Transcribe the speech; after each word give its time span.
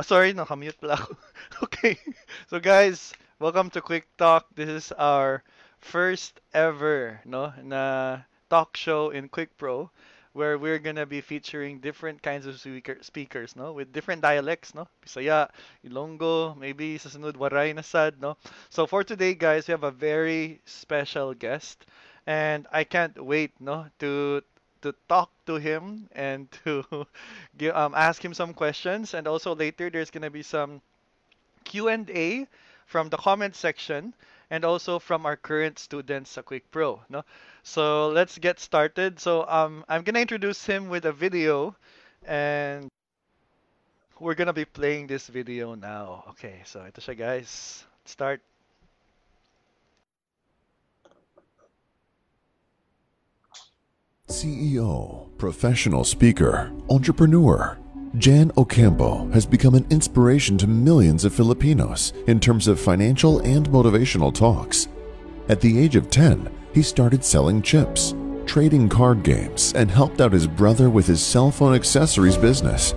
Oh, 0.00 0.02
sorry, 0.02 0.32
nakamute 0.32 0.80
pala 0.80 0.96
ako. 0.96 1.12
Okay. 1.68 1.92
So 2.48 2.56
guys, 2.56 3.12
welcome 3.36 3.68
to 3.76 3.84
Quick 3.84 4.08
Talk. 4.16 4.48
This 4.56 4.72
is 4.72 4.96
our 4.96 5.44
first 5.76 6.40
ever, 6.56 7.20
no, 7.28 7.52
na 7.60 8.24
talk 8.48 8.80
show 8.80 9.12
in 9.12 9.28
Quick 9.28 9.52
Pro 9.60 9.92
where 10.32 10.56
we're 10.56 10.80
gonna 10.80 11.04
be 11.04 11.20
featuring 11.20 11.84
different 11.84 12.24
kinds 12.24 12.48
of 12.48 12.56
speaker, 12.56 12.96
speakers, 13.04 13.52
no, 13.60 13.76
with 13.76 13.92
different 13.92 14.24
dialects, 14.24 14.72
no, 14.72 14.88
Bisaya, 15.04 15.52
Ilonggo, 15.84 16.56
maybe 16.56 16.96
sa 16.96 17.12
sunod 17.12 17.36
Waray 17.36 17.76
na 17.76 17.84
sad, 17.84 18.16
no. 18.24 18.40
So 18.72 18.88
for 18.88 19.04
today, 19.04 19.36
guys, 19.36 19.68
we 19.68 19.76
have 19.76 19.84
a 19.84 19.92
very 19.92 20.64
special 20.64 21.36
guest, 21.36 21.84
and 22.24 22.64
I 22.72 22.88
can't 22.88 23.20
wait, 23.20 23.52
no, 23.60 23.92
to 24.00 24.40
to 24.82 24.94
talk 25.08 25.30
to 25.46 25.56
him 25.56 26.08
and 26.12 26.50
to 26.64 26.84
give, 27.56 27.74
um, 27.74 27.94
ask 27.94 28.24
him 28.24 28.34
some 28.34 28.54
questions, 28.54 29.14
and 29.14 29.26
also 29.26 29.54
later 29.54 29.90
there's 29.90 30.10
gonna 30.10 30.30
be 30.30 30.42
some 30.42 30.80
Q&A 31.64 32.46
from 32.86 33.08
the 33.08 33.16
comment 33.16 33.54
section 33.54 34.14
and 34.50 34.64
also 34.64 34.98
from 34.98 35.24
our 35.24 35.36
current 35.36 35.78
students 35.78 36.32
sa 36.32 36.42
Quick 36.42 36.68
Pro, 36.70 37.00
no? 37.08 37.22
So 37.62 38.08
let's 38.08 38.36
get 38.38 38.58
started. 38.58 39.20
So 39.20 39.46
um, 39.46 39.84
I'm 39.88 40.02
gonna 40.02 40.20
introduce 40.20 40.66
him 40.66 40.88
with 40.88 41.04
a 41.04 41.12
video, 41.12 41.76
and 42.26 42.88
we're 44.18 44.34
gonna 44.34 44.52
be 44.52 44.64
playing 44.64 45.06
this 45.06 45.28
video 45.28 45.74
now. 45.74 46.24
Okay, 46.34 46.62
so 46.66 46.82
ito 46.82 47.00
siya 47.00 47.16
guys. 47.16 47.84
Start. 48.04 48.42
CEO, 54.40 55.28
professional 55.36 56.02
speaker, 56.02 56.72
entrepreneur. 56.88 57.76
Jan 58.16 58.50
Ocampo 58.56 59.28
has 59.32 59.44
become 59.44 59.74
an 59.74 59.86
inspiration 59.90 60.56
to 60.56 60.66
millions 60.66 61.26
of 61.26 61.34
Filipinos 61.34 62.14
in 62.26 62.40
terms 62.40 62.66
of 62.66 62.80
financial 62.80 63.40
and 63.40 63.68
motivational 63.68 64.34
talks. 64.34 64.88
At 65.50 65.60
the 65.60 65.78
age 65.78 65.94
of 65.94 66.08
10, 66.08 66.50
he 66.72 66.80
started 66.80 67.22
selling 67.22 67.60
chips, 67.60 68.14
trading 68.46 68.88
card 68.88 69.24
games, 69.24 69.74
and 69.76 69.90
helped 69.90 70.22
out 70.22 70.32
his 70.32 70.46
brother 70.46 70.88
with 70.88 71.06
his 71.06 71.22
cell 71.22 71.50
phone 71.50 71.74
accessories 71.74 72.38
business. 72.38 72.94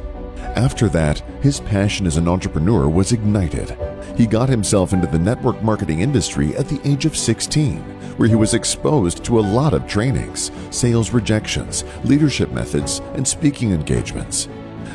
After 0.55 0.87
that, 0.89 1.19
his 1.41 1.59
passion 1.59 2.05
as 2.05 2.17
an 2.17 2.27
entrepreneur 2.27 2.87
was 2.87 3.11
ignited. 3.11 3.75
He 4.15 4.27
got 4.27 4.49
himself 4.49 4.93
into 4.93 5.07
the 5.07 5.17
network 5.17 5.61
marketing 5.63 6.01
industry 6.01 6.55
at 6.55 6.67
the 6.67 6.79
age 6.87 7.05
of 7.05 7.17
16, 7.17 7.79
where 8.17 8.29
he 8.29 8.35
was 8.35 8.53
exposed 8.53 9.23
to 9.23 9.39
a 9.39 9.41
lot 9.41 9.73
of 9.73 9.87
trainings, 9.87 10.51
sales 10.69 11.09
rejections, 11.09 11.83
leadership 12.03 12.51
methods, 12.51 12.99
and 13.15 13.27
speaking 13.27 13.71
engagements. 13.71 14.47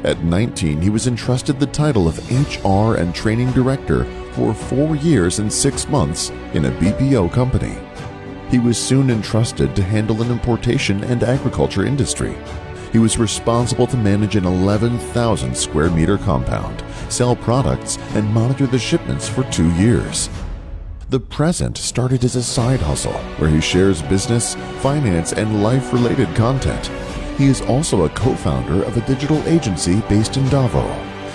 At 0.04 0.22
19, 0.22 0.80
he 0.80 0.90
was 0.90 1.08
entrusted 1.08 1.58
the 1.58 1.66
title 1.66 2.06
of 2.06 2.18
HR 2.30 2.94
and 2.94 3.12
Training 3.12 3.50
Director 3.50 4.04
for 4.34 4.54
four 4.54 4.94
years 4.94 5.40
and 5.40 5.52
six 5.52 5.88
months 5.88 6.30
in 6.54 6.66
a 6.66 6.70
BPO 6.70 7.32
company. 7.32 7.76
He 8.48 8.60
was 8.60 8.78
soon 8.78 9.10
entrusted 9.10 9.74
to 9.74 9.82
handle 9.82 10.22
an 10.22 10.30
importation 10.30 11.02
and 11.02 11.24
agriculture 11.24 11.84
industry. 11.84 12.36
He 12.92 12.98
was 12.98 13.18
responsible 13.18 13.86
to 13.86 13.96
manage 13.96 14.36
an 14.36 14.44
11,000 14.44 15.56
square 15.56 15.90
meter 15.90 16.18
compound, 16.18 16.82
sell 17.08 17.36
products, 17.36 17.98
and 18.14 18.32
monitor 18.32 18.66
the 18.66 18.78
shipments 18.78 19.28
for 19.28 19.44
two 19.44 19.70
years. 19.72 20.30
The 21.10 21.20
present 21.20 21.78
started 21.78 22.24
as 22.24 22.36
a 22.36 22.42
side 22.42 22.80
hustle 22.80 23.18
where 23.38 23.50
he 23.50 23.60
shares 23.60 24.02
business, 24.02 24.54
finance, 24.80 25.32
and 25.32 25.62
life 25.62 25.92
related 25.92 26.34
content. 26.34 26.86
He 27.38 27.46
is 27.46 27.62
also 27.62 28.04
a 28.04 28.10
co 28.10 28.34
founder 28.34 28.82
of 28.82 28.96
a 28.96 29.06
digital 29.06 29.42
agency 29.48 30.00
based 30.08 30.36
in 30.36 30.48
Davao. 30.48 30.86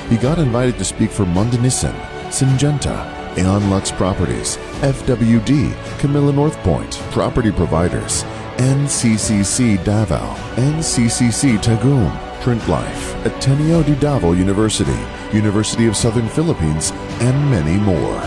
He 0.09 0.17
got 0.17 0.37
invited 0.37 0.77
to 0.77 0.85
speak 0.85 1.09
for 1.09 1.25
Mundanisan, 1.25 1.99
Syngenta, 2.27 3.37
Aeon 3.37 3.69
Lux 3.69 3.91
Properties, 3.91 4.57
FWD, 4.81 5.73
Camilla 5.99 6.31
North 6.31 6.57
Point, 6.57 6.91
Property 7.09 7.51
Providers, 7.51 8.23
NCCC 8.57 9.83
Davao, 9.83 10.35
NCCC 10.55 11.57
Tagum, 11.57 12.11
Print 12.41 12.67
Life, 12.69 13.15
Ateneo 13.25 13.81
de 13.81 13.95
Davao 13.95 14.33
University, 14.33 14.95
University 15.35 15.87
of 15.87 15.97
Southern 15.97 16.27
Philippines, 16.29 16.91
and 17.19 17.49
many 17.49 17.77
more. 17.77 18.21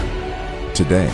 Today, 0.74 1.10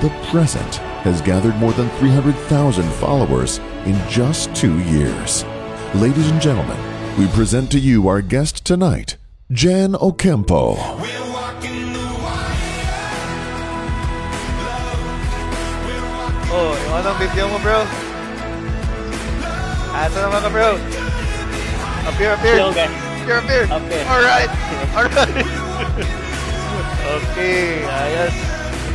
the 0.00 0.10
present 0.30 0.76
has 1.02 1.20
gathered 1.20 1.56
more 1.56 1.72
than 1.72 1.90
300,000 1.98 2.88
followers 2.94 3.58
in 3.84 4.00
just 4.08 4.54
two 4.54 4.78
years. 4.78 5.44
Ladies 5.96 6.30
and 6.30 6.40
gentlemen, 6.40 6.78
we 7.18 7.26
present 7.28 7.68
to 7.72 7.80
you 7.80 8.06
our 8.06 8.22
guest 8.22 8.64
tonight, 8.64 9.16
Jan 9.50 9.94
Okempo. 9.94 10.76
Oh, 16.54 16.76
yung 16.86 17.00
anong 17.02 17.18
video 17.18 17.48
mo, 17.48 17.58
bro? 17.58 18.11
Asa 19.92 20.24
naman 20.24 20.40
ka, 20.40 20.48
bro? 20.48 20.80
Appear, 22.08 22.32
appear. 22.32 22.56
Hello 22.56 22.72
guys. 22.72 22.88
Appear, 23.22 23.38
appear. 23.44 23.64
Appear. 23.68 24.02
Alright. 24.08 24.52
Alright. 24.96 25.36
okay, 27.20 27.84
ayos. 27.84 28.34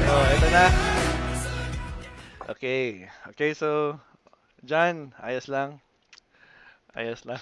Oh, 0.10 0.26
ito 0.34 0.48
na. 0.50 0.66
Okay. 2.50 3.06
Okay, 3.30 3.54
so, 3.54 4.02
John, 4.66 5.14
ayos 5.22 5.46
lang. 5.46 5.78
Ayos 6.98 7.30
lang. 7.30 7.38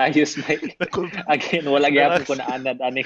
Ayos 0.00 0.40
Mike. 0.40 0.80
Again, 1.28 1.68
wala 1.68 1.92
gyapon 1.92 2.24
ko 2.24 2.40
na 2.40 2.56
anad 2.56 2.80
ani. 2.80 3.04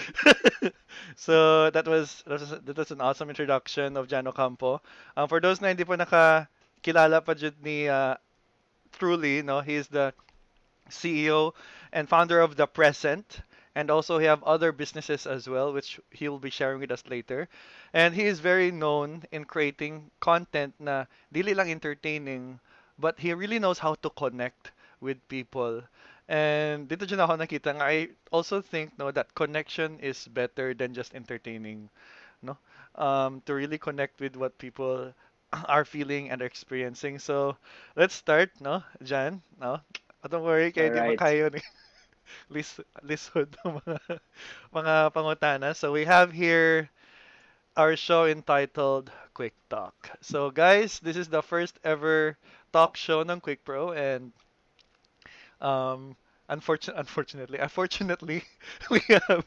so 1.18 1.66
that 1.74 1.90
was 1.90 2.22
that 2.30 2.38
was 2.38 2.54
that 2.54 2.78
was 2.78 2.94
an 2.94 3.02
awesome 3.02 3.34
introduction 3.34 3.98
of 3.98 4.06
Jan 4.06 4.30
Ocampo. 4.30 4.78
Um, 5.18 5.26
for 5.26 5.42
those 5.42 5.58
na 5.58 5.74
hindi 5.74 5.82
po 5.82 5.98
nakakilala 5.98 7.18
pa 7.18 7.34
dyan 7.34 7.58
ni 7.66 7.90
uh, 7.90 8.14
Truly, 8.92 9.42
no, 9.42 9.60
he's 9.60 9.88
the 9.88 10.14
CEO 10.90 11.54
and 11.92 12.08
founder 12.08 12.40
of 12.40 12.56
The 12.56 12.66
Present, 12.66 13.40
and 13.74 13.90
also 13.90 14.18
he 14.18 14.26
have 14.26 14.42
other 14.44 14.72
businesses 14.72 15.26
as 15.26 15.48
well, 15.48 15.72
which 15.72 16.00
he 16.10 16.28
will 16.28 16.38
be 16.38 16.50
sharing 16.50 16.80
with 16.80 16.90
us 16.90 17.04
later. 17.06 17.48
And 17.92 18.14
he 18.14 18.24
is 18.24 18.40
very 18.40 18.70
known 18.70 19.24
in 19.30 19.44
creating 19.44 20.10
content 20.20 20.74
na 20.78 21.06
dili 21.32 21.54
lang 21.54 21.70
entertaining, 21.70 22.60
but 22.98 23.18
he 23.18 23.34
really 23.34 23.58
knows 23.58 23.78
how 23.78 23.94
to 23.96 24.10
connect 24.10 24.72
with 25.00 25.20
people. 25.28 25.82
And 26.28 26.88
dito 26.88 27.06
dyan 27.06 27.22
ako 27.22 27.36
nakita 27.38 27.76
nga, 27.78 27.84
I 27.86 28.08
also 28.32 28.60
think 28.60 28.98
no 28.98 29.10
that 29.12 29.34
connection 29.34 30.00
is 30.00 30.26
better 30.26 30.74
than 30.74 30.94
just 30.94 31.14
entertaining, 31.14 31.90
no? 32.42 32.58
Um, 32.96 33.42
to 33.46 33.54
really 33.54 33.78
connect 33.78 34.20
with 34.20 34.34
what 34.34 34.58
people 34.58 35.14
are 35.52 35.84
feeling 35.84 36.30
and 36.30 36.42
are 36.42 36.46
experiencing. 36.46 37.18
So, 37.18 37.56
let's 37.96 38.14
start, 38.14 38.50
no? 38.60 38.82
Jan, 39.02 39.42
no? 39.60 39.80
Oh, 40.24 40.28
don't 40.28 40.44
worry, 40.44 40.72
kaya 40.72 40.90
di 40.90 41.00
Alright. 41.00 41.06
makayo 41.06 41.52
ni 41.52 41.60
list 42.54 42.80
lisod 43.02 43.54
ng 43.64 43.80
mga 43.84 43.98
mga 44.74 44.94
pangutana. 45.14 45.74
So, 45.76 45.92
we 45.92 46.04
have 46.04 46.32
here 46.32 46.90
our 47.76 47.96
show 47.96 48.26
entitled 48.26 49.10
Quick 49.34 49.54
Talk. 49.68 49.94
So, 50.20 50.50
guys, 50.50 51.00
this 51.00 51.16
is 51.16 51.28
the 51.28 51.42
first 51.42 51.78
ever 51.84 52.36
talk 52.72 52.96
show 52.96 53.22
ng 53.22 53.40
Quick 53.40 53.64
Pro 53.64 53.92
and 53.92 54.32
um, 55.60 56.16
unfortunately, 56.48 57.00
unfortunately, 57.04 57.58
unfortunately, 57.58 58.44
we 58.90 59.00
have 59.08 59.44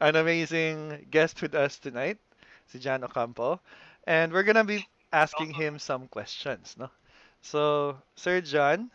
an 0.00 0.16
amazing 0.16 1.06
guest 1.10 1.42
with 1.42 1.54
us 1.54 1.78
tonight, 1.78 2.18
si 2.68 2.78
Jan 2.78 3.04
Ocampo, 3.04 3.60
and 4.06 4.32
we're 4.32 4.42
gonna 4.44 4.64
be 4.64 4.86
asking 5.14 5.54
him 5.54 5.78
some 5.78 6.10
questions, 6.10 6.74
no? 6.74 6.90
So, 7.40 7.94
Sir 8.18 8.42
John, 8.42 8.90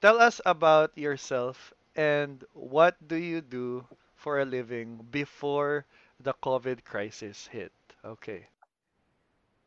tell 0.00 0.16
us 0.16 0.40
about 0.48 0.96
yourself 0.96 1.74
and 1.96 2.40
what 2.56 2.96
do 3.04 3.16
you 3.20 3.44
do 3.44 3.84
for 4.16 4.40
a 4.40 4.48
living 4.48 5.04
before 5.12 5.84
the 6.20 6.32
COVID 6.40 6.84
crisis 6.84 7.46
hit? 7.52 7.72
Okay. 8.04 8.48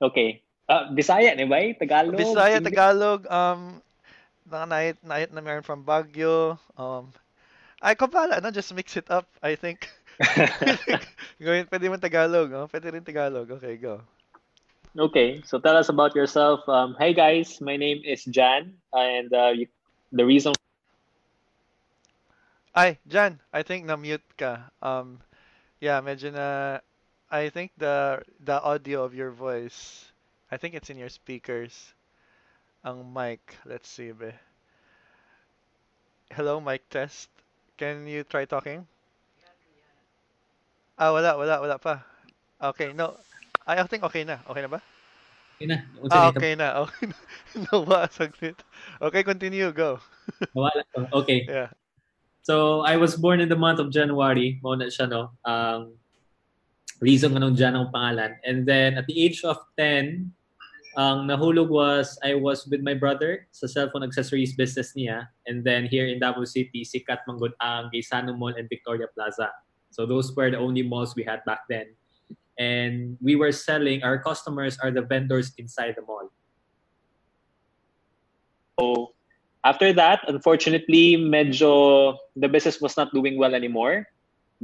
Okay. 0.01 0.41
Ah, 0.65 0.89
Bisaya 0.89 1.35
ni 1.37 1.45
bay, 1.45 1.77
Tagalog. 1.77 2.17
Bisaya? 2.17 2.57
Tagalog, 2.63 3.27
um, 3.29 3.83
mga 4.49 4.97
nahit, 5.03 5.29
na 5.29 5.41
meron 5.43 5.63
from 5.63 5.83
Baguio, 5.83 6.57
um, 6.79 7.11
ay, 7.83 7.93
kapala, 7.99 8.39
no? 8.39 8.49
Just 8.49 8.73
mix 8.73 8.95
it 8.95 9.11
up, 9.11 9.27
I 9.43 9.59
think. 9.59 9.91
Gawin, 11.43 11.67
pwede 11.67 11.85
mo 11.91 11.99
Tagalog, 11.99 12.47
no? 12.47 12.65
Pwede 12.71 12.95
rin 12.95 13.03
Tagalog. 13.03 13.51
Okay, 13.59 13.75
go. 13.75 13.99
Okay, 14.97 15.41
so 15.45 15.59
tell 15.59 15.77
us 15.77 15.89
about 15.89 16.15
yourself. 16.15 16.67
Um, 16.67 16.95
hey 16.99 17.13
guys, 17.13 17.61
my 17.61 17.77
name 17.77 18.01
is 18.05 18.25
Jan, 18.25 18.73
and 18.93 19.33
uh, 19.33 19.51
you, 19.53 19.67
the 20.11 20.25
reason 20.25 20.53
Hi, 22.73 22.97
Jan, 23.05 23.37
I 23.53 23.61
think 23.61 23.85
na-mute 23.85 24.25
ka. 24.33 24.73
Um, 24.81 25.21
yeah, 25.77 26.01
medyo 26.01 26.33
na, 26.33 26.81
I 27.29 27.53
think 27.53 27.69
the 27.77 28.25
the 28.41 28.57
audio 28.57 29.05
of 29.05 29.13
your 29.13 29.29
voice, 29.29 30.09
I 30.49 30.57
think 30.57 30.73
it's 30.73 30.89
in 30.89 30.97
your 30.97 31.13
speakers. 31.13 31.93
Ang 32.81 33.13
mic, 33.13 33.61
let's 33.69 33.85
see, 33.85 34.09
be. 34.09 34.33
Hello, 36.33 36.57
mic 36.57 36.89
test. 36.89 37.29
Can 37.77 38.09
you 38.09 38.25
try 38.25 38.49
talking? 38.49 38.89
Ah, 40.97 41.13
wala, 41.13 41.37
wala, 41.37 41.61
wala 41.61 41.77
pa. 41.77 42.01
Okay, 42.73 42.89
no. 42.89 43.13
I 43.67 43.79
think 43.87 44.03
okay 44.03 44.23
na. 44.27 44.43
Okay 44.47 44.61
na 44.61 44.71
ba? 44.71 44.79
Okay 45.55 45.67
na. 45.69 45.77
Unsa 46.03 46.11
Ah, 46.11 46.27
okay 46.35 46.53
na. 46.59 46.67
Okay 46.83 47.05
na. 47.07 47.17
Nawa, 47.69 47.99
saglit. 48.11 48.57
Okay, 48.99 49.23
continue. 49.23 49.71
Go. 49.71 50.03
Nawala 50.55 50.83
ko. 50.91 51.07
Okay. 51.23 51.47
Yeah. 51.47 51.71
So, 52.43 52.83
I 52.83 52.99
was 52.99 53.15
born 53.15 53.39
in 53.39 53.47
the 53.47 53.55
month 53.55 53.79
of 53.79 53.87
January. 53.87 54.59
Mao 54.59 54.75
na 54.75 54.91
siya, 54.91 55.07
no? 55.07 55.31
Um, 55.47 55.95
reason 56.99 57.31
nga 57.31 57.39
nung 57.39 57.55
Jan 57.55 57.79
ang 57.79 57.87
pangalan. 57.95 58.35
And 58.43 58.67
then, 58.67 58.99
at 58.99 59.07
the 59.07 59.15
age 59.15 59.47
of 59.47 59.55
10, 59.79 60.27
ang 60.99 61.17
nahulog 61.31 61.71
was, 61.71 62.19
I 62.19 62.35
was 62.35 62.67
with 62.67 62.83
my 62.83 62.93
brother 62.93 63.47
sa 63.55 63.71
cellphone 63.71 64.03
accessories 64.03 64.59
business 64.59 64.91
niya. 64.91 65.31
And 65.47 65.63
then, 65.63 65.87
here 65.87 66.11
in 66.11 66.19
Davao 66.19 66.43
City, 66.43 66.83
sikat 66.83 67.23
manggod 67.23 67.55
ang 67.63 67.87
Gaisano 67.95 68.35
Mall 68.35 68.59
and 68.59 68.67
Victoria 68.67 69.07
Plaza. 69.15 69.47
So, 69.95 70.03
those 70.03 70.35
were 70.35 70.51
the 70.51 70.59
only 70.59 70.83
malls 70.83 71.15
we 71.15 71.23
had 71.23 71.39
back 71.47 71.63
then. 71.71 71.95
And 72.57 73.17
we 73.21 73.35
were 73.35 73.51
selling, 73.51 74.03
our 74.03 74.17
customers 74.17 74.77
are 74.81 74.91
the 74.91 75.01
vendors 75.01 75.53
inside 75.57 75.95
the 75.97 76.03
mall. 76.03 76.29
So 78.79 79.13
after 79.63 79.93
that, 79.93 80.21
unfortunately, 80.27 81.15
medyo 81.15 82.17
the 82.35 82.47
business 82.47 82.81
was 82.81 82.97
not 82.97 83.13
doing 83.13 83.37
well 83.37 83.55
anymore 83.55 84.07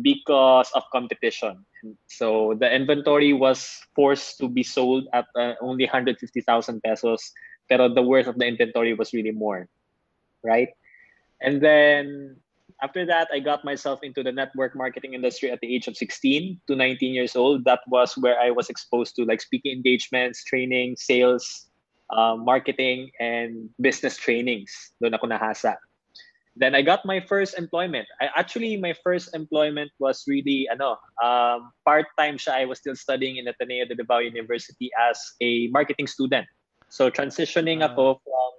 because 0.01 0.69
of 0.75 0.83
competition. 0.91 1.65
So 2.07 2.55
the 2.59 2.67
inventory 2.67 3.33
was 3.33 3.79
forced 3.95 4.37
to 4.39 4.47
be 4.47 4.63
sold 4.63 5.07
at 5.13 5.25
uh, 5.35 5.53
only 5.61 5.85
150,000 5.85 6.83
pesos, 6.83 7.31
pero 7.69 7.87
the 7.87 8.01
worth 8.01 8.27
of 8.27 8.37
the 8.37 8.47
inventory 8.47 8.93
was 8.93 9.13
really 9.13 9.31
more, 9.31 9.67
right? 10.43 10.69
And 11.41 11.61
then 11.61 12.37
after 12.81 13.05
that, 13.05 13.27
I 13.33 13.39
got 13.39 13.65
myself 13.65 13.99
into 14.03 14.23
the 14.23 14.31
network 14.31 14.75
marketing 14.75 15.13
industry 15.13 15.51
at 15.51 15.59
the 15.61 15.73
age 15.73 15.87
of 15.87 15.97
16 15.97 16.59
to 16.67 16.75
19 16.75 17.13
years 17.13 17.35
old. 17.35 17.65
That 17.65 17.81
was 17.87 18.13
where 18.17 18.39
I 18.39 18.51
was 18.51 18.69
exposed 18.69 19.15
to 19.15 19.25
like 19.25 19.41
speaking 19.41 19.73
engagements, 19.73 20.43
training, 20.43 20.95
sales, 20.97 21.69
uh, 22.09 22.35
marketing, 22.35 23.11
and 23.19 23.69
business 23.81 24.17
trainings. 24.17 24.71
Doon 25.01 25.13
ako 25.13 25.27
nahasa. 25.27 25.75
Then 26.55 26.75
I 26.75 26.81
got 26.81 27.05
my 27.05 27.19
first 27.19 27.55
employment. 27.57 28.07
I 28.19 28.27
actually 28.35 28.75
my 28.75 28.91
first 29.03 29.35
employment 29.35 29.91
was 29.99 30.23
really 30.27 30.67
ano 30.67 30.99
um, 31.23 31.71
part 31.85 32.07
time. 32.19 32.35
Siya 32.35 32.63
I 32.63 32.65
was 32.65 32.79
still 32.79 32.95
studying 32.95 33.37
in 33.37 33.47
Ateneo 33.47 33.85
de 33.87 33.95
Davao 33.95 34.19
University 34.19 34.91
as 34.99 35.15
a 35.39 35.67
marketing 35.71 36.07
student. 36.07 36.47
So 36.89 37.07
transitioning 37.07 37.79
Ah. 37.79 37.93
ako 37.93 38.19
from 38.25 38.51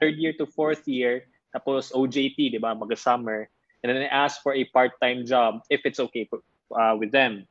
third 0.00 0.16
year 0.16 0.34
to 0.40 0.46
fourth 0.48 0.88
year, 0.88 1.28
tapos 1.54 1.92
OJT, 1.92 2.54
di 2.54 2.58
ba, 2.58 2.74
mag-summer. 2.74 3.48
And 3.82 3.88
then 3.90 4.02
I 4.02 4.12
asked 4.12 4.42
for 4.42 4.54
a 4.54 4.64
part-time 4.70 5.24
job 5.24 5.64
if 5.70 5.82
it's 5.84 5.98
okay 5.98 6.28
uh, 6.76 6.96
with 6.98 7.10
them. 7.12 7.48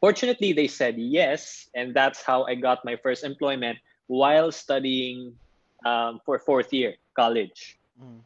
Fortunately, 0.00 0.52
they 0.52 0.66
said 0.66 0.96
yes, 0.96 1.68
and 1.74 1.92
that's 1.92 2.24
how 2.24 2.44
I 2.48 2.56
got 2.56 2.84
my 2.84 2.96
first 2.96 3.24
employment 3.24 3.76
while 4.08 4.50
studying 4.50 5.36
um, 5.84 6.20
for 6.24 6.38
fourth 6.38 6.72
year 6.72 6.96
college. 7.12 7.76
Mm. 8.00 8.24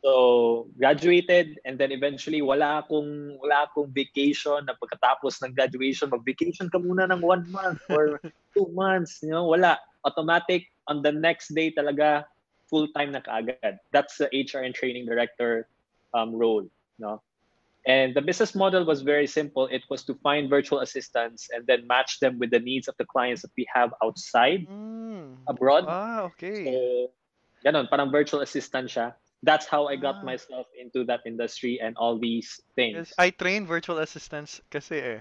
So, 0.00 0.64
graduated 0.80 1.60
and 1.68 1.76
then 1.76 1.92
eventually 1.92 2.40
wala 2.40 2.80
akong 2.80 3.36
wala 3.36 3.68
akong 3.68 3.92
vacation 3.92 4.64
na 4.64 4.72
pagkatapos 4.80 5.44
ng 5.44 5.52
graduation, 5.52 6.08
mag-vacation 6.08 6.72
ka 6.72 6.80
muna 6.80 7.04
ng 7.12 7.20
one 7.20 7.44
month 7.52 7.84
or 7.92 8.16
two 8.56 8.64
months, 8.72 9.20
you 9.20 9.28
know, 9.28 9.44
wala. 9.44 9.76
Automatic 10.00 10.64
on 10.88 11.04
the 11.04 11.12
next 11.12 11.52
day 11.52 11.68
talaga 11.68 12.24
full-time 12.70 13.12
na 13.12 13.20
kaagad. 13.20 13.82
That's 13.90 14.16
the 14.16 14.30
HR 14.30 14.62
and 14.62 14.74
training 14.74 15.04
director 15.04 15.66
um, 16.14 16.30
role, 16.32 16.64
no? 16.98 17.20
And 17.86 18.14
the 18.14 18.20
business 18.20 18.54
model 18.54 18.84
was 18.84 19.00
very 19.02 19.26
simple. 19.26 19.66
It 19.66 19.82
was 19.90 20.04
to 20.04 20.14
find 20.22 20.48
virtual 20.48 20.80
assistants 20.80 21.48
and 21.50 21.66
then 21.66 21.86
match 21.88 22.20
them 22.20 22.38
with 22.38 22.50
the 22.52 22.60
needs 22.60 22.88
of 22.88 22.94
the 23.00 23.06
clients 23.08 23.42
that 23.42 23.52
we 23.56 23.66
have 23.74 23.90
outside, 24.04 24.68
Mm. 24.68 25.36
abroad. 25.48 25.84
Ah, 25.88 26.28
okay. 26.28 26.64
So, 26.68 27.10
ganon, 27.64 27.88
parang 27.88 28.12
virtual 28.12 28.40
assistant 28.44 28.92
siya. 28.92 29.16
That's 29.42 29.64
how 29.64 29.88
I 29.88 29.96
got 29.96 30.20
Ah. 30.20 30.28
myself 30.28 30.68
into 30.76 31.08
that 31.08 31.24
industry 31.24 31.80
and 31.80 31.96
all 31.96 32.20
these 32.20 32.60
things. 32.76 33.08
Yes, 33.08 33.16
I 33.16 33.32
train 33.32 33.64
virtual 33.64 33.96
assistants 34.04 34.60
kasi 34.68 35.00
eh. 35.00 35.20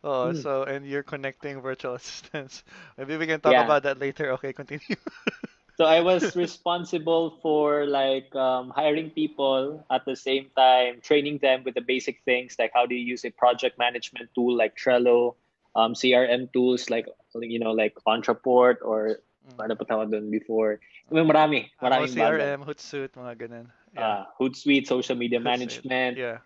Oh, 0.00 0.32
Hmm. 0.32 0.40
so 0.40 0.64
and 0.64 0.88
you're 0.88 1.04
connecting 1.04 1.60
virtual 1.60 1.92
assistants. 2.00 2.64
Maybe 2.96 3.20
we 3.20 3.28
can 3.28 3.44
talk 3.44 3.52
Yeah. 3.52 3.68
about 3.68 3.84
that 3.84 4.00
later. 4.00 4.32
Okay, 4.40 4.56
continue. 4.56 4.96
So 5.80 5.88
I 5.88 6.04
was 6.04 6.36
responsible 6.36 7.40
for 7.40 7.86
like 7.88 8.28
um, 8.36 8.68
hiring 8.68 9.08
people 9.16 9.80
at 9.88 10.04
the 10.04 10.12
same 10.12 10.52
time, 10.52 11.00
training 11.00 11.40
them 11.40 11.64
with 11.64 11.72
the 11.72 11.80
basic 11.80 12.20
things 12.28 12.60
like 12.60 12.68
how 12.76 12.84
do 12.84 12.92
you 12.94 13.00
use 13.00 13.24
a 13.24 13.32
project 13.32 13.78
management 13.80 14.28
tool 14.36 14.52
like 14.52 14.76
Trello, 14.76 15.40
um, 15.72 15.96
CRM 15.96 16.52
tools 16.52 16.90
like 16.92 17.08
you 17.40 17.58
know 17.58 17.72
like 17.72 17.96
Ontraport 18.04 18.84
or 18.84 19.24
Mm. 19.40 19.56
ano 19.56 19.72
pa 19.72 19.88
tawag 19.88 20.12
doon 20.12 20.28
before. 20.28 20.76
I 21.08 21.16
mean, 21.16 21.24
marami, 21.24 21.72
Ah, 21.80 21.88
maraming 21.88 22.12
bago. 22.12 22.44
CRM, 22.44 22.60
Hootsuite, 22.60 23.16
mga 23.16 23.32
ganun. 23.40 23.66
Yeah. 23.96 24.04
Uh, 24.04 24.20
Hootsuite, 24.36 24.84
social 24.84 25.16
media 25.16 25.40
Hootsuite. 25.40 25.48
management, 25.48 26.14
Yeah. 26.20 26.44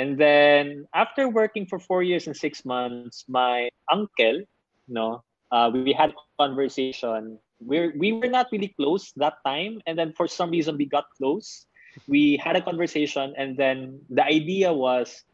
And 0.00 0.16
then 0.16 0.88
after 0.96 1.28
working 1.28 1.68
for 1.68 1.76
four 1.76 2.00
years 2.00 2.24
and 2.24 2.32
six 2.32 2.64
months, 2.64 3.28
my 3.28 3.68
uncle, 3.92 4.48
no, 4.88 5.20
uh, 5.52 5.68
we 5.68 5.92
had 5.92 6.16
a 6.16 6.20
conversation. 6.40 7.36
We 7.60 7.92
we 7.96 8.12
were 8.12 8.28
not 8.28 8.48
really 8.52 8.72
close 8.76 9.12
that 9.16 9.40
time, 9.44 9.80
and 9.86 9.96
then 9.96 10.12
for 10.12 10.28
some 10.28 10.50
reason 10.50 10.76
we 10.76 10.86
got 10.86 11.08
close. 11.16 11.66
We 12.06 12.36
had 12.36 12.56
a 12.56 12.62
conversation, 12.62 13.32
and 13.36 13.56
then 13.56 14.00
the 14.12 14.24
idea 14.24 14.72
was 14.72 15.24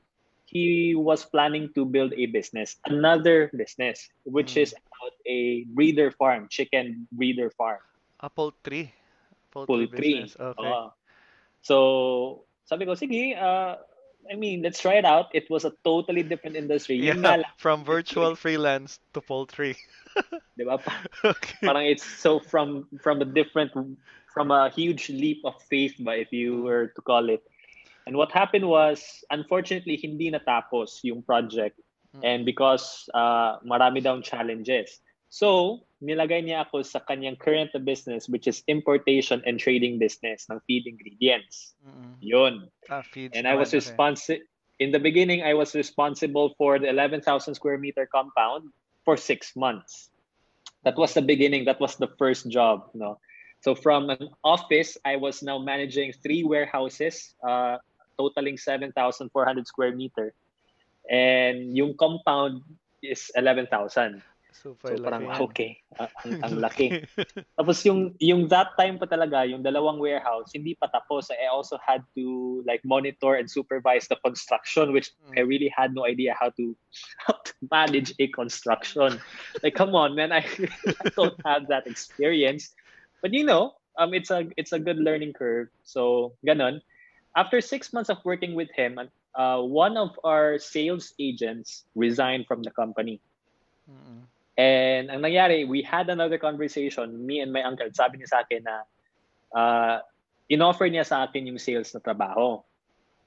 he 0.46 0.94
was 0.94 1.24
planning 1.24 1.72
to 1.74 1.84
build 1.84 2.12
a 2.14 2.26
business, 2.28 2.76
another 2.86 3.50
business, 3.56 4.08
which 4.24 4.54
Mm. 4.54 4.62
is 4.68 4.70
about 4.76 5.14
a 5.26 5.64
breeder 5.74 6.12
farm, 6.12 6.46
chicken 6.48 7.08
breeder 7.10 7.50
farm. 7.56 7.80
Ah, 8.20 8.28
poultry. 8.28 8.92
Poultry 9.50 9.88
poultry. 9.90 10.12
business. 10.22 10.36
Okay. 10.38 10.68
Oo. 10.68 10.92
so, 11.62 11.76
sabi 12.64 12.86
ko, 12.86 12.94
sige, 12.94 13.34
uh, 13.34 13.78
I 14.30 14.36
mean, 14.36 14.62
let's 14.62 14.80
try 14.80 14.94
it 14.94 15.04
out. 15.04 15.28
It 15.34 15.50
was 15.50 15.64
a 15.64 15.72
totally 15.84 16.22
different 16.22 16.56
industry. 16.56 16.96
yeah, 16.96 17.14
lang, 17.14 17.44
from 17.56 17.84
virtual 17.84 18.34
freelance 18.36 19.00
to 19.14 19.20
poultry. 19.20 19.76
di 20.58 20.64
ba? 20.64 20.78
Pa- 20.78 21.02
okay. 21.24 21.66
Parang 21.66 21.86
it's 21.86 22.04
so 22.04 22.40
from 22.40 22.86
from 23.00 23.20
a 23.20 23.24
different, 23.24 23.72
from 24.32 24.50
a 24.50 24.70
huge 24.70 25.08
leap 25.10 25.42
of 25.44 25.56
faith 25.68 25.94
ba, 25.98 26.18
if 26.18 26.32
you 26.32 26.62
were 26.62 26.92
to 26.94 27.00
call 27.02 27.28
it. 27.28 27.42
And 28.06 28.16
what 28.16 28.32
happened 28.32 28.66
was, 28.66 29.24
unfortunately, 29.30 29.96
hindi 29.96 30.30
natapos 30.30 31.02
yung 31.02 31.22
project. 31.22 31.78
Mm. 32.16 32.20
And 32.24 32.40
because 32.44 33.08
uh, 33.14 33.62
marami 33.62 34.02
daw 34.02 34.20
challenges. 34.20 35.00
So, 35.30 35.82
nilagay 36.02 36.42
niya 36.42 36.66
ako 36.66 36.82
sa 36.82 36.98
kanyang 37.06 37.38
current 37.38 37.70
business, 37.86 38.28
which 38.28 38.50
is 38.50 38.66
importation 38.66 39.40
and 39.46 39.62
trading 39.62 40.02
business 40.02 40.50
ng 40.50 40.58
feed 40.66 40.90
ingredients. 40.90 41.78
Mm-mm. 41.86 42.18
Yun. 42.18 42.66
Ah, 42.90 43.06
feeds 43.06 43.38
and 43.38 43.46
I 43.46 43.54
was 43.54 43.70
responsible 43.70 44.42
in 44.82 44.90
the 44.90 44.98
beginning 44.98 45.46
I 45.46 45.54
was 45.54 45.78
responsible 45.78 46.54
for 46.58 46.78
the 46.82 46.90
11,000 46.90 47.22
square 47.54 47.78
meter 47.78 48.08
compound 48.10 48.74
for 49.06 49.16
6 49.16 49.54
months 49.54 50.10
that 50.82 50.98
was 50.98 51.14
the 51.14 51.22
beginning 51.22 51.64
that 51.70 51.78
was 51.78 51.94
the 51.96 52.10
first 52.18 52.50
job 52.50 52.90
no 52.94 53.22
so 53.62 53.78
from 53.78 54.10
an 54.10 54.26
office 54.42 54.98
I 55.06 55.16
was 55.16 55.42
now 55.42 55.62
managing 55.62 56.12
three 56.18 56.42
warehouses 56.42 57.34
uh, 57.46 57.78
totaling 58.18 58.58
7,400 58.58 59.30
square 59.66 59.94
meter 59.94 60.34
and 61.06 61.76
yung 61.76 61.94
compound 61.94 62.66
is 63.02 63.30
11,000 63.38 64.22
Super 64.52 64.96
so 64.96 65.02
parang 65.02 65.24
yan. 65.26 65.40
okay 65.40 65.70
ah, 65.96 66.12
ang, 66.24 66.32
ang 66.44 66.54
laki 66.64 67.02
tapos 67.56 67.82
yung 67.88 68.12
yung 68.20 68.48
that 68.48 68.72
time 68.76 68.98
pa 68.98 69.06
talaga, 69.06 69.48
yung 69.48 69.62
dalawang 69.62 69.98
warehouse, 69.98 70.52
hindi 70.54 70.74
pa 70.74 70.88
tapos. 70.88 71.30
I 71.30 71.48
also 71.48 71.78
had 71.80 72.04
to 72.16 72.60
like 72.66 72.84
monitor 72.84 73.34
and 73.36 73.48
supervise 73.50 74.08
the 74.08 74.16
construction, 74.20 74.92
which 74.92 75.12
Mm. 75.22 75.38
I 75.38 75.40
really 75.44 75.70
had 75.70 75.94
no 75.94 76.06
idea 76.06 76.34
how 76.34 76.50
to 76.56 76.74
how 77.26 77.36
to 77.38 77.52
manage 77.70 78.14
a 78.18 78.26
construction. 78.28 79.20
like, 79.62 79.74
come 79.74 79.94
on, 79.94 80.14
man, 80.16 80.32
I, 80.32 80.42
I 81.04 81.08
don't 81.14 81.38
have 81.44 81.68
that 81.68 81.86
experience. 81.86 82.72
But 83.20 83.32
you 83.32 83.44
know, 83.44 83.76
um, 83.98 84.14
it's 84.14 84.30
a 84.30 84.48
it's 84.56 84.72
a 84.72 84.80
good 84.80 84.98
learning 84.98 85.34
curve. 85.34 85.68
So, 85.84 86.34
ganon. 86.46 86.80
After 87.36 87.60
six 87.64 87.92
months 87.92 88.10
of 88.12 88.20
working 88.28 88.52
with 88.52 88.68
him, 88.76 89.00
uh, 89.32 89.60
one 89.64 89.96
of 89.96 90.12
our 90.20 90.58
sales 90.60 91.16
agents 91.16 91.84
resigned 91.94 92.44
from 92.44 92.60
the 92.60 92.70
company. 92.70 93.24
Mm-mm. 93.88 94.28
And 94.58 95.08
ang 95.08 95.24
nangyari, 95.24 95.64
we 95.64 95.80
had 95.80 96.12
another 96.12 96.36
conversation, 96.36 97.24
me 97.24 97.40
and 97.40 97.52
my 97.52 97.64
uncle. 97.64 97.88
Sabi 97.92 98.20
niya 98.20 98.28
sa 98.28 98.40
akin 98.44 98.60
na 98.64 98.76
uh, 99.56 99.96
in-offer 100.52 100.92
niya 100.92 101.08
sa 101.08 101.24
akin 101.24 101.48
yung 101.48 101.56
sales 101.56 101.94
na 101.96 102.00
trabaho. 102.04 102.60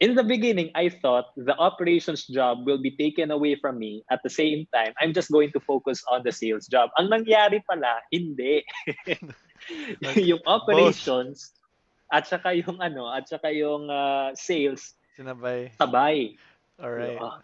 In 0.03 0.13
the 0.13 0.27
beginning, 0.27 0.75
I 0.75 0.91
thought 0.91 1.31
the 1.39 1.55
operations 1.55 2.27
job 2.27 2.67
will 2.67 2.77
be 2.77 2.91
taken 2.91 3.31
away 3.31 3.55
from 3.55 3.79
me. 3.79 4.03
At 4.11 4.19
the 4.21 4.29
same 4.29 4.67
time, 4.75 4.91
I'm 4.99 5.15
just 5.15 5.31
going 5.31 5.55
to 5.55 5.61
focus 5.63 6.03
on 6.11 6.21
the 6.27 6.35
sales 6.35 6.67
job. 6.67 6.91
Ang 6.99 7.09
nangyari 7.09 7.63
pala, 7.63 8.03
hindi. 8.11 8.61
yung 10.19 10.43
operations 10.45 11.55
at 12.11 12.27
saka 12.27 12.53
yung 12.53 12.77
ano, 12.83 13.07
at 13.07 13.25
saka 13.25 13.49
yung 13.55 13.87
uh, 13.87 14.35
sales 14.35 14.99
Sinabay. 15.15 15.71
sabay. 15.79 16.35
Alright. 16.75 17.17
Ah. 17.17 17.39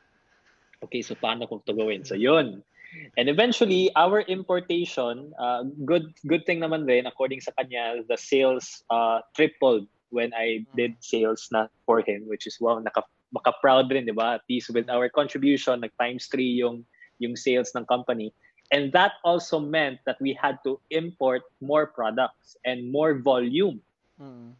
Okay, 0.83 0.99
so 1.01 1.15
paano 1.15 1.47
kung 1.47 1.63
to 1.63 1.71
gawin? 1.71 2.03
So 2.03 2.19
yun. 2.19 2.67
And 3.17 3.29
eventually, 3.29 3.91
our 3.95 4.21
importation, 4.27 5.31
uh, 5.39 5.63
good 5.85 6.11
good 6.27 6.43
thing 6.45 6.59
naman 6.59 6.87
din, 6.87 7.07
according 7.07 7.39
sa 7.39 7.55
kanya, 7.55 8.03
the 8.07 8.19
sales 8.19 8.83
uh, 8.91 9.23
tripled 9.35 9.87
when 10.11 10.35
I 10.35 10.67
did 10.75 10.99
sales 10.99 11.47
na 11.51 11.71
for 11.87 12.03
him, 12.03 12.27
which 12.27 12.45
is 12.45 12.59
wow, 12.59 12.79
naka, 12.79 13.03
maka-proud 13.31 13.87
rin, 13.91 14.05
di 14.05 14.11
ba? 14.11 14.39
At 14.39 14.45
least 14.51 14.75
with 14.75 14.91
our 14.91 15.07
contribution, 15.07 15.79
nag 15.79 15.95
times 15.95 16.27
three 16.27 16.51
yung, 16.59 16.83
yung 17.23 17.35
sales 17.39 17.71
ng 17.75 17.87
company. 17.87 18.35
And 18.71 18.91
that 18.91 19.19
also 19.23 19.59
meant 19.59 19.99
that 20.05 20.19
we 20.19 20.35
had 20.35 20.59
to 20.63 20.79
import 20.91 21.43
more 21.59 21.87
products 21.87 22.55
and 22.63 22.91
more 22.91 23.19
volume. 23.19 23.79
Mm. 24.19 24.55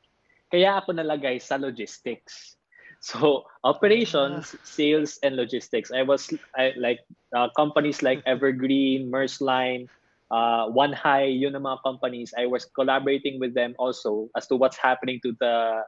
Kaya 0.51 0.83
ako 0.83 0.95
nalagay 0.99 1.39
sa 1.39 1.55
logistics. 1.55 2.59
So 3.01 3.43
operations, 3.63 4.55
sales, 4.63 5.19
and 5.23 5.35
logistics. 5.35 5.91
I 5.91 6.03
was 6.03 6.29
I, 6.55 6.73
like 6.77 6.99
uh, 7.35 7.49
companies 7.57 8.01
like 8.01 8.21
Evergreen, 8.29 9.11
Mersline, 9.11 9.89
uh, 10.31 10.69
One 10.69 10.93
High, 10.93 11.33
yun 11.33 11.55
ang 11.55 11.65
mga 11.65 11.81
companies. 11.83 12.33
I 12.37 12.45
was 12.47 12.65
collaborating 12.65 13.39
with 13.39 13.53
them 13.53 13.75
also 13.77 14.29
as 14.37 14.47
to 14.47 14.55
what's 14.55 14.77
happening 14.77 15.19
to 15.25 15.33
the 15.39 15.81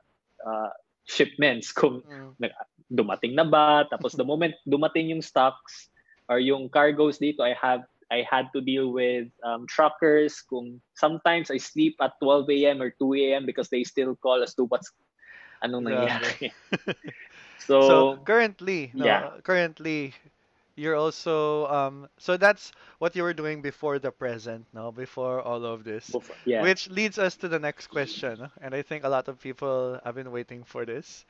uh, 0.45 0.69
shipments. 1.05 1.71
Kung 1.77 2.03
Mm. 2.05 2.35
dumating 2.91 3.33
na 3.37 3.45
ba? 3.47 3.85
Tapos 3.89 4.13
the 4.13 4.25
moment 4.31 4.53
dumating 4.65 5.09
yung 5.09 5.21
stocks 5.21 5.89
or 6.27 6.37
yung 6.39 6.69
cargoes 6.69 7.17
dito, 7.17 7.41
I 7.45 7.53
have 7.57 7.85
I 8.11 8.21
had 8.25 8.49
to 8.53 8.61
deal 8.61 8.93
with 8.93 9.29
um, 9.45 9.65
truckers. 9.65 10.41
Kung 10.45 10.81
sometimes 10.93 11.49
I 11.49 11.57
sleep 11.57 11.97
at 12.01 12.13
12 12.21 12.73
a.m. 12.73 12.81
or 12.81 12.93
2 12.97 13.33
a.m. 13.33 13.45
because 13.45 13.69
they 13.69 13.83
still 13.85 14.15
call 14.17 14.41
as 14.43 14.53
to 14.57 14.65
what's 14.69 14.91
anong 15.63 15.87
nangyari. 15.89 16.51
So, 17.81 17.81
so, 17.81 18.17
currently, 18.25 18.91
no, 18.95 19.05
yeah. 19.05 19.31
currently 19.43 20.13
you're 20.75 20.95
also 20.95 21.67
um 21.67 22.07
so 22.17 22.37
that's 22.37 22.71
what 22.99 23.15
you 23.15 23.23
were 23.23 23.33
doing 23.33 23.61
before 23.61 23.99
the 23.99 24.11
present, 24.11 24.65
no? 24.73 24.91
Before 24.91 25.41
all 25.41 25.65
of 25.65 25.83
this. 25.83 26.17
before- 26.19 26.37
yeah. 26.45 26.63
Which 26.63 26.89
leads 26.89 27.17
us 27.17 27.35
to 27.37 27.47
the 27.49 27.59
next 27.59 27.87
question, 27.87 28.49
and 28.61 28.73
I 28.75 28.81
think 28.81 29.03
a 29.03 29.09
lot 29.09 29.27
of 29.27 29.39
people 29.39 29.99
have 30.03 30.15
been 30.15 30.31
waiting 30.31 30.63
for 30.63 30.85
this. 30.85 31.25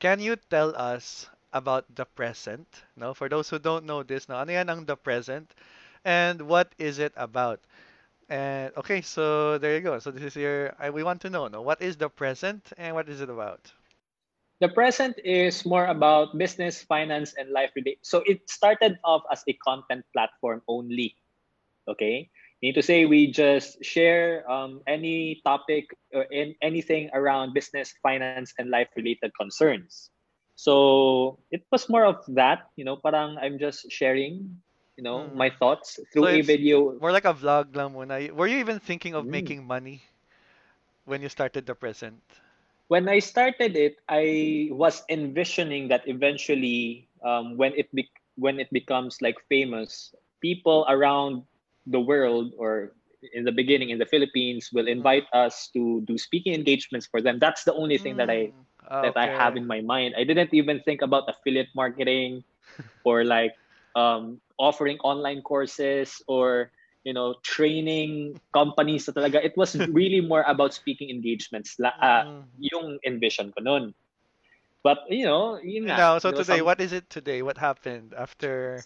Can 0.00 0.20
you 0.20 0.36
tell 0.36 0.74
us 0.76 1.28
about 1.52 1.84
the 1.94 2.04
present? 2.06 2.66
No, 2.96 3.14
for 3.14 3.28
those 3.28 3.48
who 3.50 3.58
don't 3.58 3.84
know 3.86 4.02
this, 4.02 4.28
no, 4.28 4.36
ano 4.36 4.52
yan 4.52 4.68
ang 4.70 4.84
the 4.86 4.96
present, 4.96 5.52
and 6.04 6.42
what 6.48 6.72
is 6.78 6.98
it 6.98 7.12
about? 7.16 7.60
And 8.30 8.70
okay, 8.78 9.02
so 9.02 9.58
there 9.58 9.74
you 9.74 9.82
go. 9.82 9.98
So 9.98 10.14
this 10.14 10.22
is 10.22 10.36
your. 10.36 10.72
I, 10.78 10.88
we 10.90 11.02
want 11.02 11.20
to 11.22 11.30
know, 11.30 11.48
no, 11.48 11.62
what 11.62 11.82
is 11.82 11.98
the 11.98 12.08
present 12.08 12.72
and 12.78 12.94
what 12.94 13.08
is 13.08 13.20
it 13.20 13.28
about? 13.28 13.72
The 14.62 14.68
present 14.70 15.18
is 15.24 15.66
more 15.66 15.86
about 15.86 16.38
business, 16.38 16.80
finance, 16.80 17.34
and 17.34 17.50
life 17.50 17.74
relate. 17.74 17.98
So 18.06 18.22
it 18.26 18.48
started 18.48 19.02
off 19.02 19.26
as 19.32 19.42
a 19.48 19.54
content 19.66 20.06
platform 20.14 20.62
only. 20.68 21.16
Okay, 21.88 22.30
need 22.62 22.78
to 22.78 22.86
say 22.86 23.02
we 23.04 23.32
just 23.32 23.82
share 23.82 24.46
um, 24.46 24.78
any 24.86 25.42
topic 25.42 25.90
or 26.14 26.22
in 26.30 26.54
anything 26.62 27.10
around 27.12 27.52
business, 27.52 27.94
finance, 28.00 28.54
and 28.58 28.70
life 28.70 28.88
related 28.94 29.32
concerns. 29.34 30.10
So 30.54 31.40
it 31.50 31.66
was 31.72 31.88
more 31.88 32.04
of 32.04 32.22
that. 32.38 32.70
You 32.76 32.84
know, 32.84 32.94
parang 32.94 33.42
I'm 33.42 33.58
just 33.58 33.90
sharing. 33.90 34.62
You 35.00 35.04
know, 35.04 35.30
Mm. 35.32 35.46
my 35.46 35.50
thoughts 35.50 35.98
through 36.12 36.28
So 36.28 36.40
a 36.40 36.42
video. 36.42 37.00
More 37.00 37.12
like 37.12 37.24
a 37.24 37.34
vlog 37.34 37.74
lang 37.76 37.92
muna. 37.94 38.30
Were 38.32 38.46
you 38.46 38.58
even 38.58 38.78
thinking 38.80 39.14
of 39.14 39.28
Mm. 39.28 39.28
making 39.28 39.66
money 39.66 40.02
when 41.04 41.22
you 41.22 41.28
started 41.28 41.66
the 41.66 41.74
present? 41.74 42.22
when 42.88 43.08
I 43.08 43.18
started 43.20 43.76
it, 43.76 43.96
I 44.08 44.68
was 44.72 45.02
envisioning 45.08 45.88
that 45.88 46.06
eventually, 46.06 47.08
um, 47.24 47.56
when 47.56 47.72
it 47.76 47.92
be- 47.94 48.10
when 48.36 48.60
it 48.60 48.70
becomes 48.72 49.20
like 49.22 49.36
famous, 49.48 50.14
people 50.40 50.86
around 50.88 51.44
the 51.86 52.00
world 52.00 52.52
or 52.58 52.94
in 53.32 53.44
the 53.44 53.52
beginning 53.52 53.90
in 53.90 53.98
the 53.98 54.06
Philippines 54.06 54.70
will 54.72 54.88
invite 54.88 55.26
us 55.32 55.68
to 55.74 56.02
do 56.06 56.18
speaking 56.18 56.54
engagements 56.54 57.06
for 57.06 57.20
them. 57.22 57.38
That's 57.38 57.64
the 57.64 57.74
only 57.74 57.98
thing 57.98 58.16
that 58.16 58.30
I 58.30 58.52
Mm, 58.52 58.66
that 59.00 59.16
I 59.16 59.26
have 59.28 59.56
in 59.56 59.66
my 59.66 59.80
mind. 59.80 60.14
I 60.16 60.24
didn't 60.24 60.52
even 60.54 60.80
think 60.84 61.02
about 61.02 61.28
affiliate 61.28 61.72
marketing 61.74 62.44
or 63.04 63.24
like 63.24 63.54
um, 63.96 64.40
offering 64.60 65.00
online 65.00 65.40
courses 65.40 66.20
or 66.28 66.70
you 67.04 67.14
know 67.16 67.34
training 67.42 68.36
companies 68.52 69.08
na 69.08 69.16
talaga. 69.16 69.40
It 69.40 69.56
was 69.56 69.72
really 69.88 70.20
more 70.20 70.44
about 70.44 70.76
speaking 70.76 71.08
engagements. 71.08 71.80
La, 71.80 71.92
Mm. 71.96 72.44
yung 72.60 73.00
envision 73.06 73.52
ko 73.56 73.64
nun. 73.64 73.94
But 74.84 75.08
you 75.10 75.24
know, 75.26 75.58
yun 75.62 75.88
nga. 75.88 75.96
Now, 75.96 76.18
so 76.18 76.30
there 76.30 76.38
was 76.38 76.46
today, 76.46 76.60
some- 76.60 76.66
what 76.66 76.80
is 76.80 76.92
it 76.92 77.10
today? 77.10 77.42
What 77.42 77.58
happened 77.58 78.14
after? 78.16 78.84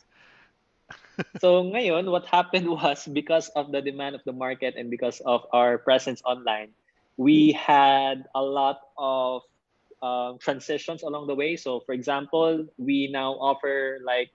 So 1.41 1.63
ngayon, 1.65 2.11
what 2.11 2.27
happened 2.27 2.69
was 2.69 3.07
because 3.07 3.49
of 3.55 3.71
the 3.73 3.81
demand 3.83 4.15
of 4.15 4.23
the 4.25 4.33
market 4.33 4.75
and 4.77 4.91
because 4.91 5.21
of 5.21 5.47
our 5.53 5.79
presence 5.79 6.23
online, 6.25 6.75
we 7.17 7.53
had 7.53 8.25
a 8.35 8.43
lot 8.43 8.81
of 8.99 9.43
um, 10.03 10.39
transitions 10.39 11.03
along 11.03 11.27
the 11.27 11.35
way. 11.35 11.57
So, 11.57 11.81
for 11.81 11.93
example, 11.93 12.67
we 12.79 13.09
now 13.13 13.33
offer 13.35 14.01
like 14.05 14.31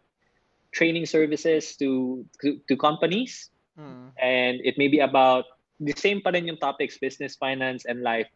training 0.72 1.06
services 1.06 1.76
to 1.78 2.24
to, 2.42 2.60
to 2.68 2.74
companies, 2.78 3.50
Mm. 3.80 4.12
and 4.20 4.60
it 4.68 4.76
may 4.78 4.92
be 4.92 5.00
about 5.00 5.46
the 5.80 5.96
same 5.96 6.20
pa 6.20 6.36
rin 6.36 6.44
yung 6.52 6.60
topics, 6.60 7.00
business, 7.00 7.40
finance, 7.40 7.88
and 7.88 8.04
life. 8.04 8.28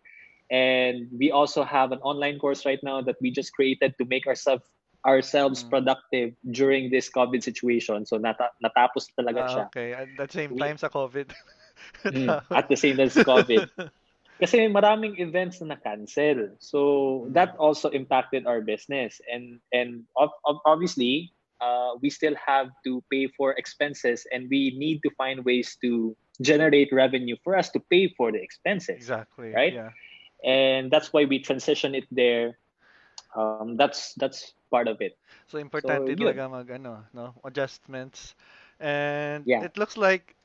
And 0.48 1.12
we 1.12 1.32
also 1.36 1.64
have 1.68 1.92
an 1.92 2.00
online 2.00 2.40
course 2.40 2.64
right 2.64 2.80
now 2.80 3.02
that 3.04 3.20
we 3.20 3.28
just 3.32 3.52
created 3.52 3.96
to 4.00 4.06
make 4.08 4.24
ourselves 4.24 4.64
ourselves 5.04 5.68
Mm. 5.68 5.70
productive 5.70 6.32
during 6.56 6.88
this 6.88 7.12
COVID 7.12 7.44
situation. 7.44 8.08
So 8.08 8.16
nata- 8.16 8.56
natapos 8.64 9.12
talaga 9.20 9.42
Ah, 9.44 9.52
siya. 9.52 9.66
okay, 9.68 9.90
at 9.92 10.08
the 10.16 10.28
same 10.32 10.56
We- 10.56 10.64
time 10.64 10.80
sa 10.80 10.88
COVID. 10.88 11.28
Mm, 12.08 12.30
at 12.56 12.72
the 12.72 12.80
same 12.80 12.96
time 12.96 13.12
as 13.12 13.18
COVID. 13.20 13.68
Kasi 14.40 14.72
maraming 14.72 15.20
events 15.20 15.60
na 15.60 15.76
na-cancel. 15.76 16.56
So 16.64 16.80
Mm. 17.28 17.36
that 17.36 17.52
also 17.60 17.92
impacted 17.92 18.48
our 18.48 18.64
business. 18.64 19.20
And 19.28 19.60
and 19.76 20.08
ob- 20.16 20.40
ob- 20.48 20.64
obviously, 20.64 21.36
uh, 21.64 21.96
we 22.02 22.10
still 22.12 22.36
have 22.46 22.68
to 22.86 23.04
pay 23.12 23.28
for 23.38 23.54
expenses 23.54 24.28
and 24.32 24.50
we 24.52 24.76
need 24.78 25.02
to 25.04 25.12
find 25.18 25.46
ways 25.46 25.78
to 25.82 26.16
generate 26.42 26.90
revenue 26.92 27.38
for 27.44 27.56
us 27.58 27.72
to 27.72 27.80
pay 27.90 28.14
for 28.18 28.32
the 28.32 28.42
expenses. 28.42 28.98
Exactly. 28.98 29.54
Right? 29.56 29.74
Yeah. 29.74 29.92
And 30.46 30.92
that's 30.92 31.14
why 31.14 31.26
we 31.26 31.40
transition 31.40 31.96
it 31.96 32.06
there. 32.12 32.58
Um, 33.36 33.78
that's 33.78 34.14
that's 34.16 34.54
part 34.72 34.88
of 34.88 35.02
it. 35.02 35.18
So 35.48 35.58
importante 35.60 36.16
yun. 36.18 36.18
talaga 36.18 36.50
mag 36.52 36.70
ano, 36.72 37.06
no, 37.14 37.34
adjustments. 37.46 38.36
And 38.80 39.46
Yeah. 39.46 39.64
it 39.64 39.78
looks 39.78 39.98
like 39.98 40.36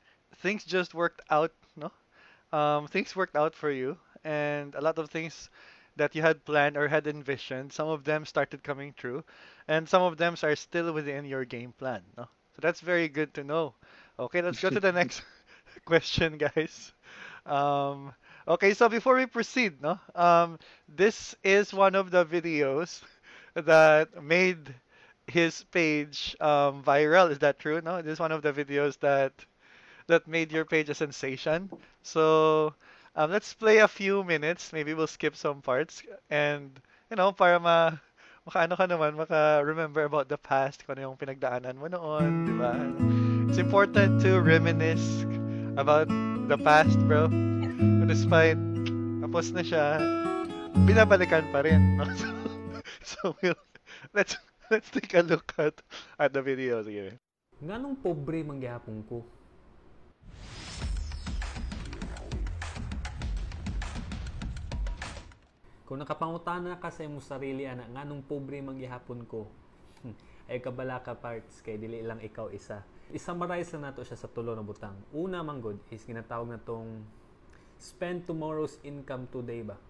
things 0.41 0.65
just 0.65 0.95
worked 0.95 1.23
out, 1.31 1.53
no? 1.77 1.91
Um, 2.53 2.87
things 2.89 3.17
worked 3.17 3.37
out 3.37 3.55
for 3.55 3.71
you 3.71 3.99
and 4.25 4.75
a 4.75 4.81
lot 4.81 4.99
of 4.99 5.11
things 5.11 5.51
that 5.99 6.15
you 6.17 6.23
had 6.23 6.45
planned 6.45 6.77
or 6.77 6.89
had 6.89 7.07
envisioned, 7.07 7.73
some 7.73 7.89
of 7.89 8.05
them 8.05 8.25
started 8.27 8.63
coming 8.65 8.95
true 8.95 9.25
and 9.69 9.89
some 9.89 10.03
of 10.03 10.17
them 10.19 10.37
are 10.43 10.57
still 10.57 10.93
within 10.93 11.25
your 11.27 11.45
game 11.45 11.73
plan, 11.73 12.03
no? 12.17 12.25
So 12.25 12.61
that's 12.61 12.81
very 12.81 13.09
good 13.09 13.35
to 13.35 13.45
know. 13.45 13.75
Okay, 14.19 14.43
let's 14.43 14.61
go 14.61 14.71
to 14.71 14.81
the 14.81 14.93
next 14.93 15.23
question, 15.85 16.39
guys. 16.39 16.93
Um, 17.47 18.15
okay, 18.47 18.75
so 18.75 18.89
before 18.89 19.17
we 19.17 19.27
proceed, 19.27 19.81
no, 19.83 19.99
um, 20.15 20.59
this 20.89 21.35
is 21.45 21.73
one 21.73 21.95
of 21.95 22.11
the 22.11 22.25
videos 22.27 23.03
that 23.55 24.23
made 24.23 24.75
his 25.27 25.65
page 25.65 26.37
um, 26.41 26.83
viral. 26.83 27.31
Is 27.31 27.39
that 27.41 27.59
true? 27.59 27.81
No, 27.83 28.03
this 28.03 28.15
is 28.15 28.21
one 28.21 28.33
of 28.33 28.43
the 28.43 28.53
videos 28.53 28.99
that 29.01 29.33
that 30.09 30.27
made 30.29 30.53
your 30.53 30.65
page 30.65 30.89
a 30.91 30.95
sensation. 30.95 31.71
So 32.03 32.75
um, 33.19 33.31
let's 33.35 33.53
play 33.53 33.79
a 33.79 33.89
few 33.89 34.23
minutes. 34.23 34.73
Maybe 34.73 34.95
we'll 34.95 35.11
skip 35.11 35.35
some 35.35 35.61
parts 35.61 36.03
and 36.31 36.71
you 37.11 37.17
know 37.19 37.35
para 37.35 37.59
ma 37.59 37.99
makaano 38.47 38.79
ka 38.79 38.87
naman, 38.87 39.19
maka-remember 39.19 40.09
about 40.09 40.31
the 40.31 40.39
past, 40.39 40.87
kung 40.87 40.97
ano 40.97 41.13
yung 41.13 41.21
pinagdaanan 41.21 41.77
mo 41.77 41.85
noon, 41.85 42.49
di 42.49 42.55
ba? 42.57 42.73
It's 43.45 43.61
important 43.61 44.25
to 44.25 44.41
reminisce 44.41 45.29
about 45.77 46.09
the 46.49 46.57
past, 46.57 46.97
bro. 47.05 47.29
Despite 48.09 48.57
tapos 49.21 49.53
na 49.53 49.61
siya, 49.61 50.01
binabalikan 50.89 51.45
pa 51.53 51.61
rin, 51.61 52.01
no? 52.01 52.09
So, 52.17 52.29
so 53.11 53.19
we'll, 53.45 53.61
let's 54.17 54.39
let's 54.73 54.89
take 54.89 55.13
a 55.13 55.21
look 55.21 55.53
at 55.61 55.77
at 56.17 56.33
the 56.33 56.41
video 56.41 56.81
sige. 56.81 57.21
Nganong 57.61 58.01
pobre 58.01 58.41
manggihapon 58.47 59.05
ko? 59.05 59.27
Kung 65.89 66.05
nakapangutana 66.05 66.77
ka 66.77 66.93
sa 66.93 67.09
imong 67.09 67.25
sarili 67.25 67.65
ana 67.65 67.89
nganong 67.89 68.21
pobre 68.29 68.61
manggihapon 68.61 69.25
ko? 69.25 69.49
Ay 70.45 70.61
kabala 70.61 71.01
ka 71.01 71.17
parts 71.17 71.65
kay 71.65 71.81
dili 71.81 72.05
lang 72.05 72.21
ikaw 72.21 72.53
isa. 72.53 72.85
I-summarize 73.09 73.73
lang 73.73 73.89
nato 73.89 74.05
siya 74.05 74.21
sa 74.21 74.29
tulo 74.29 74.53
na 74.53 74.61
butang. 74.61 74.93
Una 75.17 75.41
manggod 75.41 75.81
is 75.89 76.05
ginatawag 76.05 76.53
na 76.53 76.61
tong 76.61 77.09
spend 77.81 78.29
tomorrow's 78.29 78.77
income 78.85 79.33
today 79.33 79.65
ba. 79.65 79.81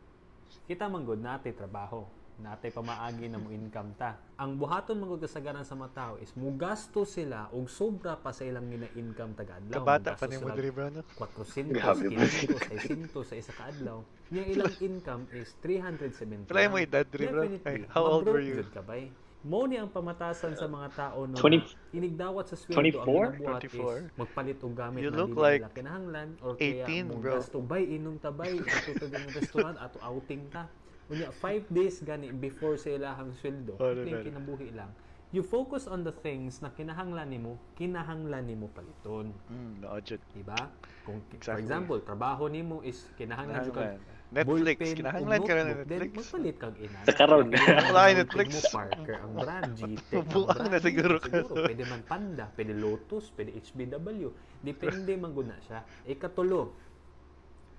Kita 0.71 0.87
manggod 0.87 1.19
na 1.19 1.35
atay 1.35 1.51
trabaho. 1.51 2.07
Natay 2.39 2.71
pamaagi 2.71 3.27
na 3.27 3.43
mo 3.43 3.51
income 3.51 3.99
ta. 3.99 4.15
Ang 4.39 4.63
buhaton 4.63 4.95
magud 4.95 5.19
kasagaran 5.19 5.67
sa 5.67 5.75
mga 5.75 5.91
tao 5.91 6.13
is 6.23 6.31
mugasto 6.39 7.03
sila 7.03 7.51
og 7.51 7.67
sobra 7.67 8.15
pa 8.15 8.31
sa 8.31 8.47
ilang 8.47 8.71
gina-income 8.71 9.35
taga-adlaw. 9.35 9.83
Kabata 9.83 10.15
pa 10.15 10.31
ni 10.31 10.39
mo 10.39 10.55
diri 10.55 10.71
bro 10.71 10.87
no. 10.87 11.03
400, 11.19 11.75
Grabe 11.75 12.07
ba? 12.15 12.23
500, 12.23 13.11
600 13.11 13.27
sa 13.27 13.35
isa 13.35 13.53
ka 13.59 13.67
adlaw. 13.75 13.99
Nya 14.31 14.43
ilang 14.47 14.75
income 14.79 15.27
is 15.35 15.51
370. 15.67 16.47
Wala 16.47 16.63
lang. 16.63 16.71
mo 16.71 16.79
edad? 16.79 17.07
Definitely. 17.11 17.59
Ay, 17.67 17.83
how 17.91 18.07
old 18.07 18.31
were 18.31 18.39
you? 18.39 18.63
ka 18.71 18.87
bay. 18.87 19.11
Mo 19.43 19.67
ni 19.71 19.79
ang 19.79 19.91
pamatasan 19.91 20.55
sa 20.55 20.67
mga 20.67 20.89
tao 20.95 21.27
no. 21.27 21.35
20 21.39 21.95
inigdawat 21.95 22.51
sa 22.51 22.55
sweldo 22.59 23.03
24? 23.03 23.03
ang 23.03 23.35
ginabuhat 23.39 23.63
24? 23.67 23.71
is 23.71 24.19
magpalit 24.19 24.59
og 24.63 24.75
gamit 24.75 25.01
You 25.03 25.11
na 25.11 25.19
look 25.19 25.31
dili 25.35 25.43
like 25.43 25.63
kinahanglan 25.75 26.29
or 26.43 26.55
kaya 26.59 26.87
18, 26.87 27.07
mo 27.07 27.15
bro. 27.19 27.39
gasto 27.39 27.59
bay 27.63 27.83
inom 27.87 28.19
ta 28.19 28.31
bay 28.31 28.59
ato 28.59 29.07
ng 29.07 29.27
restaurant 29.35 29.77
ato 29.79 29.99
outing 30.03 30.43
ta. 30.51 30.67
Unya 31.09 31.33
5 31.33 31.73
days 31.73 32.05
gani 32.05 32.29
before 32.29 32.77
sa 32.77 32.93
ilahang 32.93 33.33
sweldo. 33.33 33.81
Oh, 33.81 33.97
ito 33.97 34.05
yung 34.05 34.29
kinabuhi 34.29 34.77
lang. 34.77 34.93
You 35.29 35.45
focus 35.45 35.85
on 35.85 36.09
the 36.09 36.13
things 36.13 36.65
na 36.65 36.73
kinahanglan 36.73 37.29
nimo, 37.29 37.61
kinahanglan 37.77 38.49
nimo 38.49 38.73
paliton. 38.73 39.33
Mm, 39.53 39.85
no, 39.85 40.01
jud. 40.01 40.21
Diba? 40.33 40.57
Kung, 41.05 41.21
For 41.21 41.37
Exactly. 41.37 41.61
example, 41.65 41.99
trabaho 42.01 42.49
nimo 42.49 42.81
is 42.81 43.09
kinahanglan 43.17 43.61
jud 43.65 43.77
kag. 43.77 44.01
Netflix, 44.29 44.77
kinahanglan 44.93 45.41
ka 45.45 45.53
na 45.57 45.63
notebook, 45.65 45.89
then 45.89 46.01
Netflix. 46.05 46.17
magpalit 46.29 46.57
kag 46.61 46.77
ina. 46.77 46.99
Sa 47.09 47.13
karon. 47.17 47.47
Wala 47.53 48.01
Netflix. 48.13 48.49
Mo 48.53 48.61
Parker 48.73 49.17
ang 49.17 49.33
brand, 49.33 49.73
ang 50.13 50.27
Buang 50.29 50.69
na 50.69 50.79
siguro 50.81 51.17
ka. 51.17 51.29
Pwede 51.49 51.85
man 51.89 52.03
Panda, 52.05 52.45
pwede 52.53 52.73
Lotus, 52.77 53.33
pwede 53.33 53.57
HBW. 53.57 54.29
Depende 54.61 55.13
man 55.17 55.33
gud 55.33 55.49
na 55.49 55.57
siya. 55.65 55.81
Ikatulo, 56.05 56.77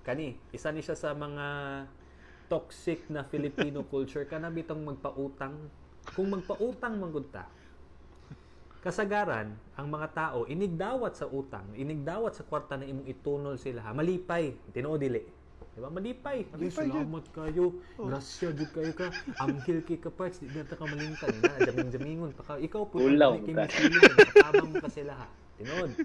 kani, 0.01 0.37
isa 0.49 0.73
ni 0.73 0.81
siya 0.81 0.97
sa 0.97 1.13
mga 1.13 1.45
toxic 2.49 3.05
na 3.07 3.23
Filipino 3.23 3.85
culture 3.93 4.25
kana 4.25 4.49
bitong 4.49 4.81
magpautang. 4.81 5.55
Kung 6.17 6.33
magpautang 6.33 6.97
man 6.97 7.13
gud 7.13 7.29
ta, 7.29 7.45
kasagaran 8.79 9.53
ang 9.75 9.87
mga 9.87 10.07
tao 10.15 10.49
inigdawat 10.49 11.13
sa 11.13 11.29
utang, 11.29 11.67
inigdawat 11.77 12.33
sa 12.33 12.43
kwarta 12.47 12.79
na 12.79 12.87
imong 12.87 13.05
itunol 13.05 13.59
sila, 13.59 13.85
ha, 13.85 13.93
malipay, 13.93 14.55
tinuod 14.73 14.99
dili. 14.99 15.21
Diba? 15.79 15.87
Malipay. 15.95 16.43
Ay, 16.43 16.51
Malipay, 16.51 16.87
Oh. 16.91 16.91
salamat 16.91 17.25
kayo. 17.31 17.65
Grasya, 17.95 18.49
jud 18.51 18.67
kayo 18.75 18.91
ka. 18.91 19.07
Anghel 19.39 19.79
kay 19.87 19.95
ka 19.95 20.11
parts. 20.11 20.43
Di 20.43 20.51
na 20.51 20.67
ta 20.67 20.75
ka 20.75 20.83
malingkan. 20.83 21.31
Na, 21.39 21.55
jaming-jamingon 21.55 22.35
pa 22.35 22.43
ka. 22.43 22.53
Ikaw 22.59 22.83
po. 22.83 22.99
Ulaw, 22.99 23.39
kay 23.39 23.55
ka. 23.55 23.63
Misilin. 23.63 24.01
Katabang 24.27 24.73
pa 24.75 24.89
sila 24.91 25.13
ha. 25.15 25.27
Tinod. 25.55 25.95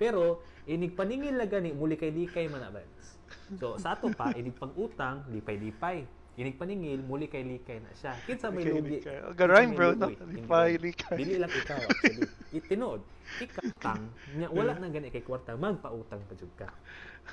Pero, 0.00 0.40
inig 0.64 0.96
paningil 0.96 1.36
na 1.36 1.44
gani, 1.44 1.76
muli 1.76 2.00
kay 2.00 2.08
likay 2.08 2.48
man 2.48 2.64
abans. 2.64 3.15
So, 3.54 3.78
sa 3.78 3.94
ato 3.94 4.10
pa, 4.10 4.34
inig 4.34 4.58
pang-utang, 4.58 5.22
lipay-lipay. 5.30 6.02
Inig 6.36 6.60
paningil, 6.60 7.00
muli 7.00 7.30
kay 7.32 7.46
likay 7.46 7.80
na 7.80 7.88
siya. 7.96 8.12
Kinsa 8.28 8.52
may 8.52 8.66
lugi. 8.68 9.00
Oh, 9.08 9.32
may 9.32 9.72
bro, 9.72 9.96
no? 9.96 10.12
Lipay, 10.12 10.76
likay. 10.76 11.16
Dili 11.16 11.40
lang 11.40 11.48
ikaw, 11.48 11.80
actually. 11.80 12.28
Itinod. 12.52 13.00
Ikatang, 13.40 14.12
nya 14.36 14.52
wala 14.52 14.76
na 14.76 14.92
gani 14.92 15.08
kay 15.08 15.24
kwarta, 15.24 15.56
magpautang 15.56 16.20
pa 16.28 16.34
jud 16.36 16.52
ka. 16.60 16.68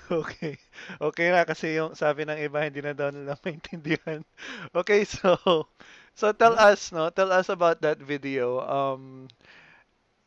Okay. 0.10 0.58
Okay 0.98 1.28
na 1.30 1.46
kasi 1.46 1.78
yung 1.78 1.94
sabi 1.94 2.26
ng 2.26 2.40
iba 2.42 2.66
hindi 2.66 2.82
na 2.82 2.98
daw 2.98 3.14
nila 3.14 3.38
maintindihan. 3.46 4.26
Okay, 4.74 5.06
so 5.06 5.38
so 6.18 6.34
tell 6.34 6.58
us, 6.58 6.90
no? 6.90 7.14
Tell 7.14 7.30
us 7.30 7.48
about 7.54 7.78
that 7.86 8.02
video. 8.02 8.58
Um 8.66 9.30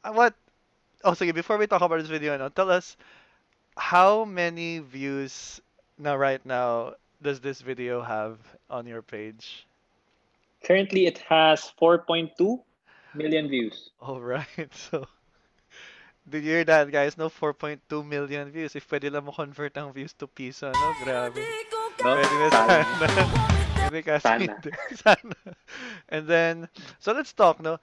uh, 0.07 0.15
what 0.15 0.39
Oh, 1.05 1.15
sige, 1.15 1.31
before 1.35 1.59
we 1.59 1.67
talk 1.71 1.83
about 1.83 2.03
this 2.03 2.11
video, 2.11 2.35
no, 2.35 2.49
tell 2.49 2.71
us 2.71 2.97
how 3.77 4.25
many 4.25 4.81
views 4.81 5.61
now 5.99 6.17
right 6.17 6.45
now 6.45 6.95
does 7.23 7.41
this 7.41 7.61
video 7.61 8.03
have 8.03 8.39
on 8.71 8.87
your 8.87 9.03
page? 9.03 9.67
Currently, 10.65 11.07
it 11.07 11.19
has 11.29 11.73
4.2 11.81 12.63
million 13.15 13.49
views. 13.49 13.91
All 14.01 14.21
right. 14.21 14.47
So 14.73 15.07
Did 16.29 16.43
you 16.43 16.51
hear 16.51 16.65
that, 16.65 16.91
guys? 16.91 17.17
No, 17.17 17.29
4.2 17.29 18.05
million 18.05 18.51
views. 18.51 18.75
If 18.75 18.89
pwede 18.91 19.13
lang 19.13 19.25
mo 19.25 19.33
convert 19.33 19.79
ang 19.79 19.95
views 19.95 20.13
to 20.19 20.27
piso, 20.27 20.75
no? 20.75 20.91
Grabe. 20.99 21.39
No? 22.03 22.19
Pwede 22.19 22.35
na 22.35 22.49
Sana. 22.51 22.83
sana. 22.99 23.23
Hindi 23.87 24.03
kasi 24.03 24.27
Sana. 24.27 24.43
hindi. 24.51 24.71
Sana. 25.07 25.37
And 26.11 26.27
then, 26.27 26.55
so 26.99 27.15
let's 27.15 27.31
talk, 27.31 27.63
no? 27.63 27.79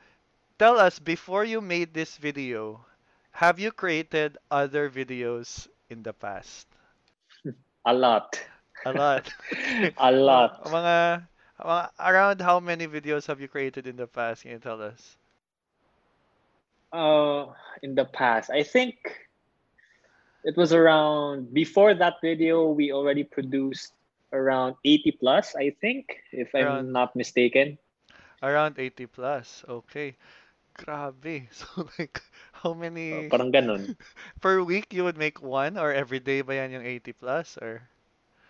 Tell 0.59 0.75
us, 0.75 0.99
before 0.99 1.47
you 1.47 1.63
made 1.63 1.95
this 1.95 2.19
video, 2.19 2.83
have 3.31 3.63
you 3.63 3.71
created 3.71 4.35
other 4.51 4.91
videos 4.91 5.71
in 5.87 6.03
the 6.03 6.11
past? 6.11 6.67
A 7.85 7.93
lot. 7.93 8.39
A 8.85 8.91
lot. 8.93 9.33
A 9.97 10.11
lot. 10.11 10.63
mga, 10.65 11.27
mga, 11.59 11.89
around 11.99 12.41
how 12.41 12.59
many 12.59 12.87
videos 12.87 13.27
have 13.27 13.39
you 13.39 13.47
created 13.47 13.87
in 13.87 13.95
the 13.95 14.07
past? 14.07 14.43
Can 14.43 14.51
you 14.51 14.59
tell 14.59 14.81
us? 14.81 15.17
Uh, 16.91 17.47
in 17.81 17.95
the 17.95 18.05
past, 18.05 18.51
I 18.51 18.63
think 18.63 18.95
it 20.43 20.55
was 20.55 20.73
around 20.73 21.53
before 21.53 21.93
that 21.95 22.21
video. 22.21 22.69
We 22.69 22.91
already 22.91 23.23
produced 23.23 23.93
around 24.31 24.75
80 24.85 25.11
plus, 25.19 25.55
I 25.55 25.71
think, 25.81 26.17
if 26.31 26.53
I'm 26.53 26.91
not 26.91 27.15
mistaken. 27.15 27.77
Around 28.41 28.75
80 28.77 29.07
plus. 29.07 29.63
Okay. 29.67 30.15
Grabe. 30.77 31.47
So 31.51 31.87
like, 31.97 32.21
how 32.63 32.73
Uh, 33.11 33.21
many 33.21 33.29
parang 33.29 33.51
ganun. 33.51 33.91
per 34.41 34.63
week 34.63 34.93
you 34.93 35.03
would 35.03 35.17
make 35.17 35.41
one 35.43 35.77
or 35.77 35.91
every 35.93 36.19
day 36.19 36.41
ba 36.41 36.55
yan 36.55 36.71
yung 36.79 36.85
80 36.85 37.13
plus 37.13 37.57
or? 37.61 37.89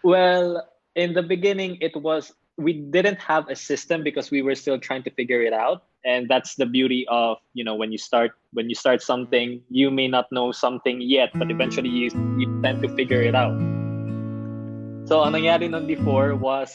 Well, 0.04 0.68
in 0.96 1.14
the 1.14 1.24
beginning, 1.24 1.78
it 1.82 1.96
was 1.96 2.34
we 2.58 2.74
didn't 2.74 3.20
have 3.20 3.50
a 3.50 3.56
system 3.56 4.04
because 4.04 4.30
we 4.30 4.42
were 4.42 4.56
still 4.56 4.80
trying 4.80 5.04
to 5.04 5.12
figure 5.12 5.42
it 5.42 5.54
out, 5.54 5.84
and 6.06 6.30
that's 6.30 6.56
the 6.56 6.66
beauty 6.66 7.06
of 7.10 7.38
you 7.54 7.64
know 7.64 7.76
when 7.76 7.92
you 7.92 7.98
start 7.98 8.32
when 8.54 8.70
you 8.70 8.76
start 8.76 9.02
something, 9.02 9.62
you 9.70 9.90
may 9.90 10.08
not 10.08 10.32
know 10.32 10.52
something 10.52 11.02
yet, 11.02 11.32
but 11.36 11.50
eventually 11.50 11.90
you 11.90 12.10
you 12.38 12.48
tend 12.62 12.82
to 12.84 12.90
figure 12.96 13.22
it 13.22 13.36
out. 13.36 13.56
So 15.08 15.24
ang 15.24 15.34
nangyari 15.36 15.70
nun 15.70 15.88
before 15.88 16.36
was 16.36 16.72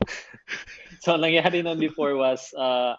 so 1.02 1.14
ang 1.14 1.22
nangyari 1.22 1.62
nun 1.62 1.78
before 1.78 2.16
was 2.16 2.52
uh, 2.56 2.94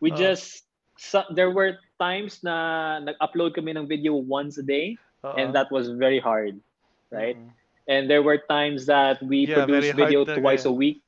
we 0.00 0.10
Oh. 0.10 0.14
just 0.14 0.64
so, 0.98 1.24
there 1.34 1.50
were 1.50 1.78
times 2.00 2.40
na 2.42 2.98
nag-upload 3.04 3.54
kami 3.54 3.76
ng 3.76 3.86
video 3.86 4.16
once 4.16 4.56
a 4.58 4.64
day, 4.64 4.96
Oo. 5.24 5.36
and 5.36 5.54
that 5.54 5.68
was 5.70 5.92
very 5.92 6.18
hard, 6.18 6.58
right? 7.12 7.36
Mm. 7.36 7.52
And 7.88 8.10
there 8.10 8.22
were 8.22 8.38
times 8.48 8.86
that 8.86 9.20
we 9.22 9.46
Yeah, 9.46 9.66
produced 9.66 9.92
video 9.94 10.24
twice 10.24 10.64
a 10.64 10.72
week. 10.72 11.04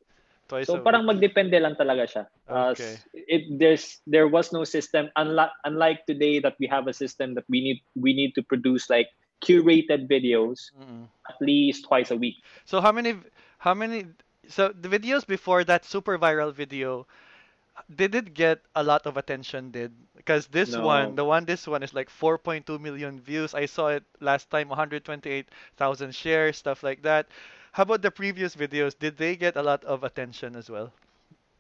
Twice 0.49 0.69
So 0.69 0.75
a 0.75 0.81
parang 0.81 1.07
week. 1.09 1.09
magdepende 1.09 1.57
lang 1.61 1.75
talaga 1.77 2.05
siya. 2.07 2.25
Uh, 2.49 2.75
Okay. 2.77 2.99
it 3.15 3.43
there's 3.59 4.01
there 4.07 4.29
was 4.29 4.53
no 4.53 4.65
system 4.65 5.09
unlike 5.17 5.53
unlike 5.65 6.05
today 6.07 6.39
that 6.41 6.55
we 6.61 6.67
have 6.69 6.87
a 6.87 6.95
system 6.95 7.35
that 7.35 7.45
we 7.49 7.61
need 7.63 7.79
we 7.97 8.13
need 8.13 8.35
to 8.37 8.43
produce 8.43 8.91
like 8.91 9.09
curated 9.43 10.07
videos 10.09 10.71
Mm-mm. 10.77 11.09
at 11.29 11.37
least 11.41 11.87
twice 11.89 12.11
a 12.11 12.17
week. 12.19 12.37
So 12.65 12.81
how 12.81 12.93
many 12.93 13.17
how 13.59 13.75
many 13.75 14.07
so 14.49 14.69
the 14.71 14.89
videos 14.89 15.27
before 15.27 15.65
that 15.65 15.85
super 15.85 16.19
viral 16.19 16.53
video 16.53 17.07
did 17.95 18.15
it 18.15 18.35
get 18.35 18.61
a 18.75 18.83
lot 18.83 19.07
of 19.07 19.17
attention 19.17 19.71
did 19.71 19.93
because 20.17 20.47
this 20.49 20.77
No. 20.77 20.79
one 20.79 21.15
the 21.15 21.25
one 21.25 21.45
this 21.45 21.67
one 21.67 21.83
is 21.83 21.95
like 21.95 22.09
4.2 22.11 22.79
million 22.79 23.21
views 23.21 23.55
i 23.55 23.67
saw 23.67 23.89
it 23.89 24.05
last 24.21 24.51
time 24.51 24.69
128,000 24.69 26.15
shares 26.15 26.57
stuff 26.57 26.83
like 26.83 27.03
that 27.03 27.27
how 27.73 27.83
about 27.83 28.03
the 28.03 28.11
previous 28.11 28.55
videos 28.57 28.99
did 28.99 29.17
they 29.17 29.37
get 29.37 29.57
a 29.57 29.63
lot 29.63 29.85
of 29.85 30.05
attention 30.05 30.57
as 30.57 30.69
well 30.71 30.93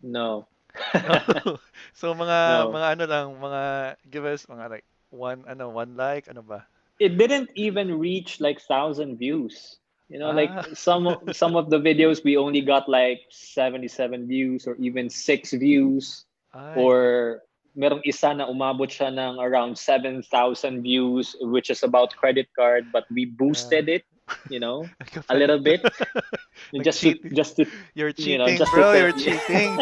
No. 0.02 0.48
so 1.98 2.14
mga 2.14 2.38
No. 2.44 2.66
mga 2.68 2.86
ano 2.96 3.04
lang 3.06 3.26
mga 3.38 3.62
give 4.10 4.24
us 4.24 4.46
mga 4.46 4.70
like 4.70 4.86
one 5.10 5.44
ano 5.48 5.68
one 5.70 5.96
like 5.96 6.28
ano 6.28 6.42
ba 6.42 6.64
it 6.98 7.18
didn't 7.18 7.50
even 7.56 7.98
reach 7.98 8.40
like 8.40 8.60
thousand 8.60 9.16
views. 9.18 9.78
You 10.12 10.20
know, 10.20 10.28
like 10.30 10.52
Ah. 10.52 10.68
some 10.76 11.08
of, 11.08 11.24
some 11.32 11.56
of 11.56 11.72
the 11.72 11.80
videos 11.80 12.20
we 12.20 12.36
only 12.36 12.60
got 12.60 12.84
like 12.84 13.24
77 13.32 14.28
views 14.28 14.68
or 14.68 14.76
even 14.76 15.08
six 15.08 15.56
views. 15.56 16.28
Ay, 16.52 16.76
or 16.76 17.40
merong 17.72 18.04
isa 18.04 18.36
na 18.36 18.44
umabot 18.44 18.92
siya 18.92 19.08
ng 19.08 19.40
around 19.40 19.80
7,000 19.80 20.84
views 20.84 21.32
which 21.48 21.72
is 21.72 21.80
about 21.80 22.12
credit 22.20 22.44
card 22.52 22.92
but 22.92 23.08
we 23.08 23.24
boosted 23.24 23.88
it 23.88 24.04
you 24.52 24.60
know 24.60 24.84
a 25.32 25.36
little 25.36 25.56
bit 25.56 25.80
Like 26.76 26.84
just 26.84 27.00
to, 27.08 27.16
cheating. 27.16 27.32
just 27.32 27.56
to 27.56 27.64
you're 27.96 28.12
you 28.20 28.36
know, 28.36 28.52
cheating 28.52 28.60
just 28.60 28.72
bro 28.76 28.92
tell- 28.92 29.00
you're 29.00 29.16
cheating 29.16 29.80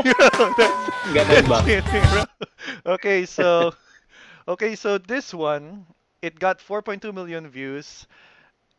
ganun 1.15 1.45
ba 1.51 1.59
Cheating, 1.67 2.05
bro. 2.15 2.23
Okay, 2.95 3.27
so 3.27 3.75
okay, 4.47 4.75
so 4.79 4.99
this 4.99 5.35
one 5.35 5.87
it 6.23 6.39
got 6.39 6.63
4.2 6.63 7.11
million 7.13 7.49
views. 7.51 8.07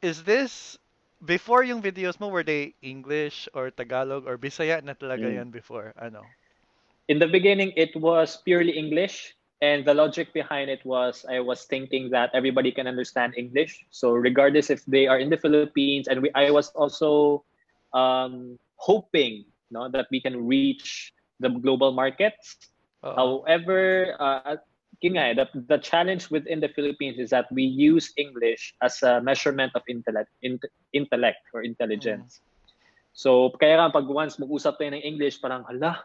Is 0.01 0.23
this 0.23 0.79
before 1.21 1.63
yung 1.63 1.81
videos 1.81 2.19
mo 2.19 2.27
were 2.27 2.43
they 2.43 2.73
English 2.81 3.47
or 3.53 3.69
Tagalog 3.71 4.25
or 4.27 4.37
Bisaya 4.37 4.81
na 4.83 4.93
talaga 4.93 5.29
Mm. 5.29 5.37
yan 5.41 5.49
before? 5.53 5.93
Ano? 5.97 6.25
in 7.09 7.19
the 7.19 7.27
beginning 7.27 7.73
it 7.75 7.91
was 7.97 8.39
purely 8.45 8.71
english 8.71 9.35
and 9.59 9.83
the 9.83 9.91
logic 9.91 10.31
behind 10.31 10.69
it 10.69 10.79
was 10.85 11.25
i 11.27 11.41
was 11.41 11.65
thinking 11.67 12.07
that 12.07 12.31
everybody 12.31 12.71
can 12.71 12.87
understand 12.87 13.33
english 13.35 13.83
so 13.91 14.13
regardless 14.15 14.69
if 14.69 14.85
they 14.85 15.07
are 15.11 15.19
in 15.19 15.27
the 15.27 15.35
philippines 15.35 16.07
and 16.07 16.21
we, 16.23 16.23
i 16.37 16.47
was 16.47 16.69
also 16.71 17.43
um, 17.91 18.55
hoping 18.77 19.43
no, 19.71 19.89
that 19.89 20.07
we 20.11 20.21
can 20.21 20.47
reach 20.47 21.13
the 21.39 21.49
global 21.49 21.91
markets. 21.91 22.57
Oo. 23.03 23.15
However, 23.15 24.13
uh, 24.19 24.57
yun 24.99 25.15
nga, 25.15 25.31
eh, 25.31 25.33
the, 25.33 25.47
the 25.71 25.79
challenge 25.79 26.27
within 26.29 26.59
the 26.59 26.67
Philippines 26.75 27.17
is 27.17 27.31
that 27.31 27.47
we 27.51 27.63
use 27.63 28.11
English 28.17 28.75
as 28.83 28.99
a 29.01 29.23
measurement 29.23 29.71
of 29.73 29.81
intellect, 29.87 30.29
int- 30.43 30.67
intellect 30.91 31.39
or 31.55 31.63
intelligence. 31.63 32.43
So, 33.13 33.55
kaya 33.55 33.79
nga 33.79 33.95
pag 33.95 34.07
once 34.11 34.35
mag-usap 34.35 34.77
tayo 34.77 34.91
ng 34.91 35.03
English, 35.03 35.39
parang, 35.39 35.63
ala, 35.71 36.03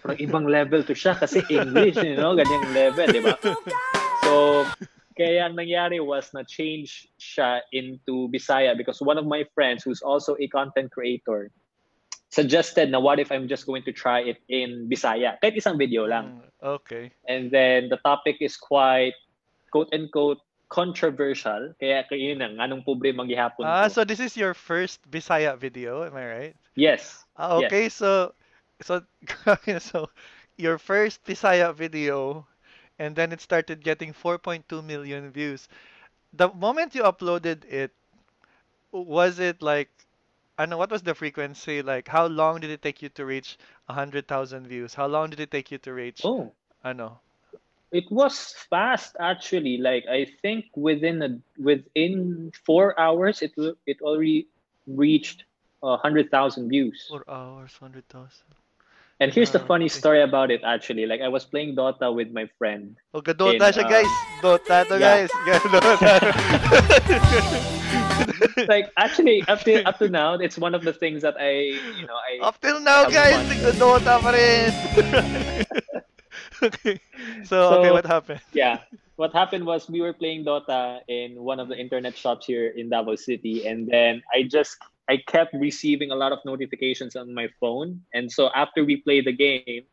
parang 0.00 0.18
ibang 0.18 0.44
level 0.48 0.82
to 0.84 0.96
siya 0.96 1.16
kasi 1.16 1.44
English, 1.52 2.00
you 2.00 2.16
know, 2.16 2.32
ganyang 2.32 2.66
level, 2.72 3.06
di 3.08 3.20
ba? 3.20 3.36
So, 4.24 4.64
kaya 5.12 5.44
ang 5.44 5.54
nangyari 5.56 6.00
was 6.00 6.32
na 6.32 6.42
change 6.42 7.08
siya 7.20 7.60
into 7.72 8.32
Bisaya 8.32 8.72
because 8.72 9.00
one 9.04 9.20
of 9.20 9.28
my 9.28 9.44
friends 9.52 9.84
who's 9.84 10.00
also 10.00 10.36
a 10.40 10.48
content 10.48 10.90
creator 10.90 11.52
suggested 12.32 12.88
na 12.90 12.98
what 12.98 13.20
if 13.20 13.28
I'm 13.30 13.46
just 13.46 13.68
going 13.68 13.84
to 13.84 13.92
try 13.92 14.24
it 14.24 14.40
in 14.48 14.88
Bisaya? 14.88 15.36
Kahit 15.44 15.60
isang 15.60 15.76
video 15.76 16.08
lang. 16.08 16.40
Mm, 16.40 16.80
okay. 16.80 17.12
And 17.28 17.52
then 17.52 17.92
the 17.92 18.00
topic 18.00 18.40
is 18.40 18.56
quite 18.56 19.14
quote 19.70 19.92
unquote 19.92 20.40
controversial. 20.72 21.76
Kaya 21.76 22.08
yun 22.16 22.40
ang 22.40 22.56
anong 22.56 22.82
pobre 22.88 23.12
manggihapon 23.12 23.68
Ah, 23.68 23.86
ko. 23.86 24.00
so 24.00 24.00
this 24.08 24.18
is 24.18 24.32
your 24.36 24.56
first 24.56 25.04
Bisaya 25.12 25.54
video, 25.60 26.02
am 26.08 26.16
I 26.16 26.26
right? 26.26 26.54
yes. 26.74 27.22
Ah, 27.36 27.60
Yes. 27.60 27.68
okay. 27.68 27.84
So, 27.92 28.32
so, 28.80 29.04
so, 29.78 30.08
your 30.56 30.78
first 30.80 31.24
Bisaya 31.28 31.72
video, 31.76 32.46
and 32.98 33.14
then 33.16 33.32
it 33.32 33.40
started 33.40 33.84
getting 33.84 34.12
4.2 34.12 34.64
million 34.84 35.30
views. 35.30 35.68
The 36.32 36.48
moment 36.52 36.94
you 36.96 37.02
uploaded 37.04 37.64
it, 37.68 37.92
was 38.92 39.38
it 39.38 39.62
like, 39.62 39.90
know 40.66 40.76
what 40.76 40.90
was 40.90 41.02
the 41.02 41.14
frequency? 41.14 41.82
Like, 41.82 42.08
how 42.08 42.26
long 42.26 42.60
did 42.60 42.70
it 42.70 42.82
take 42.82 43.02
you 43.02 43.08
to 43.10 43.24
reach 43.24 43.58
100,000 43.86 44.66
views? 44.66 44.94
How 44.94 45.06
long 45.06 45.30
did 45.30 45.40
it 45.40 45.50
take 45.50 45.70
you 45.70 45.78
to 45.78 45.92
reach, 45.92 46.20
Oh, 46.24 46.52
I 46.84 46.92
know. 46.92 47.18
it 47.92 48.04
was 48.10 48.54
fast 48.70 49.16
actually. 49.20 49.76
Like 49.76 50.04
I 50.08 50.24
think 50.40 50.64
within 50.74 51.20
a 51.22 51.38
within 51.60 52.50
four 52.64 52.98
hours, 52.98 53.42
it 53.42 53.52
will- 53.56 53.76
it 53.86 54.00
already 54.00 54.48
reached 54.86 55.44
hundred 55.82 56.30
thousand 56.30 56.68
views. 56.70 57.06
Four 57.10 57.24
hours, 57.28 57.74
100,000. 57.80 58.46
And 59.20 59.32
here's 59.32 59.50
the 59.50 59.58
funny 59.60 59.86
okay. 59.86 59.98
story 59.98 60.22
about 60.22 60.50
it 60.50 60.62
actually. 60.64 61.06
Like 61.06 61.20
I 61.20 61.28
was 61.28 61.44
playing 61.44 61.76
Dota 61.76 62.14
with 62.14 62.32
my 62.32 62.46
friend. 62.58 62.96
Oh, 63.14 63.20
Dota 63.20 63.54
In, 63.54 63.60
siya, 63.60 63.84
uh, 63.84 63.88
guys. 63.88 64.12
Dota 64.42 64.88
to, 64.88 64.98
yeah. 64.98 65.26
guys. 65.26 65.30
Dota. 65.74 66.12
like 68.68 68.90
actually 68.96 69.42
up 69.48 69.60
to 69.62 69.82
up 69.84 69.98
to 69.98 70.08
now, 70.08 70.34
it's 70.34 70.58
one 70.58 70.74
of 70.74 70.82
the 70.82 70.92
things 70.92 71.22
that 71.22 71.36
I 71.38 71.76
you 71.98 72.06
know 72.06 72.16
I 72.16 72.38
Up 72.42 72.60
till 72.60 72.80
now, 72.80 73.08
guys, 73.08 73.36
fun. 73.36 73.48
nagdo-Dota 73.48 74.14
pa 74.20 74.30
rin. 74.30 74.70
okay. 76.62 76.96
So, 77.44 77.80
okay, 77.80 77.90
what 77.90 78.06
happened? 78.06 78.40
yeah. 78.52 78.84
What 79.16 79.32
happened 79.32 79.66
was 79.66 79.88
we 79.88 80.00
were 80.00 80.12
playing 80.12 80.44
Dota 80.44 81.00
in 81.06 81.36
one 81.42 81.60
of 81.60 81.68
the 81.68 81.76
internet 81.76 82.16
shops 82.16 82.46
here 82.46 82.72
in 82.74 82.88
Davao 82.88 83.14
City, 83.14 83.68
and 83.68 83.86
then 83.86 84.22
I 84.34 84.42
just 84.44 84.78
I 85.08 85.20
kept 85.28 85.54
receiving 85.54 86.10
a 86.10 86.16
lot 86.16 86.32
of 86.32 86.40
notifications 86.44 87.14
on 87.14 87.34
my 87.34 87.48
phone, 87.60 88.02
and 88.14 88.32
so 88.32 88.50
after 88.54 88.84
we 88.84 88.96
played 88.96 89.26
the 89.26 89.36
game, 89.36 89.84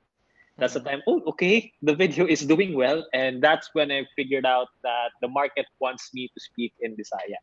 that's 0.59 0.73
the 0.73 0.79
mm-hmm. 0.79 0.89
time. 0.89 1.01
Oh, 1.07 1.21
okay, 1.35 1.71
the 1.81 1.95
video 1.95 2.25
is 2.25 2.41
doing 2.45 2.75
well, 2.75 3.05
and 3.13 3.41
that's 3.41 3.69
when 3.73 3.91
I 3.91 4.05
figured 4.15 4.45
out 4.45 4.67
that 4.83 5.11
the 5.21 5.27
market 5.27 5.65
wants 5.79 6.13
me 6.13 6.29
to 6.33 6.39
speak 6.39 6.73
in 6.79 6.95
Bisaya. 6.95 7.39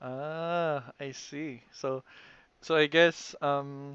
Ah, 0.00 0.90
I 0.98 1.12
see. 1.12 1.62
So, 1.72 2.02
so 2.62 2.76
I 2.76 2.86
guess, 2.86 3.34
um, 3.42 3.94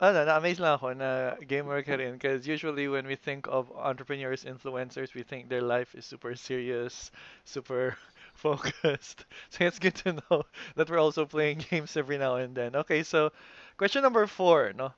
ano, 0.00 0.24
na-amaze 0.24 0.56
lang 0.60 0.74
ako 0.80 0.96
na 0.96 1.36
gamer 1.44 1.84
ka 1.84 1.92
rin 1.96 2.16
because 2.16 2.48
usually 2.48 2.88
when 2.88 3.04
we 3.06 3.16
think 3.16 3.44
of 3.52 3.68
entrepreneurs, 3.76 4.44
influencers, 4.48 5.12
we 5.14 5.22
think 5.22 5.48
their 5.48 5.60
life 5.60 5.92
is 5.94 6.04
super 6.08 6.32
serious, 6.34 7.12
super 7.44 7.96
focused. 8.34 9.24
So 9.52 9.64
it's 9.68 9.78
good 9.78 9.94
to 10.08 10.16
know 10.16 10.44
that 10.76 10.88
we're 10.88 11.00
also 11.02 11.26
playing 11.26 11.64
games 11.68 11.96
every 11.96 12.16
now 12.16 12.36
and 12.40 12.54
then. 12.56 12.74
Okay, 12.76 13.02
so 13.04 13.30
question 13.76 14.00
number 14.02 14.26
four, 14.26 14.72
no? 14.72 14.92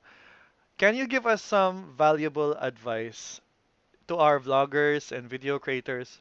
Can 0.78 0.96
you 0.96 1.06
give 1.08 1.26
us 1.26 1.42
some 1.42 1.94
valuable 1.96 2.52
advice 2.60 3.40
to 4.08 4.16
our 4.18 4.40
vloggers 4.40 5.12
and 5.12 5.28
video 5.30 5.58
creators? 5.58 6.20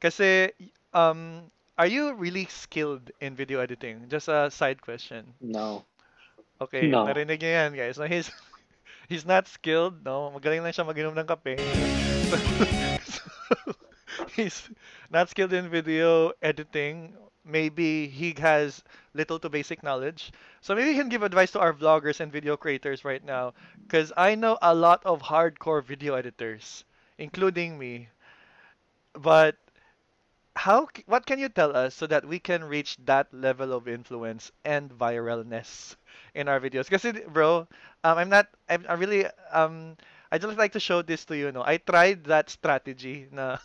Kasi, 0.00 0.52
um, 0.94 1.50
are 1.78 1.86
you 1.86 2.14
really 2.14 2.46
skilled 2.46 3.10
in 3.20 3.34
video 3.34 3.60
editing? 3.60 4.08
Just 4.08 4.28
a 4.28 4.50
side 4.50 4.80
question. 4.82 5.34
No. 5.40 5.84
Okay, 6.60 6.88
No. 6.88 7.04
narinig 7.04 7.40
niyo 7.42 7.52
yan, 7.52 7.72
guys. 7.74 7.98
No, 7.98 8.06
he's 8.06 8.30
he's 9.10 9.24
not 9.26 9.46
skilled, 9.48 10.04
no? 10.04 10.30
Magaling 10.34 10.62
lang 10.62 10.72
siya 10.72 10.86
mag-inom 10.86 11.16
ng 11.18 11.26
kape. 11.28 11.58
So, 12.22 12.36
so, 13.04 13.22
he's 14.34 14.70
not 15.10 15.28
skilled 15.28 15.52
in 15.52 15.68
video 15.68 16.32
editing. 16.42 17.14
Maybe 17.44 18.06
he 18.08 18.34
has 18.38 18.82
little 19.14 19.38
to 19.40 19.48
basic 19.50 19.82
knowledge. 19.82 20.32
So 20.60 20.74
maybe 20.74 20.92
he 20.92 20.98
can 20.98 21.08
give 21.08 21.22
advice 21.22 21.50
to 21.52 21.60
our 21.60 21.72
vloggers 21.74 22.20
and 22.20 22.30
video 22.32 22.56
creators 22.56 23.04
right 23.04 23.22
now. 23.24 23.54
Because 23.86 24.12
I 24.16 24.34
know 24.34 24.58
a 24.62 24.74
lot 24.74 25.02
of 25.04 25.22
hardcore 25.22 25.82
video 25.84 26.14
editors, 26.14 26.84
including 27.18 27.78
me. 27.78 28.08
But 29.14 29.56
how 30.56 30.86
what 31.06 31.26
can 31.26 31.38
you 31.38 31.48
tell 31.48 31.74
us 31.76 31.94
so 31.94 32.06
that 32.06 32.24
we 32.26 32.38
can 32.38 32.64
reach 32.64 32.96
that 33.04 33.26
level 33.32 33.72
of 33.72 33.88
influence 33.88 34.52
and 34.64 34.90
viralness 34.90 35.96
in 36.34 36.48
our 36.48 36.60
videos 36.60 36.88
because 36.88 37.04
bro 37.28 37.66
um, 38.04 38.18
i'm 38.18 38.28
not 38.28 38.48
I'm, 38.68 38.84
i 38.88 38.94
really 38.94 39.26
um 39.52 39.96
i 40.32 40.38
just 40.38 40.58
like 40.58 40.72
to 40.72 40.80
show 40.80 41.02
this 41.02 41.24
to 41.26 41.36
you 41.36 41.52
no 41.52 41.62
i 41.64 41.76
tried 41.78 42.24
that 42.24 42.50
strategy 42.50 43.28
na 43.32 43.58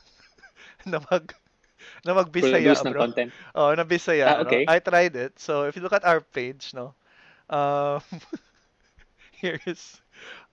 na 0.86 1.00
mag 1.12 1.34
na 2.06 2.14
magbisaya 2.16 2.74
Produce 2.74 2.84
bro 2.86 3.06
content. 3.06 3.34
oh 3.56 3.74
na 3.76 3.84
bisaya 3.84 4.38
Ah, 4.38 4.42
no? 4.42 4.62
okay. 4.62 4.66
i 4.68 4.80
tried 4.80 5.16
it 5.16 5.40
so 5.40 5.64
if 5.66 5.76
you 5.76 5.82
look 5.82 5.94
at 5.96 6.06
our 6.06 6.22
page 6.22 6.72
no 6.74 6.94
um 7.50 8.02
here 9.42 9.60
is 9.66 10.02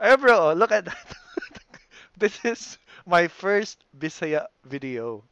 ay 0.00 0.16
bro 0.16 0.52
look 0.54 0.72
at 0.72 0.84
that 0.86 1.16
this 2.18 2.44
is 2.44 2.78
my 3.06 3.26
first 3.28 3.84
bisaya 3.98 4.46
video 4.64 5.22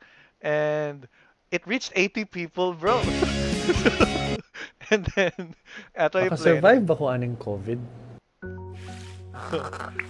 and 0.42 1.09
it 1.50 1.62
reached 1.66 1.92
80 1.94 2.26
people, 2.26 2.74
bro. 2.74 3.00
and 4.90 5.07
then, 5.14 5.55
eto 5.94 6.20
yung 6.20 6.37
play. 6.37 6.59
Makasurvive 6.59 6.85
ba 6.85 6.94
ko 6.98 7.05
aning 7.09 7.38
COVID? 7.38 7.81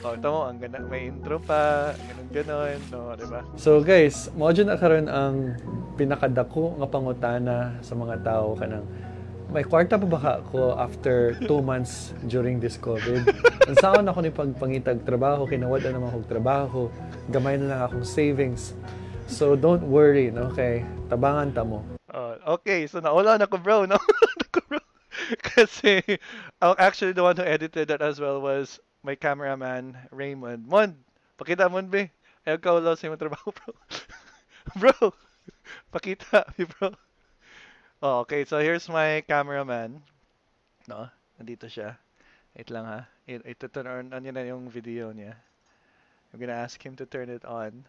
Oh, 0.03 0.19
tamo, 0.19 0.51
ang 0.51 0.59
ganda. 0.59 0.83
May 0.83 1.09
intro 1.09 1.39
pa, 1.39 1.95
ganun 1.95 2.29
ganon, 2.35 2.79
no, 2.91 3.15
di 3.17 3.27
ba? 3.27 3.41
So 3.55 3.81
guys, 3.81 4.29
mo 4.35 4.51
na 4.51 4.77
karon 4.77 5.07
ang 5.07 5.57
pinakadako 5.95 6.83
nga 6.83 6.89
pangutana 6.91 7.57
sa 7.81 7.95
mga 7.95 8.19
tao 8.27 8.59
kanang 8.59 8.85
may 9.53 9.69
kwarta 9.69 10.01
pa 10.01 10.09
ba 10.09 10.19
ka 10.19 10.35
ko 10.49 10.73
after 10.81 11.37
two 11.45 11.61
months 11.71 12.17
during 12.25 12.57
this 12.57 12.81
COVID? 12.81 13.29
Ang 13.69 13.77
saon 13.79 14.05
ako 14.09 14.19
ni 14.25 14.33
pagpangitag 14.33 15.05
trabaho, 15.05 15.45
kinawala 15.45 15.93
naman 15.93 16.09
akong 16.09 16.29
trabaho, 16.29 16.81
gamay 17.29 17.61
na 17.61 17.69
lang 17.69 17.81
akong 17.85 18.03
savings. 18.03 18.73
So 19.33 19.57
don't 19.57 19.89
worry, 19.89 20.29
no? 20.29 20.53
Kay 20.53 20.85
tabangan 21.09 21.57
ta 21.57 21.65
mo. 21.65 21.81
Oh, 22.13 22.37
okay, 22.61 22.85
so 22.85 23.01
naula 23.01 23.41
na 23.41 23.49
ko, 23.49 23.57
bro, 23.57 23.89
no? 23.89 23.97
Kasi, 25.49 26.05
actually, 26.61 27.17
the 27.17 27.25
one 27.25 27.37
who 27.41 27.43
edited 27.43 27.89
that 27.89 28.05
as 28.05 28.21
well 28.21 28.45
was 28.45 28.77
my 29.01 29.17
cameraman, 29.17 29.97
Raymond. 30.13 30.69
Mon, 30.69 30.93
pakita 31.41 31.73
mo, 31.73 31.81
be. 31.81 32.13
Ayaw 32.45 32.61
ka 32.61 32.77
wala 32.77 32.93
sa 32.93 33.09
trabaho, 33.17 33.49
bro. 33.57 33.73
bro, 34.81 34.97
pakita, 35.89 36.45
bro. 36.77 36.93
Oh, 38.05 38.29
okay, 38.29 38.45
so 38.45 38.61
here's 38.61 38.93
my 38.93 39.25
cameraman. 39.25 40.05
No, 40.85 41.09
nandito 41.41 41.73
siya. 41.73 41.97
Wait 42.53 42.69
lang 42.69 42.85
ha. 42.85 43.09
Ito 43.25 43.73
turn 43.73 43.89
on, 43.89 44.13
on 44.13 44.27
yun 44.29 44.37
na 44.37 44.45
yung 44.45 44.69
video 44.69 45.09
niya. 45.15 45.33
I'm 46.35 46.41
gonna 46.43 46.59
ask 46.59 46.77
him 46.77 46.99
to 47.01 47.09
turn 47.09 47.33
it 47.33 47.49
on. 47.49 47.89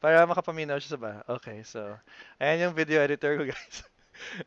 Para 0.00 0.24
makapaminaw 0.24 0.80
siya 0.80 0.96
sa 0.96 1.00
ba. 1.00 1.12
Okay, 1.28 1.60
so 1.62 1.94
ayan 2.40 2.68
yung 2.68 2.74
video 2.74 3.04
editor 3.04 3.36
ko, 3.36 3.44
guys. 3.52 3.76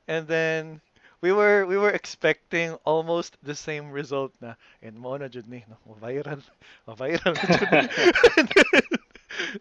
And 0.10 0.26
then 0.26 0.82
we 1.24 1.32
were 1.32 1.66
we 1.66 1.78
were 1.78 1.90
expecting 1.90 2.76
almost 2.84 3.38
the 3.42 3.56
same 3.56 3.90
result 3.96 4.36
na 4.44 4.60
and 4.84 5.00
mo 5.00 5.16
na 5.16 5.32
jud 5.32 5.48
ni 5.48 5.64
no 5.72 5.80
viral 6.04 6.44
viral 7.00 7.32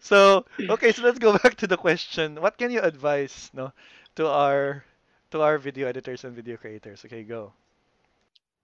so 0.02 0.42
okay 0.66 0.90
so 0.90 1.06
let's 1.06 1.22
go 1.22 1.38
back 1.38 1.54
to 1.54 1.70
the 1.70 1.78
question 1.78 2.34
what 2.42 2.58
can 2.58 2.74
you 2.74 2.82
advise 2.82 3.48
no 3.54 3.70
to 4.18 4.26
our 4.26 4.82
to 5.30 5.38
our 5.38 5.56
video 5.56 5.86
editors 5.86 6.26
and 6.26 6.34
video 6.34 6.58
creators 6.58 7.06
okay 7.06 7.22
go 7.22 7.54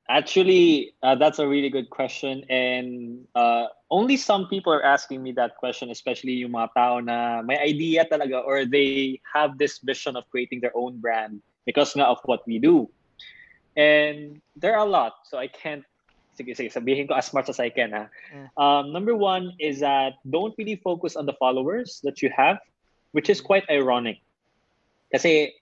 Actually, 0.09 0.95
uh, 1.03 1.15
that's 1.15 1.39
a 1.39 1.47
really 1.47 1.69
good 1.69 1.91
question, 1.91 2.43
and 2.49 3.27
uh, 3.35 3.67
only 3.91 4.17
some 4.17 4.49
people 4.49 4.73
are 4.73 4.83
asking 4.83 5.23
me 5.23 5.33
that 5.33 5.57
question, 5.57 5.91
especially 5.91 6.33
yung 6.33 6.53
mga 6.53 6.69
tao 6.73 7.01
na 7.01 7.43
may 7.45 7.61
idea 7.61 8.09
talaga 8.09 8.41
or 8.41 8.65
they 8.65 9.21
have 9.35 9.59
this 9.59 9.79
vision 9.85 10.17
of 10.17 10.25
creating 10.33 10.61
their 10.61 10.73
own 10.73 10.97
brand 10.97 11.41
because 11.69 11.93
nga 11.93 12.09
of 12.09 12.17
what 12.25 12.41
we 12.49 12.59
do. 12.59 12.89
And 13.77 14.41
there 14.57 14.73
are 14.81 14.85
a 14.87 14.89
lot, 14.89 15.29
so 15.29 15.37
I 15.37 15.47
can't 15.47 15.85
sige, 16.39 16.55
sige, 16.55 16.71
sabihin 16.71 17.09
ko 17.11 17.15
as 17.19 17.35
much 17.35 17.51
as 17.51 17.59
I 17.59 17.69
can. 17.69 17.91
Ha? 17.93 18.07
Mm. 18.33 18.47
Um, 18.57 18.85
number 18.93 19.19
one 19.19 19.53
is 19.59 19.81
that 19.81 20.23
don't 20.31 20.55
really 20.57 20.79
focus 20.79 21.17
on 21.17 21.27
the 21.27 21.35
followers 21.35 22.01
that 22.07 22.23
you 22.23 22.31
have, 22.31 22.63
which 23.13 23.29
is 23.29 23.43
quite 23.43 23.67
ironic. 23.67 24.23
Kasi 25.11 25.59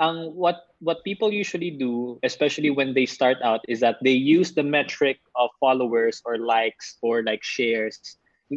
ang 0.00 0.32
what 0.34 0.66
what 0.80 1.04
people 1.04 1.30
usually 1.32 1.70
do, 1.70 2.18
especially 2.24 2.70
when 2.70 2.94
they 2.94 3.06
start 3.06 3.38
out, 3.44 3.60
is 3.68 3.80
that 3.80 3.98
they 4.02 4.16
use 4.16 4.54
the 4.54 4.64
metric 4.64 5.20
of 5.36 5.50
followers 5.60 6.22
or 6.24 6.38
likes 6.38 6.98
or 7.02 7.22
like 7.22 7.42
shares. 7.44 8.08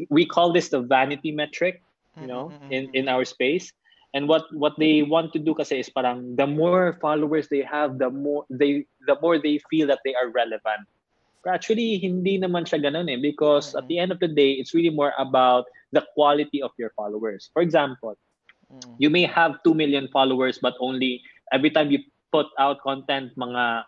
We 0.10 0.26
call 0.26 0.54
this 0.54 0.70
the 0.70 0.82
vanity 0.82 1.32
metric, 1.32 1.84
you 2.20 2.28
know, 2.28 2.56
Mm, 2.56 2.60
mm, 2.62 2.62
mm, 2.62 2.70
in 2.70 2.90
mm. 2.90 2.96
in 2.96 3.08
our 3.10 3.26
space. 3.26 3.72
And 4.14 4.28
what 4.28 4.46
what 4.54 4.74
they 4.80 5.04
want 5.04 5.34
to 5.34 5.40
do 5.40 5.54
kasi 5.54 5.80
is 5.80 5.90
parang 5.90 6.36
the 6.36 6.48
more 6.48 6.98
followers 7.02 7.50
they 7.50 7.62
have, 7.64 7.98
the 8.00 8.10
more 8.10 8.46
they 8.50 8.86
the 9.06 9.18
more 9.22 9.38
they 9.40 9.60
feel 9.70 9.88
that 9.88 10.02
they 10.06 10.16
are 10.16 10.30
relevant. 10.30 10.88
But 11.44 11.54
actually, 11.60 11.98
hindi 12.00 12.40
naman 12.40 12.66
siya 12.66 12.80
ganun 12.84 13.10
eh 13.12 13.20
because 13.20 13.76
at 13.76 13.88
the 13.88 14.00
end 14.00 14.12
of 14.12 14.20
the 14.20 14.30
day, 14.32 14.56
it's 14.58 14.74
really 14.74 14.94
more 14.94 15.14
about 15.20 15.66
the 15.92 16.04
quality 16.16 16.62
of 16.62 16.72
your 16.80 16.92
followers. 16.96 17.50
For 17.54 17.62
example, 17.62 18.16
Mm. 18.72 18.96
you 18.98 19.10
may 19.10 19.26
have 19.26 19.62
2 19.64 19.74
million 19.74 20.08
followers 20.10 20.60
but 20.62 20.74
only 20.80 21.22
every 21.54 21.70
time 21.70 21.94
you 21.94 22.02
put 22.34 22.50
out 22.58 22.82
content 22.82 23.30
mga 23.38 23.86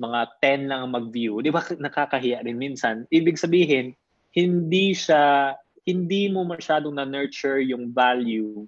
mga 0.00 0.20
10 0.42 0.66
lang 0.66 0.80
ang 0.84 0.92
mag-view. 0.92 1.38
'Di 1.38 1.54
ba 1.54 1.62
nakakahiya 1.62 2.42
rin 2.42 2.58
minsan? 2.58 3.06
Ibig 3.14 3.38
sabihin, 3.38 3.94
hindi 4.34 4.92
siya 4.92 5.54
hindi 5.86 6.28
mo 6.28 6.42
masyadong 6.44 6.98
na 6.98 7.06
nurture 7.06 7.62
yung 7.62 7.94
value 7.94 8.66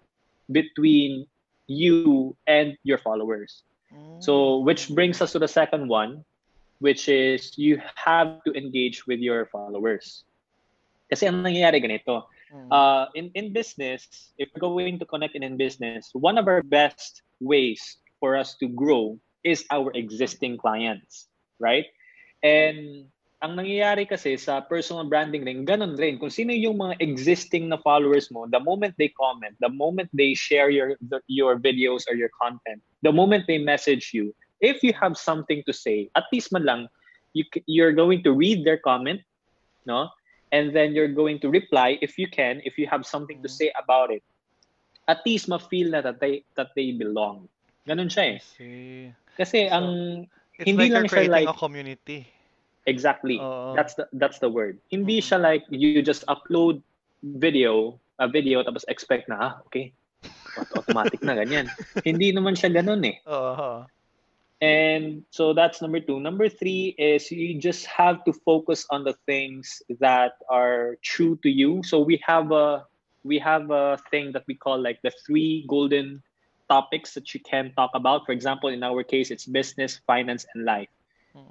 between 0.49 1.27
you 1.67 2.33
and 2.47 2.79
your 2.87 2.99
followers. 2.99 3.65
So, 4.25 4.65
which 4.65 4.89
brings 4.89 5.21
us 5.21 5.37
to 5.37 5.39
the 5.39 5.51
second 5.51 5.85
one, 5.85 6.25
which 6.81 7.13
is 7.13 7.53
you 7.61 7.77
have 7.93 8.41
to 8.49 8.57
engage 8.57 9.05
with 9.05 9.21
your 9.21 9.45
followers. 9.53 10.25
Kasi 11.13 11.29
ang 11.29 11.45
nangyayari 11.45 11.77
ganito, 11.77 12.25
Mm. 12.53 12.69
uh, 12.69 13.09
in, 13.17 13.33
in 13.33 13.49
business, 13.53 14.29
if 14.37 14.53
we're 14.53 14.61
going 14.61 15.01
to 15.01 15.09
connect 15.09 15.35
in, 15.35 15.43
in 15.43 15.57
business, 15.57 16.13
one 16.13 16.37
of 16.37 16.45
our 16.45 16.61
best 16.61 17.25
ways 17.41 17.97
for 18.23 18.39
us 18.39 18.55
to 18.63 18.71
grow 18.71 19.19
is 19.43 19.67
our 19.75 19.91
existing 19.99 20.55
clients, 20.63 21.27
right? 21.59 21.91
And 22.47 23.11
ang 23.43 23.59
nangyayari 23.59 24.07
kasi 24.07 24.39
sa 24.39 24.63
personal 24.63 25.11
branding 25.11 25.43
rin, 25.43 25.67
ganun 25.67 25.99
rin. 25.99 26.23
Kung 26.23 26.31
sino 26.31 26.55
yung 26.55 26.79
mga 26.79 27.03
existing 27.03 27.67
na 27.67 27.83
followers 27.83 28.31
mo, 28.31 28.47
the 28.47 28.63
moment 28.63 28.95
they 29.03 29.11
comment, 29.19 29.59
the 29.59 29.69
moment 29.75 30.07
they 30.15 30.31
share 30.39 30.71
your 30.71 30.95
your 31.27 31.59
videos 31.59 32.07
or 32.07 32.15
your 32.15 32.31
content, 32.39 32.79
the 33.03 33.11
moment 33.11 33.51
they 33.51 33.59
message 33.59 34.15
you, 34.15 34.31
if 34.63 34.87
you 34.87 34.95
have 34.95 35.19
something 35.19 35.67
to 35.67 35.75
say, 35.75 36.07
at 36.15 36.31
least 36.31 36.55
man 36.55 36.63
lang, 36.63 36.81
you, 37.35 37.43
you're 37.67 37.93
going 37.93 38.23
to 38.23 38.31
read 38.31 38.63
their 38.63 38.79
comment, 38.79 39.19
no? 39.91 40.07
And 40.55 40.71
then 40.71 40.95
you're 40.95 41.11
going 41.11 41.43
to 41.43 41.51
reply 41.51 41.99
if 41.99 42.17
you 42.23 42.31
can, 42.31 42.63
if 42.63 42.79
you 42.79 42.87
have 42.87 43.03
something 43.03 43.43
to 43.43 43.51
Mhm. 43.51 43.59
say 43.59 43.69
about 43.75 44.15
it. 44.15 44.23
At 45.11 45.27
least 45.27 45.51
ma-feel 45.51 45.91
na 45.91 46.01
that 46.07 46.23
they, 46.23 46.47
that 46.55 46.71
they 46.79 46.95
belong. 46.95 47.51
Ganun 47.87 48.09
siya 48.09 48.39
eh. 48.39 48.39
Kasi 49.35 49.67
So, 49.69 49.75
ang 49.75 49.89
It's 50.61 50.69
Hindi 50.69 50.85
like 50.87 50.93
lang 50.95 51.07
siya 51.09 51.27
like- 51.33 51.49
a 51.49 51.57
community. 51.57 52.29
Exactly. 52.87 53.39
Oo. 53.41 53.75
That's 53.75 53.95
the 53.95 54.07
that's 54.15 54.39
the 54.39 54.51
word. 54.51 54.79
Hindi 54.93 55.19
Mhm. 55.19 55.25
siya 55.27 55.39
like 55.41 55.65
you 55.73 56.03
just 56.03 56.23
upload 56.29 56.83
video, 57.25 57.99
a 58.21 58.29
video 58.29 58.63
tapos 58.63 58.85
expect 58.87 59.27
na 59.33 59.37
ah, 59.39 59.53
okay. 59.67 59.91
Aut- 60.59 60.85
Automatic 60.85 61.23
na 61.25 61.35
ganyan. 61.35 61.67
Hindi 62.07 62.31
naman 62.31 62.55
siya 62.55 62.69
ganun 62.75 63.03
eh. 63.09 63.19
Oo. 63.27 63.87
And 64.63 65.27
so 65.35 65.51
that's 65.51 65.83
number 65.83 65.99
2. 65.99 66.21
Number 66.23 66.47
3 66.47 66.95
is 66.95 67.27
you 67.35 67.59
just 67.59 67.83
have 67.89 68.23
to 68.29 68.33
focus 68.47 68.87
on 68.95 69.03
the 69.03 69.17
things 69.27 69.83
that 69.99 70.39
are 70.47 70.95
true 71.03 71.35
to 71.43 71.51
you. 71.51 71.83
So 71.83 71.99
we 71.99 72.21
have 72.23 72.53
a 72.55 72.87
we 73.27 73.39
have 73.43 73.71
a 73.75 73.99
thing 74.11 74.31
that 74.35 74.47
we 74.47 74.55
call 74.55 74.79
like 74.79 75.03
the 75.03 75.11
three 75.27 75.67
golden 75.67 76.23
topics 76.73 77.15
that 77.15 77.35
you 77.35 77.41
can 77.45 77.73
talk 77.77 77.93
about. 77.95 78.27
For 78.27 78.33
example, 78.33 78.71
in 78.71 78.83
our 78.83 79.05
case 79.05 79.31
it's 79.31 79.47
business, 79.47 80.01
finance 80.07 80.47
and 80.55 80.65
life. 80.65 80.89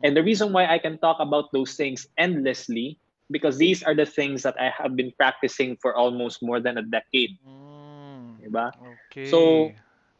And 0.04 0.16
the 0.18 0.24
reason 0.24 0.54
why 0.54 0.66
I 0.68 0.80
can 0.80 0.98
talk 1.00 1.18
about 1.20 1.52
those 1.54 1.76
things 1.76 2.08
endlessly 2.18 3.00
because 3.32 3.58
these 3.58 3.84
are 3.84 3.96
the 3.96 4.06
things 4.06 4.44
that 4.44 4.60
I 4.60 4.72
have 4.78 4.96
been 4.98 5.12
practicing 5.18 5.78
for 5.78 5.96
almost 5.96 6.44
more 6.44 6.60
than 6.62 6.78
a 6.78 6.84
decade, 6.84 7.38
Mm. 7.46 8.40
diba? 8.42 8.72
Okay. 8.82 9.76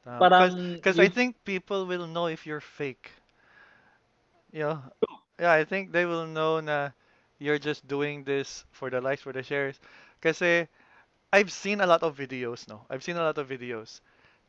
So, 0.06 0.42
Because 0.76 1.00
I 1.00 1.10
think 1.10 1.44
people 1.46 1.86
will 1.86 2.08
know 2.08 2.28
if 2.28 2.46
you're 2.46 2.62
fake. 2.62 3.12
Yeah. 4.52 4.82
Yeah, 5.40 5.52
I 5.54 5.64
think 5.66 5.92
they 5.92 6.06
will 6.06 6.26
know 6.28 6.60
na 6.62 6.92
you're 7.40 7.60
just 7.60 7.88
doing 7.88 8.24
this 8.24 8.66
for 8.72 8.90
the 8.90 9.02
likes, 9.02 9.22
for 9.22 9.34
the 9.34 9.44
shares. 9.44 9.80
Because 10.20 10.42
I've 11.34 11.52
seen 11.52 11.82
a 11.82 11.88
lot 11.88 12.04
of 12.04 12.18
videos, 12.18 12.68
no? 12.68 12.86
I've 12.90 13.04
seen 13.04 13.18
a 13.18 13.24
lot 13.24 13.38
of 13.40 13.48
videos. 13.50 14.02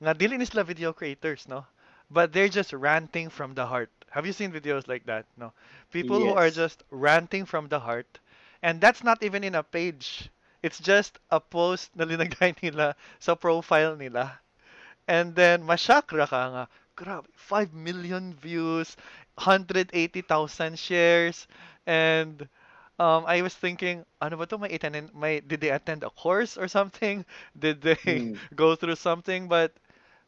Nga 0.03 0.13
dili 0.19 0.37
ni 0.39 0.45
sila 0.45 0.65
video 0.65 0.93
creators, 0.93 1.49
no? 1.49 1.65
But 2.11 2.33
they're 2.33 2.49
just 2.51 2.73
ranting 2.75 3.31
from 3.31 3.55
the 3.55 3.67
heart. 3.67 3.91
Have 4.11 4.27
you 4.27 4.33
seen 4.35 4.53
videos 4.53 4.89
like 4.89 5.07
that? 5.07 5.27
No. 5.37 5.55
People 5.91 6.21
who 6.21 6.33
are 6.35 6.51
Yes. 6.51 6.63
just 6.63 6.83
ranting 6.91 7.47
from 7.47 7.69
the 7.69 7.81
heart. 7.81 8.19
And 8.63 8.81
that's 8.81 9.03
not 9.05 9.23
even 9.23 9.45
in 9.45 9.55
a 9.55 9.63
page. 9.63 10.29
It's 10.63 10.79
just 10.81 11.19
a 11.31 11.41
post 11.41 11.95
na 11.97 12.05
linagay 12.05 12.55
nila 12.63 12.97
sa 13.21 13.35
profile 13.35 13.97
nila. 13.97 14.41
And 15.09 15.35
then, 15.35 15.63
masyakra 15.65 16.29
ka 16.29 16.43
nga. 16.53 16.65
Grabe, 16.97 17.27
5 17.35 17.73
million 17.73 18.35
views, 18.35 18.97
180,000 19.37 20.79
shares, 20.79 21.47
and 21.87 22.49
um, 22.99 23.25
I 23.27 23.43
was 23.43 23.55
thinking, 23.55 24.05
ano 24.21 24.37
ba 24.37 24.47
to? 24.47 24.59
May, 24.59 24.75
attend, 24.75 25.15
may, 25.15 25.41
did 25.41 25.61
they 25.61 25.71
attend 25.71 26.03
a 26.05 26.11
course 26.11 26.57
or 26.57 26.69
something? 26.69 27.25
Did 27.59 27.81
they 27.83 27.99
Hmm. 28.05 28.37
go 28.55 28.75
through 28.77 28.97
something? 28.97 29.49
But 29.49 29.73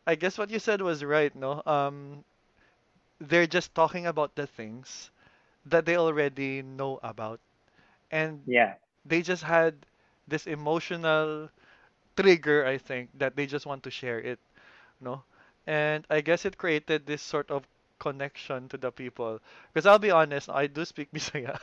I 0.07 0.15
guess 0.15 0.39
what 0.39 0.51
you 0.51 0.59
said 0.59 0.81
was 0.81 1.05
right, 1.05 1.35
no? 1.35 1.63
Um, 1.67 2.25
they're 3.21 3.47
just 3.47 3.75
talking 3.75 4.07
about 4.07 4.35
the 4.35 4.47
things 4.47 5.11
that 5.67 5.85
they 5.87 5.97
already 5.97 6.63
know 6.63 6.99
about. 7.03 7.41
And 8.11 8.47
Yeah. 8.47 8.75
they 9.05 9.23
just 9.23 9.43
had 9.43 9.75
this 10.27 10.47
emotional 10.47 11.49
trigger, 12.17 12.65
I 12.67 12.79
think, 12.79 13.11
that 13.19 13.37
they 13.37 13.47
just 13.47 13.67
want 13.67 13.83
to 13.85 13.91
share 13.91 14.19
it, 14.21 14.39
no? 15.01 15.23
And 15.67 16.07
I 16.11 16.21
guess 16.21 16.45
it 16.45 16.57
created 16.59 17.07
this 17.07 17.23
sort 17.23 17.51
of 17.51 17.65
connection 17.99 18.69
to 18.69 18.77
the 18.79 18.91
people. 18.93 19.41
Because 19.73 19.87
I'll 19.87 19.99
be 19.99 20.11
honest, 20.11 20.49
I 20.51 20.67
do 20.67 20.85
speak 20.85 21.11
Bisaya, 21.15 21.59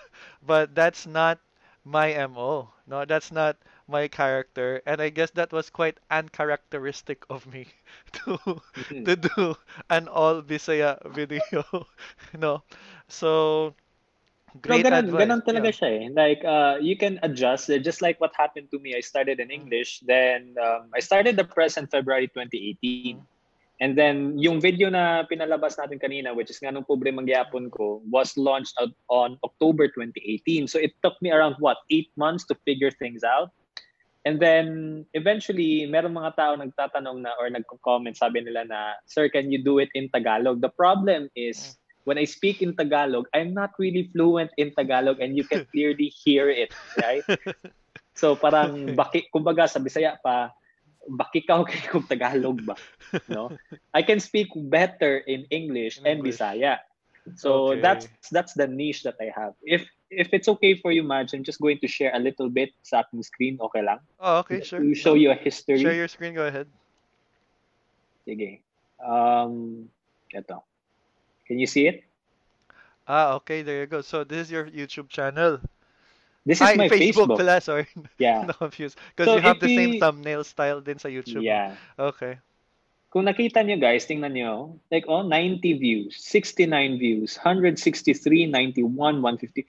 but 0.46 0.74
that's 0.76 1.06
not 1.08 1.40
my 1.86 2.12
MO. 2.12 2.70
No, 2.88 3.06
that's 3.06 3.32
not 3.32 3.58
my 3.92 4.08
character. 4.08 4.82
And 4.88 5.02
I 5.04 5.10
guess 5.12 5.32
that 5.36 5.52
was 5.52 5.70
quite 5.70 6.00
uncharacteristic 6.10 7.26
of 7.30 7.46
me 7.52 7.68
to 8.24 8.40
to 9.06 9.16
do 9.16 9.56
an 9.92 10.08
all 10.08 10.42
Bisaya 10.42 10.98
video, 11.12 11.64
no? 12.38 12.64
So 13.12 13.76
great 14.62 14.88
ganun, 14.88 14.92
advice. 14.92 15.16
ganun 15.20 15.42
talaga 15.44 15.70
Yeah. 15.70 15.76
siya 15.76 15.90
eh. 15.92 16.06
Like, 16.14 16.42
uh, 16.46 16.78
you 16.82 16.96
can 16.98 17.20
adjust. 17.24 17.70
uh, 17.70 17.80
Just 17.80 18.02
like 18.02 18.20
what 18.20 18.32
happened 18.36 18.70
to 18.72 18.80
me, 18.80 18.96
I 18.96 19.02
started 19.02 19.40
in 19.40 19.50
Mm. 19.52 19.52
English. 19.52 20.02
Then, 20.06 20.56
um, 20.62 20.90
I 20.96 21.00
started 21.00 21.36
the 21.38 21.46
press 21.46 21.78
in 21.78 21.88
February 21.88 22.28
2018. 22.32 23.04
Mm. 23.04 23.26
And 23.82 23.98
then, 23.98 24.38
yung 24.38 24.62
video 24.62 24.90
na 24.90 25.24
pinalabas 25.26 25.74
natin 25.80 25.98
kanina, 25.98 26.36
which 26.36 26.52
is 26.52 26.60
nga 26.62 26.70
nung 26.70 26.86
pobre 26.86 27.10
mangyapon 27.10 27.72
ko, 27.72 28.02
was 28.12 28.38
launched 28.38 28.76
out 28.80 28.94
on 29.10 29.40
October 29.44 29.88
2018. 29.90 30.68
So, 30.68 30.78
it 30.80 30.94
took 31.02 31.18
me 31.22 31.32
around, 31.32 31.56
what, 31.60 31.78
eight 31.90 32.12
months 32.16 32.46
to 32.48 32.56
figure 32.68 32.92
things 32.92 33.24
out. 33.26 33.50
And 34.26 34.38
then, 34.38 35.06
eventually, 35.18 35.90
meron 35.90 36.14
mga 36.14 36.38
tao 36.38 36.54
nagtatanong 36.54 37.26
na 37.26 37.34
or 37.42 37.50
nagko-comment, 37.50 38.14
sabi 38.14 38.46
nila 38.46 38.70
na, 38.70 38.94
Sir, 39.10 39.30
can 39.30 39.50
you 39.50 39.58
do 39.58 39.82
it 39.82 39.90
in 39.98 40.14
Tagalog? 40.14 40.62
The 40.62 40.70
problem 40.70 41.26
is, 41.34 41.58
when 42.06 42.18
I 42.18 42.26
speak 42.26 42.62
in 42.62 42.76
Tagalog, 42.78 43.26
I'm 43.34 43.54
not 43.54 43.72
really 43.78 44.10
fluent 44.14 44.52
in 44.58 44.74
Tagalog 44.78 45.22
and 45.22 45.38
you 45.38 45.46
can 45.46 45.66
clearly 45.74 46.14
hear 46.14 46.50
it, 46.50 46.70
right? 47.02 47.26
So 48.14 48.36
parang 48.36 48.94
baki 48.94 49.32
kumbaga 49.34 49.66
sa 49.66 49.80
Bisaya 49.80 50.20
pa 50.22 50.52
bakikaw 51.10 51.66
kay 51.66 51.82
kung 51.92 52.06
Tagalog 52.06 52.62
ba, 52.62 52.78
no? 53.32 53.56
I 53.96 54.04
can 54.04 54.20
speak 54.20 54.52
better 54.70 55.24
in 55.26 55.48
English 55.50 55.98
and 56.04 56.22
English. 56.22 56.38
Bisaya. 56.38 56.78
So 57.34 57.74
Okay. 57.74 57.82
that's 57.82 58.06
that's 58.30 58.54
the 58.54 58.68
niche 58.68 59.04
that 59.08 59.18
I 59.18 59.34
have. 59.34 59.56
If 59.64 59.88
if 60.12 60.34
it's 60.36 60.48
okay 60.48 60.76
for 60.76 60.92
you, 60.92 61.04
Madge, 61.04 61.34
I'm 61.34 61.44
just 61.44 61.60
going 61.64 61.80
to 61.80 61.88
share 61.88 62.12
a 62.14 62.20
little 62.20 62.50
bit 62.52 62.76
sa 62.84 63.00
aking 63.08 63.24
screen. 63.24 63.58
Okay 63.60 63.82
lang? 63.82 64.04
Oh, 64.20 64.44
okay, 64.44 64.60
sure. 64.62 64.84
To 64.84 64.94
show 64.94 65.16
you 65.16 65.32
a 65.32 65.40
history. 65.40 65.80
Share 65.80 65.96
your 65.96 66.12
screen, 66.12 66.36
go 66.36 66.46
ahead. 66.46 66.68
Sige. 68.28 68.60
Um, 69.00 69.88
ito. 70.30 70.64
Can 71.48 71.58
you 71.58 71.66
see 71.68 71.88
it? 71.88 72.04
Ah, 73.08 73.34
okay, 73.40 73.64
there 73.64 73.82
you 73.82 73.88
go. 73.88 74.02
So 74.04 74.24
this 74.24 74.48
is 74.48 74.52
your 74.52 74.68
YouTube 74.68 75.10
channel. 75.10 75.60
This 76.46 76.60
is 76.60 76.68
Ay, 76.68 76.76
my 76.76 76.90
Facebook, 76.90 77.34
Facebook. 77.34 77.38
pala, 77.38 77.62
sorry. 77.62 77.88
Yeah. 78.18 78.46
No, 78.46 78.54
confused. 78.54 78.98
Because 79.16 79.28
So 79.32 79.36
you 79.36 79.42
have 79.42 79.60
the 79.60 79.72
same 79.72 79.92
we- 79.98 80.00
thumbnail 80.00 80.44
style 80.44 80.82
din 80.82 81.00
sa 81.00 81.08
YouTube. 81.08 81.44
Yeah. 81.44 81.76
Okay. 81.98 82.38
Kung 83.12 83.28
nakita 83.28 83.60
nyo 83.60 83.76
guys, 83.76 84.08
tingnan 84.08 84.32
nyo, 84.40 84.80
like 84.88 85.04
oh, 85.12 85.20
90 85.20 85.60
views, 85.84 86.16
69 86.16 86.96
views, 86.96 87.36
163, 87.36 88.48
91, 88.48 88.88
150. 89.20 89.68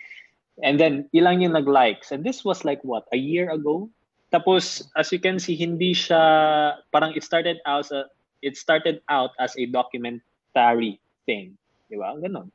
And 0.62 0.78
then 0.78 1.10
ilang 1.14 1.42
yung 1.42 1.52
nag-likes. 1.52 2.12
And 2.14 2.22
this 2.22 2.44
was 2.44 2.64
like 2.64 2.80
what, 2.86 3.04
a 3.12 3.18
year 3.18 3.50
ago? 3.50 3.90
Tapos 4.32 4.86
as 4.96 5.12
you 5.12 5.18
can 5.18 5.38
see, 5.38 5.56
hindi 5.56 5.92
siya 5.92 6.78
parang 6.94 7.12
it 7.14 7.24
started 7.26 7.58
out 7.66 7.90
a, 7.90 8.06
it 8.40 8.56
started 8.56 9.02
out 9.10 9.30
as 9.38 9.52
a 9.58 9.66
documentary 9.66 11.02
thing. 11.26 11.58
Di 11.90 11.98
ba? 11.98 12.14
Ganon. 12.16 12.50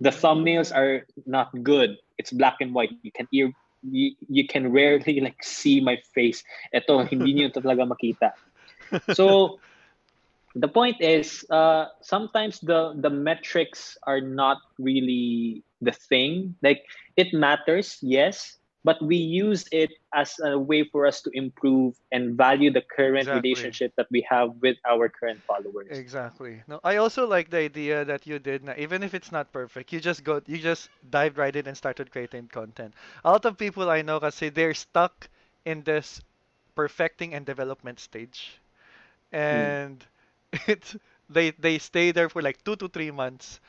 The 0.00 0.10
thumbnails 0.10 0.74
are 0.74 1.06
not 1.26 1.52
good. 1.62 1.96
It's 2.18 2.32
black 2.32 2.60
and 2.60 2.74
white. 2.74 2.92
You 3.02 3.12
can 3.12 3.28
ear 3.32 3.52
you, 3.82 4.12
you 4.28 4.46
can 4.46 4.72
rarely 4.72 5.20
like 5.20 5.42
see 5.42 5.80
my 5.80 5.96
face. 6.12 6.44
Ito, 6.74 7.04
hindi 7.04 7.32
niyo 7.32 7.52
talaga 7.52 7.88
makita. 7.88 8.32
So 9.14 9.58
the 10.54 10.68
point 10.68 11.00
is 11.00 11.44
uh, 11.48 11.86
sometimes 12.00 12.60
the 12.60 12.92
the 12.98 13.10
metrics 13.10 13.96
are 14.04 14.20
not 14.20 14.58
really 14.78 15.62
the 15.80 15.92
thing 15.92 16.54
like 16.62 16.82
it 17.16 17.32
matters 17.32 17.98
yes 18.02 18.58
but 18.84 19.00
we 19.02 19.16
use 19.16 19.66
it 19.72 19.90
as 20.14 20.34
a 20.44 20.58
way 20.58 20.84
for 20.84 21.06
us 21.06 21.20
to 21.22 21.30
improve 21.34 21.94
and 22.12 22.36
value 22.36 22.70
the 22.72 22.82
current 22.96 23.30
Exactly. 23.30 23.32
relationship 23.32 23.92
that 23.96 24.06
we 24.10 24.24
have 24.28 24.50
with 24.62 24.76
our 24.88 25.08
current 25.08 25.42
followers 25.46 26.02
Exactly. 26.02 26.62
No, 26.66 26.80
I 26.84 26.96
also 26.96 27.26
like 27.26 27.50
the 27.50 27.58
idea 27.58 28.04
that 28.04 28.26
you 28.26 28.38
did 28.38 28.64
na 28.64 28.74
even 28.76 29.02
if 29.02 29.14
it's 29.14 29.30
not 29.32 29.52
perfect, 29.52 29.92
you 29.92 30.00
just 30.00 30.24
go 30.24 30.40
you 30.46 30.58
just 30.58 30.88
dived 31.10 31.36
right 31.38 31.54
in 31.54 31.66
and 31.66 31.76
started 31.76 32.10
creating 32.10 32.48
content. 32.48 32.94
A 33.24 33.30
lot 33.30 33.44
of 33.44 33.56
people 33.58 33.88
I 33.90 34.02
know 34.02 34.20
kasi 34.20 34.48
they're 34.50 34.74
stuck 34.74 35.28
in 35.64 35.82
this 35.84 36.22
perfecting 36.74 37.34
and 37.34 37.44
development 37.46 37.98
stage. 38.00 38.60
Hmm. 39.50 39.70
And 39.70 40.04
it's 40.66 40.96
they 41.28 41.50
they 41.52 41.78
stay 41.78 42.12
there 42.12 42.28
for 42.28 42.42
like 42.42 42.62
2 42.64 42.76
to 42.76 42.88
3 42.88 43.10
months 43.10 43.60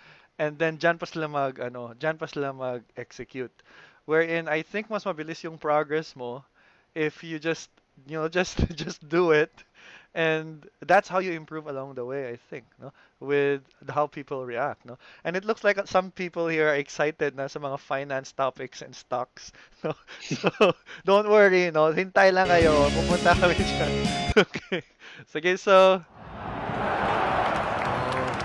and 0.41 0.58
then 0.58 0.82
dyan 0.82 0.97
pa 0.97 1.06
sila 1.06 1.30
mag 1.30 1.62
ano, 1.62 1.93
dyan 1.93 2.17
pa 2.17 2.25
sila 2.25 2.49
mag-execute. 2.49 3.54
Wherein 4.10 4.49
I 4.49 4.65
think 4.65 4.89
mas 4.89 5.06
mabilis 5.06 5.45
yung 5.45 5.62
progress 5.62 6.17
mo 6.17 6.41
if 6.97 7.21
you 7.21 7.38
just 7.38 7.69
you 8.10 8.17
know 8.17 8.25
just 8.39 8.58
just 8.73 9.06
do 9.06 9.38
it. 9.38 9.54
And 10.12 10.67
that's 10.84 11.08
how 11.08 11.23
you 11.23 11.32
improve 11.32 11.71
along 11.71 11.95
the 11.95 12.04
way 12.04 12.27
i 12.27 12.36
think 12.51 12.67
no? 12.84 12.91
With 13.23 13.63
how 13.88 14.12
people 14.12 14.43
react 14.43 14.84
no? 14.84 14.99
And 15.23 15.39
it 15.39 15.47
looks 15.47 15.63
like 15.63 15.80
some 15.88 16.12
people 16.12 16.51
here 16.51 16.67
are 16.67 16.75
excited 16.75 17.32
na 17.39 17.47
sa 17.47 17.63
mga 17.63 17.80
finance 17.80 18.36
topics 18.36 18.84
and 18.84 18.91
stocks 18.91 19.56
no? 19.88 19.95
So 20.19 20.51
don't 21.08 21.32
worry 21.32 21.71
no? 21.71 21.95
Hintay 21.95 22.36
lang 22.36 22.51
kayo. 22.51 22.75
Pupunta 22.91 23.39
kami 23.39 23.56
dyan. 23.56 23.93
Okay. 24.36 24.84
Sige 25.32 25.56
so. 25.56 26.04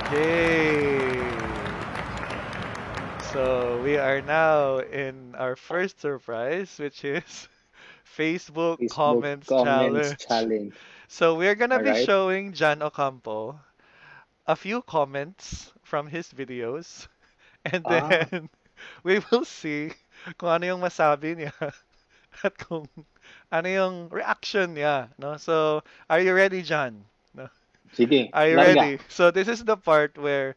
Okay 0.06 0.75
so 3.26 3.80
we 3.80 3.96
are 3.98 4.20
now 4.22 4.78
in 4.78 5.34
our 5.36 5.56
first 5.56 6.00
surprise 6.00 6.78
which 6.78 7.04
is 7.04 7.48
Facebook, 8.18 8.78
Facebook 8.78 9.36
comments, 9.54 9.54
challenge. 9.62 10.16
challenge. 10.18 10.74
So 11.08 11.34
we're 11.34 11.54
gonna 11.54 11.80
be 11.80 11.94
Alright. 11.94 11.94
showing 11.94 12.52
Jan 12.52 12.82
Ocampo 12.82 13.60
a 14.46 14.56
few 14.56 14.82
comments 14.82 15.72
from 15.82 16.06
his 16.08 16.28
videos, 16.32 17.08
and 17.64 17.84
Ah. 17.84 18.14
then 18.20 18.48
we 19.04 19.20
will 19.30 19.44
see 19.44 19.92
kung 20.38 20.50
ano 20.50 20.66
yung 20.76 20.82
masabi 20.82 21.36
niya 21.36 21.54
at 22.44 22.54
kung 22.58 22.88
ano 23.52 23.68
yung 23.68 23.96
reaction 24.10 24.74
niya, 24.74 25.10
no? 25.18 25.36
So, 25.36 25.82
are 26.10 26.20
you 26.20 26.34
ready, 26.34 26.62
Jan? 26.62 27.04
Sige, 27.92 28.34
Are 28.34 28.48
you 28.48 28.58
larga. 28.58 28.60
ready? 28.60 29.00
So 29.08 29.30
this 29.30 29.48
is 29.48 29.64
the 29.64 29.76
part 29.76 30.16
where 30.18 30.56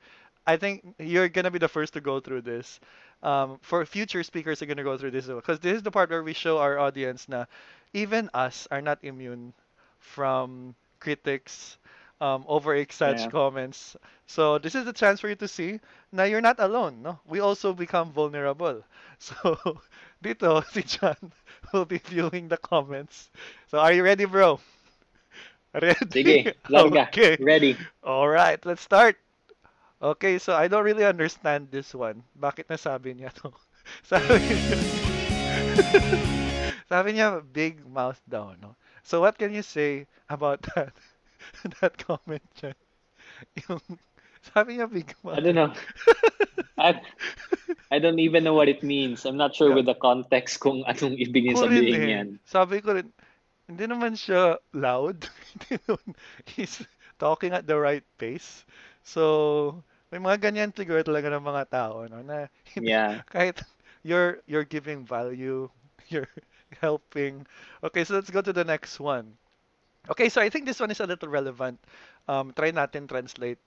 I 0.49 0.57
think 0.57 0.95
you're 0.99 1.29
gonna 1.29 1.51
be 1.51 1.59
the 1.59 1.69
first 1.69 1.93
to 1.93 2.01
go 2.01 2.19
through 2.19 2.41
this. 2.41 2.79
Um, 3.23 3.59
for 3.61 3.85
future 3.85 4.23
speakers 4.23 4.61
are 4.61 4.65
gonna 4.65 4.83
go 4.83 4.97
through 4.97 5.11
this 5.11 5.27
because 5.27 5.59
this 5.59 5.75
is 5.77 5.83
the 5.83 5.91
part 5.91 6.09
where 6.09 6.23
we 6.23 6.33
show 6.33 6.57
our 6.59 6.79
audience 6.79 7.27
na 7.29 7.45
even 7.93 8.29
us 8.33 8.67
are 8.71 8.81
not 8.81 8.99
immune 9.03 9.53
from 9.99 10.75
critics, 10.99 11.77
um, 12.21 12.45
over-exagged 12.47 13.27
Yeah. 13.27 13.29
comments. 13.29 13.95
So 14.27 14.57
this 14.59 14.75
is 14.75 14.85
the 14.85 14.93
chance 14.93 15.19
for 15.21 15.29
you 15.29 15.35
to 15.35 15.47
see 15.47 15.79
na 16.11 16.23
you're 16.23 16.41
not 16.41 16.59
alone. 16.59 17.01
No, 17.03 17.19
we 17.27 17.39
also 17.39 17.73
become 17.73 18.11
vulnerable. 18.11 18.83
So 19.19 19.35
dito 20.23 20.63
si 20.73 20.83
John 20.83 21.17
will 21.73 21.85
be 21.85 21.97
viewing 21.99 22.47
the 22.49 22.57
comments. 22.57 23.29
So 23.69 23.79
are 23.79 23.91
you 23.93 24.03
ready, 24.03 24.25
bro? 24.25 24.59
Ready? 25.73 25.97
Sige, 26.11 26.53
larga. 26.69 27.09
Okay. 27.11 27.37
Ready. 27.37 27.87
All 28.03 28.27
right, 28.27 28.63
let's 28.65 28.81
start. 28.81 29.17
Okay, 29.99 30.39
so 30.39 30.55
I 30.55 30.71
don't 30.71 30.87
really 30.87 31.03
understand 31.03 31.67
this 31.71 31.91
one. 31.91 32.23
Bakit 32.39 32.71
nasabi 32.71 33.19
niya 33.19 33.35
to? 33.43 33.51
Sabi 34.07 34.37
niya, 34.39 34.77
sabi 36.91 37.09
niya 37.17 37.41
big 37.41 37.83
mouth 37.83 38.19
daw, 38.29 38.53
no? 38.61 38.79
So 39.03 39.19
what 39.19 39.35
can 39.35 39.51
you 39.51 39.65
say 39.65 40.07
about 40.29 40.61
that? 40.75 40.93
that 41.81 41.97
comment 41.99 42.43
dyan? 42.55 42.77
Yung, 43.65 43.81
sabi 44.53 44.77
niya 44.77 44.87
big 44.87 45.11
mouth. 45.19 45.35
I 45.35 45.41
don't 45.41 45.57
know. 45.57 45.73
I, 46.79 47.01
I 47.91 47.99
don't 47.99 48.23
even 48.23 48.47
know 48.47 48.53
what 48.53 48.71
it 48.71 48.83
means. 48.85 49.25
I'm 49.25 49.35
not 49.35 49.51
sure 49.51 49.75
with 49.75 49.89
the 49.89 49.99
context 49.99 50.63
kung 50.63 50.87
anong 50.87 51.19
ibig 51.19 51.49
niya 51.49 51.59
sabihin 51.59 51.99
eh. 51.99 52.13
yan. 52.15 52.27
Sabi 52.47 52.79
ko 52.79 52.95
rin, 52.95 53.11
hindi 53.67 53.83
naman 53.83 54.15
siya 54.15 54.63
loud. 54.71 55.27
He's 56.55 56.79
talking 57.19 57.51
at 57.51 57.67
the 57.67 57.75
right 57.75 58.05
pace. 58.15 58.63
So, 59.03 59.83
may 60.09 60.19
mga 60.19 60.37
ganyan 60.49 60.71
siguro 60.73 61.01
talaga 61.05 61.29
ng 61.29 61.45
mga 61.45 61.63
tao, 61.69 62.05
no? 62.09 62.21
Na 62.25 62.49
Yeah. 62.79 63.21
kahit 63.29 63.61
you're 64.01 64.41
you're 64.49 64.65
giving 64.67 65.05
value, 65.05 65.69
you're 66.11 66.29
helping. 66.81 67.45
Okay, 67.85 68.03
so 68.03 68.17
let's 68.17 68.29
go 68.33 68.41
to 68.41 68.53
the 68.53 68.65
next 68.65 68.97
one. 68.97 69.37
Okay, 70.09 70.29
so 70.29 70.41
I 70.41 70.49
think 70.49 70.65
this 70.65 70.79
one 70.81 70.89
is 70.89 70.99
a 71.01 71.09
little 71.09 71.29
relevant. 71.29 71.77
Um, 72.25 72.53
try 72.57 72.73
natin 72.73 73.05
translate. 73.05 73.61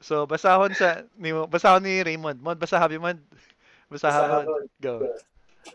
So, 0.00 0.24
basahon 0.28 0.76
sa 0.76 1.04
ni 1.20 1.32
basahon 1.32 1.84
ni 1.84 2.00
Raymond. 2.04 2.40
Mod, 2.40 2.60
basahabi 2.60 3.00
Mod. 3.00 3.20
Basahon. 3.88 4.68
Go. 4.80 5.00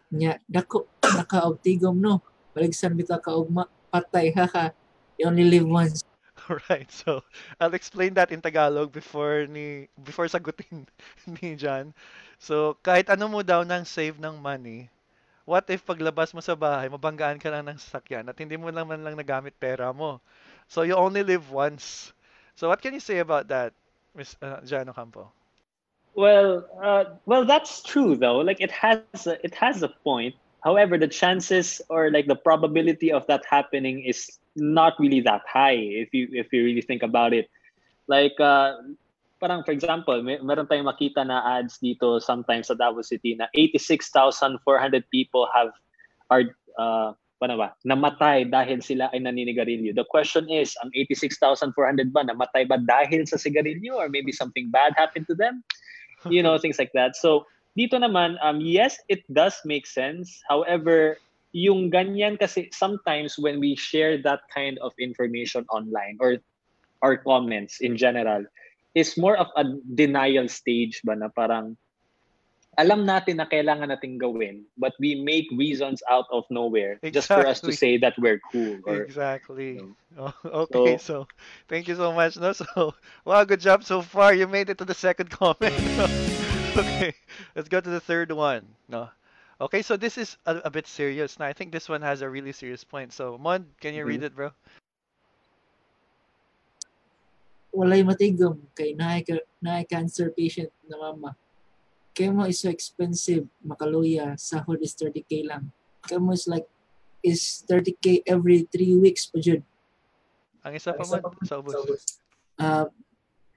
nya 0.07 0.39
dako 0.47 0.87
nakaugtigom 1.03 1.99
no 1.99 2.23
baligsan 2.55 2.95
bitaw 2.95 3.19
ka 3.19 3.35
og 3.35 3.51
ma- 3.51 3.67
patay 3.91 4.31
haha 4.31 4.71
you 5.19 5.27
only 5.27 5.43
live 5.43 5.67
once 5.67 5.99
Alright, 6.49 6.89
so 6.91 7.21
I'll 7.59 7.73
explain 7.73 8.13
that 8.15 8.31
in 8.31 8.41
Tagalog 8.41 8.91
before 8.91 9.45
ni 9.45 9.89
before 10.01 10.25
sagutin 10.25 10.87
ni 11.41 11.53
John. 11.53 11.93
So, 12.41 12.77
kahit 12.81 13.09
ano 13.13 13.29
mo 13.29 13.45
daw 13.45 13.61
nang 13.61 13.85
save 13.85 14.17
ng 14.17 14.41
money, 14.41 14.89
what 15.45 15.69
if 15.69 15.85
paglabas 15.85 16.33
mo 16.33 16.41
sa 16.41 16.57
bahay, 16.57 16.89
mabanggaan 16.89 17.37
ka 17.37 17.53
lang 17.53 17.69
ng 17.69 17.77
sasakyan 17.77 18.25
at 18.25 18.37
hindi 18.39 18.57
mo 18.57 18.73
lang 18.73 18.89
man 18.89 19.05
lang 19.05 19.13
nagamit 19.13 19.53
pera 19.61 19.93
mo. 19.93 20.17
So, 20.65 20.81
you 20.81 20.97
only 20.97 21.21
live 21.21 21.53
once. 21.53 22.15
So, 22.57 22.71
what 22.71 22.81
can 22.81 22.97
you 22.97 23.03
say 23.03 23.21
about 23.21 23.45
that, 23.53 23.75
Miss 24.17 24.33
uh, 24.41 24.65
John 24.65 24.89
Ocampo? 24.89 25.29
Well, 26.15 26.67
uh, 26.81 27.05
well, 27.25 27.45
that's 27.45 27.83
true 27.83 28.15
though. 28.15 28.39
Like 28.41 28.59
it 28.59 28.71
has, 28.71 29.27
a, 29.27 29.37
it 29.45 29.55
has 29.55 29.83
a 29.83 29.89
point. 29.89 30.35
However, 30.63 30.97
the 30.97 31.07
chances 31.07 31.81
or 31.89 32.11
like 32.11 32.27
the 32.27 32.35
probability 32.35 33.11
of 33.11 33.25
that 33.27 33.45
happening 33.45 34.03
is 34.03 34.40
not 34.55 34.99
really 34.99 35.21
that 35.21 35.41
high 35.47 35.77
if 35.77 36.13
you 36.13 36.27
if 36.31 36.51
you 36.51 36.63
really 36.63 36.83
think 36.83 37.03
about 37.03 37.33
it. 37.33 37.49
Like, 38.07 38.35
uh, 38.39 38.81
parang 39.39 39.63
for 39.63 39.71
example, 39.71 40.19
may, 40.21 40.39
meron 40.43 40.67
tayong 40.67 40.89
makita 40.89 41.23
na 41.23 41.41
ads 41.59 41.79
dito 41.79 42.19
sometimes 42.19 42.67
sa 42.67 42.75
Davao 42.75 43.01
City 43.01 43.35
na 43.39 43.47
86,400 43.55 44.59
people 45.09 45.47
have 45.53 45.71
are 46.27 46.43
uh, 46.75 47.15
paano 47.41 47.57
ba, 47.57 47.73
namatay 47.81 48.45
dahil 48.45 48.85
sila 48.85 49.09
ay 49.09 49.23
naninigarilyo. 49.23 49.97
The 49.97 50.05
question 50.05 50.45
is, 50.51 50.77
ang 50.85 50.93
86,400 50.93 52.13
ba 52.13 52.21
namatay 52.27 52.69
ba 52.69 52.77
dahil 52.77 53.25
sa 53.25 53.41
sigarilyo 53.41 53.97
or 53.97 54.13
maybe 54.13 54.29
something 54.29 54.69
bad 54.69 54.93
happened 54.93 55.25
to 55.25 55.33
them? 55.33 55.65
you 56.29 56.43
know 56.43 56.57
things 56.57 56.77
like 56.77 56.91
that 56.93 57.15
so 57.15 57.47
dito 57.73 57.97
naman 57.97 58.37
um 58.43 58.61
yes 58.61 58.99
it 59.09 59.23
does 59.31 59.57
make 59.65 59.87
sense 59.87 60.43
however 60.45 61.17
yung 61.51 61.91
ganyan 61.91 62.39
kasi 62.39 62.71
sometimes 62.71 63.35
when 63.35 63.59
we 63.59 63.75
share 63.75 64.17
that 64.23 64.39
kind 64.53 64.79
of 64.79 64.95
information 64.99 65.67
online 65.71 66.15
or 66.19 66.39
our 67.03 67.17
comments 67.17 67.79
in 67.83 67.97
general 67.97 68.43
is 68.95 69.17
more 69.17 69.35
of 69.35 69.47
a 69.55 69.63
denial 69.95 70.47
stage 70.47 71.01
ba 71.03 71.15
na 71.15 71.27
parang 71.31 71.75
alam 72.79 73.03
natin 73.03 73.35
na 73.35 73.47
kailangan 73.47 73.91
nating 73.91 74.15
gawin 74.15 74.63
but 74.79 74.95
we 74.99 75.19
make 75.19 75.47
reasons 75.51 75.99
out 76.07 76.27
of 76.31 76.47
nowhere 76.47 76.95
just 77.11 77.27
for 77.27 77.43
us 77.43 77.59
to 77.59 77.67
Exactly. 77.67 77.75
say 77.75 77.93
that 77.99 78.15
we're 78.15 78.39
cool 78.51 78.79
or 78.87 79.03
Exactly. 79.03 79.83
you 79.83 79.95
Oh, 80.17 80.33
okay, 80.67 80.97
so 80.97 81.27
thank 81.67 81.87
you 81.87 81.95
so 81.95 82.11
much. 82.11 82.35
No, 82.35 82.51
so 82.61 82.93
wow, 83.23 83.43
good 83.43 83.59
job 83.61 83.83
so 83.83 84.01
far. 84.01 84.33
You 84.33 84.47
made 84.47 84.69
it 84.69 84.77
to 84.79 84.85
the 84.85 84.93
second 84.93 85.29
comment. 85.39 85.71
okay, 86.75 87.13
let's 87.55 87.69
go 87.69 87.79
to 87.79 87.89
the 87.89 87.99
third 87.99 88.31
one. 88.31 88.67
No. 88.89 89.09
Okay, 89.61 89.81
so 89.85 89.95
this 89.95 90.17
is 90.17 90.37
a, 90.49 90.57
a 90.65 90.71
bit 90.73 90.87
serious. 90.87 91.37
Now 91.37 91.45
I 91.45 91.53
think 91.53 91.71
this 91.71 91.87
one 91.87 92.01
has 92.01 92.21
a 92.21 92.29
really 92.29 92.51
serious 92.51 92.83
point. 92.83 93.13
So 93.13 93.37
Mon, 93.37 93.65
can 93.79 93.93
you 93.93 94.05
read 94.05 94.23
it, 94.23 94.35
bro? 94.35 94.51
walay 97.71 98.03
matigom 98.03 98.59
kay 98.75 98.91
naay 98.91 99.23
naay 99.63 99.87
cancer 99.87 100.27
patient 100.35 100.67
na 100.91 100.99
mama 100.99 101.31
kaya 102.11 102.31
mo 102.31 102.43
is 102.43 102.59
so 102.59 102.69
expensive, 102.69 103.47
makaluya, 103.63 104.35
sahod 104.35 104.83
is 104.83 104.95
30k 104.99 105.47
lang. 105.47 105.71
Kaya 106.03 106.19
mo 106.19 106.35
is 106.35 106.47
like, 106.47 106.67
is 107.23 107.63
30k 107.65 108.27
every 108.27 108.67
3 108.67 108.99
weeks 108.99 109.31
pa 109.31 109.39
jud. 109.39 109.63
Ang 110.67 110.75
isa 110.75 110.91
pa 110.91 111.07
man, 111.07 111.23
sa 111.47 111.63
ubos. 111.63 111.73
Uh, 112.59 112.85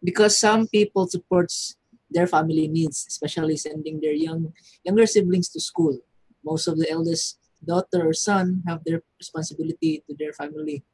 because 0.01 0.39
some 0.39 0.71
people 0.71 1.11
supports 1.11 1.77
their 2.15 2.31
family 2.31 2.71
needs, 2.71 3.05
especially 3.11 3.59
sending 3.59 3.99
their 3.99 4.15
young 4.15 4.55
younger 4.87 5.05
siblings 5.05 5.51
to 5.51 5.61
school. 5.61 5.99
Most 6.47 6.71
of 6.71 6.79
the 6.79 6.87
eldest 6.87 7.43
daughter 7.59 8.07
or 8.07 8.15
son 8.15 8.63
have 8.71 8.87
their 8.87 9.03
responsibility 9.19 10.07
to 10.07 10.15
their 10.15 10.33
family. 10.33 10.87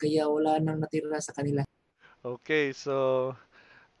Kaya 0.00 0.24
wala 0.26 0.58
nang 0.58 0.80
natira 0.80 1.20
sa 1.20 1.36
kanila. 1.36 1.62
Okay, 2.24 2.72
so 2.72 3.36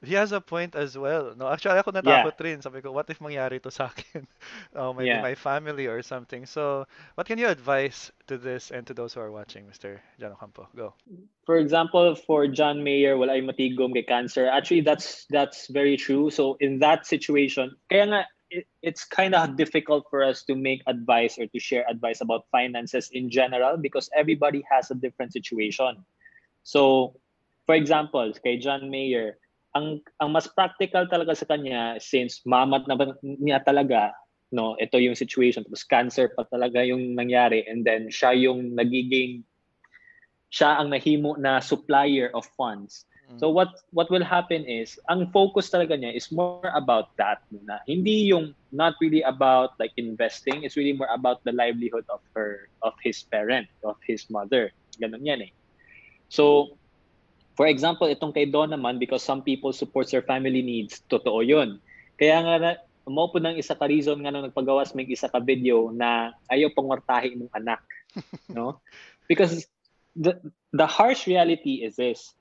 he 0.02 0.14
has 0.14 0.32
a 0.32 0.40
point 0.40 0.74
as 0.74 0.98
well. 0.98 1.32
No, 1.36 1.48
actually 1.48 1.78
ako 1.78 1.92
natakot 1.94 2.34
rin. 2.42 2.60
Sabi 2.62 2.82
ko, 2.82 2.90
what 2.92 3.08
if 3.10 3.18
mangyari 3.22 3.62
to 3.62 3.70
sa 3.70 3.88
akin? 3.90 4.26
oh, 4.76 4.92
maybe 4.92 5.14
Yeah. 5.14 5.22
my 5.22 5.34
family 5.34 5.86
or 5.86 6.02
something. 6.02 6.46
So, 6.46 6.86
what 7.14 7.26
can 7.26 7.38
you 7.38 7.48
advise 7.48 8.10
to 8.26 8.36
this 8.38 8.70
and 8.70 8.86
to 8.86 8.94
those 8.94 9.14
who 9.14 9.20
are 9.20 9.30
watching, 9.30 9.64
Mr. 9.66 10.00
Jan 10.18 10.32
Ocampo? 10.32 10.68
Go. 10.76 10.94
For 11.46 11.56
example, 11.58 12.14
for 12.14 12.46
John 12.46 12.82
Mayer, 12.82 13.16
wala 13.18 13.34
ay 13.34 13.42
matigom 13.42 13.94
kay 13.94 14.02
cancer. 14.02 14.46
Actually, 14.46 14.82
that's 14.82 15.26
that's 15.30 15.66
very 15.68 15.96
true. 15.96 16.30
So 16.30 16.56
in 16.60 16.78
that 16.80 17.06
situation, 17.06 17.74
kaya 17.90 18.06
nga 18.06 18.20
it, 18.50 18.66
it's 18.82 19.04
kind 19.04 19.34
of 19.34 19.56
difficult 19.56 20.06
for 20.10 20.22
us 20.22 20.42
to 20.46 20.54
make 20.54 20.82
advice 20.86 21.38
or 21.38 21.46
to 21.50 21.58
share 21.58 21.84
advice 21.88 22.20
about 22.20 22.46
finances 22.52 23.10
in 23.10 23.30
general 23.30 23.76
because 23.78 24.10
everybody 24.14 24.62
has 24.70 24.90
a 24.90 24.94
different 24.98 25.32
situation. 25.32 26.04
So, 26.62 27.14
for 27.66 27.74
example, 27.74 28.30
kay 28.44 28.58
John 28.58 28.90
Mayer, 28.90 29.38
ang 29.72 30.00
ang 30.20 30.30
mas 30.32 30.48
practical 30.52 31.08
talaga 31.08 31.32
sa 31.32 31.48
kanya 31.48 31.96
since 31.96 32.44
mamat 32.44 32.84
na 32.84 32.96
niya 33.22 33.64
talaga 33.64 34.12
no 34.52 34.76
ito 34.76 35.00
yung 35.00 35.16
situation 35.16 35.64
tapos 35.64 35.88
cancer 35.88 36.28
pa 36.36 36.44
talaga 36.44 36.84
yung 36.84 37.16
nangyari 37.16 37.64
and 37.64 37.88
then 37.88 38.12
siya 38.12 38.36
yung 38.36 38.76
nagiging 38.76 39.40
siya 40.52 40.76
ang 40.76 40.92
nahimo 40.92 41.40
na 41.40 41.64
supplier 41.64 42.28
of 42.36 42.44
funds. 42.60 43.08
So 43.40 43.48
what 43.48 43.72
what 43.96 44.12
will 44.12 44.20
happen 44.20 44.68
is 44.68 45.00
ang 45.08 45.32
focus 45.32 45.72
talaga 45.72 45.96
niya 45.96 46.12
is 46.12 46.28
more 46.28 46.68
about 46.76 47.16
that 47.16 47.40
na 47.64 47.80
hindi 47.88 48.28
yung 48.28 48.52
not 48.68 49.00
really 49.00 49.24
about 49.24 49.72
like 49.80 49.96
investing 49.96 50.68
it's 50.68 50.76
really 50.76 50.92
more 50.92 51.08
about 51.08 51.40
the 51.48 51.56
livelihood 51.56 52.04
of 52.12 52.20
her 52.36 52.68
of 52.84 52.92
his 53.00 53.24
parent 53.32 53.72
of 53.88 53.96
his 54.04 54.28
mother. 54.28 54.68
Ganun 55.00 55.24
yan 55.24 55.48
eh. 55.48 55.52
So 56.28 56.76
For 57.52 57.68
example, 57.68 58.08
itong 58.08 58.32
kay 58.32 58.48
Don 58.48 58.72
naman, 58.72 58.96
because 58.96 59.20
some 59.20 59.44
people 59.44 59.72
support 59.72 60.08
their 60.08 60.24
family 60.24 60.64
needs, 60.64 61.04
totoo 61.12 61.44
yun. 61.44 61.80
Kaya 62.16 62.40
nga, 62.40 62.54
na, 62.58 62.70
mo 63.08 63.28
po 63.28 63.42
ng 63.42 63.58
isa 63.58 63.74
ka 63.74 63.84
reason 63.90 64.22
nga 64.22 64.30
nung 64.30 64.46
nagpagawas 64.46 64.94
may 64.94 65.04
isa 65.04 65.28
ka 65.28 65.42
video 65.42 65.90
na 65.90 66.32
ayaw 66.48 66.70
pangwartahin 66.72 67.44
mong 67.44 67.52
anak. 67.58 67.82
no? 68.56 68.80
Because 69.26 69.66
the, 70.16 70.38
the 70.72 70.86
harsh 70.86 71.26
reality 71.26 71.82
is 71.82 71.96
this. 71.96 72.32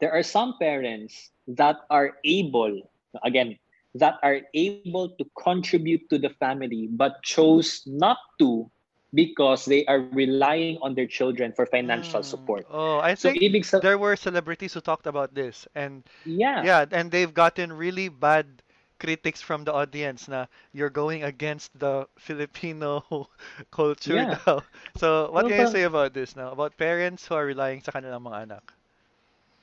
There 0.00 0.10
are 0.10 0.26
some 0.26 0.58
parents 0.58 1.30
that 1.46 1.86
are 1.90 2.18
able, 2.24 2.90
again, 3.22 3.58
that 3.94 4.18
are 4.22 4.40
able 4.54 5.14
to 5.20 5.24
contribute 5.36 6.08
to 6.10 6.18
the 6.18 6.32
family 6.40 6.88
but 6.90 7.22
chose 7.22 7.84
not 7.86 8.18
to 8.40 8.70
because 9.14 9.64
they 9.66 9.84
are 9.86 10.00
relying 10.00 10.66
on 10.70 10.94
their 10.94 11.06
children 11.06 11.40
for 11.52 11.56
financial 11.66 12.12
Mm. 12.12 12.22
support. 12.22 12.66
Oh, 12.68 12.98
I 12.98 13.14
So 13.14 13.16
think 13.16 13.42
ibig 13.42 13.64
sa 13.64 13.80
there 13.80 13.98
were 13.98 14.16
celebrities 14.16 14.74
who 14.74 14.80
talked 14.80 15.06
about 15.06 15.34
this 15.34 15.66
and 15.74 16.04
yeah. 16.24 16.60
yeah, 16.60 16.84
and 16.90 17.10
they've 17.10 17.32
gotten 17.32 17.72
really 17.72 18.08
bad 18.08 18.62
critics 18.98 19.40
from 19.42 19.64
the 19.64 19.72
audience 19.72 20.28
na 20.28 20.46
you're 20.72 20.90
going 20.90 21.22
against 21.24 21.78
the 21.78 22.06
Filipino 22.18 23.28
culture 23.70 24.24
Yeah. 24.24 24.40
daw. 24.44 24.62
So, 24.96 25.30
what 25.32 25.46
can 25.46 25.58
you 25.58 25.66
say 25.66 25.82
about 25.82 26.12
this 26.14 26.36
now? 26.36 26.50
About 26.52 26.76
parents 26.78 27.26
who 27.26 27.34
are 27.34 27.44
relying 27.46 27.82
sa 27.82 27.92
kanilang 27.92 28.22
mga 28.24 28.42
anak? 28.50 28.64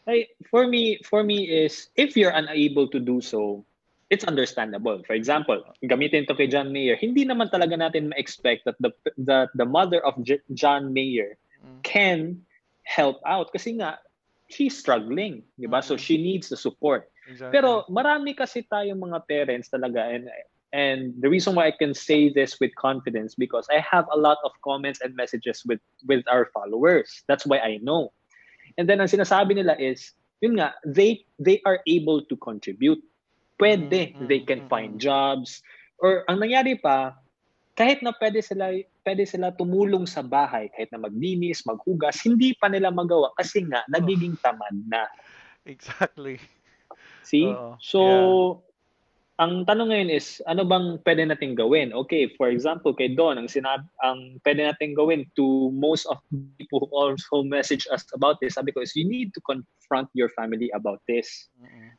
Ay, 0.08 0.28
for 0.50 0.68
me, 0.68 1.00
for 1.04 1.24
me 1.24 1.48
is 1.50 1.90
if 1.96 2.18
you're 2.18 2.34
unable 2.36 2.88
to 2.90 3.00
do 3.00 3.22
so, 3.22 3.66
it's 4.10 4.26
understandable. 4.26 5.02
For 5.06 5.14
example, 5.14 5.62
gamitin 5.86 6.28
to 6.28 6.36
kay 6.36 6.48
John 6.50 6.74
Mayer, 6.74 6.98
hindi 6.98 7.26
naman 7.26 7.54
talaga 7.54 7.78
natin 7.78 8.10
ma-expect 8.10 8.66
that 8.66 8.78
the 8.82 8.90
that 9.22 9.54
the 9.54 9.66
mother 9.66 10.02
of 10.02 10.18
J- 10.26 10.44
John 10.54 10.94
Mayer 10.94 11.38
Mm. 11.60 11.84
can 11.84 12.20
help 12.88 13.20
out 13.28 13.52
kasi 13.52 13.76
nga 13.76 14.00
she's 14.48 14.74
struggling, 14.74 15.44
'di 15.60 15.68
ba? 15.68 15.84
So 15.84 15.94
Mhm. 15.94 16.02
she 16.02 16.16
needs 16.18 16.48
the 16.48 16.56
support. 16.56 17.12
Exactly. 17.28 17.54
Pero 17.60 17.84
marami 17.92 18.32
kasi 18.34 18.64
tayong 18.66 18.98
mga 18.98 19.28
parents 19.28 19.70
talaga 19.70 20.08
and 20.08 20.26
and 20.72 21.14
the 21.20 21.30
reason 21.30 21.54
why 21.58 21.68
I 21.68 21.76
can 21.76 21.92
say 21.94 22.32
this 22.32 22.58
with 22.64 22.74
confidence 22.80 23.36
because 23.36 23.68
I 23.70 23.82
have 23.84 24.06
a 24.14 24.18
lot 24.18 24.38
of 24.46 24.54
comments 24.64 25.02
and 25.04 25.14
messages 25.20 25.62
with 25.68 25.82
with 26.08 26.24
our 26.32 26.48
followers. 26.56 27.22
That's 27.28 27.46
why 27.46 27.60
I 27.60 27.78
know. 27.84 28.14
And 28.78 28.88
then 28.88 29.02
ang 29.04 29.12
sinasabi 29.12 29.58
nila 29.58 29.76
is, 29.76 30.14
yun 30.40 30.62
nga, 30.62 30.78
they 30.86 31.26
they 31.42 31.60
are 31.68 31.82
able 31.90 32.24
to 32.26 32.36
contribute. 32.40 33.02
Pwede, 33.60 34.16
Mm, 34.16 34.28
they 34.32 34.42
can 34.48 34.64
mm, 34.64 34.72
find 34.72 34.96
jobs 34.96 35.60
or 36.00 36.24
ang 36.32 36.40
nangyari 36.40 36.80
pa 36.80 37.12
kahit 37.76 38.00
na 38.04 38.12
pwede 38.16 38.40
sila 38.44 38.72
pwede 39.04 39.24
sila 39.28 39.56
tumulong 39.56 40.04
sa 40.08 40.24
bahay 40.24 40.68
kahit 40.76 40.92
na 40.96 41.04
maglinis, 41.08 41.64
maghugas, 41.68 42.20
hindi 42.24 42.56
pa 42.56 42.72
nila 42.72 42.92
magawa 42.92 43.32
kasi 43.36 43.64
nga 43.68 43.84
nagiging 43.92 44.36
tamad 44.40 44.76
na. 44.88 45.04
Exactly. 45.70 46.40
See? 47.24 47.46
Oo, 47.46 47.78
so, 47.84 48.00
ang 49.40 49.64
tanong 49.64 49.88
ngayon 49.96 50.12
is, 50.12 50.44
ano 50.52 50.68
bang 50.68 51.00
pwede 51.08 51.24
natin 51.24 51.56
gawin? 51.56 51.96
Okay, 51.96 52.28
for 52.36 52.52
example, 52.52 52.92
kay 52.92 53.16
Don, 53.16 53.40
ang 53.40 53.48
sinab 53.48 53.88
ang 54.04 54.36
pwede 54.44 54.68
natin 54.68 54.92
gawin 54.92 55.24
to 55.40 55.72
most 55.72 56.04
of 56.12 56.20
people 56.60 56.84
who 56.84 56.92
also 56.92 57.40
message 57.48 57.88
us 57.88 58.04
about 58.12 58.36
this, 58.44 58.60
sabi 58.60 58.76
ko 58.76 58.84
is, 58.84 58.92
you 59.00 59.08
need 59.08 59.32
to 59.32 59.40
confront 59.48 60.12
your 60.12 60.28
family 60.36 60.68
about 60.76 61.00
this. 61.08 61.48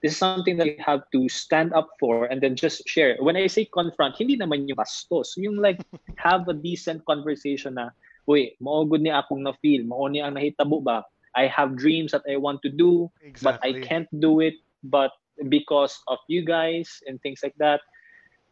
This 0.04 0.12
is 0.12 0.20
something 0.20 0.60
that 0.60 0.68
you 0.68 0.84
have 0.84 1.00
to 1.16 1.32
stand 1.32 1.72
up 1.72 1.88
for 1.96 2.28
and 2.28 2.44
then 2.44 2.60
just 2.60 2.84
share. 2.84 3.16
When 3.24 3.40
I 3.40 3.48
say 3.48 3.64
confront, 3.72 4.20
hindi 4.20 4.36
naman 4.36 4.68
yung 4.68 4.76
bastos. 4.76 5.32
Yung 5.40 5.56
like, 5.56 5.80
have 6.20 6.44
a 6.52 6.56
decent 6.56 7.08
conversation 7.08 7.80
na, 7.80 7.88
uy, 8.28 8.52
maugod 8.60 9.00
ni 9.00 9.08
akong 9.08 9.48
na-feel, 9.48 9.88
mao 9.88 10.12
ni 10.12 10.20
ang 10.20 10.36
nahitabo 10.36 10.84
ba? 10.84 11.08
I 11.32 11.48
have 11.48 11.80
dreams 11.80 12.12
that 12.12 12.26
I 12.28 12.36
want 12.36 12.60
to 12.66 12.70
do, 12.70 13.08
but 13.40 13.56
I 13.64 13.72
Exactly. 13.72 13.88
can't 13.88 14.10
do 14.20 14.44
it 14.44 14.60
but 14.82 15.12
because 15.48 15.98
of 16.08 16.18
you 16.28 16.44
guys 16.44 17.00
and 17.06 17.20
things 17.22 17.40
like 17.42 17.54
that 17.58 17.80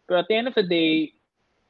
but 0.08 0.18
at 0.18 0.26
the 0.28 0.36
end 0.36 0.48
of 0.48 0.54
the 0.54 0.62
day 0.62 1.12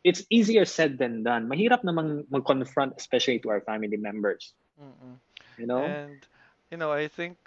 it's 0.04 0.22
easier 0.30 0.64
said 0.64 0.98
than 0.98 1.22
done 1.22 1.48
mahirap 1.48 1.82
namang 1.84 2.24
mag-confront 2.30 2.94
especially 2.96 3.38
to 3.40 3.50
our 3.50 3.60
family 3.62 3.96
members 3.98 4.54
Mm-mm. 4.80 5.18
you 5.56 5.66
know 5.66 5.98
And 5.98 6.26
you 6.70 6.76
know, 6.78 6.92
I 6.92 7.08
think 7.08 7.38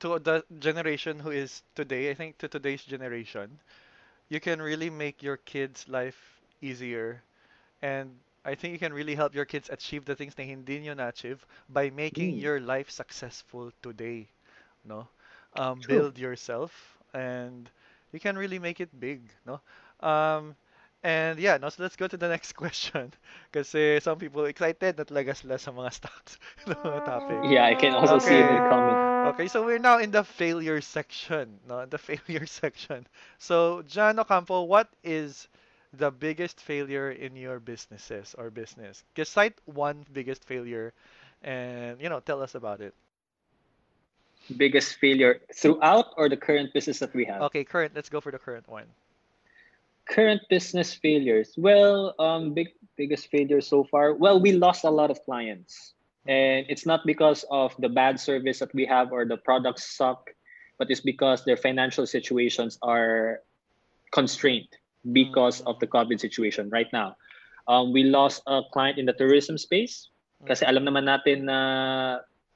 to 0.00 0.18
the 0.18 0.44
generation 0.58 1.18
who 1.20 1.30
is 1.30 1.62
today, 1.74 2.10
I 2.10 2.14
think 2.14 2.38
to 2.38 2.48
today's 2.48 2.84
generation, 2.84 3.60
you 4.28 4.40
can 4.40 4.60
really 4.62 4.90
make 4.90 5.22
your 5.22 5.36
kids' 5.36 5.88
life 5.88 6.40
easier. 6.60 7.22
And 7.82 8.18
I 8.44 8.54
think 8.54 8.72
you 8.72 8.78
can 8.78 8.92
really 8.92 9.14
help 9.14 9.34
your 9.34 9.44
kids 9.46 9.68
achieve 9.70 10.04
the 10.04 10.14
things 10.16 10.36
na 10.38 10.44
hindi 10.44 10.80
nyo 10.80 10.94
na-achieve 10.94 11.44
by 11.68 11.90
making 11.90 12.32
Mm. 12.32 12.38
your 12.38 12.60
life 12.60 12.90
successful 12.90 13.72
today. 13.82 14.28
No? 14.84 15.08
Um, 15.54 15.82
build 15.84 16.18
yourself 16.18 16.99
and 17.14 17.70
you 18.12 18.20
can 18.20 18.36
really 18.38 18.58
make 18.58 18.80
it 18.80 18.88
big, 18.98 19.30
no? 19.46 19.60
Um, 20.06 20.54
and 21.02 21.38
yeah, 21.38 21.56
no, 21.58 21.68
so 21.68 21.82
let's 21.82 21.96
go 21.96 22.06
to 22.08 22.16
the 22.16 22.28
next 22.34 22.52
question. 22.52 23.12
Kasi 23.52 24.00
some 24.00 24.18
people 24.18 24.44
excited 24.46 24.96
na 24.98 25.04
talaga 25.04 25.36
sila 25.36 25.58
sa 25.58 25.70
mga 25.72 25.92
stocks 25.92 26.38
mga 26.66 27.04
topic. 27.04 27.42
yeah 27.42 27.64
i 27.64 27.74
can 27.74 27.94
also 27.94 28.18
see 28.18 28.38
it 28.40 28.48
in 28.48 28.54
the 28.56 28.60
comment 28.62 29.00
Okay, 29.24 29.48
so 29.48 29.64
we're 29.64 29.78
now 29.78 29.98
in 29.98 30.10
the 30.10 30.24
failure 30.24 30.80
section, 30.80 31.58
no? 31.68 31.84
The 31.86 31.98
failure 32.10 32.46
section. 32.46 33.06
So, 33.38 33.82
John 33.82 34.18
Ocampo, 34.18 34.62
what 34.62 34.88
is 35.02 35.48
the 35.92 36.10
biggest 36.10 36.60
failure 36.60 37.10
in 37.10 37.36
your 37.36 37.58
businesses 37.60 38.34
or 38.38 38.50
business? 38.50 39.04
Just 39.14 39.32
cite 39.32 39.58
one 39.64 40.04
biggest 40.12 40.44
failure 40.44 40.92
and, 41.42 42.00
you 42.00 42.08
know, 42.08 42.20
tell 42.20 42.42
us 42.42 42.54
about 42.54 42.80
it. 42.80 42.94
Biggest 44.50 44.96
failure 44.96 45.40
throughout 45.54 46.12
or 46.16 46.28
the 46.28 46.36
current 46.36 46.72
business 46.74 46.98
that 46.98 47.14
we 47.14 47.24
have? 47.24 47.42
Okay, 47.50 47.64
current. 47.64 47.94
Let's 47.94 48.08
go 48.08 48.20
for 48.20 48.30
the 48.32 48.38
current 48.38 48.68
one. 48.68 48.86
current 50.10 50.42
business 50.50 50.94
failures. 50.94 51.54
Well 51.56 52.14
um 52.18 52.52
big 52.54 52.74
biggest 52.98 53.30
failure 53.30 53.60
so 53.62 53.84
far. 53.86 54.14
Well 54.14 54.42
we 54.42 54.52
lost 54.52 54.84
a 54.84 54.90
lot 54.90 55.10
of 55.10 55.22
clients. 55.24 55.94
And 56.26 56.66
it's 56.68 56.84
not 56.84 57.06
because 57.06 57.44
of 57.50 57.72
the 57.78 57.88
bad 57.88 58.20
service 58.20 58.58
that 58.60 58.74
we 58.74 58.84
have 58.86 59.12
or 59.12 59.24
the 59.24 59.38
products 59.38 59.96
suck 59.96 60.30
but 60.78 60.90
it's 60.90 61.00
because 61.00 61.44
their 61.44 61.56
financial 61.56 62.06
situations 62.06 62.78
are 62.80 63.44
constrained 64.12 64.68
because 65.12 65.60
of 65.68 65.78
the 65.78 65.86
covid 65.86 66.18
situation 66.18 66.68
right 66.72 66.88
now. 66.92 67.16
Um, 67.68 67.92
we 67.92 68.04
lost 68.04 68.42
a 68.48 68.64
client 68.72 68.98
in 68.98 69.04
the 69.04 69.12
tourism 69.12 69.60
space. 69.60 70.08
Kasi 70.48 70.64
alam 70.64 70.88
naman 70.88 71.04
natin 71.04 71.44
na 71.44 71.58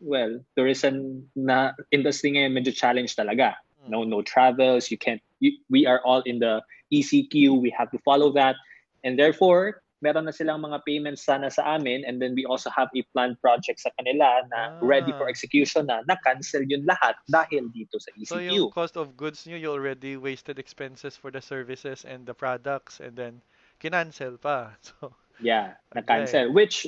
well 0.05 0.37
tourism 0.55 1.25
na 1.33 1.73
industry 1.89 2.37
ngayon 2.37 2.53
medyo 2.53 2.71
challenge 2.71 3.17
talaga 3.17 3.57
no 3.89 4.05
no 4.05 4.21
travels 4.21 4.93
you 4.93 5.01
can't 5.01 5.21
you, 5.41 5.57
we 5.73 5.85
are 5.89 6.01
all 6.05 6.21
in 6.29 6.39
the 6.39 6.61
ECQ, 6.93 7.61
we 7.61 7.75
have 7.75 7.91
to 7.91 7.99
follow 8.07 8.31
that. 8.33 8.55
And 9.03 9.19
therefore, 9.19 9.83
meron 10.01 10.29
na 10.29 10.33
silang 10.33 10.63
mga 10.63 10.85
payments 10.87 11.25
sana 11.25 11.51
sa 11.51 11.75
amin 11.75 12.05
and 12.07 12.21
then 12.21 12.37
we 12.37 12.45
also 12.45 12.69
have 12.71 12.93
a 12.95 13.03
planned 13.17 13.41
project 13.41 13.81
sa 13.81 13.91
kanila 13.99 14.45
na 14.53 14.61
Ah. 14.69 14.79
ready 14.85 15.11
for 15.17 15.27
execution 15.27 15.89
na 15.89 16.05
na-cancel 16.07 16.63
yun 16.69 16.85
lahat 16.85 17.17
dahil 17.33 17.73
dito 17.73 17.97
sa 17.99 18.13
ECQ. 18.15 18.29
So 18.29 18.39
yung 18.39 18.69
cost 18.71 18.95
of 19.01 19.17
goods 19.17 19.49
nyo, 19.49 19.57
you 19.57 19.73
already 19.73 20.15
wasted 20.21 20.61
expenses 20.61 21.17
for 21.17 21.33
the 21.33 21.41
services 21.41 22.05
and 22.05 22.29
the 22.29 22.37
products 22.37 23.01
and 23.01 23.17
then 23.17 23.41
kinancel 23.81 24.37
pa. 24.39 24.77
So, 24.85 25.17
Yeah, 25.43 25.75
na-cancel. 25.97 26.55
Which, 26.55 26.87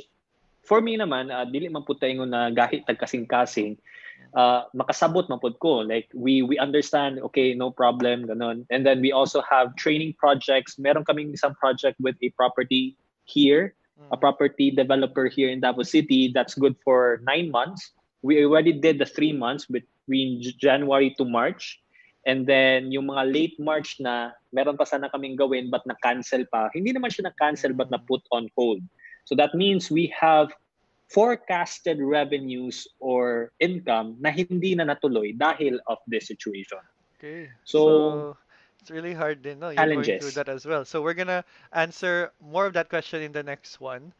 for 0.66 0.82
me 0.82 0.98
naman, 0.98 1.30
uh, 1.30 1.46
dili 1.46 1.70
man 1.70 1.86
po 1.86 1.94
tayo 1.94 2.26
na 2.26 2.50
gahit 2.50 2.82
tagkasing-kasing, 2.90 3.78
uh, 4.34 4.66
makasabot 4.74 5.30
man 5.30 5.38
po 5.38 5.54
ko. 5.54 5.86
Like, 5.86 6.10
we 6.12 6.42
we 6.42 6.58
understand, 6.58 7.22
okay, 7.30 7.54
no 7.54 7.70
problem, 7.70 8.26
ganun. 8.26 8.66
And 8.68 8.82
then 8.82 8.98
we 9.00 9.14
also 9.14 9.40
have 9.46 9.78
training 9.78 10.18
projects. 10.18 10.76
Meron 10.76 11.06
kaming 11.06 11.32
isang 11.32 11.54
project 11.56 11.96
with 12.02 12.18
a 12.20 12.34
property 12.34 12.98
here, 13.24 13.78
a 14.10 14.18
mm, 14.18 14.20
property 14.20 14.74
developer 14.74 15.30
here 15.30 15.48
in 15.48 15.62
Davao 15.62 15.86
City 15.86 16.34
that's 16.34 16.58
good 16.58 16.74
for 16.82 17.22
nine 17.22 17.48
months. 17.48 17.94
We 18.26 18.42
already 18.42 18.74
did 18.74 18.98
the 18.98 19.06
three 19.06 19.32
months 19.32 19.70
between 19.70 20.42
January 20.58 21.14
to 21.16 21.24
March. 21.24 21.78
And 22.26 22.42
then 22.42 22.90
yung 22.90 23.06
mga 23.06 23.22
late 23.30 23.56
March 23.62 24.02
na 24.02 24.34
meron 24.50 24.74
pa 24.74 24.82
sana 24.82 25.06
kaming 25.14 25.38
gawin 25.38 25.70
but 25.70 25.86
na-cancel 25.86 26.42
pa. 26.50 26.66
Hindi 26.74 26.90
naman 26.90 27.14
siya 27.14 27.30
na-cancel 27.30 27.70
but 27.70 27.86
na-put 27.86 28.26
on 28.34 28.50
hold. 28.58 28.82
So 29.26 29.36
that 29.36 29.54
means 29.54 29.90
we 29.90 30.14
have 30.20 30.54
forecasted 31.12 31.98
revenues 32.00 32.88
or 33.00 33.52
income 33.60 34.18
na 34.20 34.30
hindi 34.32 34.74
na 34.74 34.84
natuloy 34.88 35.36
dahil 35.36 35.78
of 35.86 35.98
this 36.08 36.28
situation. 36.30 36.80
okay. 37.18 37.50
So- 37.64 38.36
it's 38.80 38.90
really 38.90 39.14
hard 39.14 39.42
din, 39.42 39.58
no? 39.60 39.70
You're 39.70 39.88
going 39.88 40.12
Challenges. 40.12 40.18
through 40.18 40.32
that 40.32 40.48
as 40.48 40.66
well. 40.66 40.84
So 40.84 41.02
we're 41.02 41.14
gonna 41.14 41.44
answer 41.72 42.32
more 42.40 42.66
of 42.66 42.74
that 42.74 42.88
question 42.90 43.22
in 43.22 43.32
the 43.32 43.42
next 43.42 43.80
one. 43.80 44.12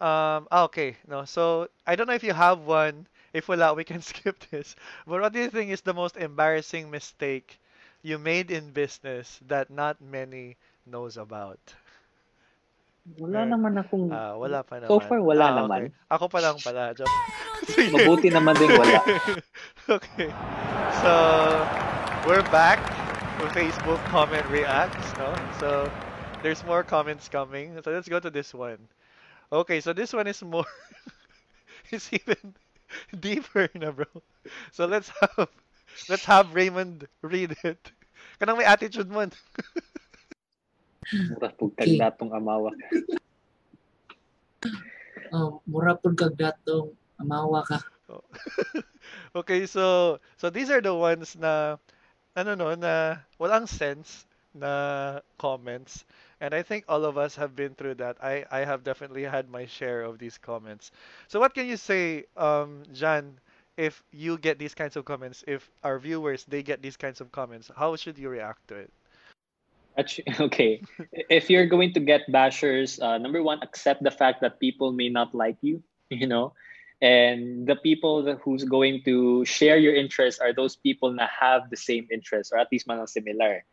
Um, 0.00 0.48
ah, 0.50 0.64
okay, 0.64 0.96
no. 1.06 1.24
So 1.24 1.68
I 1.86 1.96
don't 1.96 2.06
know 2.06 2.14
if 2.14 2.22
you 2.24 2.32
have 2.34 2.60
one. 2.60 3.06
If 3.32 3.48
wala, 3.48 3.74
we 3.74 3.84
can 3.84 4.00
skip 4.10 4.38
this. 4.50 4.76
But 5.06 5.20
what 5.20 5.32
do 5.32 5.40
you 5.40 5.50
think 5.50 5.70
is 5.70 5.82
the 5.82 5.94
most 5.94 6.16
embarrassing 6.16 6.90
mistake 6.90 7.60
you 8.02 8.18
made 8.18 8.50
in 8.50 8.70
business 8.72 9.40
that 9.46 9.70
not 9.70 10.00
many 10.00 10.56
knows 10.86 11.16
about? 11.16 11.74
Wala 13.04 13.44
Eh, 13.44 13.48
naman 13.52 13.76
akong 13.76 14.08
Ah, 14.08 14.32
wala 14.40 14.64
pa 14.64 14.80
naman. 14.80 14.88
So 14.88 14.96
far, 14.96 15.20
wala 15.20 15.44
Ah, 15.52 15.56
naman. 15.60 15.92
okay. 15.92 16.08
Ako 16.08 16.24
pa 16.32 16.40
lang 16.40 16.56
pala. 16.56 16.96
Joke. 16.96 17.12
Mabuti 17.92 18.32
naman 18.32 18.56
din 18.56 18.72
wala. 18.72 18.96
okay. 20.00 20.32
So, 21.04 21.12
we're 22.24 22.44
back 22.48 22.80
with 23.36 23.52
Facebook 23.52 24.00
comment 24.08 24.44
reacts, 24.48 25.12
no? 25.20 25.36
So, 25.60 25.84
there's 26.40 26.64
more 26.64 26.80
comments 26.80 27.28
coming. 27.28 27.76
So, 27.84 27.92
let's 27.92 28.08
go 28.08 28.20
to 28.24 28.32
this 28.32 28.56
one. 28.56 28.80
Okay, 29.52 29.84
so 29.84 29.92
this 29.92 30.16
one 30.16 30.24
is 30.26 30.40
more 30.40 30.64
it's 31.92 32.08
even 32.08 32.56
deeper 33.12 33.68
na, 33.76 33.92
bro. 33.92 34.08
So, 34.72 34.88
let's 34.88 35.12
have 35.20 35.52
let's 36.08 36.24
have 36.24 36.56
Raymond 36.56 37.04
read 37.20 37.52
it. 37.68 37.80
Kanang 38.40 38.56
may 38.56 38.64
attitude 38.64 39.12
mo. 39.12 39.28
Mura 41.12 41.48
pug 41.52 41.70
tagdatong 41.76 42.32
amawa. 42.32 42.70
Um, 45.32 45.60
mura 45.70 45.94
pud 46.00 46.16
kag 46.16 46.34
datong 46.36 46.94
amawa 47.20 47.60
ka. 47.66 47.78
Okay, 49.34 49.66
so 49.66 50.18
so 50.36 50.50
these 50.50 50.70
are 50.70 50.80
the 50.80 50.94
ones 50.94 51.34
na 51.36 51.76
ano 52.36 52.54
no 52.54 52.74
na 52.74 53.18
walang 53.40 53.66
sense 53.68 54.26
na 54.54 55.20
comments. 55.38 56.04
And 56.40 56.54
I 56.54 56.62
think 56.62 56.84
all 56.88 57.04
of 57.04 57.18
us 57.18 57.34
have 57.36 57.56
been 57.56 57.74
through 57.74 57.98
that. 58.04 58.16
I 58.22 58.44
I 58.50 58.62
have 58.64 58.84
definitely 58.84 59.24
had 59.24 59.50
my 59.50 59.66
share 59.66 60.02
of 60.02 60.18
these 60.18 60.38
comments. 60.38 60.90
So 61.28 61.40
what 61.40 61.54
can 61.54 61.66
you 61.66 61.76
say 61.76 62.26
um 62.36 62.84
Jan 62.92 63.40
if 63.76 64.02
you 64.12 64.38
get 64.38 64.58
these 64.58 64.74
kinds 64.74 64.94
of 64.96 65.04
comments, 65.04 65.42
if 65.46 65.70
our 65.82 65.98
viewers 65.98 66.44
they 66.46 66.62
get 66.62 66.80
these 66.82 66.96
kinds 66.96 67.20
of 67.20 67.32
comments, 67.32 67.70
how 67.76 67.96
should 67.96 68.18
you 68.18 68.28
react 68.30 68.68
to 68.70 68.76
it? 68.86 68.92
Okay, 70.40 70.82
if 71.30 71.48
you're 71.50 71.66
going 71.66 71.92
to 71.94 72.00
get 72.00 72.22
bashers, 72.30 73.00
uh, 73.00 73.18
number 73.18 73.42
one, 73.42 73.60
accept 73.62 74.02
the 74.02 74.10
fact 74.10 74.40
that 74.40 74.58
people 74.60 74.92
may 74.92 75.08
not 75.08 75.34
like 75.34 75.56
you, 75.60 75.82
you 76.10 76.26
know, 76.26 76.52
and 77.00 77.66
the 77.66 77.76
people 77.76 78.22
that, 78.24 78.38
who's 78.44 78.64
going 78.64 79.02
to 79.04 79.44
share 79.44 79.76
your 79.78 79.94
interests 79.94 80.40
are 80.40 80.52
those 80.52 80.76
people 80.76 81.14
that 81.16 81.30
have 81.40 81.70
the 81.70 81.76
same 81.76 82.06
interests 82.10 82.52
or 82.52 82.58
at 82.58 82.68
least 82.72 82.86
man 82.88 83.06
similar. 83.06 83.64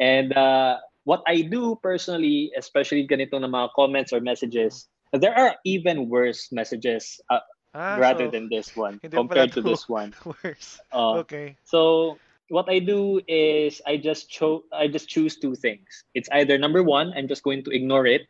And 0.00 0.32
uh, 0.36 0.78
what 1.04 1.22
I 1.26 1.42
do 1.42 1.78
personally, 1.82 2.52
especially 2.56 3.06
ganito 3.06 3.40
na 3.40 3.46
mga 3.46 3.70
comments 3.74 4.12
or 4.12 4.20
messages, 4.20 4.88
there 5.12 5.34
are 5.34 5.56
even 5.64 6.08
worse 6.08 6.50
messages 6.52 7.20
uh, 7.30 7.40
Ah, 7.74 7.96
rather 7.98 8.26
so 8.26 8.30
than 8.30 8.48
this 8.48 8.70
one 8.76 9.00
compared 9.10 9.50
to 9.52 9.62
to- 9.62 9.68
this 9.68 9.88
one. 9.90 10.14
worse. 10.24 10.78
Uh, 10.92 11.26
Okay. 11.26 11.56
so 11.64 12.18
what 12.48 12.68
I 12.68 12.78
do 12.78 13.20
is 13.26 13.80
I 13.86 13.96
just 13.96 14.28
cho- 14.28 14.64
I 14.72 14.88
just 14.88 15.08
choose 15.08 15.36
two 15.36 15.54
things. 15.54 16.04
It's 16.14 16.28
either 16.32 16.58
number 16.58 16.82
one, 16.82 17.12
I'm 17.16 17.28
just 17.28 17.42
going 17.42 17.64
to 17.64 17.70
ignore 17.70 18.06
it, 18.06 18.28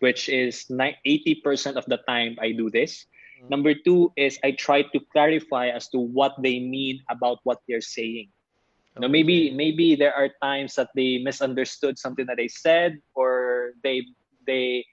which 0.00 0.28
is 0.28 0.66
eighty 1.04 1.40
percent 1.44 1.76
of 1.76 1.84
the 1.86 2.00
time 2.08 2.36
I 2.40 2.52
do 2.52 2.70
this. 2.70 3.04
Mm. 3.42 3.50
Number 3.50 3.74
two 3.74 4.12
is 4.16 4.38
I 4.44 4.52
try 4.52 4.82
to 4.82 4.98
clarify 5.12 5.68
as 5.68 5.88
to 5.92 5.98
what 6.00 6.36
they 6.40 6.60
mean 6.60 7.04
about 7.10 7.40
what 7.44 7.60
they're 7.68 7.84
saying. 7.84 8.32
You 8.96 9.06
know, 9.06 9.08
maybe 9.08 9.52
maybe 9.52 9.94
there 9.94 10.12
are 10.12 10.32
times 10.42 10.74
that 10.74 10.90
they 10.96 11.18
misunderstood 11.22 11.98
something 11.98 12.26
that 12.26 12.40
I 12.40 12.48
said, 12.48 12.98
or 13.14 13.72
they 13.84 14.02
they 14.46 14.84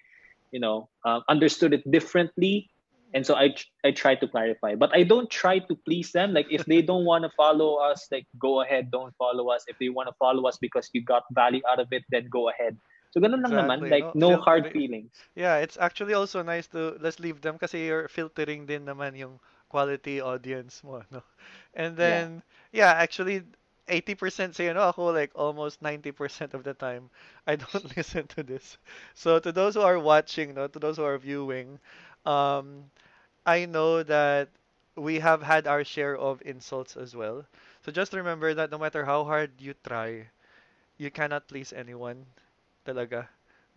you 0.52 0.60
know 0.60 0.90
uh, 1.04 1.22
understood 1.28 1.74
it 1.74 1.84
differently 1.90 2.70
and 3.18 3.26
so 3.26 3.34
I, 3.34 3.58
I 3.82 3.98
try 3.98 4.14
to 4.14 4.28
clarify 4.30 4.78
but 4.78 4.94
i 4.94 5.02
don't 5.02 5.30
try 5.34 5.58
to 5.58 5.74
please 5.90 6.14
them 6.14 6.38
like 6.38 6.46
if 6.54 6.70
they 6.70 6.86
don't 6.86 7.06
want 7.06 7.26
to 7.26 7.32
follow 7.34 7.82
us 7.82 8.06
like 8.14 8.30
go 8.38 8.62
ahead 8.62 8.94
don't 8.94 9.16
follow 9.18 9.50
us 9.50 9.66
if 9.66 9.76
they 9.82 9.90
want 9.90 10.08
to 10.14 10.16
follow 10.22 10.46
us 10.46 10.62
because 10.62 10.94
you 10.94 11.02
got 11.02 11.26
value 11.34 11.66
out 11.66 11.82
of 11.82 11.90
it 11.92 12.06
then 12.14 12.30
go 12.30 12.54
ahead 12.54 12.78
so 13.10 13.18
ganun 13.18 13.42
lang 13.42 13.58
naman 13.58 13.90
like 13.90 14.06
no? 14.14 14.38
no 14.38 14.38
hard 14.38 14.70
feelings 14.70 15.10
Yeah, 15.38 15.58
it's 15.58 15.78
actually 15.78 16.14
also 16.14 16.42
nice 16.42 16.68
to 16.74 16.98
let's 17.02 17.20
leave 17.20 17.42
them 17.42 17.58
kasi 17.58 17.86
you're 17.86 18.10
filtering 18.10 18.66
din 18.66 18.86
naman 18.86 19.18
yung 19.18 19.40
quality 19.70 20.22
audience 20.22 20.84
mo, 20.84 21.02
no? 21.12 21.22
And 21.74 21.96
then, 21.98 22.42
yeah, 22.72 22.94
actually 22.94 23.46
80% 23.88 24.56
say 24.56 24.68
ano 24.68 24.82
ako 24.82 25.14
like 25.16 25.32
almost 25.36 25.82
90% 25.82 26.54
of 26.54 26.64
the 26.64 26.74
time 26.74 27.10
I 27.48 27.56
don't 27.56 27.88
listen 27.98 28.28
to 28.36 28.44
this. 28.44 28.78
So 29.14 29.40
to 29.40 29.52
those 29.52 29.76
who 29.76 29.82
are 29.82 30.00
watching, 30.00 30.54
no, 30.54 30.68
to 30.68 30.80
those 30.80 30.98
who 30.98 31.06
are 31.06 31.18
viewing, 31.18 31.80
um 32.26 32.92
I 33.48 33.66
know 33.66 34.04
that 34.04 34.50
we 34.96 35.20
have 35.20 35.42
had 35.44 35.68
our 35.68 35.84
share 35.86 36.18
of 36.18 36.44
insults 36.46 36.98
as 36.98 37.16
well. 37.16 37.46
So 37.86 37.92
just 37.92 38.14
remember 38.14 38.54
that 38.56 38.72
no 38.72 38.78
matter 38.80 39.06
how 39.06 39.26
hard 39.26 39.52
you 39.60 39.74
try, 39.86 40.28
you 40.98 41.12
cannot 41.12 41.48
please 41.48 41.74
anyone 41.74 42.26
talaga, 42.86 43.28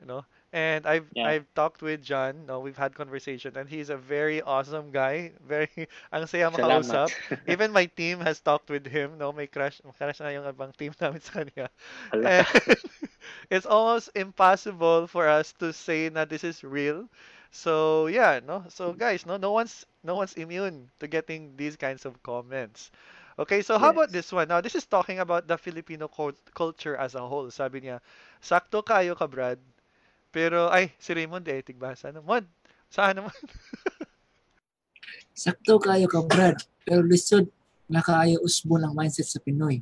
you 0.00 0.06
know? 0.06 0.24
And 0.52 0.86
I've 0.86 1.06
Yeah. 1.14 1.24
I've 1.24 1.46
talked 1.54 1.82
with 1.82 2.02
John, 2.02 2.46
no, 2.46 2.60
we've 2.60 2.76
had 2.78 2.94
conversation 2.94 3.56
and 3.56 3.68
he's 3.68 3.90
a 3.90 3.96
very 3.98 4.42
awesome 4.42 4.90
guy. 4.92 5.32
Very 5.46 5.70
ang 6.12 6.26
saya 6.26 6.50
makausap. 6.50 7.12
Even 7.46 7.72
my 7.72 7.86
team 7.86 8.20
has 8.20 8.40
talked 8.40 8.70
with 8.70 8.86
him, 8.86 9.18
no, 9.18 9.32
may 9.32 9.46
crush, 9.46 9.80
crush 9.98 10.20
na 10.20 10.30
yung 10.34 10.46
ibang 10.48 10.72
team 10.76 10.92
namin 11.00 11.20
sa 11.20 11.42
kanya. 11.44 11.68
It's 13.50 13.66
almost 13.66 14.10
impossible 14.14 15.06
for 15.06 15.28
us 15.28 15.52
to 15.60 15.72
say 15.72 16.08
that 16.08 16.28
this 16.30 16.44
is 16.44 16.64
real. 16.64 17.08
So 17.50 18.06
yeah, 18.06 18.40
no. 18.42 18.64
So 18.70 18.94
guys, 18.94 19.26
no, 19.26 19.36
no 19.36 19.50
one's 19.52 19.84
no 20.06 20.14
one's 20.14 20.34
immune 20.34 20.90
to 21.02 21.06
getting 21.10 21.54
these 21.58 21.74
kinds 21.76 22.06
of 22.06 22.22
comments. 22.22 22.90
Okay, 23.40 23.62
so 23.64 23.78
how 23.80 23.88
about 23.96 24.12
Yes. 24.12 24.20
this 24.20 24.28
one? 24.36 24.52
Now, 24.52 24.60
this 24.60 24.76
is 24.76 24.84
talking 24.84 25.16
about 25.16 25.48
the 25.48 25.56
Filipino 25.56 26.12
cul- 26.12 26.36
culture 26.52 26.92
as 26.92 27.16
a 27.16 27.24
whole. 27.24 27.48
Sabi 27.48 27.80
niya, 27.80 28.04
sakto 28.36 28.84
kayo 28.84 29.16
ka, 29.16 29.24
Brad. 29.24 29.56
Pero, 30.28 30.68
ay, 30.68 30.92
si 31.00 31.16
Raymond, 31.16 31.48
eh, 31.48 31.64
tigbasa 31.64 32.12
naman. 32.12 32.44
Saan 32.92 33.16
naman? 33.16 33.32
Sakto 35.32 35.80
kayo 35.80 36.04
ka 36.04 36.20
Brad, 36.20 36.60
pero 36.84 37.00
lisod 37.00 37.48
na 37.88 38.04
usbo 38.44 38.76
ng 38.76 38.92
mindset 38.92 39.24
sa 39.24 39.40
Pinoy. 39.40 39.80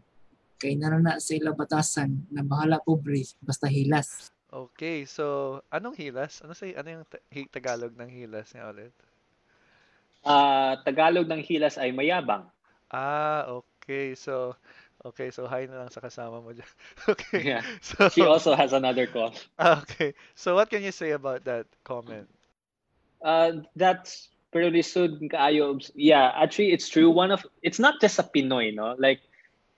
Kay 0.54 0.78
narana 0.78 1.18
sa 1.18 1.34
ila 1.34 1.50
batasan 1.50 2.30
na 2.30 2.46
bahala 2.46 2.78
pobre 2.78 3.26
basta 3.42 3.66
hilas. 3.66 4.30
Okay, 4.52 5.04
so, 5.08 5.60
anong 5.72 5.96
hilas? 5.96 6.40
Ano 6.44 6.52
sa 6.56 6.64
ano 6.68 6.88
yung 6.88 7.04
ta- 7.08 7.24
Tagalog 7.52 7.92
ng 7.96 8.08
hilas 8.12 8.52
nga 8.52 8.68
ulit? 8.72 8.92
Ah, 10.34 10.72
tagalog 10.86 11.26
ng 11.28 11.42
hilas 11.48 11.74
ay 11.82 11.90
mayabang 11.98 12.44
Ah, 12.90 13.44
okay. 13.48 14.14
So, 14.14 14.56
okay, 15.04 15.30
so 15.30 15.46
hi 15.48 15.66
na 15.68 15.84
lang 15.84 15.90
sa 15.92 16.00
kasama 16.04 16.40
mo 16.40 16.52
dyan. 16.52 16.68
Okay. 17.12 17.46
yeah 17.46 17.62
So, 17.80 18.10
she 18.10 18.24
also 18.26 18.54
has 18.54 18.72
another 18.72 19.06
call 19.06 19.34
Ah, 19.58 19.80
okay. 19.82 20.14
So, 20.34 20.54
what 20.54 20.70
can 20.70 20.82
you 20.82 20.92
say 20.92 21.10
about 21.12 21.44
that 21.44 21.66
comment? 21.84 22.28
Uh, 23.22 23.64
that's 23.76 24.28
pero 24.52 24.70
lisod 24.70 25.20
kaayo. 25.28 25.76
Yeah, 25.94 26.32
actually, 26.34 26.72
it's 26.72 26.88
true. 26.88 27.10
One 27.10 27.30
of 27.30 27.44
it's 27.62 27.78
not 27.78 28.00
just 28.00 28.18
a 28.18 28.24
Pinoy, 28.24 28.72
no. 28.74 28.94
Like 28.98 29.20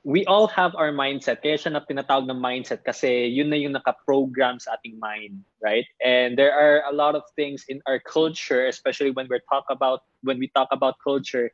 we 0.05 0.25
all 0.25 0.49
have 0.49 0.73
our 0.77 0.93
mindset. 0.93 1.45
Kaya 1.45 1.61
siya 1.61 1.77
na 1.77 1.85
tinatawag 1.85 2.25
ng 2.25 2.41
mindset 2.41 2.81
kasi 2.85 3.29
yun 3.29 3.53
na 3.53 3.57
yung 3.61 3.77
naka-program 3.77 4.57
sa 4.57 4.81
ating 4.81 4.97
mind, 4.97 5.45
right? 5.61 5.85
And 6.01 6.41
there 6.41 6.57
are 6.57 6.81
a 6.89 6.95
lot 6.95 7.13
of 7.15 7.23
things 7.37 7.69
in 7.69 7.85
our 7.85 8.01
culture, 8.01 8.65
especially 8.65 9.13
when 9.13 9.29
we 9.29 9.41
talk 9.53 9.69
about 9.69 10.09
when 10.25 10.41
we 10.41 10.49
talk 10.57 10.73
about 10.73 10.97
culture, 11.05 11.53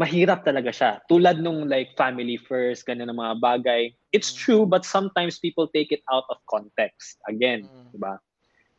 mahirap 0.00 0.40
talaga 0.48 0.72
siya. 0.72 0.90
Tulad 1.04 1.44
nung 1.44 1.68
like 1.68 1.92
family 2.00 2.40
first, 2.40 2.88
ganyan 2.88 3.12
ng 3.12 3.20
mga 3.20 3.44
bagay. 3.44 3.92
It's 4.16 4.32
Mm. 4.32 4.38
true, 4.40 4.64
but 4.64 4.88
sometimes 4.88 5.36
people 5.36 5.68
take 5.68 5.92
it 5.92 6.00
out 6.08 6.24
of 6.32 6.40
context. 6.48 7.20
Again, 7.28 7.68
Mm. 7.68 7.92
diba? 7.92 8.14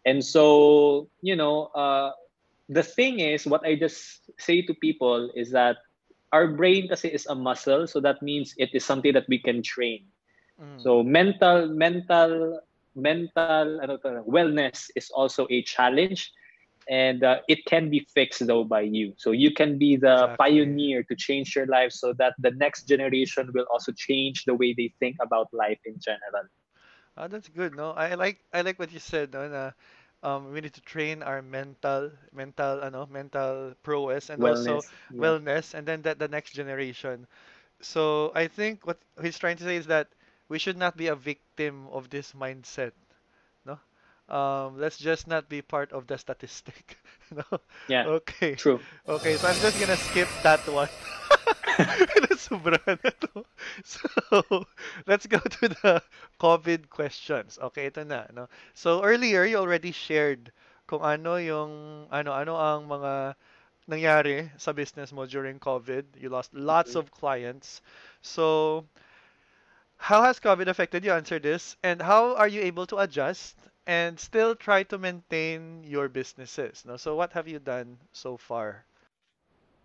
And 0.10 0.26
so, 0.26 1.08
you 1.22 1.38
know, 1.38 1.70
uh, 1.78 2.18
the 2.66 2.84
thing 2.84 3.22
is, 3.22 3.46
what 3.46 3.62
I 3.62 3.78
just 3.78 4.26
say 4.42 4.66
to 4.66 4.74
people 4.74 5.30
is 5.38 5.54
that 5.54 5.78
our 6.34 6.50
brain 6.50 6.90
kasi 6.90 7.14
is 7.14 7.28
a 7.30 7.36
muscle, 7.36 7.88
so 7.88 8.02
that 8.02 8.22
means 8.26 8.56
it 8.58 8.74
is 8.74 8.86
something 8.86 9.14
that 9.14 9.30
we 9.30 9.40
can 9.40 9.64
train. 9.64 10.10
Mm. 10.60 10.94
So 10.94 11.04
mental, 11.04 11.68
mental, 11.70 12.62
mental 12.96 13.74
ano 13.76 13.98
to, 13.98 14.24
wellness 14.28 14.90
is 14.90 15.04
also 15.06 15.46
a 15.46 15.64
challenge, 15.64 16.32
and 16.90 17.24
uh, 17.24 17.40
it 17.48 17.66
can 17.66 17.90
be 17.90 18.06
fixed 18.14 18.46
though 18.48 18.64
by 18.64 18.82
you. 18.82 19.14
So 19.18 19.32
you 19.32 19.52
can 19.54 19.78
be 19.78 19.96
the 19.98 20.30
Exactly. 20.30 20.40
pioneer 20.40 21.04
to 21.06 21.16
change 21.16 21.56
your 21.56 21.68
life, 21.68 21.92
so 21.94 22.14
that 22.20 22.34
the 22.40 22.52
next 22.52 22.88
generation 22.88 23.52
will 23.54 23.66
also 23.72 23.92
change 23.96 24.44
the 24.46 24.56
way 24.56 24.74
they 24.78 24.94
think 25.00 25.18
about 25.22 25.48
life 25.54 25.80
in 25.86 25.98
general. 26.02 26.50
Ah, 27.18 27.28
that's 27.28 27.50
good, 27.50 27.74
no? 27.74 27.92
I 27.92 28.16
like 28.16 28.40
I 28.54 28.62
like 28.62 28.80
what 28.80 28.92
you 28.92 29.00
said, 29.00 29.34
no, 29.34 29.72
um, 30.24 30.52
we 30.54 30.62
need 30.62 30.74
to 30.74 30.82
train 30.82 31.22
our 31.24 31.42
mental 31.44 32.12
mental 32.34 32.82
ano, 32.84 33.08
mental 33.12 33.76
prowess 33.84 34.30
and 34.30 34.44
also 34.44 34.84
Wellness. 34.84 34.92
Yeah. 35.10 35.20
wellness 35.22 35.74
and 35.76 35.88
then 35.88 36.02
that 36.04 36.20
the 36.20 36.28
next 36.30 36.54
generation. 36.54 37.28
So 37.82 38.32
I 38.36 38.48
think 38.48 38.86
what 38.88 39.00
he's 39.22 39.38
trying 39.40 39.58
to 39.58 39.64
say 39.64 39.78
is 39.78 39.88
that 39.88 40.08
we 40.50 40.60
should 40.60 40.78
not 40.78 40.98
be 40.98 41.08
a 41.08 41.16
victim 41.16 41.88
of 41.92 42.10
this 42.10 42.34
mindset, 42.34 42.94
no? 43.66 43.80
Um, 44.30 44.80
let's 44.80 44.98
just 44.98 45.28
not 45.28 45.50
be 45.50 45.62
part 45.62 45.92
of 45.94 46.08
the 46.08 46.18
statistic, 46.18 46.98
no? 47.32 47.60
Yeah. 47.88 48.06
Okay. 48.06 48.58
True. 48.58 48.86
Okay, 49.08 49.38
so 49.38 49.48
I'm 49.48 49.60
just 49.60 49.80
gonna 49.80 49.98
skip 49.98 50.30
that 50.44 50.68
one. 50.68 50.90
Sobra 52.38 52.80
na 52.86 53.10
to. 53.24 53.46
So, 53.84 54.66
let's 55.08 55.26
go 55.28 55.40
to 55.40 55.68
the 55.70 56.02
COVID 56.40 56.90
questions. 56.90 57.58
Okay, 57.62 57.88
ito 57.88 58.04
na, 58.04 58.28
no? 58.34 58.48
So, 58.74 59.04
earlier, 59.04 59.44
you 59.46 59.58
already 59.58 59.92
shared 59.92 60.52
kung 60.88 61.02
ano 61.02 61.36
yung, 61.40 62.06
ano, 62.12 62.32
ano 62.34 62.54
ang 62.58 62.88
mga 62.88 63.36
nangyari 63.90 64.50
sa 64.58 64.72
business 64.74 65.12
mo 65.12 65.26
during 65.26 65.60
COVID. 65.60 66.18
You 66.20 66.30
lost 66.30 66.54
lots 66.54 66.96
Mhm. 66.96 67.00
of 67.00 67.12
clients. 67.12 67.82
So, 68.22 68.86
how 69.98 70.22
has 70.22 70.40
COVID 70.40 70.68
affected 70.68 71.04
you? 71.04 71.12
Answer 71.14 71.40
this. 71.40 71.78
And 71.84 72.02
how 72.02 72.36
are 72.36 72.48
you 72.48 72.62
able 72.62 72.86
to 72.88 72.98
adjust 73.00 73.58
and 73.88 74.20
still 74.20 74.56
try 74.56 74.84
to 74.84 74.98
maintain 75.00 75.84
your 75.84 76.10
businesses? 76.10 76.86
No? 76.86 76.98
So, 76.98 77.16
what 77.16 77.34
have 77.34 77.48
you 77.48 77.60
done 77.60 78.00
so 78.12 78.38
far? 78.38 78.86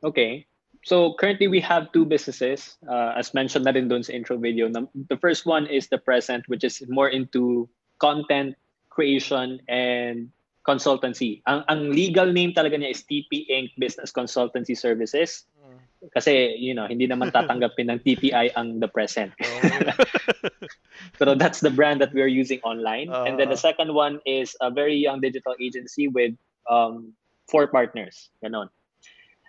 Okay. 0.02 0.46
So 0.84 1.14
currently 1.18 1.48
we 1.48 1.60
have 1.60 1.92
two 1.92 2.04
businesses. 2.04 2.76
Uh, 2.86 3.12
as 3.16 3.34
mentioned 3.34 3.64
na 3.64 3.72
rin 3.72 3.88
dun 3.88 4.02
sa 4.02 4.12
intro 4.12 4.36
video. 4.38 4.68
The 4.70 5.18
first 5.18 5.46
one 5.46 5.66
is 5.66 5.88
the 5.88 5.98
present, 5.98 6.44
which 6.48 6.64
is 6.64 6.82
more 6.88 7.08
into 7.08 7.68
content 7.98 8.54
creation 8.90 9.60
and 9.68 10.30
consultancy. 10.66 11.40
Ang, 11.46 11.64
ang 11.68 11.80
legal 11.90 12.30
name 12.32 12.52
talaga 12.52 12.76
niya 12.76 12.90
is 12.92 13.02
TP 13.02 13.48
Inc. 13.48 13.72
Business 13.78 14.12
Consultancy 14.12 14.76
Services. 14.76 15.46
Mm. 15.58 15.78
Kasi, 16.14 16.54
you 16.60 16.74
know, 16.74 16.86
hindi 16.86 17.08
naman 17.08 17.32
tatanggapin 17.32 17.90
ng 17.90 17.98
TPI 18.04 18.52
ang 18.54 18.78
the 18.78 18.86
present. 18.86 19.32
Oh. 19.40 19.92
Pero 21.18 21.34
that's 21.34 21.58
the 21.60 21.70
brand 21.72 22.00
that 22.00 22.12
we're 22.14 22.30
using 22.30 22.60
online. 22.62 23.10
and 23.10 23.34
then 23.40 23.48
the 23.50 23.58
Uh-huh. 23.58 23.72
second 23.74 23.94
one 23.94 24.20
is 24.26 24.54
a 24.60 24.70
very 24.70 24.94
young 24.94 25.18
digital 25.20 25.56
agency 25.58 26.06
with 26.06 26.34
um, 26.70 27.12
four 27.50 27.66
partners. 27.66 28.30
Ganon. 28.44 28.68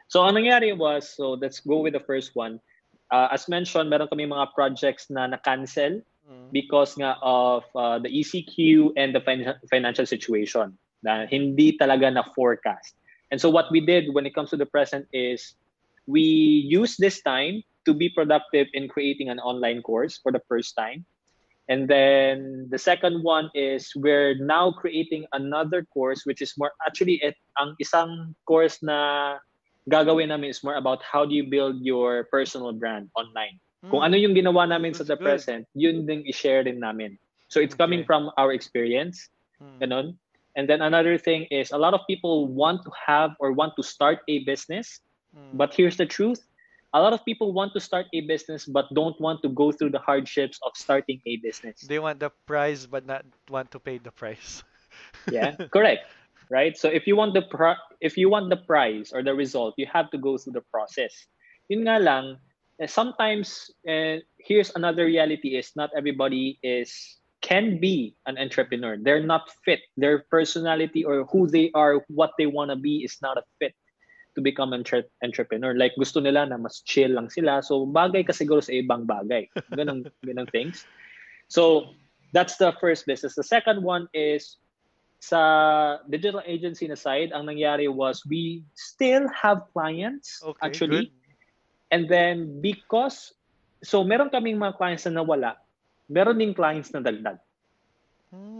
So 0.10 0.26
ang 0.26 0.36
nangyari 0.36 0.74
was, 0.74 1.06
so 1.08 1.38
let's 1.38 1.62
go 1.62 1.86
with 1.86 1.94
the 1.94 2.04
first 2.04 2.34
one. 2.34 2.58
Uh, 3.14 3.30
as 3.30 3.46
mentioned, 3.46 3.90
meron 3.90 4.10
kami 4.10 4.26
mga 4.26 4.54
projects 4.58 5.10
na 5.10 5.30
na-cancel 5.30 6.02
Mm. 6.30 6.54
because 6.54 6.94
nga 6.94 7.18
of 7.26 7.66
uh, 7.74 7.98
the 7.98 8.10
ECQ 8.10 8.94
and 8.94 9.18
the 9.18 9.22
fin- 9.22 9.58
financial 9.66 10.06
situation 10.06 10.78
na 11.02 11.26
hindi 11.26 11.74
talaga 11.74 12.14
na 12.14 12.22
forecast. 12.38 12.94
And 13.34 13.42
so 13.42 13.50
what 13.50 13.74
we 13.74 13.82
did 13.82 14.14
when 14.14 14.26
it 14.30 14.38
comes 14.38 14.54
to 14.54 14.58
the 14.58 14.70
present 14.70 15.10
is 15.10 15.58
we 16.06 16.22
use 16.70 16.98
this 16.98 17.22
time 17.22 17.66
to 17.86 17.94
be 17.94 18.10
productive 18.10 18.70
in 18.74 18.90
creating 18.90 19.30
an 19.30 19.40
online 19.42 19.82
course 19.82 20.22
for 20.22 20.32
the 20.32 20.42
first 20.46 20.78
time. 20.78 21.06
And 21.70 21.86
then 21.86 22.66
the 22.70 22.82
second 22.82 23.22
one 23.22 23.50
is 23.54 23.94
we're 23.94 24.34
now 24.38 24.74
creating 24.74 25.26
another 25.34 25.86
course 25.94 26.26
which 26.26 26.42
is 26.42 26.54
more 26.58 26.74
actually 26.86 27.22
it, 27.22 27.38
ang 27.62 27.78
isang 27.78 28.34
course 28.46 28.82
na 28.82 29.38
gagawin 29.90 30.30
namin 30.30 30.50
is 30.50 30.64
more 30.64 30.76
about 30.76 31.02
how 31.04 31.26
do 31.26 31.34
you 31.36 31.44
build 31.50 31.82
your 31.82 32.26
personal 32.32 32.72
brand 32.74 33.10
online. 33.18 33.60
Kung 33.90 34.04
ano 34.06 34.16
yung 34.18 34.36
ginawa 34.38 34.70
namin 34.70 34.94
sa 34.94 35.04
Hmm. 35.04 35.10
The 35.10 35.18
good. 35.18 35.26
present, 35.26 35.66
yun 35.74 36.06
din 36.06 36.24
i-share 36.28 36.64
din 36.64 36.80
namin. 36.80 37.18
So 37.50 37.60
it's 37.60 37.76
coming 37.76 38.04
Okay. 38.04 38.08
from 38.08 38.30
our 38.38 38.52
experience, 38.54 39.30
Mm. 39.62 39.80
ganon. 39.82 40.18
And 40.56 40.70
then 40.70 40.82
another 40.82 41.18
thing 41.18 41.48
is 41.52 41.72
a 41.72 41.78
lot 41.78 41.94
of 41.94 42.02
people 42.08 42.48
want 42.48 42.84
to 42.86 42.92
have 43.08 43.34
or 43.40 43.52
want 43.54 43.74
to 43.78 43.84
start 43.84 44.20
a 44.28 44.44
business, 44.46 45.02
Mm. 45.36 45.58
but 45.58 45.74
here's 45.74 45.98
the 45.98 46.06
truth. 46.06 46.42
A 46.94 47.02
lot 47.02 47.14
of 47.14 47.24
people 47.26 47.54
want 47.54 47.74
to 47.74 47.82
start 47.82 48.08
a 48.14 48.22
business 48.26 48.66
but 48.66 48.88
don't 48.94 49.20
want 49.22 49.42
to 49.44 49.50
go 49.50 49.72
through 49.72 49.92
the 49.92 50.02
hardships 50.02 50.60
of 50.66 50.74
starting 50.76 51.22
a 51.26 51.38
business. 51.44 51.90
They 51.90 52.00
want 52.00 52.20
the 52.20 52.32
prize 52.46 52.86
but 52.88 53.06
not 53.06 53.26
want 53.50 53.72
to 53.72 53.80
pay 53.80 53.98
the 53.98 54.12
price. 54.12 54.64
Yeah, 55.30 55.58
correct. 55.72 56.06
Right? 56.50 56.74
So 56.78 56.90
if 56.90 57.06
you 57.06 57.16
want 57.16 57.38
the 57.38 57.46
pro- 57.46 57.78
if 58.02 58.18
you 58.18 58.30
want 58.30 58.50
the 58.50 58.58
prize 58.58 59.14
or 59.14 59.22
the 59.22 59.38
result, 59.38 59.78
you 59.78 59.86
have 59.86 60.10
to 60.12 60.18
go 60.18 60.38
through 60.38 60.58
the 60.58 60.66
process. 60.74 61.14
Yun 61.70 61.86
nga 61.86 62.02
lang, 62.02 62.42
eh, 62.82 62.90
sometimes 62.90 63.70
uh, 63.86 64.18
here's 64.42 64.74
another 64.74 65.06
reality 65.06 65.54
is 65.54 65.70
not 65.78 65.94
everybody 65.94 66.58
is 66.66 67.20
can 67.42 67.80
be 67.80 68.18
an 68.26 68.38
entrepreneur. 68.38 68.98
They're 68.98 69.24
not 69.24 69.50
fit. 69.64 69.80
Their 69.96 70.26
personality 70.30 71.06
or 71.06 71.24
who 71.32 71.48
they 71.48 71.72
are, 71.74 72.04
what 72.10 72.34
they 72.38 72.48
want 72.48 72.72
to 72.72 72.76
be 72.76 73.06
is 73.06 73.18
not 73.22 73.38
a 73.38 73.44
fit 73.60 73.78
to 74.36 74.42
become 74.42 74.74
an 74.74 74.82
entre- 74.82 75.10
entrepreneur. 75.24 75.74
Like 75.76 75.94
gusto 75.98 76.20
nila 76.20 76.46
na 76.48 76.58
mas 76.58 76.82
chill 76.82 77.12
lang 77.12 77.30
sila. 77.30 77.64
So 77.64 77.88
bagay 77.88 78.28
ka 78.28 78.34
siguro 78.34 78.64
sa 78.64 78.76
ibang 78.76 79.08
bagay. 79.08 79.48
Ganong 79.72 80.52
things. 80.52 80.86
So 81.48 81.96
that's 82.34 82.58
the 82.58 82.74
first 82.80 83.06
business. 83.06 83.36
The 83.36 83.48
second 83.48 83.84
one 83.84 84.08
is 84.14 84.58
sa 85.20 85.40
digital 86.08 86.40
agency 86.48 86.88
na 86.88 86.96
side, 86.96 87.36
ang 87.36 87.46
nangyari 87.46 87.92
was 87.92 88.24
we 88.24 88.64
still 88.74 89.28
have 89.28 89.68
clients 89.76 90.40
Okay, 90.42 90.64
actually. 90.64 91.12
good. 91.12 91.12
And 91.92 92.08
then 92.08 92.64
because 92.64 93.36
so 93.84 94.04
meron 94.04 94.32
kaming 94.32 94.56
mga 94.56 94.80
clients 94.80 95.04
na 95.06 95.20
nawala, 95.20 95.60
meron 96.08 96.40
ding 96.40 96.56
clients 96.56 96.96
na 96.96 97.04
dagdag. 97.04 97.40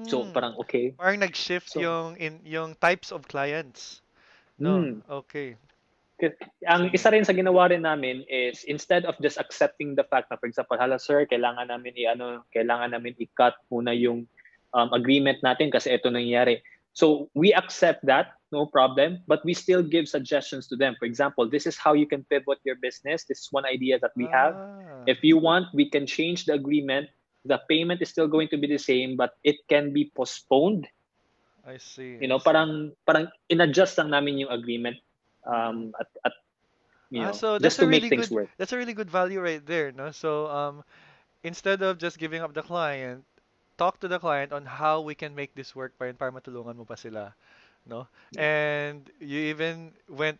So 0.04 0.26
Mm. 0.26 0.34
parang 0.34 0.54
okay. 0.58 0.98
Parang 0.98 1.22
nag-shift 1.22 1.78
So- 1.78 1.80
yung 1.80 2.18
in 2.18 2.42
yung 2.44 2.74
types 2.76 3.14
of 3.14 3.24
clients. 3.30 4.02
No. 4.58 4.82
Hmm. 4.84 4.94
Okay. 5.24 5.56
Ang 6.68 6.92
isa 6.92 7.08
rin 7.16 7.24
sa 7.24 7.32
ginawa 7.32 7.72
rin 7.72 7.88
namin 7.88 8.28
is 8.28 8.68
instead 8.68 9.08
of 9.08 9.16
just 9.24 9.40
accepting 9.40 9.96
the 9.96 10.04
fact 10.04 10.28
na 10.28 10.36
for 10.36 10.52
example, 10.52 10.76
hala 10.76 11.00
sir, 11.00 11.24
kailangan 11.24 11.72
namin 11.72 11.96
i-ano, 11.96 12.44
kailangan 12.52 12.92
namin 12.92 13.16
i-cut 13.24 13.56
muna 13.72 13.96
yung 13.96 14.28
um, 14.74 14.92
agreement 14.94 15.40
natin 15.44 15.72
kasi 15.72 15.94
ito 15.94 16.10
nangyari. 16.10 16.62
So 16.94 17.30
we 17.34 17.54
accept 17.54 18.06
that, 18.06 18.36
no 18.52 18.66
problem, 18.66 19.24
but 19.28 19.44
we 19.46 19.54
still 19.54 19.84
give 19.84 20.08
suggestions 20.10 20.68
to 20.70 20.76
them. 20.76 20.96
For 21.00 21.06
example, 21.06 21.48
this 21.50 21.66
is 21.66 21.78
how 21.78 21.94
you 21.94 22.08
can 22.08 22.26
pivot 22.28 22.60
your 22.66 22.76
business. 22.76 23.24
This 23.26 23.40
is 23.46 23.48
one 23.52 23.66
idea 23.66 24.00
that 24.00 24.12
we 24.16 24.28
have. 24.34 24.56
Ah. 24.56 25.04
If 25.06 25.24
you 25.24 25.38
want, 25.38 25.68
we 25.74 25.90
can 25.90 26.06
change 26.06 26.46
the 26.46 26.54
agreement. 26.54 27.10
The 27.46 27.62
payment 27.70 28.02
is 28.02 28.10
still 28.10 28.28
going 28.28 28.50
to 28.50 28.58
be 28.58 28.68
the 28.68 28.80
same, 28.82 29.16
but 29.16 29.38
it 29.44 29.58
can 29.70 29.94
be 29.94 30.12
postponed. 30.16 30.88
I 31.66 31.78
see. 31.78 32.18
You 32.20 32.28
I 32.28 32.32
know, 32.32 32.40
see. 32.40 32.44
parang 32.44 32.94
parang 33.06 33.28
in-adjust 33.50 33.98
lang 33.98 34.10
namin 34.12 34.40
yung 34.46 34.52
agreement 34.52 34.98
um 35.46 35.94
at, 36.00 36.08
at 36.26 36.34
you 37.10 37.20
Ah, 37.20 37.32
know, 37.32 37.32
so 37.32 37.58
that's 37.60 37.76
just 37.76 37.80
to 37.80 37.86
a 37.86 37.88
make 37.88 38.08
things 38.08 38.30
good 38.30 38.32
work. 38.32 38.50
that's 38.58 38.72
a 38.74 38.78
really 38.78 38.94
good 38.94 39.10
value 39.10 39.40
right 39.42 39.66
there, 39.66 39.92
no? 39.92 40.12
So 40.12 40.48
um 40.48 40.84
instead 41.44 41.82
of 41.82 41.98
just 41.98 42.18
giving 42.20 42.42
up 42.42 42.54
the 42.54 42.62
client, 42.64 43.26
talk 43.80 44.00
to 44.04 44.10
the 44.12 44.20
client 44.20 44.52
on 44.52 44.66
how 44.68 45.00
we 45.02 45.16
can 45.16 45.34
make 45.36 45.56
this 45.56 45.72
work 45.76 45.96
pa 45.98 46.12
rin 46.12 46.18
para 46.20 46.32
matulungan 46.36 46.76
mo 46.76 46.84
pa 46.86 47.00
sila, 47.00 47.32
no? 47.88 48.08
And 48.36 49.08
you 49.24 49.56
even 49.56 49.96
went 50.12 50.40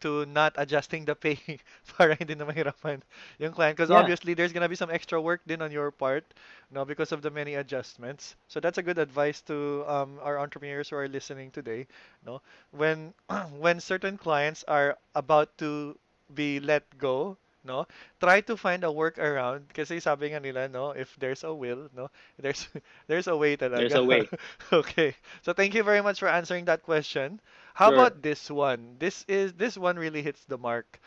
to 0.00 0.26
not 0.26 0.54
adjusting 0.56 1.04
the 1.06 1.14
pay 1.16 1.38
para 1.96 2.14
hindi 2.14 2.34
na 2.36 2.44
mahirapan 2.44 3.00
yung 3.40 3.52
client 3.52 3.76
because 3.76 3.88
Yeah. 3.88 3.94
obviously 3.94 4.34
there's 4.34 4.52
gonna 4.52 4.68
be 4.68 4.76
some 4.78 4.90
extra 4.90 5.20
work 5.20 5.40
din 5.46 5.62
on 5.62 5.72
your 5.72 5.90
part, 5.90 6.24
no, 6.70 6.84
because 6.84 7.12
of 7.12 7.22
the 7.22 7.30
many 7.30 7.54
adjustments. 7.56 8.36
So 8.48 8.60
that's 8.60 8.78
a 8.78 8.84
good 8.84 8.98
advice 8.98 9.40
to 9.48 9.84
um, 9.88 10.18
our 10.22 10.38
entrepreneurs 10.38 10.90
who 10.90 10.96
are 10.96 11.08
listening 11.08 11.50
today, 11.50 11.86
no? 12.26 12.42
When 12.72 13.14
when 13.58 13.80
certain 13.80 14.18
clients 14.18 14.64
are 14.68 14.98
about 15.14 15.56
to 15.58 15.96
be 16.34 16.60
let 16.60 16.84
go, 16.98 17.36
no? 17.66 17.86
Try 18.20 18.40
to 18.46 18.56
find 18.56 18.84
a 18.84 18.92
workaround 18.94 19.74
kasi 19.74 20.00
sabi 20.00 20.30
nga 20.32 20.40
nila, 20.40 20.68
no, 20.68 20.90
if 20.92 21.14
there's 21.18 21.44
a 21.44 21.52
will, 21.52 21.90
no, 21.96 22.08
there's 22.40 22.68
there's 23.08 23.28
a 23.28 23.36
way 23.36 23.56
talaga. 23.58 23.90
There's 23.90 23.94
a 23.94 24.04
way. 24.04 24.30
okay. 24.72 25.14
So 25.42 25.52
thank 25.52 25.74
you 25.74 25.82
very 25.82 26.02
much 26.02 26.20
for 26.20 26.28
answering 26.28 26.66
that 26.66 26.82
question. 26.82 27.40
How 27.74 27.88
Sure. 27.88 27.94
about 27.94 28.22
this 28.22 28.50
one? 28.50 28.96
This 28.98 29.24
is 29.28 29.52
this 29.54 29.76
one 29.76 29.96
really 29.98 30.22
hits 30.22 30.44
the 30.46 30.58
mark. 30.58 31.00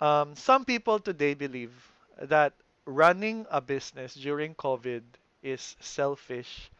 Um, 0.00 0.36
some 0.36 0.64
people 0.64 0.98
today 1.00 1.34
believe 1.34 1.72
that 2.20 2.52
running 2.84 3.46
a 3.50 3.60
business 3.60 4.14
during 4.14 4.54
COVID 4.54 5.02
is 5.42 5.76
selfish 5.80 6.70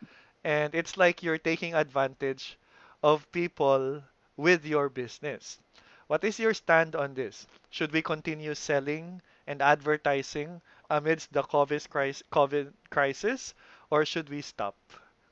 and 0.45 0.75
it's 0.75 0.97
like 0.97 1.23
you're 1.23 1.39
taking 1.39 1.75
advantage 1.75 2.59
of 3.03 3.31
people 3.33 4.03
with 4.37 4.65
your 4.65 4.89
business. 4.89 5.59
What 6.07 6.25
is 6.25 6.39
your 6.39 6.55
stand 6.55 6.97
on 6.97 7.15
this? 7.15 7.47
Should 7.71 7.93
we 7.93 8.03
continue 8.03 8.55
selling 8.55 9.23
and 9.47 9.63
advertising 9.63 10.61
amidst 10.91 11.33
the 11.33 11.43
COVID 11.43 12.73
crisis, 12.91 13.55
or 13.91 14.05
should 14.05 14.29
we 14.29 14.43
stop? 14.43 14.77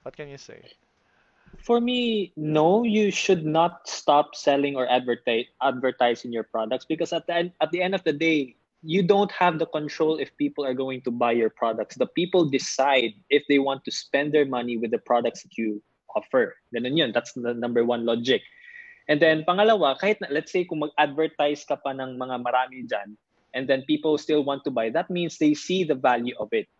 What 0.03 0.17
can 0.17 0.29
you 0.29 0.39
say? 0.39 0.63
For 1.59 1.81
me, 1.81 2.33
no, 2.37 2.85
you 2.85 3.11
should 3.11 3.45
not 3.45 3.89
stop 3.89 4.35
selling 4.35 4.77
or 4.77 4.89
advertise 4.89 5.47
advertising 5.61 6.33
your 6.33 6.45
products 6.45 6.87
because 6.87 7.13
at 7.13 7.27
the 7.27 7.35
end, 7.35 7.53
at 7.61 7.71
the 7.71 7.83
end 7.83 7.95
of 7.95 8.05
the 8.05 8.13
day, 8.13 8.57
you 8.83 9.03
don't 9.03 9.31
have 9.33 9.59
the 9.59 9.67
control 9.67 10.17
if 10.17 10.35
people 10.39 10.65
are 10.65 10.73
going 10.73 11.03
to 11.03 11.11
buy 11.11 11.33
your 11.33 11.51
products. 11.51 11.97
The 11.97 12.07
people 12.07 12.49
decide 12.49 13.13
if 13.29 13.45
they 13.49 13.59
want 13.59 13.85
to 13.85 13.91
spend 13.91 14.33
their 14.33 14.47
money 14.47 14.79
with 14.79 14.91
the 14.91 14.99
products 14.99 15.43
that 15.43 15.59
you 15.59 15.83
offer. 16.17 16.57
That's 16.73 17.33
the 17.35 17.53
number 17.53 17.85
one 17.85 18.07
logic. 18.07 18.41
And 19.11 19.19
then 19.19 19.43
pangalawa, 19.43 19.99
kahit 19.99 20.23
na, 20.23 20.31
let's 20.31 20.55
say 20.55 20.63
kung 20.63 20.87
mag-advertise 20.87 21.67
ka 21.67 21.75
pa 21.75 21.91
ng 21.91 22.15
mga 22.15 22.37
marami 22.47 22.87
dyan, 22.87 23.19
and 23.59 23.67
then 23.67 23.83
people 23.91 24.15
still 24.15 24.47
want 24.47 24.63
to 24.63 24.71
buy, 24.71 24.87
that 24.95 25.11
means 25.11 25.35
they 25.35 25.53
see 25.53 25.83
the 25.83 25.99
value 25.99 26.39
of 26.39 26.47
it. 26.55 26.71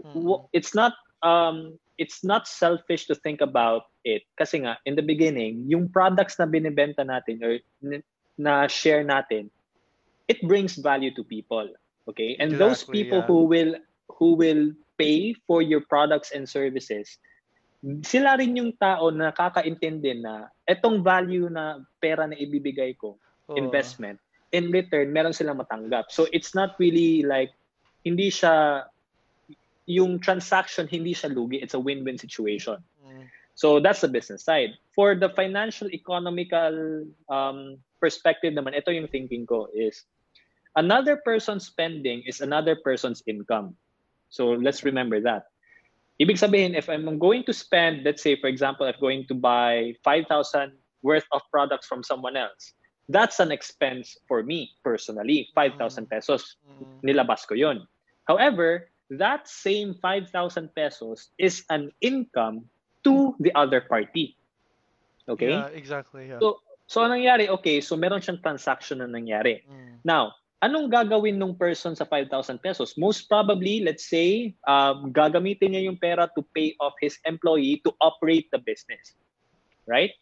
Mm. 0.00 0.48
It's 0.56 0.72
not 0.72 0.96
um 1.20 1.76
it's 1.98 2.24
not 2.24 2.46
selfish 2.46 3.06
to 3.06 3.14
think 3.14 3.40
about 3.40 3.88
it 4.04 4.22
kasi 4.36 4.60
nga 4.62 4.76
in 4.84 4.94
the 4.94 5.02
beginning 5.02 5.64
yung 5.66 5.88
products 5.88 6.36
na 6.36 6.46
binibenta 6.46 7.06
natin 7.06 7.40
or 7.40 7.56
na 8.36 8.66
share 8.68 9.06
natin 9.06 9.48
it 10.28 10.42
brings 10.44 10.76
value 10.76 11.14
to 11.14 11.24
people 11.24 11.64
okay 12.10 12.36
and 12.42 12.58
those 12.58 12.84
Exactly, 12.84 12.94
people 13.02 13.22
yeah. 13.22 13.30
who 13.30 13.40
will 13.46 13.72
who 14.18 14.28
will 14.34 14.64
pay 14.98 15.32
for 15.46 15.62
your 15.62 15.80
products 15.86 16.34
and 16.34 16.44
services 16.44 17.16
sila 18.04 18.36
rin 18.36 18.58
yung 18.58 18.72
tao 18.76 19.08
na 19.08 19.30
nakakaintindi 19.30 20.18
na 20.18 20.50
etong 20.64 21.04
value 21.04 21.48
na 21.52 21.84
pera 22.00 22.24
na 22.24 22.36
ibibigay 22.36 22.96
ko 22.96 23.16
Oo. 23.50 23.56
investment 23.56 24.16
in 24.54 24.70
return 24.70 25.10
meron 25.10 25.34
silang 25.34 25.60
matanggap. 25.60 26.08
So 26.08 26.30
it's 26.30 26.54
not 26.54 26.78
really 26.78 27.26
like 27.26 27.52
hindi 28.06 28.30
siya 28.30 28.86
yung 29.84 30.22
transaction 30.22 30.88
hindi 30.88 31.12
siya 31.12 31.34
lugi. 31.34 31.60
It's 31.60 31.76
a 31.76 31.82
win-win 31.82 32.16
situation. 32.16 32.80
Mm. 33.04 33.28
so 33.54 33.78
that's 33.78 34.00
the 34.00 34.10
business 34.10 34.42
side. 34.42 34.74
For 34.96 35.14
the 35.14 35.28
financial 35.30 35.90
economical 35.92 37.04
um, 37.28 37.78
perspective 38.00 38.54
naman 38.54 38.74
ito 38.74 38.90
yung 38.90 39.08
thinking 39.08 39.44
ko 39.44 39.68
is 39.70 40.08
another 40.74 41.20
person's 41.20 41.68
spending 41.68 42.24
is 42.26 42.40
another 42.40 42.74
person's 42.74 43.22
income. 43.28 43.76
So 44.32 44.56
let's 44.58 44.82
remember 44.82 45.20
that 45.22 45.53
ibig 46.20 46.38
sabihin 46.38 46.76
if 46.78 46.88
i'm 46.88 47.06
going 47.18 47.42
to 47.42 47.52
spend 47.52 48.04
let's 48.04 48.22
say 48.22 48.38
for 48.38 48.46
example 48.46 48.86
i'm 48.86 48.98
going 49.00 49.26
to 49.26 49.34
buy 49.34 49.94
5000 50.04 50.72
worth 51.02 51.26
of 51.32 51.42
products 51.50 51.86
from 51.86 52.02
someone 52.02 52.36
else 52.36 52.74
that's 53.10 53.40
an 53.40 53.52
expense 53.52 54.16
for 54.28 54.42
me 54.42 54.72
personally 54.82 55.50
5000 55.52 56.08
pesos 56.08 56.56
Mm. 56.80 57.00
nilabas 57.06 57.46
ko 57.46 57.54
yon. 57.54 57.86
However, 58.26 58.90
that 59.14 59.46
same 59.46 59.94
5,000 60.00 60.74
pesos 60.74 61.30
is 61.38 61.62
an 61.70 61.92
income 62.00 62.66
to 63.04 63.36
the 63.38 63.52
other 63.54 63.84
party. 63.84 64.36
Okay? 65.28 65.54
Yeah, 65.54 65.68
exactly. 65.72 66.28
Yeah. 66.28 66.40
So, 66.40 66.60
so 66.88 67.04
anong 67.04 67.22
nangyari? 67.22 67.46
Okay, 67.60 67.80
so 67.80 67.96
meron 67.96 68.24
siyang 68.24 68.40
transaction 68.40 69.04
na 69.04 69.08
nangyari. 69.08 69.62
Mm. 69.68 70.00
Now, 70.04 70.32
anong 70.62 70.90
gagawin 70.92 71.38
nung 71.38 71.56
person 71.56 71.96
sa 71.96 72.06
5,000 72.06 72.60
pesos? 72.62 72.94
Most 72.94 73.26
probably, 73.26 73.82
let's 73.82 74.06
say, 74.06 74.54
um, 74.68 75.10
gagamitin 75.10 75.74
niya 75.74 75.90
yung 75.90 75.98
pera 75.98 76.30
to 76.34 76.42
pay 76.54 76.74
off 76.78 76.94
his 77.00 77.18
employee 77.26 77.80
to 77.82 77.90
operate 77.98 78.46
the 78.54 78.60
business. 78.62 79.18
Right? 79.88 80.14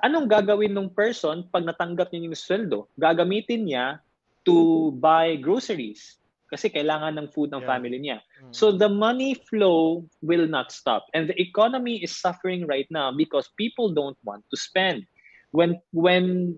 Anong 0.00 0.30
gagawin 0.30 0.72
nung 0.72 0.88
person 0.88 1.44
pag 1.52 1.68
natanggap 1.68 2.08
niya 2.12 2.30
yung 2.30 2.38
sweldo? 2.38 2.88
Gagamitin 2.96 3.68
niya 3.68 4.00
to 4.48 4.90
buy 4.96 5.36
groceries 5.36 6.22
kasi 6.52 6.68
kailangan 6.68 7.16
ng 7.16 7.28
food 7.32 7.48
ng 7.48 7.64
Yeah. 7.64 7.70
family 7.72 7.96
niya. 7.96 8.18
Mm. 8.44 8.52
So 8.52 8.76
the 8.76 8.88
money 8.88 9.40
flow 9.48 10.04
will 10.20 10.44
not 10.44 10.68
stop. 10.68 11.08
And 11.16 11.28
the 11.28 11.36
economy 11.40 12.04
is 12.04 12.12
suffering 12.12 12.68
right 12.68 12.88
now 12.92 13.08
because 13.08 13.48
people 13.56 13.92
don't 13.92 14.20
want 14.20 14.44
to 14.52 14.56
spend. 14.60 15.08
When 15.56 15.80
when 15.96 16.56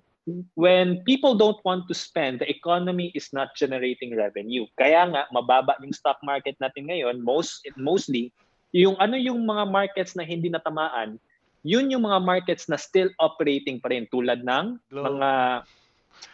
when 0.56 1.04
people 1.04 1.36
don't 1.36 1.60
want 1.64 1.84
to 1.88 1.94
spend, 1.94 2.40
the 2.40 2.48
economy 2.48 3.12
is 3.12 3.28
not 3.32 3.52
generating 3.56 4.16
revenue. 4.16 4.64
Kaya 4.80 5.08
nga 5.12 5.22
mababa 5.28 5.76
yung 5.84 5.92
stock 5.92 6.16
market 6.24 6.56
natin 6.60 6.88
ngayon, 6.88 7.20
most 7.20 7.64
mostly 7.76 8.32
yung 8.74 8.96
ano 8.98 9.14
yung 9.14 9.44
mga 9.44 9.70
markets 9.70 10.16
na 10.16 10.24
hindi 10.26 10.50
natamaan, 10.50 11.20
yun 11.62 11.92
yung 11.92 12.08
mga 12.08 12.20
markets 12.24 12.66
na 12.66 12.80
still 12.80 13.08
operating 13.20 13.78
pa 13.78 13.92
rin 13.92 14.08
tulad 14.10 14.42
ng 14.42 14.80
Globe. 14.90 15.04
mga 15.08 15.30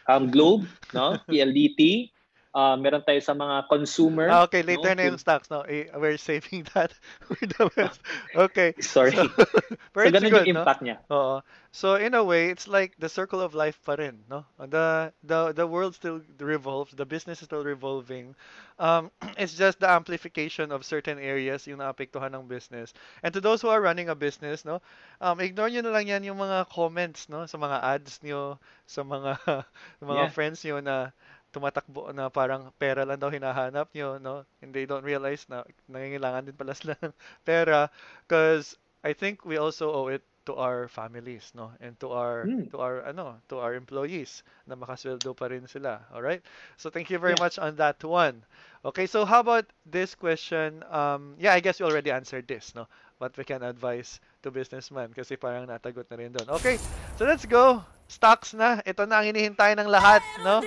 um, 0.09 0.25
Globe, 0.31 0.65
no? 0.95 1.19
PLDT, 1.29 2.11
uh, 2.55 2.77
meron 2.77 3.03
tayo 3.07 3.21
sa 3.23 3.35
mga 3.35 3.67
consumer. 3.69 4.29
Ah, 4.31 4.43
okay, 4.47 4.63
later 4.63 4.95
no? 4.95 4.95
na 4.95 5.03
yung 5.11 5.19
stocks. 5.19 5.51
No, 5.51 5.63
eh, 5.63 5.91
we're 5.95 6.17
saving 6.17 6.67
that 6.75 6.93
for 7.27 7.39
the 7.41 7.71
best. 7.77 8.01
Okay. 8.35 8.75
Sorry. 8.81 9.13
So, 9.15 9.27
So, 10.03 10.11
ganun 10.11 10.31
good, 10.31 10.47
yung 10.47 10.55
no? 10.55 10.61
impact 10.63 10.81
niya. 10.83 10.97
Oo. 11.11 11.43
So 11.73 11.95
in 11.95 12.15
a 12.15 12.23
way, 12.25 12.51
it's 12.51 12.67
like 12.67 12.95
the 12.99 13.09
circle 13.09 13.41
of 13.41 13.55
life 13.55 13.79
pa 13.87 13.95
rin, 13.95 14.25
no? 14.27 14.43
The 14.59 15.13
the 15.23 15.53
the 15.55 15.67
world 15.67 15.95
still 15.95 16.19
revolves, 16.39 16.91
the 16.95 17.07
business 17.07 17.43
is 17.43 17.47
still 17.47 17.63
revolving. 17.63 18.35
Um, 18.79 19.11
it's 19.39 19.55
just 19.55 19.79
the 19.79 19.89
amplification 19.91 20.73
of 20.73 20.83
certain 20.85 21.19
areas 21.19 21.67
yung 21.71 21.79
naapektuhan 21.79 22.35
ng 22.35 22.49
business. 22.51 22.93
And 23.23 23.31
to 23.35 23.41
those 23.41 23.63
who 23.63 23.69
are 23.71 23.81
running 23.81 24.09
a 24.11 24.17
business, 24.19 24.65
no, 24.65 24.83
um, 25.21 25.39
ignore 25.39 25.71
nyo 25.71 25.83
na 25.87 25.95
lang 25.95 26.07
yan 26.11 26.25
yung 26.27 26.39
mga 26.43 26.67
comments, 26.71 27.29
no, 27.31 27.47
sa 27.47 27.59
mga 27.59 27.79
ads 27.83 28.19
nyo, 28.27 28.59
sa 28.87 29.03
mga 29.07 29.39
sa 30.01 30.05
mga 30.05 30.25
Yeah. 30.27 30.33
friends 30.35 30.65
nyo 30.67 30.83
na 30.83 31.15
tumatakbo 31.51 32.11
na 32.15 32.31
parang 32.31 32.71
pera 32.79 33.03
lang 33.07 33.19
daw 33.19 33.31
hinahanap 33.31 33.91
nyo, 33.95 34.19
no? 34.23 34.47
And 34.63 34.71
they 34.75 34.87
don't 34.87 35.05
realize 35.07 35.47
na 35.51 35.67
nangangailangan 35.91 36.47
din 36.51 36.57
pala 36.57 36.75
sila 36.75 36.95
ng 37.03 37.15
pera 37.49 37.91
because 38.27 38.79
I 39.03 39.13
think 39.17 39.45
we 39.45 39.57
also 39.59 39.91
owe 39.93 40.09
it 40.09 40.23
to 40.47 40.57
our 40.57 40.89
families, 40.89 41.53
no? 41.55 41.73
And 41.81 41.99
to 42.01 42.11
our 42.15 42.49
Hmm. 42.49 42.71
to 42.73 42.79
our 42.81 43.03
ano, 43.05 43.39
to 43.51 43.59
our 43.59 43.75
employees 43.75 44.43
na 44.67 44.79
makasweldo 44.79 45.35
pa 45.37 45.51
rin 45.51 45.67
sila. 45.67 46.01
All 46.15 46.23
right? 46.23 46.41
So 46.79 46.89
thank 46.89 47.11
you 47.11 47.19
very 47.19 47.35
Yeah. 47.35 47.43
much 47.43 47.59
on 47.59 47.77
that 47.77 48.03
one. 48.07 48.43
Okay, 48.85 49.05
so 49.07 49.27
how 49.27 49.41
about 49.45 49.67
this 49.85 50.15
question? 50.15 50.81
Um, 50.89 51.37
yeah, 51.37 51.53
I 51.53 51.61
guess 51.61 51.79
you 51.79 51.87
already 51.87 52.11
answered 52.11 52.49
this, 52.49 52.73
no? 52.75 52.89
What 53.19 53.37
we 53.37 53.45
can 53.45 53.61
advise 53.63 54.21
to 54.43 54.51
businessman 54.51 55.13
kasi 55.13 55.37
parang 55.37 55.69
natagot 55.69 56.09
na 56.09 56.17
rin 56.17 56.33
doon. 56.33 56.49
Okay, 56.57 56.81
so 57.19 57.29
let's 57.29 57.45
go. 57.45 57.85
Stocks 58.09 58.57
na. 58.57 58.81
Ito 58.83 59.05
na 59.05 59.21
ang 59.21 59.29
hinihintay 59.31 59.77
ng 59.77 59.87
lahat, 59.87 60.25
no? 60.43 60.65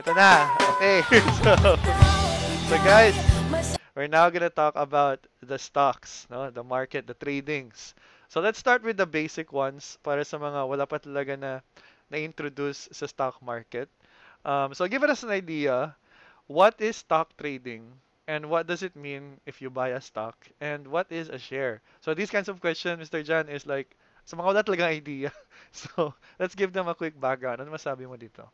Ito 0.00 0.16
na. 0.16 0.48
Okay. 0.72 1.04
so, 1.44 1.52
so 2.68 2.74
guys, 2.80 3.12
we're 3.92 4.08
now 4.08 4.32
gonna 4.32 4.48
talk 4.48 4.72
about 4.72 5.20
the 5.44 5.60
stocks, 5.60 6.24
no? 6.32 6.48
The 6.48 6.64
market, 6.64 7.04
the 7.04 7.12
tradings. 7.12 7.92
So 8.32 8.40
let's 8.40 8.56
start 8.56 8.80
with 8.80 8.96
the 8.96 9.04
basic 9.04 9.52
ones 9.52 10.00
para 10.00 10.24
sa 10.24 10.40
mga 10.40 10.64
wala 10.64 10.88
pa 10.88 10.96
talaga 10.96 11.36
na 11.36 11.60
na-introduce 12.08 12.88
sa 12.88 13.04
stock 13.04 13.36
market. 13.44 13.92
Um, 14.48 14.72
so 14.72 14.88
give 14.88 15.04
us 15.04 15.28
an 15.28 15.32
idea, 15.36 15.92
what 16.48 16.80
is 16.80 17.04
stock 17.04 17.36
trading 17.36 17.84
and 18.24 18.48
what 18.48 18.64
does 18.64 18.80
it 18.80 18.96
mean 18.96 19.36
if 19.44 19.60
you 19.60 19.68
buy 19.68 19.92
a 19.92 20.00
stock 20.00 20.40
and 20.64 20.88
what 20.88 21.12
is 21.12 21.28
a 21.28 21.36
share? 21.36 21.84
So 22.00 22.16
these 22.16 22.32
kinds 22.32 22.48
of 22.48 22.64
questions, 22.64 22.96
Mr. 22.96 23.20
Jan, 23.20 23.52
is 23.52 23.68
like 23.68 23.92
sa 24.24 24.40
mga 24.40 24.56
wala 24.56 24.64
talagang 24.64 24.92
idea. 25.04 25.28
So 25.72 26.16
let's 26.40 26.56
give 26.56 26.72
them 26.72 26.88
a 26.88 26.96
quick 26.96 27.20
background. 27.20 27.60
Ano 27.60 27.76
masabi 27.76 28.08
mo 28.08 28.16
dito? 28.16 28.48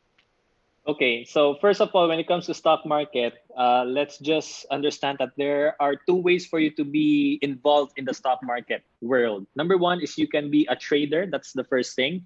Okay, 0.87 1.25
so 1.25 1.57
first 1.61 1.81
of 1.81 1.91
all, 1.95 2.09
when 2.09 2.19
it 2.19 2.27
comes 2.27 2.47
to 2.47 2.55
stock 2.55 2.87
market, 2.87 3.45
uh, 3.57 3.85
let's 3.85 4.19
just 4.19 4.65
understand 4.71 5.19
that 5.19 5.37
there 5.37 5.77
are 5.81 5.97
two 6.07 6.17
ways 6.17 6.47
for 6.47 6.59
you 6.59 6.71
to 6.77 6.85
be 6.85 7.39
involved 7.43 7.93
in 7.97 8.05
the 8.07 8.15
stock 8.15 8.41
market 8.43 8.83
world. 9.03 9.47
Number 9.55 9.77
one 9.77 10.01
is 10.01 10.17
you 10.17 10.29
can 10.29 10.51
be 10.51 10.67
a 10.71 10.77
trader. 10.77 11.27
That's 11.29 11.53
the 11.53 11.65
first 11.65 11.95
thing. 11.95 12.25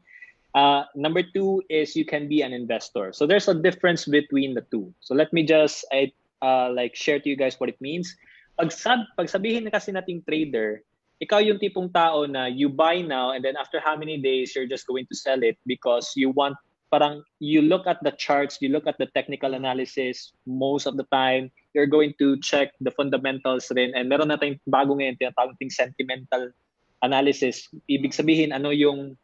Uh, 0.55 0.85
number 0.95 1.23
two 1.23 1.63
is 1.71 1.97
you 1.97 2.05
can 2.05 2.29
be 2.29 2.43
an 2.43 2.53
investor. 2.53 3.13
So 3.13 3.27
there's 3.27 3.49
a 3.49 3.55
difference 3.55 4.05
between 4.05 4.55
the 4.55 4.63
two. 4.71 4.95
So 5.01 5.15
let 5.15 5.33
me 5.33 5.43
just 5.43 5.85
I, 5.91 6.13
uh, 6.43 6.71
like 6.71 6.95
share 6.95 7.19
to 7.19 7.29
you 7.29 7.37
guys 7.37 7.59
what 7.59 7.69
it 7.69 7.81
means. 7.81 8.15
Pag, 8.61 8.71
sab, 8.71 9.01
pag 9.17 9.27
sabihin 9.27 9.65
na 9.65 9.71
kasi 9.71 9.91
nating 9.91 10.23
trader, 10.29 10.85
ikaw 11.23 11.39
yung 11.39 11.59
tipong 11.59 11.89
tao 11.91 12.27
na 12.27 12.47
you 12.47 12.69
buy 12.69 13.01
now 13.01 13.33
and 13.33 13.43
then 13.43 13.57
after 13.57 13.81
how 13.81 13.97
many 13.97 14.19
days 14.19 14.53
you're 14.55 14.69
just 14.69 14.87
going 14.87 15.07
to 15.07 15.17
sell 15.17 15.43
it 15.43 15.57
because 15.67 16.13
you 16.19 16.31
want 16.31 16.59
parang 16.93 17.25
you 17.41 17.65
look 17.65 17.89
at 17.89 17.97
the 18.05 18.13
charts, 18.21 18.61
you 18.61 18.69
look 18.69 18.85
at 18.85 19.01
the 19.01 19.09
technical 19.17 19.57
analysis 19.57 20.37
most 20.45 20.85
of 20.85 21.01
the 21.01 21.09
time, 21.09 21.49
you're 21.73 21.89
going 21.89 22.13
to 22.21 22.37
check 22.45 22.77
the 22.85 22.93
fundamentals 22.93 23.73
rin. 23.73 23.97
And 23.97 24.13
meron 24.13 24.29
natin 24.29 24.61
bago 24.69 24.93
ngayon, 25.01 25.17
tinatawag 25.17 25.57
ting 25.57 25.73
sentimental 25.73 26.53
analysis. 27.01 27.65
Ibig 27.89 28.13
sabihin, 28.13 28.53
ano 28.53 28.77
yung 28.77 29.17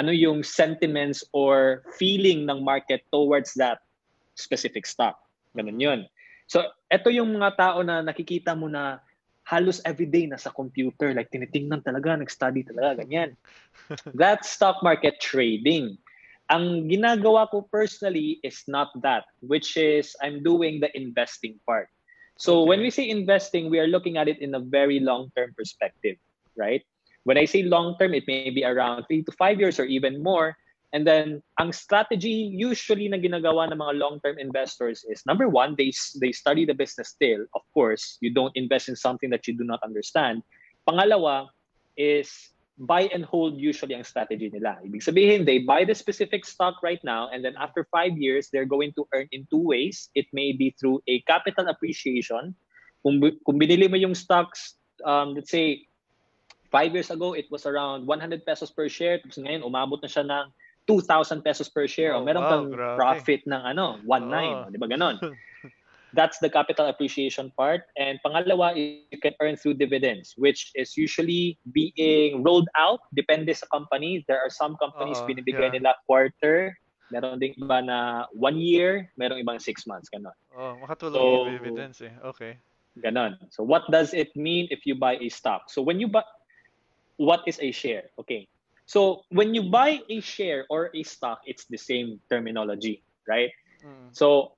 ano 0.00 0.10
yung 0.10 0.42
sentiments 0.42 1.22
or 1.36 1.84
feeling 2.00 2.48
ng 2.48 2.64
market 2.64 3.04
towards 3.12 3.52
that 3.60 3.84
specific 4.34 4.88
stock. 4.88 5.20
Ganun 5.54 5.78
yun. 5.78 6.00
So, 6.48 6.66
ito 6.90 7.12
yung 7.12 7.36
mga 7.36 7.54
tao 7.54 7.78
na 7.86 8.02
nakikita 8.02 8.58
mo 8.58 8.66
na 8.66 8.98
halos 9.44 9.78
everyday 9.84 10.26
nasa 10.26 10.48
computer, 10.50 11.12
like 11.12 11.28
tinitingnan 11.28 11.84
talaga, 11.84 12.16
nag-study 12.16 12.64
talaga, 12.64 13.04
ganyan. 13.04 13.36
That's 14.18 14.50
stock 14.50 14.80
market 14.80 15.20
trading. 15.20 16.00
Ang 16.52 16.92
ginagawa 16.92 17.48
ko 17.48 17.64
personally 17.72 18.40
is 18.44 18.60
not 18.68 18.92
that, 19.00 19.24
which 19.40 19.76
is 19.80 20.12
I'm 20.20 20.44
doing 20.44 20.80
the 20.80 20.92
investing 20.92 21.56
part. 21.64 21.88
So 22.36 22.60
Okay. 22.60 22.68
when 22.68 22.80
we 22.82 22.90
say 22.90 23.08
investing, 23.08 23.70
we 23.70 23.78
are 23.78 23.86
looking 23.88 24.18
at 24.18 24.28
it 24.28 24.42
in 24.42 24.54
a 24.54 24.60
very 24.60 25.00
long-term 25.00 25.54
perspective, 25.56 26.18
right? 26.58 26.82
When 27.24 27.38
I 27.38 27.46
say 27.46 27.62
long-term, 27.64 28.12
it 28.12 28.28
may 28.28 28.50
be 28.50 28.64
around 28.64 29.08
three 29.08 29.22
to 29.24 29.32
five 29.32 29.56
years 29.56 29.80
or 29.80 29.88
even 29.88 30.22
more. 30.22 30.52
And 30.94 31.02
then, 31.02 31.42
ang 31.58 31.74
strategy 31.74 32.54
usually 32.54 33.10
na 33.10 33.18
ginagawa 33.18 33.66
ng 33.72 33.82
mga 33.82 33.98
long-term 33.98 34.38
investors 34.38 35.02
is 35.10 35.26
number 35.26 35.50
one, 35.50 35.74
they 35.74 35.90
they 36.22 36.30
study 36.30 36.62
the 36.62 36.76
business 36.76 37.10
still. 37.10 37.42
Of 37.58 37.66
course, 37.74 38.14
you 38.22 38.30
don't 38.30 38.54
invest 38.54 38.86
in 38.86 38.94
something 38.94 39.26
that 39.34 39.50
you 39.50 39.58
do 39.58 39.66
not 39.66 39.82
understand. 39.82 40.46
Pangalawa 40.86 41.50
is 41.98 42.53
buy 42.78 43.06
and 43.14 43.24
hold 43.24 43.54
usually 43.54 43.94
ang 43.94 44.02
strategy 44.02 44.50
nila. 44.50 44.78
Ibig 44.82 45.02
sabihin, 45.02 45.46
they 45.46 45.62
buy 45.62 45.86
the 45.86 45.94
specific 45.94 46.42
stock 46.42 46.82
right 46.82 46.98
now 47.06 47.30
and 47.30 47.44
then 47.44 47.54
after 47.54 47.86
five 47.90 48.18
years, 48.18 48.50
they're 48.50 48.66
going 48.66 48.92
to 48.98 49.06
earn 49.14 49.30
in 49.30 49.46
two 49.50 49.62
ways. 49.62 50.10
It 50.14 50.26
may 50.32 50.50
be 50.50 50.74
through 50.78 51.02
a 51.06 51.22
capital 51.30 51.70
appreciation. 51.70 52.54
Kung, 53.06 53.22
kung 53.46 53.56
binili 53.60 53.86
mo 53.86 53.94
yung 53.94 54.14
stocks, 54.14 54.74
um, 55.06 55.34
let's 55.34 55.50
say, 55.50 55.86
five 56.74 56.90
years 56.90 57.10
ago, 57.10 57.38
it 57.38 57.46
was 57.54 57.66
around 57.66 58.06
100 58.06 58.42
pesos 58.42 58.74
per 58.74 58.90
share. 58.90 59.22
Tapos 59.22 59.38
ngayon, 59.38 59.62
umabot 59.62 60.02
na 60.02 60.10
siya 60.10 60.26
ng 60.26 60.50
2,000 60.90 61.46
pesos 61.46 61.70
per 61.70 61.86
share. 61.86 62.18
Oh, 62.18 62.20
o 62.20 62.24
meron 62.26 62.42
wow, 62.42 62.50
kang 62.50 62.66
grabe. 62.74 62.98
profit 62.98 63.40
ng 63.46 63.62
ano, 63.62 64.02
1.9. 64.02 64.10
Oo. 64.10 64.66
o 64.66 64.70
Di 64.74 64.78
ba 64.82 64.88
ganon? 64.90 65.16
That's 66.14 66.38
the 66.38 66.48
capital 66.48 66.86
appreciation 66.86 67.50
part. 67.58 67.82
And 67.98 68.22
pangalawa, 68.24 68.78
is 68.78 69.02
you 69.10 69.18
can 69.18 69.34
earn 69.42 69.58
through 69.58 69.82
dividends, 69.82 70.34
which 70.38 70.70
is 70.74 70.96
usually 70.96 71.58
being 71.74 72.42
rolled 72.46 72.70
out. 72.78 73.02
Depende 73.14 73.50
sa 73.50 73.66
company. 73.74 74.24
There 74.30 74.38
are 74.38 74.50
some 74.50 74.78
companies 74.78 75.18
Oo, 75.18 75.26
binibigay 75.26 75.74
yeah. 75.74 75.76
nila 75.76 75.92
quarter. 76.06 76.72
Meron 77.10 77.38
ding 77.38 77.54
iba 77.58 77.84
na 77.84 78.24
one 78.32 78.56
year. 78.56 79.10
Merong 79.18 79.42
ibang 79.42 79.60
six 79.60 79.86
months. 79.86 80.08
Ganon. 80.08 80.34
Oh, 80.54 80.78
makatulong 80.80 81.18
So- 81.18 81.44
yung 81.50 81.58
dividends 81.58 81.98
eh. 82.00 82.14
Okay. 82.22 82.62
Ganon. 83.02 83.34
So 83.50 83.66
what 83.66 83.82
does 83.90 84.14
it 84.14 84.30
mean 84.38 84.70
if 84.70 84.86
you 84.86 84.94
buy 84.94 85.18
a 85.18 85.28
stock? 85.28 85.66
So 85.66 85.82
when 85.82 85.98
you 85.98 86.06
buy, 86.06 86.22
what 87.18 87.42
is 87.46 87.58
a 87.58 87.74
share? 87.74 88.14
Okay. 88.22 88.46
So 88.86 89.26
when 89.34 89.54
you 89.54 89.66
buy 89.66 89.98
a 90.06 90.20
share 90.20 90.62
or 90.70 90.94
a 90.94 91.02
stock, 91.02 91.42
it's 91.42 91.66
the 91.66 91.80
same 91.80 92.20
terminology, 92.30 93.02
right? 93.26 93.50
Mm. 93.82 94.14
So 94.14 94.53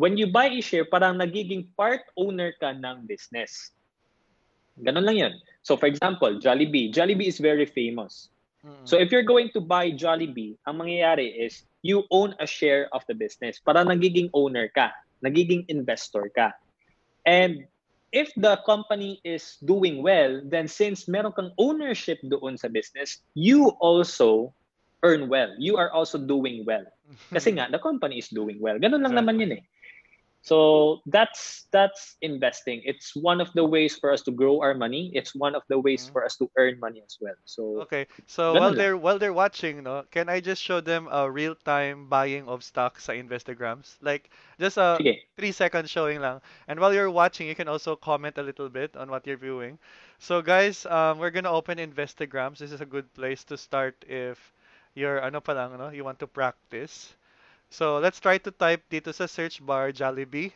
when 0.00 0.16
you 0.16 0.32
buy 0.32 0.48
a 0.48 0.64
share, 0.64 0.88
parang 0.88 1.20
nagiging 1.20 1.68
part 1.76 2.08
owner 2.16 2.56
ka 2.56 2.72
ng 2.72 3.04
business. 3.04 3.76
Ganon 4.80 5.04
lang 5.04 5.20
yun. 5.20 5.34
So 5.60 5.76
for 5.76 5.92
example, 5.92 6.40
Jollibee. 6.40 6.88
Jollibee 6.88 7.28
is 7.28 7.36
very 7.36 7.68
famous. 7.68 8.32
So 8.84 8.96
if 8.96 9.12
you're 9.12 9.24
going 9.24 9.52
to 9.56 9.60
buy 9.60 9.92
Jollibee, 9.92 10.56
ang 10.68 10.80
mangyayari 10.84 11.32
is 11.32 11.64
you 11.80 12.04
own 12.12 12.36
a 12.40 12.48
share 12.48 12.88
of 12.92 13.04
the 13.08 13.16
business. 13.16 13.60
Para 13.60 13.84
nagiging 13.84 14.28
owner 14.32 14.68
ka, 14.72 14.92
nagiging 15.24 15.68
investor 15.68 16.28
ka. 16.32 16.52
And 17.24 17.64
if 18.12 18.32
the 18.36 18.60
company 18.64 19.20
is 19.24 19.56
doing 19.64 20.04
well, 20.04 20.40
then 20.44 20.68
since 20.68 21.08
meron 21.08 21.32
kang 21.32 21.52
ownership 21.56 22.20
doon 22.24 22.60
sa 22.60 22.68
business, 22.68 23.24
you 23.32 23.72
also 23.80 24.52
earn 25.04 25.28
well. 25.32 25.52
You 25.56 25.80
are 25.80 25.88
also 25.92 26.20
doing 26.20 26.68
well. 26.68 26.84
Kasi 27.36 27.56
nga, 27.56 27.72
the 27.72 27.80
company 27.80 28.20
is 28.20 28.28
doing 28.28 28.60
well. 28.60 28.76
Ganun 28.76 29.00
lang 29.00 29.16
naman 29.16 29.40
yun 29.40 29.56
eh. 29.56 29.64
So 30.42 31.00
that's 31.06 31.66
that's 31.72 32.16
investing. 32.22 32.82
It's 32.84 33.14
one 33.16 33.40
of 33.40 33.52
the 33.54 33.64
ways 33.64 33.96
for 33.96 34.10
us 34.12 34.22
to 34.24 34.32
grow 34.32 34.60
our 34.60 34.74
money. 34.74 35.10
It's 35.14 35.34
one 35.34 35.54
of 35.54 35.62
the 35.68 35.78
ways 35.78 36.08
Mhm. 36.08 36.12
for 36.12 36.24
us 36.24 36.36
to 36.38 36.50
earn 36.56 36.78
money 36.80 37.02
as 37.04 37.16
well. 37.20 37.36
So 37.44 37.88
Okay. 37.88 38.06
So 38.26 38.56
while 38.56 38.74
they're 38.74 38.96
while 38.96 39.18
they're 39.18 39.32
watching, 39.32 39.82
no, 39.84 40.04
can 40.10 40.28
I 40.28 40.40
just 40.40 40.62
show 40.62 40.80
them 40.80 41.08
a 41.10 41.30
real-time 41.30 42.08
buying 42.08 42.48
of 42.48 42.62
stocks 42.64 43.04
sa 43.04 43.12
Investograms? 43.12 43.96
Like 44.00 44.30
just 44.58 44.76
a 44.78 45.02
sige. 45.02 45.28
three 45.36 45.52
second 45.52 45.88
showing 45.90 46.20
lang. 46.20 46.40
And 46.68 46.80
while 46.80 46.92
you're 46.94 47.10
watching, 47.10 47.46
you 47.48 47.54
can 47.54 47.68
also 47.68 47.94
comment 47.96 48.38
a 48.38 48.42
little 48.42 48.68
bit 48.68 48.96
on 48.96 49.10
what 49.10 49.26
you're 49.26 49.38
viewing. 49.40 49.78
So 50.18 50.42
guys, 50.42 50.84
um, 50.86 51.18
we're 51.18 51.30
gonna 51.30 51.52
open 51.52 51.78
Investograms. 51.78 52.58
This 52.58 52.72
is 52.72 52.80
a 52.80 52.86
good 52.88 53.12
place 53.14 53.44
to 53.50 53.56
start 53.56 54.04
if 54.08 54.52
you're 54.94 55.20
ano 55.22 55.40
pa 55.40 55.52
lang, 55.52 55.76
no, 55.78 55.88
you 55.90 56.04
want 56.04 56.18
to 56.20 56.26
practice. 56.28 57.14
So 57.70 58.02
let's 58.02 58.18
try 58.18 58.36
to 58.42 58.50
type 58.50 58.82
dito 58.90 59.14
sa 59.14 59.30
search 59.30 59.62
bar 59.62 59.94
Jollibee, 59.94 60.50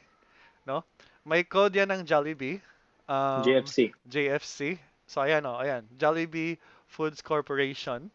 no? 0.67 0.83
May 1.23 1.47
code 1.47 1.79
yan 1.79 1.95
ng 1.95 2.03
Jollibee. 2.03 2.59
Um, 3.07 3.47
GFC. 3.47 3.95
JFC. 4.11 4.61
So 5.07 5.23
ayan 5.23 5.47
oh, 5.47 5.63
ayan. 5.63 5.87
Jollibee 5.95 6.59
Foods 6.91 7.23
Corporation. 7.23 8.11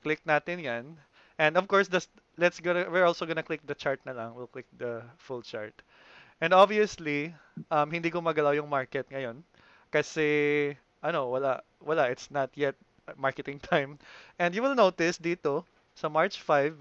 Click 0.00 0.24
natin 0.24 0.64
'yan. 0.64 0.84
And 1.38 1.54
of 1.60 1.68
course, 1.68 1.86
the, 1.86 2.00
let's 2.40 2.58
go 2.58 2.72
we're 2.72 3.06
also 3.06 3.28
gonna 3.28 3.44
click 3.44 3.60
the 3.68 3.76
chart 3.76 4.00
na 4.08 4.16
lang. 4.16 4.32
We'll 4.34 4.50
click 4.50 4.66
the 4.80 5.04
full 5.20 5.44
chart. 5.44 5.76
And 6.40 6.56
obviously, 6.56 7.34
um, 7.70 7.92
hindi 7.92 8.08
gumagalaw 8.10 8.56
yung 8.56 8.70
market 8.70 9.06
ngayon 9.12 9.44
kasi 9.92 10.72
ano, 11.04 11.28
wala 11.28 11.60
wala, 11.84 12.08
it's 12.08 12.32
not 12.32 12.48
yet 12.56 12.74
marketing 13.20 13.60
time. 13.70 14.00
And 14.40 14.56
you 14.56 14.64
will 14.64 14.74
notice 14.74 15.18
dito 15.20 15.68
sa 15.98 16.08
March 16.08 16.40
5, 16.40 16.78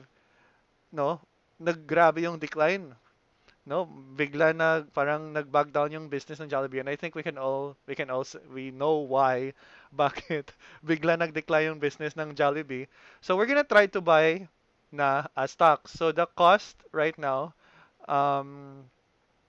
no, 0.94 1.20
naggrabe 1.60 2.22
yung 2.22 2.38
decline. 2.40 2.94
No 3.68 3.84
bigla 4.16 4.56
na 4.56 4.88
parang 4.96 5.36
nag-back 5.36 5.76
down 5.76 5.92
yung 5.92 6.08
business 6.08 6.40
ng 6.40 6.48
Jollibee. 6.48 6.80
And 6.80 6.88
I 6.88 6.96
think 6.96 7.20
we 7.20 7.24
can 7.26 7.36
all 7.36 7.76
we 7.84 8.00
can 8.00 8.08
also 8.08 8.40
we 8.48 8.72
know 8.72 9.04
why 9.04 9.52
bakit 9.92 10.56
bigla 10.86 11.20
nag-decline 11.20 11.76
yung 11.76 11.84
business 11.84 12.16
ng 12.16 12.32
Jollibee. 12.32 12.88
So 13.20 13.36
we're 13.36 13.50
gonna 13.50 13.68
try 13.68 13.92
to 13.92 14.00
buy 14.00 14.48
na 14.92 15.28
a 15.36 15.52
stock. 15.52 15.92
So 15.92 16.16
the 16.16 16.32
cost 16.40 16.80
right 16.96 17.18
now 17.20 17.52
um 18.08 18.88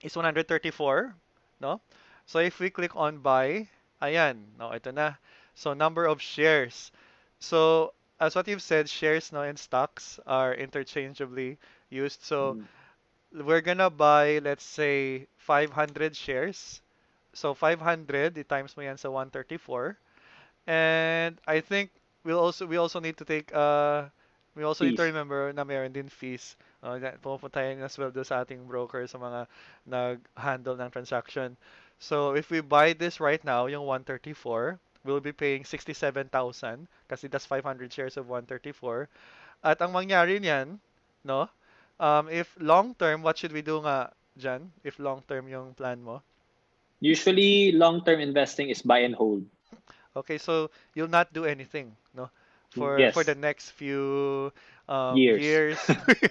is 0.02 0.18
134 0.18 1.14
no? 1.62 1.80
So 2.26 2.42
if 2.42 2.58
we 2.58 2.74
click 2.74 2.98
on 2.98 3.22
buy 3.22 3.70
ayan 4.02 4.58
no 4.58 4.74
ito 4.74 4.90
na. 4.90 5.14
So 5.54 5.78
number 5.78 6.10
of 6.10 6.18
shares. 6.18 6.90
So 7.38 7.94
as 8.18 8.34
what 8.34 8.50
you've 8.50 8.66
said 8.66 8.90
shares 8.90 9.30
no 9.30 9.46
and 9.46 9.54
stocks 9.54 10.18
are 10.26 10.58
interchangeably 10.58 11.54
used 11.90 12.22
so 12.22 12.56
we're 13.32 13.60
gonna 13.60 13.90
buy, 13.90 14.38
let's 14.42 14.64
say, 14.64 15.26
500 15.36 16.16
shares. 16.16 16.80
So 17.34 17.54
500, 17.54 18.34
the 18.34 18.44
times 18.44 18.76
mo 18.76 18.82
yan 18.82 18.96
sa 18.98 19.10
134. 19.10 19.96
And 20.66 21.38
I 21.46 21.60
think 21.60 21.90
we'll 22.24 22.40
also 22.40 22.66
we 22.66 22.76
also 22.76 23.00
need 23.00 23.16
to 23.18 23.24
take 23.24 23.50
uh 23.54 24.08
we 24.54 24.64
also 24.64 24.84
need 24.84 24.96
to 24.96 25.02
Fees. 25.02 25.06
remember 25.06 25.52
na 25.52 25.64
meron 25.64 25.92
din 25.92 26.08
fees. 26.08 26.56
Uh, 26.82 26.98
na- 26.98 27.16
pupunta 27.22 27.62
yan 27.62 27.82
as 27.82 27.96
well 27.98 28.10
doon 28.10 28.24
sa 28.26 28.42
ating 28.42 28.66
broker 28.66 29.06
sa 29.06 29.18
mga 29.18 29.46
nag-handle 29.86 30.76
ng 30.76 30.90
transaction. 30.90 31.56
So 31.98 32.34
if 32.34 32.50
we 32.50 32.60
buy 32.60 32.92
this 32.94 33.20
right 33.20 33.42
now, 33.44 33.66
yung 33.66 33.86
134, 33.86 34.78
we'll 35.04 35.22
be 35.22 35.32
paying 35.32 35.64
67,000 35.64 36.86
kasi 37.08 37.28
that's 37.28 37.46
500 37.46 37.92
shares 37.92 38.16
of 38.16 38.26
134. 38.28 39.08
At 39.62 39.80
ang 39.82 39.92
mangyari 39.94 40.38
niyan, 40.42 40.78
no? 41.24 41.48
Um, 41.98 42.30
if 42.30 42.54
long 42.58 42.94
term, 42.94 43.22
what 43.22 43.38
should 43.38 43.52
we 43.52 43.62
do 43.62 43.82
nga, 43.82 44.14
Jan? 44.38 44.70
If 44.86 44.98
long 44.98 45.22
term 45.26 45.50
yung 45.50 45.74
plan 45.74 46.02
mo? 46.02 46.22
Usually, 47.00 47.70
long-term 47.72 48.18
investing 48.18 48.70
is 48.70 48.82
buy 48.82 49.06
and 49.06 49.14
hold. 49.14 49.46
Okay, 50.16 50.38
so 50.38 50.70
you'll 50.94 51.10
not 51.10 51.30
do 51.32 51.46
anything, 51.46 51.94
no? 52.10 52.26
For 52.74 52.98
Yes. 52.98 53.14
for 53.14 53.22
the 53.22 53.38
next 53.38 53.70
few 53.70 54.50
um, 54.90 55.14
Years. 55.16 55.40
years, 55.40 55.78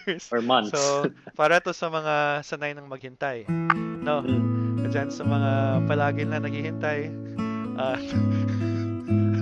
years. 0.08 0.24
Or 0.34 0.44
months. 0.44 0.76
So, 0.76 1.08
para 1.40 1.64
to 1.64 1.72
sa 1.72 1.88
mga 1.88 2.44
sanay 2.44 2.76
ng 2.76 2.84
maghintay. 2.84 3.48
No? 4.04 4.22
Mm. 4.28 4.88
Diyan 4.88 5.10
sa 5.12 5.24
mga 5.24 5.52
palagi 5.88 6.24
na 6.28 6.40
naghihintay. 6.44 7.12
Ah, 7.80 7.96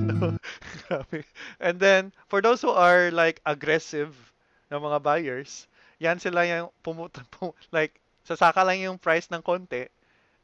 no. 0.10 0.34
And 1.66 1.78
then, 1.82 2.14
for 2.30 2.42
those 2.42 2.62
who 2.62 2.70
are 2.74 3.10
like 3.10 3.42
aggressive 3.46 4.14
na 4.70 4.78
mga 4.78 5.02
buyers, 5.02 5.66
yan 6.00 6.20
sila 6.20 6.44
yung 6.48 6.70
pumunta, 6.84 7.22
pum, 7.34 7.54
like, 7.72 8.00
sasaka 8.28 8.64
lang 8.66 8.80
yung 8.82 8.98
price 9.00 9.30
ng 9.32 9.42
konti, 9.44 9.88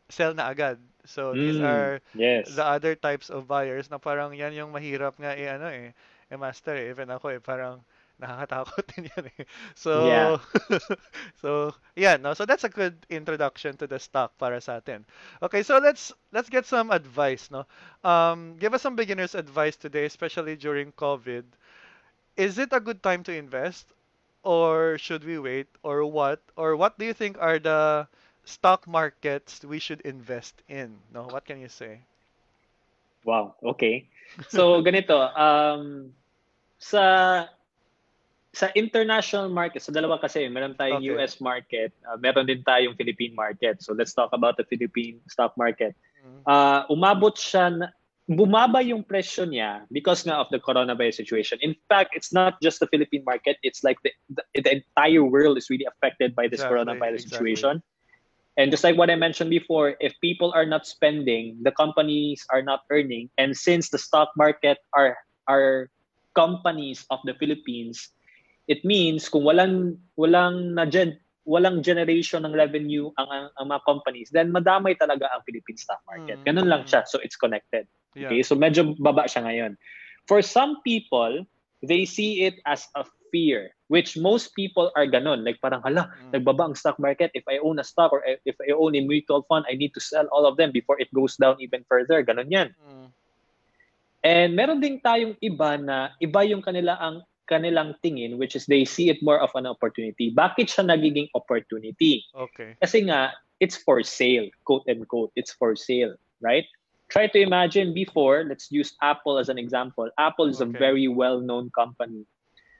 sell 0.10 0.34
na 0.34 0.49
agad. 0.49 0.78
So, 1.06 1.38
these 1.38 1.60
Mm. 1.60 1.62
are 1.62 2.02
Yes. 2.14 2.47
the 2.47 2.64
other 2.66 2.95
types 2.95 3.30
of 3.30 3.47
buyers 3.47 3.89
na 3.89 3.97
parang 3.97 4.34
yan 4.36 4.54
yung 4.54 4.72
mahirap 4.74 5.16
nga 5.20 5.34
eh, 5.38 5.47
ano 5.49 5.68
eh, 5.70 5.93
eh 6.32 6.38
master 6.38 6.76
eh. 6.78 6.89
Even 6.91 7.10
ako 7.12 7.30
eh, 7.36 7.41
parang 7.41 7.82
Nakakatakot 8.22 8.86
din 8.93 9.10
yan 9.18 9.26
eh. 9.39 9.45
So, 9.74 9.91
Yeah. 9.93 10.36
so, 11.41 11.74
yeah, 11.95 12.18
no. 12.18 12.34
So 12.34 12.45
that's 12.45 12.64
a 12.64 12.70
good 12.70 12.93
introduction 13.10 13.78
to 13.78 13.88
the 13.88 13.99
stock 13.99 14.38
para 14.38 14.62
sa 14.62 14.78
atin. 14.78 15.06
Okay, 15.41 15.64
so 15.64 15.78
let's 15.82 16.14
let's 16.32 16.49
get 16.49 16.66
some 16.70 16.91
advice, 16.93 17.49
no. 17.49 17.66
Um, 18.06 18.58
give 18.62 18.74
us 18.74 18.82
some 18.86 18.95
beginner's 18.95 19.34
advice 19.34 19.76
today, 19.76 20.06
especially 20.06 20.56
during 20.56 20.91
COVID. 20.93 21.43
Is 22.38 22.58
it 22.58 22.74
a 22.74 22.80
good 22.80 23.02
time 23.04 23.24
to 23.24 23.34
invest, 23.34 23.91
or 24.44 24.98
should 24.98 25.24
we 25.24 25.39
wait, 25.39 25.68
or 25.84 26.06
what? 26.06 26.42
Or 26.56 26.76
what 26.76 26.98
do 26.98 27.06
you 27.06 27.14
think 27.14 27.38
are 27.39 27.60
the 27.60 28.08
stock 28.44 28.88
markets 28.88 29.64
we 29.64 29.80
should 29.80 30.02
invest 30.02 30.62
in? 30.68 30.98
No, 31.14 31.30
what 31.30 31.46
can 31.46 31.60
you 31.60 31.70
say? 31.70 32.02
Wow, 33.24 33.56
okay. 33.64 34.10
So 34.50 34.82
ganito, 34.86 35.14
um 35.38 36.14
sa 36.82 37.46
sa 38.52 38.68
international 38.76 39.48
market, 39.48 39.80
sa 39.80 39.96
dalawa 39.96 40.20
kasi, 40.20 40.44
meron 40.52 40.76
tayong 40.76 41.08
Okay. 41.08 41.16
US 41.16 41.39
market, 41.39 41.96
uh, 42.04 42.20
meron 42.20 42.44
din 42.44 42.60
tayong 42.68 43.00
Philippine 43.00 43.32
market. 43.32 43.80
So 43.80 43.96
let's 43.96 44.12
talk 44.12 44.36
about 44.36 44.60
the 44.60 44.68
Philippine 44.68 45.24
stock 45.32 45.56
market. 45.56 45.96
Mm. 46.20 46.44
Uh, 46.44 46.84
umabot 46.92 47.32
siya 47.39 47.72
na, 47.72 47.88
bumaba 48.30 48.86
yung 48.86 49.04
presyo 49.04 49.44
niya 49.50 49.84
because 49.92 50.24
nga 50.24 50.38
of 50.38 50.48
the 50.54 50.60
coronavirus 50.60 51.20
situation. 51.20 51.58
In 51.62 51.76
fact, 51.90 52.14
it's 52.14 52.32
not 52.32 52.62
just 52.62 52.80
the 52.80 52.88
Philippine 52.88 53.24
market, 53.26 53.58
it's 53.64 53.84
like 53.84 53.98
the, 54.04 54.12
the, 54.30 54.44
the 54.62 54.72
entire 54.82 55.24
world 55.24 55.58
is 55.58 55.70
really 55.70 55.88
affected 55.90 56.36
by 56.36 56.48
this 56.48 56.62
Exactly, 56.62 56.78
coronavirus 56.78 57.26
exactly. 57.26 57.56
situation. 57.56 57.84
And 58.58 58.70
just 58.70 58.84
like 58.84 58.98
what 58.98 59.10
I 59.10 59.16
mentioned 59.16 59.50
before, 59.50 59.96
if 60.00 60.14
people 60.22 60.52
are 60.54 60.66
not 60.66 60.86
spending, 60.86 61.58
the 61.64 61.72
companies 61.72 62.46
are 62.52 62.62
not 62.62 62.84
earning. 62.92 63.32
And 63.38 63.56
since 63.56 63.90
the 63.90 63.98
stock 63.98 64.30
market 64.36 64.78
are 64.94 65.18
are 65.48 65.90
companies 66.36 67.08
of 67.10 67.20
the 67.24 67.34
Philippines, 67.40 68.12
it 68.68 68.84
means 68.84 69.32
kung 69.32 69.48
walang 69.48 69.98
walang 70.20 70.76
na 70.76 70.84
gen, 70.84 71.16
walang 71.48 71.82
generation 71.82 72.44
ng 72.44 72.54
revenue 72.54 73.10
ang, 73.18 73.28
ang, 73.32 73.46
ang 73.56 73.66
mga 73.72 73.82
companies, 73.88 74.30
then 74.36 74.52
madamay 74.52 75.00
talaga 75.00 75.32
ang 75.32 75.42
Philippine 75.48 75.80
stock 75.80 76.04
market. 76.06 76.38
Mm, 76.44 76.46
Ganun 76.46 76.68
lang 76.68 76.84
siya. 76.84 77.08
So 77.08 77.24
it's 77.24 77.40
connected. 77.40 77.88
Yeah. 78.16 78.30
Okay? 78.32 78.43
So 78.43 78.55
medyo 78.55 78.95
baba 78.99 79.28
siya 79.28 79.45
ngayon. 79.45 79.78
For 80.28 80.41
some 80.41 80.80
people, 80.86 81.45
they 81.82 82.05
see 82.05 82.45
it 82.45 82.62
as 82.66 82.86
a 82.93 83.03
fear, 83.32 83.72
which 83.88 84.20
most 84.20 84.53
people 84.53 84.91
are 84.93 85.07
ganun. 85.07 85.47
Like 85.47 85.57
parang, 85.64 85.82
hala, 85.82 86.12
Mm. 86.12 86.32
nagbaba 86.36 86.70
ang 86.70 86.76
stock 86.76 86.99
market. 86.99 87.32
If 87.34 87.47
I 87.47 87.57
own 87.64 87.80
a 87.80 87.86
stock 87.88 88.12
or 88.12 88.22
if 88.28 88.55
I 88.59 88.76
own 88.76 88.93
a 88.93 89.01
mutual 89.01 89.47
fund, 89.47 89.66
I 89.66 89.80
need 89.80 89.95
to 89.95 90.03
sell 90.03 90.28
all 90.30 90.45
of 90.45 90.59
them 90.59 90.70
before 90.76 90.99
it 90.99 91.09
goes 91.16 91.39
down 91.39 91.57
even 91.64 91.88
further. 91.88 92.22
Ganun 92.22 92.51
yan. 92.51 92.76
Mm. 92.78 93.07
And 94.22 94.49
meron 94.53 94.84
din 94.84 95.01
tayong 95.01 95.41
iba 95.41 95.82
na 95.82 96.14
iba 96.22 96.45
yung 96.45 96.62
kanila 96.62 96.93
ang 97.01 97.26
kanilang 97.49 97.97
tingin 97.99 98.39
which 98.39 98.55
is 98.55 98.64
they 98.70 98.86
see 98.86 99.09
it 99.12 99.20
more 99.26 99.41
of 99.41 99.49
an 99.57 99.66
opportunity. 99.66 100.30
Bakit 100.32 100.70
siya 100.72 100.88
nagiging 100.88 101.28
opportunity? 101.34 102.24
Okay. 102.32 102.78
Kasi 102.80 103.09
nga 103.09 103.34
it's 103.57 103.76
for 103.76 104.05
sale, 104.05 104.47
quote 104.64 104.86
and 104.86 105.03
quote. 105.09 105.34
It's 105.34 105.51
for 105.57 105.74
sale, 105.74 106.14
right? 106.39 106.70
Try 107.12 107.28
to 107.28 107.39
imagine 107.43 107.91
before, 107.93 108.47
let's 108.47 108.72
use 108.72 108.95
Apple 109.03 109.36
as 109.38 109.51
an 109.51 109.59
example. 109.59 110.07
Apple 110.16 110.47
is 110.47 110.64
a 110.64 110.68
Okay. 110.72 110.80
very 110.80 111.07
well-known 111.12 111.68
company. 111.76 112.24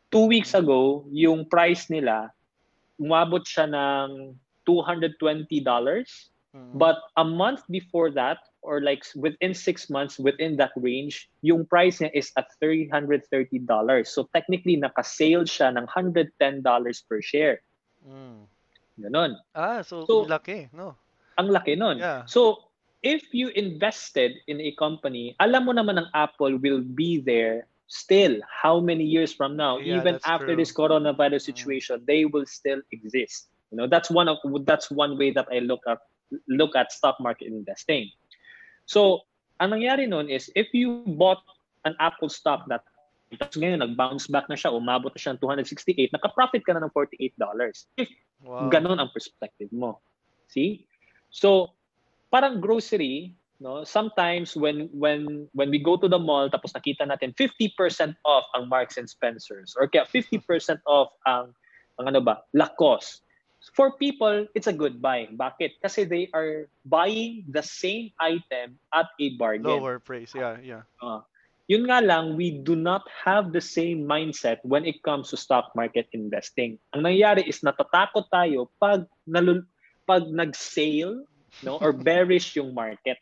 Two 0.08 0.24
weeks 0.32 0.56
ago, 0.56 1.04
yung 1.12 1.44
price 1.52 1.92
nila, 1.92 2.32
umabot 2.96 3.44
siya 3.44 3.68
ng 3.68 4.40
$220. 4.64 5.20
Mm. 6.56 6.76
But 6.80 7.00
a 7.16 7.24
month 7.24 7.64
before 7.68 8.12
that, 8.12 8.40
or 8.64 8.80
like 8.80 9.04
within 9.16 9.52
six 9.56 9.90
months, 9.92 10.20
within 10.20 10.56
that 10.64 10.72
range, 10.80 11.28
yung 11.44 11.68
price 11.68 12.00
niya 12.00 12.12
is 12.16 12.32
at 12.40 12.48
$330. 12.64 14.08
So 14.08 14.28
technically, 14.32 14.76
naka-sale 14.80 15.44
siya 15.48 15.76
ng 15.76 15.88
$110 15.92 17.08
per 17.08 17.20
share. 17.20 17.64
Mm. 18.08 18.48
Ganon. 19.00 19.32
Ah, 19.56 19.82
so, 19.84 20.04
So- 20.08 20.24
laki, 20.28 20.72
no? 20.72 20.96
Ang 21.40 21.52
laki 21.56 21.76
nun. 21.80 21.98
Yeah. 22.00 22.28
So, 22.28 22.71
if 23.02 23.34
you 23.34 23.50
invested 23.58 24.38
in 24.48 24.62
a 24.62 24.72
company, 24.78 25.34
alam 25.42 25.66
mo 25.66 25.74
naman 25.74 25.98
ang 25.98 26.10
Apple 26.14 26.58
will 26.62 26.82
be 26.86 27.18
there 27.22 27.66
still 27.92 28.40
how 28.48 28.80
many 28.80 29.04
years 29.04 29.36
from 29.36 29.60
now 29.60 29.76
Yeah, 29.76 30.00
even 30.00 30.16
after 30.24 30.56
true. 30.56 30.64
this 30.64 30.72
coronavirus 30.72 31.44
Mm. 31.44 31.50
situation 31.52 32.00
they 32.08 32.24
will 32.24 32.48
still 32.48 32.80
exist 32.96 33.52
you 33.68 33.76
know 33.76 33.84
that's 33.84 34.08
one 34.08 34.32
of 34.32 34.40
that's 34.64 34.88
one 34.88 35.20
way 35.20 35.28
that 35.36 35.44
i 35.52 35.60
look 35.60 35.84
at 35.84 36.00
look 36.48 36.72
at 36.72 36.88
stock 36.96 37.20
market 37.20 37.52
investing 37.52 38.08
so 38.88 39.28
ang 39.60 39.76
nangyari 39.76 40.08
nun 40.08 40.32
is 40.32 40.48
if 40.56 40.72
you 40.72 41.04
bought 41.20 41.44
an 41.84 41.92
apple 42.00 42.32
stock 42.32 42.64
that 42.72 42.88
tapos 43.36 43.60
ngayon 43.60 43.84
nag-bounce 43.84 44.32
back 44.32 44.48
na 44.48 44.56
siya 44.56 44.72
umabot 44.72 45.12
na 45.12 45.20
siya 45.20 45.36
ng 45.36 45.44
268 45.44 46.16
naka-profit 46.16 46.64
ka 46.64 46.72
na 46.72 46.88
ng 46.88 46.94
48 46.96 47.36
dollars 47.36 47.92
if 48.00 48.08
Wow. 48.42 48.74
Ganon 48.74 48.98
ang 48.98 49.14
perspective 49.14 49.70
mo. 49.70 50.02
See? 50.50 50.90
So, 51.30 51.78
parang 52.32 52.64
grocery, 52.64 53.36
no? 53.60 53.84
Sometimes 53.84 54.56
when 54.56 54.88
when 54.96 55.52
when 55.54 55.70
we 55.70 55.78
go 55.78 56.00
to 56.00 56.08
the 56.08 56.18
mall 56.18 56.48
tapos 56.50 56.72
nakita 56.72 57.06
natin 57.06 57.36
50% 57.36 58.16
off 58.26 58.48
ang 58.56 58.72
Marks 58.72 58.98
and 58.98 59.06
Spencers 59.06 59.76
or 59.78 59.86
kaya 59.92 60.08
50% 60.08 60.42
off 60.88 61.12
ang 61.28 61.52
ang 62.00 62.10
ano 62.10 62.24
ba, 62.24 62.42
Lacoste. 62.56 63.22
For 63.78 63.94
people, 63.94 64.50
it's 64.58 64.66
a 64.66 64.74
good 64.74 64.98
buy. 64.98 65.30
Bakit? 65.30 65.86
Kasi 65.86 66.02
they 66.02 66.34
are 66.34 66.66
buying 66.82 67.46
the 67.46 67.62
same 67.62 68.10
item 68.18 68.82
at 68.90 69.06
a 69.22 69.28
bargain. 69.38 69.78
Lower 69.78 70.02
price. 70.02 70.34
Yeah, 70.34 70.58
yeah. 70.66 70.82
Uh, 70.98 71.22
yun 71.70 71.86
nga 71.86 72.02
lang, 72.02 72.34
we 72.34 72.58
do 72.58 72.74
not 72.74 73.06
have 73.22 73.54
the 73.54 73.62
same 73.62 74.02
mindset 74.02 74.58
when 74.66 74.82
it 74.82 75.06
comes 75.06 75.30
to 75.30 75.38
stock 75.38 75.70
market 75.78 76.10
investing. 76.18 76.82
Ang 76.98 77.06
nangyayari 77.06 77.46
is 77.46 77.62
natatakot 77.62 78.34
tayo 78.34 78.74
pag, 78.82 79.06
nalul- 79.30 79.70
pag 80.10 80.26
nag-sale 80.26 81.22
no, 81.64 81.78
or 81.78 81.92
bearish 81.92 82.56
yung 82.56 82.74
market. 82.74 83.20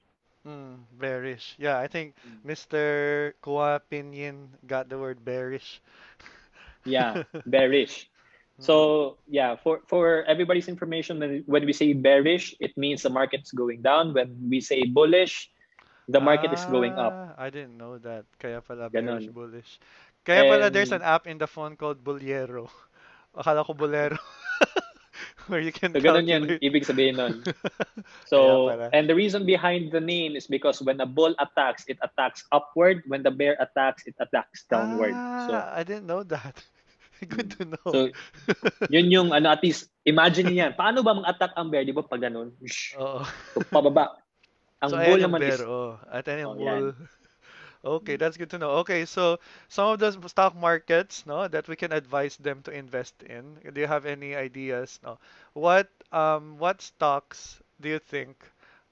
Mm, 0.48 0.88
bearish. 0.96 1.56
Yeah, 1.60 1.78
I 1.78 1.88
think. 1.92 2.16
Mr. 2.48 3.34
Kua 3.44 3.82
Pinyin 3.92 4.48
got 4.66 4.88
the 4.88 4.98
word 4.98 5.24
bearish. 5.26 5.82
Yeah, 6.88 7.28
bearish. 7.46 8.08
Mm. 8.56 8.64
So 8.64 8.76
yeah, 9.28 9.60
for 9.60 9.84
for 9.92 10.24
everybody's 10.32 10.72
information, 10.72 11.20
when, 11.20 11.44
when 11.46 11.64
we 11.68 11.74
say 11.76 11.92
bearish, 11.92 12.56
it 12.64 12.72
means 12.80 13.04
the 13.04 13.12
market's 13.12 13.52
going 13.52 13.84
down. 13.84 14.16
When 14.16 14.32
we 14.48 14.64
say 14.64 14.88
bullish, 14.88 15.52
the 16.08 16.24
market 16.24 16.56
is 16.56 16.64
going 16.72 16.96
up. 16.96 17.12
Ah, 17.12 17.30
I 17.36 17.52
didn't 17.52 17.76
know 17.76 18.00
that. 18.00 18.24
Kaya 18.40 18.64
pala 18.64 18.88
Ganon. 18.88 19.20
bearish 19.20 19.28
bullish. 19.28 19.72
Kaya 20.24 20.48
pala 20.48 20.72
there's 20.72 20.96
And- 20.96 21.04
an 21.04 21.08
app 21.08 21.28
in 21.28 21.36
the 21.38 21.48
phone 21.52 21.76
called 21.76 22.00
Bolero. 22.00 22.72
Akala 23.36 23.68
ko 23.68 23.76
Bolero. 23.76 24.18
Where 25.50 25.60
you 25.60 25.74
can 25.74 25.92
So 25.92 26.00
ganun 26.00 26.30
yan, 26.30 26.46
calculate. 26.46 26.62
ibig 26.62 26.84
sabihin 26.86 27.18
nun. 27.18 27.42
So, 28.30 28.70
pala. 28.70 28.94
and 28.94 29.10
the 29.10 29.18
reason 29.18 29.44
behind 29.50 29.90
the 29.90 30.00
name 30.00 30.38
is 30.38 30.46
because 30.46 30.78
when 30.80 31.02
a 31.02 31.10
bull 31.10 31.34
attacks, 31.42 31.84
it 31.90 31.98
attacks 32.06 32.46
upward. 32.54 33.02
When 33.10 33.26
the 33.26 33.34
bear 33.34 33.58
attacks, 33.58 34.06
it 34.06 34.14
attacks 34.22 34.70
downward. 34.70 35.18
So, 35.50 35.54
Ah, 35.58 35.74
I 35.74 35.82
didn't 35.82 36.06
know 36.06 36.22
that. 36.30 36.62
Good 37.34 37.52
to 37.60 37.66
know. 37.68 37.90
so 37.90 38.00
yun 38.88 39.10
yung 39.12 39.34
ano, 39.34 39.52
at 39.52 39.60
least, 39.60 39.90
imagine 40.06 40.54
niyo 40.54 40.70
yan. 40.70 40.74
Paano 40.78 41.02
ba 41.02 41.18
mag-attack 41.18 41.52
ang 41.58 41.68
bear? 41.68 41.84
Di 41.84 41.92
ba 41.92 42.06
pag 42.06 42.22
ganun? 42.24 42.54
Oo. 42.96 43.26
so, 43.26 43.60
pababa. 43.74 44.14
Ang 44.80 44.96
so, 44.96 45.02
bull 45.04 45.20
naman 45.20 45.44
is, 45.44 45.60
bear. 45.60 45.68
Oh, 45.68 46.00
at 46.08 46.24
ayan 46.32 46.40
yung 46.48 46.56
Oh, 46.56 46.64
yan. 46.64 46.84
Okay, 47.84 48.16
that's 48.18 48.38
good 48.38 48.50
to 48.52 48.58
know. 48.58 48.72
Okay, 48.84 49.06
so 49.06 49.40
some 49.70 49.88
of 49.94 50.00
the 50.00 50.12
stock 50.28 50.56
markets, 50.56 51.26
no, 51.26 51.48
that 51.48 51.68
we 51.68 51.76
can 51.76 51.92
advise 51.92 52.38
them 52.38 52.62
to 52.64 52.72
invest 52.72 53.24
in. 53.24 53.56
Do 53.74 53.80
you 53.82 53.88
have 53.88 54.06
any 54.06 54.36
ideas? 54.36 55.00
No. 55.04 55.18
What 55.54 55.90
um 56.12 56.58
what 56.58 56.82
stocks 56.82 57.62
do 57.80 57.90
you 57.90 58.00
think 58.00 58.36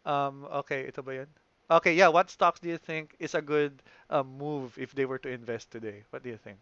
um 0.06 0.46
okay, 0.64 0.88
ito 0.88 1.02
ba 1.02 1.14
'yun? 1.24 1.30
Okay, 1.70 1.94
yeah, 1.96 2.08
what 2.08 2.30
stocks 2.30 2.60
do 2.60 2.70
you 2.70 2.78
think 2.78 3.16
is 3.20 3.34
a 3.36 3.42
good 3.42 3.82
um, 4.10 4.38
move 4.38 4.78
if 4.78 4.94
they 4.94 5.06
were 5.06 5.20
to 5.20 5.30
invest 5.30 5.72
today? 5.72 6.04
What 6.12 6.24
do 6.24 6.30
you 6.30 6.38
think? 6.38 6.60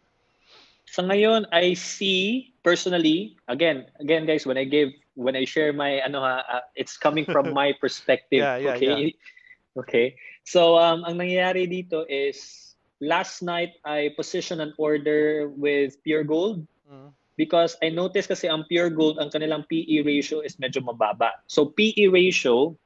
sa 0.85 1.01
ngayon, 1.03 1.45
I 1.51 1.73
see, 1.75 2.53
personally, 2.63 3.35
again, 3.47 3.85
again 3.99 4.25
guys, 4.25 4.45
when 4.45 4.57
I 4.57 4.65
give, 4.65 4.89
when 5.15 5.35
I 5.35 5.45
share 5.45 5.73
my, 5.73 5.99
ano 6.01 6.21
ha, 6.21 6.35
uh, 6.45 6.63
it's 6.75 6.97
coming 6.97 7.25
from 7.25 7.51
my 7.53 7.73
perspective. 7.79 8.49
Yeah, 8.55 8.57
yeah, 8.57 8.75
okay? 8.75 9.13
Okay. 9.75 10.15
So, 10.47 10.79
um, 10.79 11.03
ang 11.03 11.19
nangyayari 11.19 11.67
dito 11.67 12.07
is, 12.07 12.63
last 13.03 13.43
night, 13.43 13.75
I 13.83 14.15
positioned 14.15 14.63
an 14.63 14.73
order 14.79 15.51
with 15.51 15.99
Pure 16.03 16.25
Gold 16.25 16.63
Mm. 16.85 17.17
because 17.33 17.73
I 17.81 17.89
noticed 17.89 18.29
kasi 18.29 18.45
ang 18.45 18.69
Pure 18.69 18.93
Gold, 18.93 19.17
ang 19.17 19.33
kanilang 19.33 19.65
PE 19.65 20.05
ratio 20.05 20.45
is 20.45 20.55
medyo 20.61 20.85
mababa. 20.85 21.33
So 21.49 21.65
PE 21.65 22.13
ratio, 22.13 22.77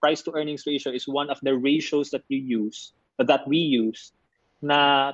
price 0.00 0.20
to 0.28 0.36
earnings 0.36 0.68
ratio 0.68 0.92
is 0.92 1.08
one 1.08 1.32
of 1.32 1.40
the 1.40 1.56
ratios 1.56 2.12
that 2.12 2.22
you 2.28 2.38
use, 2.38 2.92
that 3.16 3.48
we 3.48 3.56
use 3.56 4.12
na 4.60 5.12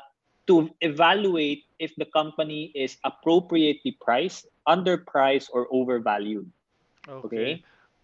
to 0.51 0.69
evaluate 0.83 1.65
if 1.79 1.95
the 1.97 2.07
company 2.11 2.75
is 2.75 2.99
appropriately 3.07 3.95
priced, 4.03 4.51
underpriced 4.67 5.55
or 5.55 5.71
overvalued. 5.71 6.51
Okay? 7.07 7.63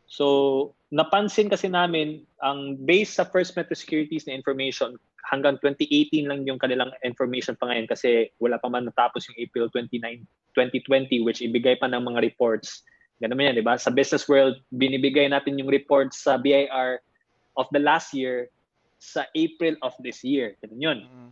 So 0.09 0.72
napansin 0.88 1.52
kasi 1.52 1.68
namin 1.68 2.24
ang 2.40 2.80
based 2.80 3.20
sa 3.20 3.28
First 3.28 3.52
Metro 3.54 3.76
Securities 3.76 4.24
na 4.24 4.32
information, 4.32 4.96
hanggang 5.28 5.61
2018 5.61 6.24
lang 6.24 6.48
yung 6.48 6.56
kanilang 6.56 6.88
information 7.04 7.52
pa 7.61 7.68
ngayon 7.68 7.84
kasi 7.84 8.32
wala 8.40 8.56
pa 8.56 8.72
man 8.72 8.88
natapos 8.88 9.28
yung 9.28 9.36
April 9.36 9.68
29, 9.68 10.24
2020 10.56 11.24
which 11.28 11.44
ibigay 11.44 11.76
pa 11.76 11.86
ng 11.92 12.00
mga 12.00 12.24
reports. 12.24 12.82
Ganun 13.20 13.36
man 13.36 13.52
yan, 13.52 13.61
di 13.61 13.66
ba? 13.66 13.76
Sa 13.76 13.92
business 13.92 14.24
world, 14.30 14.56
binibigay 14.72 15.28
natin 15.28 15.61
yung 15.61 15.68
reports 15.68 16.24
sa 16.24 16.40
BIR 16.40 17.02
of 17.59 17.66
the 17.74 17.82
last 17.82 18.14
year 18.16 18.48
sa 19.02 19.26
April 19.34 19.76
of 19.84 19.92
this 20.00 20.24
year. 20.24 20.54
Ganun 20.64 20.80
yun. 20.80 20.98
Mm. 21.04 21.30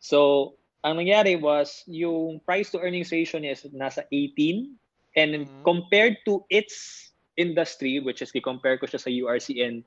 So, 0.00 0.54
ang 0.86 1.02
nangyari 1.02 1.34
was 1.34 1.82
yung 1.90 2.38
price 2.46 2.70
to 2.70 2.78
earnings 2.78 3.10
ratio 3.10 3.42
niya 3.42 3.58
is 3.58 3.66
nasa 3.74 4.06
18 4.14 4.78
and 5.18 5.50
Mhm. 5.50 5.66
compared 5.66 6.14
to 6.22 6.46
its 6.46 7.10
industry 7.36 8.00
which 8.00 8.20
is 8.22 8.32
i-compare 8.34 8.76
ko 8.78 8.86
siya 8.86 9.00
sa 9.00 9.10
URCN 9.10 9.84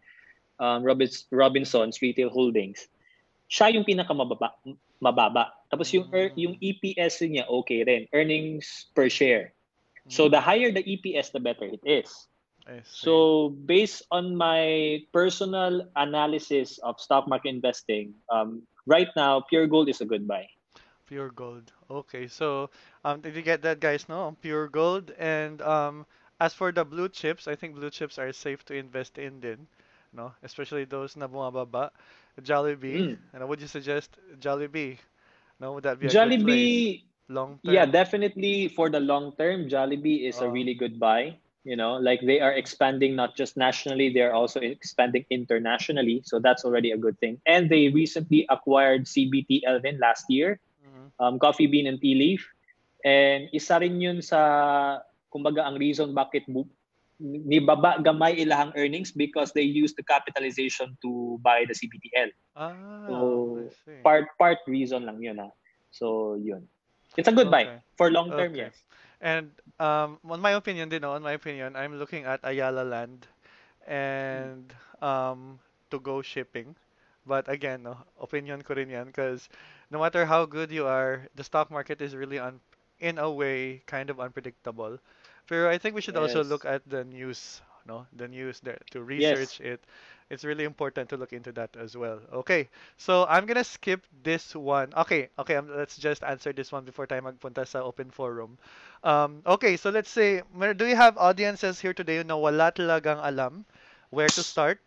um, 0.60 0.84
Robins, 0.84 1.26
Robinson's 1.32 2.02
Retail 2.02 2.30
Holdings 2.30 2.88
siya 3.50 3.74
yung 3.74 3.86
pinakamababa 3.86 4.54
mababa. 5.02 5.54
Tapos 5.72 5.89
yung 5.93 6.08
Mm. 6.12 6.34
yung 6.36 6.56
EPS 6.62 7.24
niya 7.26 7.47
okay 7.50 7.84
rin, 7.84 8.06
earnings 8.14 8.89
per 8.93 9.10
share. 9.10 9.54
So 10.08 10.28
Mm. 10.28 10.32
the 10.32 10.41
higher 10.41 10.70
the 10.72 10.84
EPS 10.86 11.32
the 11.32 11.39
better 11.41 11.66
it 11.66 11.82
is. 11.86 12.10
So 12.86 13.50
based 13.66 14.04
on 14.12 14.36
my 14.36 15.02
personal 15.12 15.89
analysis 15.95 16.78
of 16.80 17.00
stock 17.00 17.28
market 17.28 17.50
investing, 17.50 18.14
um, 18.32 18.64
right 18.86 19.10
now 19.16 19.41
pure 19.41 19.68
gold 19.68 19.89
is 19.89 20.02
a 20.02 20.06
good 20.06 20.28
buy. 20.28 20.47
Pure 21.06 21.32
gold. 21.32 21.74
Okay, 21.89 22.28
so 22.28 22.70
um, 23.04 23.22
did 23.22 23.36
you 23.36 23.41
get 23.41 23.62
that, 23.64 23.80
guys? 23.80 24.08
No, 24.10 24.36
pure 24.41 24.68
gold. 24.68 25.12
And 25.18 25.62
um, 25.62 26.06
as 26.40 26.54
for 26.54 26.72
the 26.72 26.84
blue 26.86 27.10
chips, 27.10 27.48
I 27.48 27.56
think 27.56 27.76
blue 27.76 27.90
chips 27.90 28.18
are 28.20 28.32
safe 28.32 28.64
to 28.66 28.74
invest 28.76 29.18
in, 29.18 29.40
din, 29.40 29.68
no, 30.14 30.34
especially 30.44 30.86
those 30.86 31.16
na 31.16 31.28
bumababa. 31.28 31.92
Jollibee. 32.42 33.06
Mm. 33.06 33.32
And 33.34 33.48
would 33.48 33.62
you 33.62 33.68
suggest 33.68 34.18
Jollibee? 34.40 34.98
No, 35.60 35.74
would 35.74 35.84
that 35.84 36.00
be 36.00 36.08
a? 36.08 36.16
Jollibee, 36.16 37.04
long 37.28 37.60
term? 37.66 37.84
yeah, 37.84 37.86
definitely 37.86 38.68
for 38.70 38.90
the 38.90 39.00
long 39.00 39.34
term, 39.38 39.68
Jollibee 39.70 40.28
is 40.28 40.42
a 40.42 40.50
Oh. 40.50 40.52
really 40.52 40.74
good 40.74 41.00
buy. 41.00 41.38
You 41.64 41.76
know, 41.76 41.96
like 41.98 42.22
they 42.22 42.40
are 42.40 42.52
expanding 42.54 43.16
not 43.16 43.36
just 43.36 43.58
nationally, 43.58 44.10
they 44.14 44.22
are 44.22 44.34
also 44.34 44.60
expanding 44.62 45.26
internationally. 45.30 46.22
So 46.24 46.40
that's 46.40 46.64
already 46.64 46.92
a 46.92 46.98
good 46.98 47.20
thing. 47.20 47.42
And 47.46 47.70
they 47.70 47.90
recently 47.90 48.46
acquired 48.50 49.08
CBT 49.08 49.64
Elvin 49.66 50.00
last 50.00 50.26
year, 50.30 50.60
Mhm. 50.82 51.12
um, 51.20 51.40
Coffee 51.40 51.68
Bean 51.68 51.88
and 51.88 52.00
Tea 52.02 52.16
Leaf. 52.16 52.48
And 53.04 53.50
isa 53.54 53.80
rin 53.80 54.00
yun 54.02 54.22
sa, 54.22 55.00
kumbaga, 55.30 55.65
ang 55.65 55.77
reason 55.77 56.13
bakit 56.13 56.45
bu- 56.49 56.69
ni 57.19 57.59
baba 57.59 57.99
gamay 57.99 58.39
ilahang 58.39 58.71
earnings 58.80 59.11
because 59.11 59.51
they 59.51 59.65
use 59.65 59.91
the 59.95 60.05
capitalization 60.07 60.95
to 61.03 61.38
buy 61.43 61.65
the 61.67 61.75
CBTL. 61.75 62.32
Ah, 62.55 62.73
So. 63.07 63.17
Part 64.03 64.32
part 64.39 64.59
reason 64.67 65.03
lang 65.03 65.19
yun 65.19 65.43
ha. 65.43 65.51
So 65.91 66.36
yun. 66.39 66.63
It's 67.19 67.27
a 67.27 67.36
good 67.36 67.51
Okay. 67.51 67.51
buy 67.51 67.63
for 67.99 68.07
long 68.11 68.32
term, 68.32 68.55
Okay. 68.55 68.71
yes. 68.71 68.75
And 69.19 69.51
um, 69.80 70.19
on 70.23 70.39
my 70.39 70.55
opinion, 70.55 70.88
din, 70.88 71.03
on 71.03 71.21
my 71.21 71.36
opinion, 71.36 71.75
I'm 71.75 71.99
looking 71.99 72.23
at 72.23 72.39
Ayala 72.47 72.88
Land 72.88 73.27
and 73.88 74.73
um, 75.01 75.59
to 75.91 75.99
go 75.99 76.21
shipping. 76.21 76.75
But 77.25 77.47
again, 77.51 77.84
no, 77.84 77.97
opinion 78.19 78.61
ko 78.63 78.73
rin 78.73 78.89
yan 78.89 79.11
because 79.11 79.49
no 79.91 79.99
matter 79.99 80.25
how 80.25 80.45
good 80.45 80.71
you 80.71 80.88
are, 80.88 81.27
the 81.36 81.43
stock 81.43 81.69
market 81.69 82.01
is 82.01 82.15
really 82.15 82.39
un 82.39 82.59
in 82.99 83.17
a 83.19 83.30
way 83.30 83.84
kind 83.86 84.09
of 84.09 84.19
unpredictable. 84.19 84.99
Pero 85.50 85.70
I 85.70 85.78
think 85.82 85.95
we 85.95 86.02
should 86.02 86.18
also 86.18 86.43
look 86.45 86.66
at 86.66 86.86
the 86.88 87.04
news, 87.04 87.62
no, 87.86 88.06
the 88.14 88.28
news 88.30 88.62
there 88.62 88.80
to 88.93 89.02
Yes. 89.16 89.58
research 89.58 89.60
it. 89.62 89.82
It's 90.30 90.45
really 90.45 90.64
important 90.64 91.10
to 91.10 91.18
look 91.18 91.34
into 91.34 91.52
that 91.54 91.76
as 91.76 91.97
well. 91.97 92.22
Okay, 92.45 92.70
so 92.97 93.26
I'm 93.28 93.45
gonna 93.45 93.66
skip 93.66 94.06
this 94.24 94.56
one. 94.56 94.93
Okay, 94.95 95.30
okay, 95.39 95.56
um, 95.58 95.70
let's 95.76 95.97
just 95.97 96.24
answer 96.24 96.54
this 96.54 96.72
one 96.72 96.86
before 96.86 97.08
tayo 97.08 97.26
magpunta 97.26 97.66
sa 97.68 97.82
open 97.84 98.12
forum. 98.14 98.58
Um, 99.04 99.41
okay, 99.45 99.76
so 99.78 99.89
let's 99.89 100.12
say, 100.12 100.41
do 100.78 100.86
we 100.86 100.93
have 100.95 101.18
audiences 101.18 101.80
here 101.82 101.93
today 101.93 102.22
na 102.24 102.38
wala 102.38 102.72
talagang 102.72 103.20
alam 103.24 103.66
where 104.14 104.32
to 104.32 104.43
start, 104.43 104.80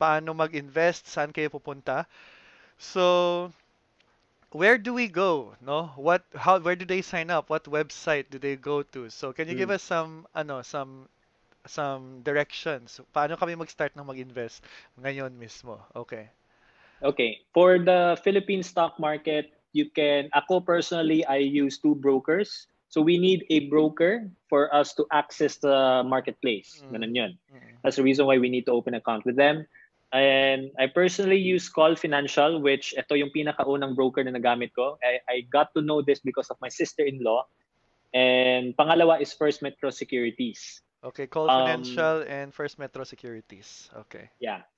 paano 0.00 0.36
mag-invest, 0.36 1.08
saan 1.08 1.32
kayo 1.32 1.48
pupunta? 1.50 2.06
So, 2.78 3.52
where 4.52 4.78
do 4.78 4.94
we 4.94 5.08
go? 5.08 5.54
No, 5.60 5.92
what, 5.96 6.24
how, 6.36 6.58
where 6.60 6.76
do 6.76 6.84
they 6.84 7.02
sign 7.02 7.30
up? 7.30 7.50
What 7.50 7.64
website 7.64 8.30
do 8.30 8.38
they 8.38 8.56
go 8.56 8.82
to? 8.94 9.10
So, 9.10 9.32
can 9.32 9.48
you 9.48 9.54
give 9.54 9.68
Mm. 9.68 9.74
us 9.74 9.82
some, 9.82 10.26
ano, 10.34 10.62
some, 10.62 11.08
some 11.66 12.22
directions? 12.22 13.00
Paano 13.14 13.38
kami 13.38 13.54
mag-start 13.56 13.96
ng 13.96 14.06
mag-invest 14.06 14.62
ngayon 15.00 15.32
mismo? 15.38 15.80
Okay. 15.96 16.28
Okay. 17.02 17.40
For 17.54 17.78
the 17.78 18.18
Philippine 18.22 18.62
stock 18.62 18.98
market, 19.00 19.52
you 19.72 19.90
can, 19.90 20.28
ako 20.34 20.60
personally, 20.60 21.24
I 21.26 21.36
use 21.42 21.78
two 21.78 21.94
brokers. 21.94 22.66
So 22.88 23.00
we 23.00 23.16
need 23.16 23.46
a 23.48 23.72
broker 23.72 24.28
for 24.48 24.68
us 24.74 24.92
to 25.00 25.06
access 25.10 25.56
the 25.56 26.04
marketplace. 26.04 26.84
Mm. 26.84 26.92
Ganun 26.92 27.12
yun. 27.16 27.32
Mm. 27.48 27.80
That's 27.82 27.96
the 27.96 28.04
reason 28.04 28.26
why 28.26 28.36
we 28.38 28.48
need 28.52 28.66
to 28.68 28.72
open 28.72 28.94
an 28.94 29.00
account 29.00 29.24
with 29.24 29.36
them. 29.36 29.66
And 30.12 30.68
I 30.76 30.92
personally 30.92 31.40
use 31.40 31.72
Call 31.72 31.96
Financial, 31.96 32.60
which 32.60 32.92
ito 32.92 33.16
yung 33.16 33.32
pinakaunang 33.32 33.96
broker 33.96 34.20
na 34.20 34.36
nagamit 34.36 34.76
ko. 34.76 35.00
I, 35.00 35.24
I 35.24 35.36
got 35.48 35.72
to 35.72 35.80
know 35.80 36.04
this 36.04 36.20
because 36.20 36.52
of 36.52 36.60
my 36.60 36.68
sister-in-law. 36.68 37.48
And 38.12 38.76
pangalawa 38.76 39.24
is 39.24 39.32
First 39.32 39.64
Metro 39.64 39.88
Securities. 39.88 40.84
Okay, 41.02 41.26
Call 41.26 41.48
Um, 41.48 41.64
Financial 41.64 42.28
and 42.28 42.52
First 42.52 42.78
Metro 42.78 43.08
Securities. 43.08 43.88
Okay. 44.04 44.28
Yeah. 44.36 44.68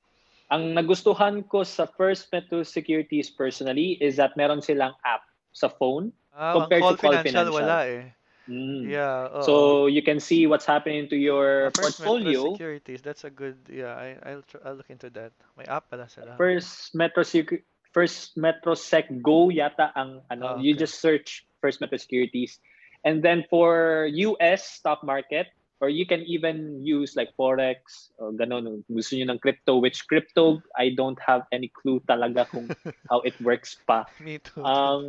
Ang 0.55 0.71
nagustuhan 0.79 1.43
ko 1.51 1.67
sa 1.67 1.91
First 1.91 2.31
Metro 2.31 2.63
Securities 2.63 3.27
personally 3.29 3.99
is 3.99 4.15
that 4.23 4.39
meron 4.39 4.63
silang 4.63 4.95
app 5.03 5.27
sa 5.51 5.67
phone. 5.67 6.15
Ah, 6.31 6.55
Compared 6.55 6.79
to 6.79 6.95
Call 6.95 6.97
Call 6.97 7.11
Financial, 7.11 7.51
Financial. 7.51 7.59
wala 7.59 7.79
eh. 7.91 8.03
Mm. 8.49 8.85
Yeah, 8.85 9.33
oo. 9.33 9.43
So 9.43 9.53
you 9.87 10.03
can 10.05 10.21
see 10.21 10.47
what's 10.47 10.69
happening 10.69 11.09
to 11.09 11.17
your 11.17 11.73
Ah, 11.73 11.81
First 11.81 12.01
Metro 12.01 12.21
portfolio. 12.21 12.53
Securities, 12.53 13.01
that's 13.01 13.25
a 13.25 13.33
good, 13.33 13.57
yeah, 13.73 13.97
I, 13.97 14.17
I'll, 14.21 14.45
tr- 14.45 14.61
I'll 14.65 14.77
look 14.77 14.91
into 14.91 15.09
that. 15.17 15.33
May 15.57 15.65
app 15.65 15.89
pala 15.89 16.09
sila. 16.09 16.37
First 16.37 16.95
Metro 16.95 17.25
Secu- 17.25 17.65
First 17.95 18.37
Metro 18.37 18.75
Sec 18.75 19.09
Go 19.23 19.49
yata 19.49 19.95
ang 19.97 20.21
ano. 20.29 20.59
You 20.61 20.75
okay. 20.75 20.85
just 20.85 21.01
search 21.01 21.47
First 21.63 21.81
Metro 21.81 21.97
Securities, 21.97 22.59
and 23.07 23.23
then 23.23 23.47
for 23.49 24.05
US 24.13 24.67
stock 24.67 25.01
market, 25.07 25.49
or 25.81 25.89
you 25.89 26.05
can 26.05 26.21
even 26.27 26.83
use 26.83 27.15
like 27.15 27.31
forex 27.39 28.11
or 28.19 28.35
ganon. 28.35 28.83
Gusto 28.91 29.15
niyo 29.17 29.31
ng 29.31 29.39
crypto, 29.39 29.79
which 29.79 30.05
crypto 30.11 30.59
I 30.77 30.93
don't 30.93 31.19
have 31.23 31.47
any 31.55 31.71
clue 31.71 32.03
talaga 32.05 32.51
kung 32.51 32.69
how 33.11 33.23
it 33.23 33.39
works 33.41 33.79
pa. 33.87 34.05
Me 34.21 34.43
too. 34.43 34.61
Ang 34.61 35.03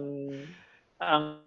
ang 1.02 1.44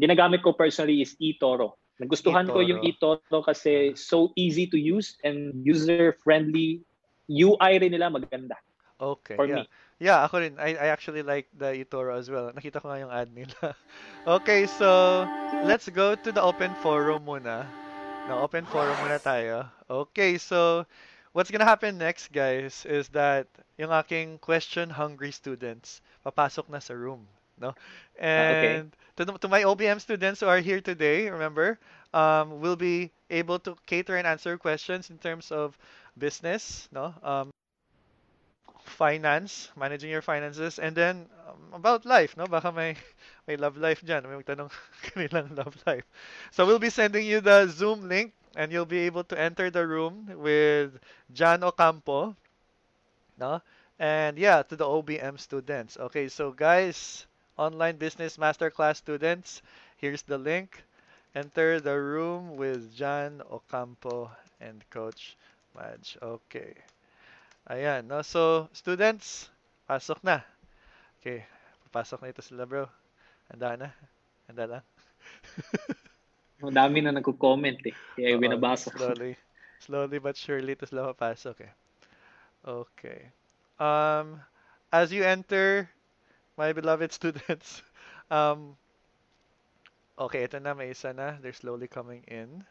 ginagamit 0.00 0.44
ko 0.44 0.52
personally 0.52 1.00
is 1.00 1.16
eToro. 1.20 1.78
Nagustuhan 2.02 2.50
ko 2.50 2.58
yung 2.60 2.82
eToro 2.82 3.40
kasi 3.46 3.94
so 3.94 4.34
easy 4.34 4.66
to 4.66 4.76
use 4.76 5.16
and 5.22 5.54
user 5.62 6.18
friendly. 6.20 6.82
UI 7.24 7.80
rin 7.80 7.96
nila 7.96 8.12
maganda 8.12 8.60
okay, 9.00 9.36
for 9.36 9.46
yeah. 9.46 9.54
me. 9.54 9.68
Yeah, 9.98 10.24
ako 10.24 10.42
rin. 10.42 10.54
I, 10.58 10.74
I 10.74 10.86
actually 10.90 11.22
like 11.22 11.48
the 11.56 11.84
eToro 11.84 12.18
as 12.18 12.28
well. 12.28 12.50
Nakita 12.52 12.82
ko 12.82 12.90
nga 12.90 13.00
yung 13.00 13.12
ad 13.14 13.30
nila. 13.32 13.74
okay, 14.40 14.66
so 14.66 15.22
let's 15.64 15.88
go 15.88 16.14
to 16.14 16.30
the 16.32 16.42
open 16.42 16.74
forum 16.82 17.24
muna. 17.24 17.66
No, 18.28 18.40
open 18.42 18.64
forum 18.66 18.96
muna 19.04 19.20
tayo. 19.20 19.68
Okay, 19.88 20.38
so 20.38 20.84
what's 21.32 21.50
gonna 21.50 21.68
happen 21.68 21.98
next, 21.98 22.32
guys, 22.32 22.84
is 22.88 23.08
that 23.14 23.46
yung 23.78 23.92
aking 23.92 24.38
question-hungry 24.40 25.30
students 25.30 26.00
papasok 26.24 26.68
na 26.72 26.80
sa 26.80 26.96
room, 26.96 27.28
no? 27.60 27.74
Ah, 28.20 28.54
okay. 28.54 28.76
And 28.76 28.96
to, 29.16 29.24
to 29.24 29.48
my 29.48 29.62
OBM 29.62 30.00
students 30.00 30.40
who 30.40 30.46
are 30.46 30.60
here 30.60 30.80
today, 30.80 31.30
remember, 31.30 31.78
um, 32.12 32.60
we'll 32.60 32.76
be 32.76 33.10
able 33.30 33.58
to 33.60 33.76
cater 33.86 34.16
and 34.16 34.26
answer 34.26 34.56
questions 34.58 35.10
in 35.10 35.18
terms 35.18 35.50
of 35.50 35.78
business, 36.18 36.88
no? 36.92 37.14
Um, 37.22 37.50
finance, 38.84 39.70
managing 39.76 40.10
your 40.10 40.22
finances, 40.22 40.78
and 40.78 40.94
then 40.94 41.26
um, 41.48 41.74
about 41.74 42.04
life, 42.04 42.36
no? 42.36 42.46
Baka 42.46 42.70
may 42.72 42.96
may 43.48 43.56
love 43.56 43.76
life 43.76 44.02
dyan. 44.02 44.22
May 44.24 44.38
magtanong 44.38 44.70
kanilang 45.10 45.56
love 45.56 45.74
life. 45.86 46.04
So 46.50 46.66
we'll 46.66 46.82
be 46.82 46.90
sending 46.90 47.26
you 47.26 47.40
the 47.40 47.66
Zoom 47.66 48.08
link 48.08 48.32
and 48.56 48.72
you'll 48.72 48.86
be 48.86 49.00
able 49.10 49.24
to 49.24 49.38
enter 49.38 49.70
the 49.70 49.86
room 49.86 50.30
with 50.38 50.98
John 51.32 51.62
Ocampo, 51.64 52.36
no? 53.38 53.60
And 53.98 54.38
yeah, 54.38 54.62
to 54.62 54.76
the 54.76 54.84
OBM 54.84 55.38
students. 55.38 55.96
Okay, 55.98 56.28
so 56.28 56.50
guys, 56.50 57.26
online 57.56 57.96
business 57.96 58.36
masterclass 58.36 58.96
students, 58.96 59.62
here's 59.96 60.22
the 60.22 60.38
link. 60.38 60.82
Enter 61.34 61.80
the 61.80 61.98
room 61.98 62.56
with 62.56 62.94
John 62.94 63.42
Ocampo 63.50 64.30
and 64.60 64.84
Coach 64.90 65.36
Madge. 65.74 66.16
Okay. 66.22 66.74
Ayan, 67.66 68.06
no? 68.06 68.22
So, 68.22 68.68
students, 68.70 69.50
pasok 69.88 70.22
na. 70.22 70.44
Okay, 71.18 71.42
papasok 71.88 72.22
na 72.22 72.30
ito 72.30 72.44
sila, 72.44 72.68
bro. 72.68 72.86
Handa 73.48 73.74
na? 73.74 73.88
Handa 74.46 74.64
lang? 74.68 74.84
Ang 76.64 76.76
dami 76.76 77.00
na 77.00 77.16
nagko-comment 77.16 77.80
eh. 77.88 77.94
Kaya 78.16 78.36
Oo, 78.36 78.40
binabasa 78.40 78.92
ko. 78.92 79.10
Slowly. 79.10 79.32
Slowly 79.80 80.18
but 80.20 80.36
surely, 80.36 80.76
ito 80.76 80.86
sila 80.86 81.10
papasok 81.12 81.66
eh. 81.66 81.72
Okay. 82.64 83.32
Um, 83.80 84.40
as 84.94 85.10
you 85.10 85.26
enter 85.26 85.90
my 86.56 86.72
beloved 86.72 87.12
students. 87.12 87.82
Um, 88.32 88.72
okay, 90.16 90.48
ito 90.48 90.56
na, 90.56 90.72
may 90.72 90.88
isa 90.96 91.12
na. 91.12 91.36
They're 91.44 91.52
slowly 91.52 91.92
coming 91.92 92.24
in. 92.24 92.64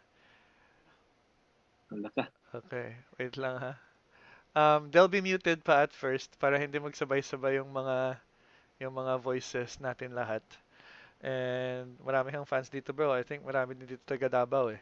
Okay, 2.58 2.98
wait 3.22 3.38
lang 3.38 3.62
ha. 3.62 3.74
Um, 4.58 4.90
they'll 4.90 5.10
be 5.10 5.22
muted 5.22 5.62
pa 5.66 5.86
at 5.86 5.94
first 5.94 6.38
para 6.42 6.58
hindi 6.58 6.82
magsabay-sabay 6.82 7.62
yung 7.62 7.70
mga 7.70 8.18
yung 8.82 8.94
mga 8.94 9.22
voices 9.22 9.78
natin 9.82 10.14
lahat. 10.14 10.42
And 11.24 11.98
marami 12.04 12.34
kang 12.34 12.46
fans 12.50 12.70
dito, 12.70 12.94
bro. 12.94 13.14
I 13.14 13.24
think 13.26 13.46
marami 13.46 13.78
din 13.78 13.96
dito 13.96 14.04
taga 14.06 14.30
Davao 14.30 14.70
eh. 14.74 14.82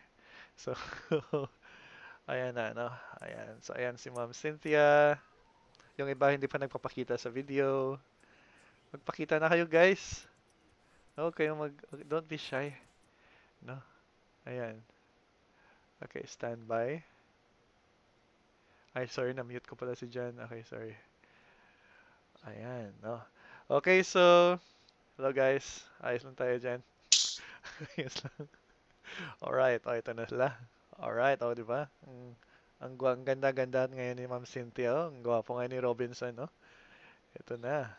So, 0.60 0.76
ayan 2.32 2.56
na, 2.56 2.74
no? 2.76 2.88
Ayan. 3.24 3.60
So, 3.64 3.76
ayan 3.78 3.96
si 3.96 4.12
Ma'am 4.12 4.34
Cynthia. 4.36 5.20
Yung 6.00 6.10
iba 6.12 6.32
hindi 6.34 6.48
pa 6.50 6.60
nagpapakita 6.60 7.16
sa 7.16 7.30
video. 7.32 8.00
Magpakita 8.92 9.40
na 9.40 9.48
kayo, 9.48 9.64
guys. 9.68 10.28
Okay, 11.16 11.48
mag 11.52 11.76
don't 12.08 12.28
be 12.28 12.40
shy. 12.40 12.72
No? 13.64 13.80
Ayan. 14.48 14.80
Okay, 16.04 16.24
stand 16.28 16.68
by. 16.68 17.00
Ay, 18.92 19.08
sorry, 19.08 19.32
na-mute 19.32 19.64
ko 19.64 19.80
pala 19.80 19.96
si 19.96 20.12
Jan. 20.12 20.36
Okay, 20.48 20.68
sorry. 20.68 20.96
Ayan, 22.44 22.92
no. 23.00 23.22
Okay, 23.72 24.04
so, 24.04 24.58
hello 25.16 25.32
guys. 25.32 25.86
Ayos 26.04 26.28
lang 26.28 26.36
tayo 26.36 26.58
dyan. 26.58 26.82
Ayos 27.96 28.18
lang. 28.26 28.50
Alright, 29.40 29.86
oh, 29.86 29.96
ito 29.96 30.12
na 30.12 30.26
sila. 30.28 30.52
Alright, 31.00 31.40
oh, 31.46 31.56
di 31.56 31.64
ba? 31.64 31.88
Mm, 32.04 32.32
ang, 32.82 32.94
ang 32.98 33.24
ganda-ganda 33.24 33.86
ngayon 33.88 34.18
ni 34.18 34.26
Ma'am 34.26 34.44
Cynthia. 34.44 34.92
Oh. 34.92 35.08
Ang 35.14 35.22
gwapo 35.22 35.56
ngayon 35.56 35.72
ni 35.72 35.80
Robinson, 35.80 36.34
no? 36.34 36.50
Ito 37.38 37.56
na. 37.62 37.94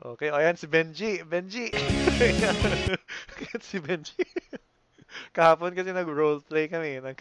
Okay, 0.00 0.30
oh, 0.30 0.36
ayan 0.40 0.56
si 0.56 0.66
Benji. 0.66 1.20
Benji! 1.24 1.68
Ayan 2.20 3.60
si 3.62 3.78
Benji. 3.80 4.16
Kahapon 5.36 5.74
kasi 5.76 5.92
nag-roleplay 5.92 6.68
kami. 6.70 7.00
Nag, 7.00 7.18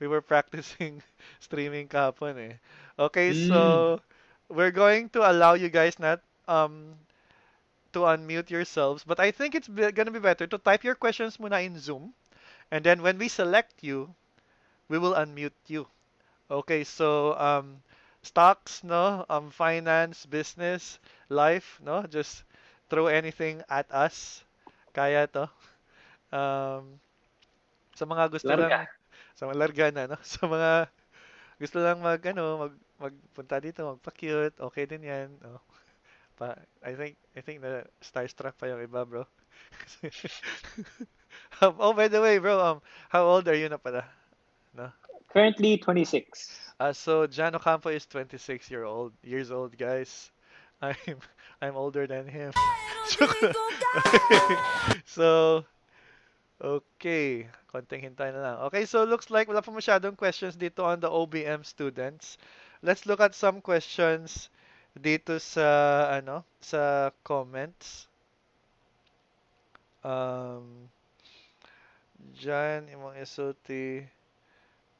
we 0.00 0.06
were 0.06 0.22
practicing 0.22 1.02
streaming 1.44 1.88
kahapon 1.88 2.34
eh. 2.38 2.54
Okay, 2.98 3.32
so 3.34 3.98
we're 4.48 4.74
going 4.74 5.08
to 5.16 5.22
allow 5.24 5.54
you 5.54 5.68
guys 5.70 5.98
not 5.98 6.20
um 6.48 6.94
to 7.92 8.00
unmute 8.08 8.50
yourselves, 8.50 9.04
but 9.04 9.20
I 9.20 9.30
think 9.30 9.54
it's 9.54 9.68
be- 9.68 9.92
gonna 9.92 10.10
be 10.10 10.18
better 10.22 10.46
to 10.46 10.58
type 10.58 10.84
your 10.84 10.94
questions 10.96 11.36
muna 11.38 11.64
in 11.64 11.78
Zoom, 11.78 12.14
and 12.70 12.84
then 12.84 13.02
when 13.02 13.18
we 13.18 13.28
select 13.28 13.82
you, 13.82 14.14
we 14.88 14.98
will 14.98 15.14
unmute 15.14 15.56
you. 15.66 15.86
Okay, 16.50 16.84
so 16.84 17.36
um 17.38 17.82
stocks, 18.22 18.82
no, 18.84 19.24
um 19.28 19.50
finance, 19.50 20.26
business, 20.26 20.98
life, 21.28 21.78
no, 21.82 22.04
just 22.06 22.44
throw 22.90 23.06
anything 23.06 23.62
at 23.68 23.86
us. 23.92 24.44
Kaya 24.94 25.26
to. 25.32 25.48
Um, 26.32 27.00
sa 27.96 28.04
mga 28.08 28.24
gusto 28.32 28.52
Larga. 28.52 28.56
lang 28.56 28.86
sa 29.36 29.48
mga 29.48 29.58
larga 29.58 29.86
na, 29.94 30.04
no? 30.12 30.18
Sa 30.34 30.44
mga 30.46 30.88
gusto 31.60 31.78
lang 31.82 31.98
mag 32.02 32.20
ano, 32.26 32.68
mag 32.68 32.74
magpunta 33.00 33.56
dito, 33.62 33.80
magpa-cute, 33.86 34.56
okay 34.60 34.84
din 34.88 35.06
'yan, 35.08 35.28
no? 35.42 35.60
Pa, 36.38 36.56
I 36.84 36.92
think 36.98 37.14
I 37.36 37.40
think 37.44 37.60
na 37.62 37.84
starstruck 38.02 38.56
pa 38.58 38.68
yung 38.70 38.82
iba, 38.84 39.02
bro. 39.06 39.24
Um, 41.62 41.76
oh, 41.78 41.92
by 41.94 42.08
the 42.08 42.20
way, 42.20 42.38
bro, 42.38 42.60
um, 42.60 42.82
how 43.08 43.24
old 43.24 43.48
are 43.48 43.54
you 43.54 43.68
na 43.68 43.78
pala? 43.78 44.04
Currently 45.32 45.78
26. 45.78 46.60
Uh, 46.78 46.92
so 46.92 47.26
Jan 47.26 47.54
Ocampo 47.54 47.88
is 47.88 48.04
26 48.06 48.70
year 48.70 48.84
old 48.84 49.12
years 49.24 49.50
old, 49.50 49.76
guys. 49.78 50.30
I'm 50.82 51.18
I'm 51.62 51.76
older 51.76 52.06
than 52.06 52.26
him. 52.28 52.52
So 55.06 55.64
okay, 56.60 57.48
konting 57.72 58.04
hintay 58.04 58.34
na 58.34 58.40
lang. 58.42 58.56
Okay, 58.68 58.84
so 58.84 59.04
looks 59.04 59.30
like 59.32 59.48
wala 59.48 59.64
pa 59.64 59.72
masyadong 59.72 60.18
questions 60.18 60.52
dito 60.58 60.84
on 60.84 61.00
the 61.00 61.08
OBM 61.08 61.64
students. 61.64 62.36
Let's 62.84 63.06
look 63.06 63.22
at 63.24 63.32
some 63.32 63.64
questions 63.64 64.52
dito 64.92 65.40
sa 65.40 66.08
ano, 66.12 66.44
sa 66.60 67.08
comments. 67.24 68.10
Um 70.04 70.92
Jan, 72.36 72.86
imong 72.92 73.18
isulti. 73.18 74.02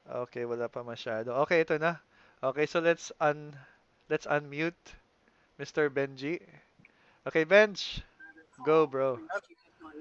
Okay, 0.02 0.42
wala 0.42 0.66
pa 0.66 0.82
masyado. 0.82 1.30
Okay, 1.46 1.62
ito 1.62 1.78
na. 1.78 2.02
Okay, 2.42 2.66
so 2.66 2.82
let's 2.82 3.14
un 3.22 3.54
let's 4.10 4.26
unmute 4.26 4.98
Mr. 5.62 5.86
Benji. 5.86 6.42
Okay, 7.22 7.46
Benj. 7.46 8.02
Go, 8.66 8.86
bro. 8.86 9.18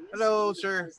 Hello, 0.09 0.53
sir. 0.57 0.89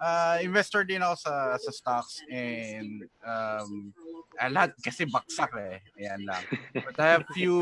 Uh, 0.00 0.38
investor 0.40 0.82
din 0.86 1.04
ako 1.04 1.28
sa 1.28 1.34
sa 1.60 1.70
stocks 1.74 2.22
and 2.30 3.04
um, 3.20 3.92
ah, 4.40 4.48
lahat 4.48 4.72
kasi 4.80 5.04
baksak 5.04 5.52
eh. 5.60 5.84
Ayan 6.00 6.24
lang. 6.24 6.42
But 6.72 6.96
I 6.96 7.08
have 7.20 7.26
few 7.36 7.58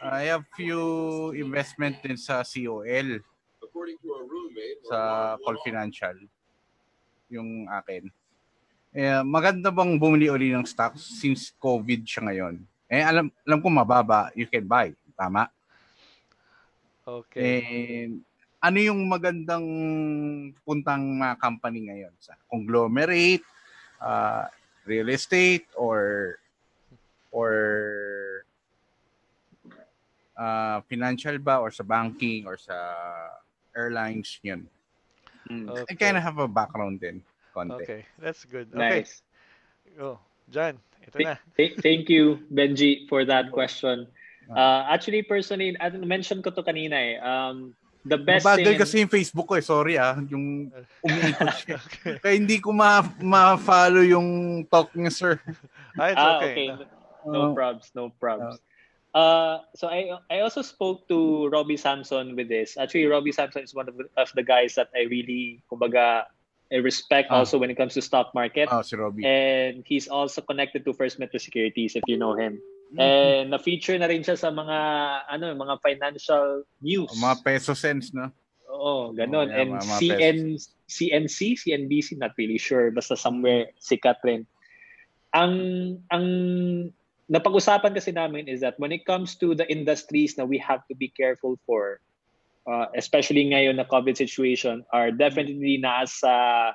I 0.00 0.32
have 0.32 0.48
few 0.56 0.80
investment 1.36 2.00
din 2.00 2.16
sa 2.16 2.40
COL 2.40 3.20
sa 4.88 4.98
Call 5.44 5.58
Financial 5.60 6.16
yung 7.28 7.68
akin. 7.68 8.08
Eh, 8.94 9.26
maganda 9.26 9.74
bang 9.74 9.98
bumili 9.98 10.30
uli 10.30 10.54
ng 10.54 10.62
stocks 10.62 11.18
since 11.18 11.50
COVID 11.58 12.06
siya 12.06 12.30
ngayon? 12.30 12.62
Eh, 12.86 13.02
alam, 13.02 13.26
alam 13.42 13.58
ko 13.58 13.66
mababa, 13.66 14.30
you 14.38 14.46
can 14.46 14.62
buy. 14.62 14.94
Tama? 15.18 15.50
Okay. 17.02 17.42
And 17.42 18.22
ano 18.62 18.78
yung 18.78 19.02
magandang 19.10 19.66
puntang 20.62 21.02
mga 21.18 21.34
company 21.42 21.90
ngayon? 21.90 22.14
Sa 22.22 22.38
conglomerate, 22.46 23.42
uh, 23.98 24.46
real 24.86 25.10
estate, 25.10 25.66
or 25.74 26.38
or 27.34 27.52
uh, 30.38 30.86
financial 30.86 31.34
ba, 31.42 31.58
or 31.58 31.74
sa 31.74 31.82
banking, 31.82 32.46
or 32.46 32.54
sa 32.54 32.78
airlines 33.74 34.38
yun. 34.38 34.70
Mm. 35.50 35.66
I 35.66 35.82
Okay. 35.82 35.98
kind 35.98 36.14
of 36.14 36.22
have 36.22 36.38
a 36.38 36.46
background 36.46 37.02
din. 37.02 37.18
Konti. 37.54 37.86
Okay, 37.86 38.02
that's 38.18 38.42
good. 38.44 38.66
Okay. 38.74 39.06
Nice. 39.06 39.22
Go. 39.94 40.18
Jan, 40.50 40.76
ito 41.06 41.16
na. 41.22 41.38
th- 41.56 41.78
thank 41.80 42.10
you, 42.10 42.42
Benji, 42.50 43.06
for 43.08 43.24
that 43.24 43.54
question. 43.54 44.10
Uh, 44.50 44.84
actually, 44.90 45.22
personally, 45.22 45.72
I 45.80 45.88
mention 45.88 46.42
ko 46.42 46.50
to 46.50 46.60
kanina 46.60 46.98
eh. 46.98 47.16
Um, 47.22 47.72
the 48.04 48.20
best 48.20 48.44
Mabagal 48.44 48.76
thing... 48.76 48.78
kasi 48.78 48.94
yung 49.00 49.08
Facebook 49.08 49.48
ko 49.48 49.54
eh. 49.56 49.64
Sorry 49.64 49.96
ah. 49.96 50.20
Yung 50.28 50.68
umiikot 51.04 51.54
siya. 51.64 51.78
okay. 51.80 52.20
Kaya 52.20 52.34
hindi 52.36 52.60
ko 52.60 52.76
ma- 52.76 53.16
ma-follow 53.24 54.04
yung 54.04 54.62
talk 54.68 54.92
niya, 54.92 55.12
sir. 55.12 55.34
Ah, 55.94 56.10
it's 56.10 56.18
ah, 56.18 56.42
okay. 56.42 56.74
okay. 56.74 56.90
No. 57.22 57.38
Uh, 57.38 57.50
probs, 57.54 57.94
no 57.94 58.10
probs. 58.18 58.58
Uh, 59.14 59.62
so 59.78 59.86
I 59.86 60.10
I 60.26 60.42
also 60.42 60.58
spoke 60.58 61.06
to 61.06 61.46
Robbie 61.54 61.78
Samson 61.78 62.34
with 62.34 62.50
this. 62.50 62.74
Actually, 62.74 63.06
Robbie 63.06 63.30
Samson 63.30 63.62
is 63.62 63.70
one 63.78 63.86
of 63.86 63.94
the, 63.94 64.10
of 64.18 64.26
the 64.34 64.42
guys 64.42 64.74
that 64.74 64.90
I 64.90 65.06
really, 65.06 65.62
kumbaga, 65.70 66.26
respect 66.70 67.28
Ah. 67.30 67.42
also 67.42 67.58
when 67.58 67.68
it 67.68 67.76
comes 67.76 67.94
to 67.94 68.02
stock 68.02 68.32
market. 68.34 68.68
oh, 68.72 68.82
si 68.82 68.96
Robbie. 68.96 69.24
And 69.24 69.84
he's 69.86 70.08
also 70.08 70.40
connected 70.40 70.84
to 70.84 70.92
First 70.92 71.18
Metro 71.18 71.38
Securities, 71.38 71.96
if 71.96 72.02
you 72.06 72.16
know 72.16 72.34
him. 72.34 72.58
Mm-hmm. 72.94 73.00
And 73.00 73.44
na-feature 73.50 73.98
na 73.98 74.06
rin 74.06 74.22
siya 74.22 74.38
sa 74.38 74.50
mga 74.50 74.78
ano, 75.28 75.54
mga 75.54 75.76
financial 75.82 76.62
news. 76.80 77.10
Mga 77.16 77.36
peso 77.42 77.74
sense, 77.74 78.14
no? 78.14 78.30
Oo, 78.70 79.12
ganun. 79.12 79.48
Oh, 79.48 79.52
yeah, 79.52 79.60
and 79.60 79.70
mga- 79.74 79.84
mga 79.86 79.98
CN, 80.00 80.38
CNC, 80.86 81.38
CNBC, 81.58 82.18
not 82.18 82.32
really 82.38 82.58
sure. 82.58 82.90
Basta 82.90 83.16
somewhere 83.16 83.70
sikat 83.78 84.18
rin. 84.24 84.46
Ang, 85.34 85.54
ang 86.14 86.26
napag-usapan 87.26 87.94
kasi 87.96 88.12
namin 88.12 88.46
is 88.46 88.60
that 88.60 88.78
when 88.78 88.92
it 88.92 89.02
comes 89.08 89.34
to 89.34 89.54
the 89.54 89.64
industries 89.72 90.36
na 90.36 90.44
we 90.44 90.58
have 90.60 90.84
to 90.86 90.94
be 90.94 91.08
careful 91.08 91.58
for, 91.66 91.98
uh, 92.68 92.86
especially 92.96 93.44
ngayon 93.48 93.76
na 93.76 93.86
COVID 93.88 94.16
situation, 94.16 94.84
are 94.92 95.10
definitely 95.10 95.80
nasa 95.80 96.72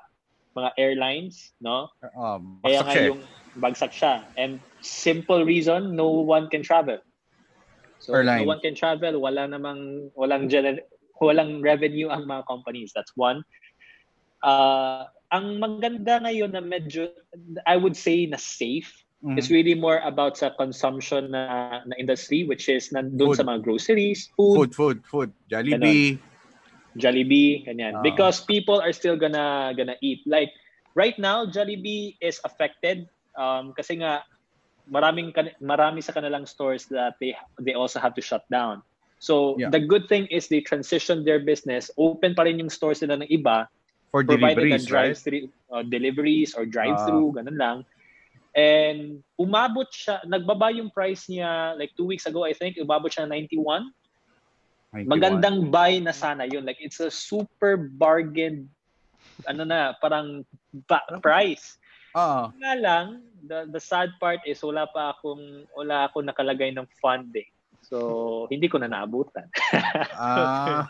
mga 0.57 0.69
airlines, 0.77 1.53
no? 1.61 1.89
Oh, 2.17 2.41
Kaya 2.65 2.81
baksak 2.81 2.85
nga 2.85 2.95
eh. 2.95 3.07
yung 3.09 3.21
bagsak 3.57 3.91
siya. 3.93 4.13
And 4.37 4.59
simple 4.81 5.45
reason, 5.45 5.95
no 5.95 6.09
one 6.09 6.49
can 6.49 6.61
travel. 6.65 6.97
So 7.99 8.15
Airline. 8.15 8.47
no 8.47 8.55
one 8.55 8.61
can 8.63 8.75
travel, 8.75 9.19
wala 9.19 9.45
namang 9.45 10.11
walang 10.15 10.47
gener- 10.47 10.87
walang 11.19 11.59
revenue 11.59 12.07
ang 12.07 12.25
mga 12.25 12.47
companies. 12.47 12.95
That's 12.95 13.11
one. 13.19 13.43
Uh, 14.39 15.03
ang 15.35 15.59
maganda 15.59 16.23
ngayon 16.23 16.55
na 16.55 16.63
medyo 16.63 17.11
I 17.67 17.75
would 17.75 17.99
say 17.99 18.25
na 18.25 18.39
safe 18.39 18.89
Mhm. 19.19 19.35
is 19.35 19.51
really 19.51 19.75
more 19.75 19.99
about 20.07 20.39
sa 20.39 20.55
consumption 20.55 21.31
na, 21.35 21.83
na 21.83 21.95
industry 21.99 22.47
which 22.47 22.71
is 22.71 22.87
nandun 22.95 23.35
Food. 23.35 23.37
sa 23.37 23.43
mga 23.43 23.59
groceries, 23.67 24.31
food, 24.31 24.71
Food, 24.71 24.71
food, 24.75 24.97
food. 25.03 25.29
Jollibee. 25.51 26.15
Jollibee, 26.95 27.67
ganyan. 27.67 27.99
Ah. 27.99 28.03
Because 28.03 28.39
people 28.47 28.79
are 28.79 28.95
still 28.95 29.19
gonna 29.19 29.75
gonna 29.75 29.99
eat. 29.99 30.23
Like 30.23 30.49
right 30.95 31.19
now, 31.19 31.43
Jollibee 31.43 32.15
is 32.23 32.39
affected 32.47 33.11
um, 33.35 33.75
kasi 33.75 33.99
nga 33.99 34.23
maraming 34.87 35.35
marami 35.61 35.99
sa 36.01 36.15
kanilang 36.15 36.47
stores 36.47 36.87
that 36.89 37.19
they 37.19 37.35
they 37.61 37.75
also 37.75 37.99
have 37.99 38.15
to 38.15 38.23
shut 38.23 38.47
down. 38.47 38.81
So 39.19 39.59
Yeah. 39.59 39.69
the 39.69 39.83
good 39.83 40.07
thing 40.07 40.31
is 40.31 40.47
they 40.47 40.63
transitioned 40.63 41.27
their 41.27 41.43
business. 41.43 41.91
Open 41.99 42.31
pa 42.31 42.47
rin 42.47 42.55
yung 42.55 42.71
stores 42.71 43.03
nila 43.03 43.19
ng 43.19 43.29
iba, 43.29 43.67
For 44.15 44.23
deliveries, 44.23 44.87
right? 44.89 45.13
uh, 45.75 45.83
deliveries 45.83 46.55
or 46.55 46.63
drive-through, 46.63 47.35
ganun 47.35 47.59
lang. 47.59 47.77
And 48.57 49.21
umabot 49.37 49.85
siya, 49.93 50.25
nagbaba 50.25 50.73
yung 50.73 50.89
price 50.89 51.29
niya 51.29 51.77
like 51.77 51.93
two 51.93 52.09
weeks 52.09 52.25
ago, 52.25 52.45
I 52.45 52.53
think, 52.53 52.81
umabot 52.81 53.13
siya 53.13 53.29
ng 53.29 53.49
91. 53.49 53.93
91. 54.93 55.05
Magandang 55.05 55.57
buy 55.69 56.01
na 56.01 56.09
sana 56.09 56.49
yun. 56.49 56.65
Like, 56.65 56.81
it's 56.81 56.97
a 56.97 57.13
super 57.13 57.77
bargain, 57.77 58.65
ano 59.45 59.61
na, 59.61 59.93
parang 60.01 60.41
ba- 60.89 61.05
price. 61.21 61.77
Oo. 62.17 62.49
Nga 62.57 62.73
lang, 62.81 63.05
the, 63.45 63.69
the 63.69 63.77
sad 63.77 64.09
part 64.17 64.41
is 64.49 64.57
wala 64.65 64.89
pa 64.89 65.13
akong, 65.13 65.69
wala 65.77 66.09
akong 66.09 66.25
nakalagay 66.25 66.73
ng 66.73 66.89
funding. 66.97 67.45
So, 67.81 68.47
hindi 68.49 68.67
ko 68.69 68.77
na 68.77 68.87
naabutan. 68.87 69.49
Ah, 70.13 70.87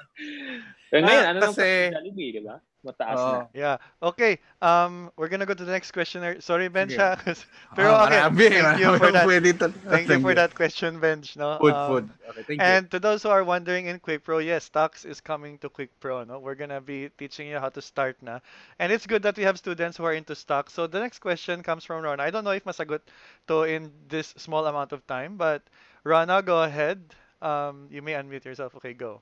Pero 0.92 1.02
ngayon, 1.08 1.24
Ah, 1.26 1.30
ano 1.32 1.40
nang 1.40 1.54
kasi- 1.56 1.92
Jollibee, 1.94 2.32
di 2.34 2.42
ba? 2.44 2.60
Mataas 2.80 3.20
Oo. 3.20 3.32
na. 3.36 3.40
Yeah. 3.52 3.76
Okay. 4.00 4.40
Um, 4.64 5.12
we're 5.20 5.28
gonna 5.28 5.44
go 5.44 5.52
to 5.52 5.68
the 5.68 5.72
next 5.76 5.92
questioner. 5.92 6.40
Sorry, 6.40 6.72
Bench. 6.72 6.96
Sige. 6.96 7.44
Pero 7.76 7.92
Ah, 7.92 8.08
okay. 8.08 8.24
marami, 8.24 8.48
Thank 8.56 8.80
you 8.80 8.92
for 8.96 9.12
that. 9.12 9.28
pwede 9.28 9.52
to- 9.60 9.76
Thank 9.92 10.08
you 10.08 10.20
for 10.24 10.32
that 10.32 10.56
question, 10.56 10.96
Bench. 10.96 11.36
No. 11.36 11.60
Food, 11.60 11.76
Um, 11.76 11.88
food. 11.92 12.06
Okay, 12.32 12.44
thank 12.48 12.58
you. 12.58 12.64
And 12.64 12.88
to 12.96 13.04
those 13.04 13.20
who 13.20 13.36
are 13.36 13.44
wondering 13.44 13.92
in 13.92 14.00
Quick 14.00 14.24
Pro, 14.24 14.40
yes, 14.40 14.64
Stocks 14.64 15.04
is 15.04 15.20
coming 15.20 15.60
to 15.60 15.68
Quick 15.68 15.92
Pro. 16.00 16.24
No, 16.24 16.40
we're 16.40 16.56
gonna 16.56 16.80
be 16.80 17.12
teaching 17.20 17.52
you 17.52 17.60
how 17.60 17.68
to 17.68 17.84
start 17.84 18.16
na, 18.24 18.40
and 18.80 18.96
it's 18.96 19.04
good 19.04 19.28
that 19.28 19.36
we 19.36 19.44
have 19.44 19.60
students 19.60 20.00
who 20.00 20.08
are 20.08 20.16
into 20.16 20.32
stocks. 20.32 20.72
So 20.72 20.88
the 20.88 21.04
next 21.04 21.20
question 21.20 21.60
comes 21.60 21.84
from 21.84 22.00
Ron. 22.08 22.24
I 22.24 22.32
don't 22.32 22.48
know 22.48 22.56
if 22.56 22.64
masagot 22.64 23.04
to 23.52 23.68
in 23.68 23.92
this 24.08 24.32
small 24.40 24.64
amount 24.72 24.96
of 24.96 25.04
time, 25.04 25.36
but 25.36 25.68
Rana, 26.04 26.42
go 26.42 26.64
ahead. 26.64 27.16
Um, 27.42 27.88
you 27.92 28.02
may 28.02 28.14
unmute 28.14 28.46
yourself. 28.46 28.76
Okay, 28.76 28.94
go. 28.94 29.22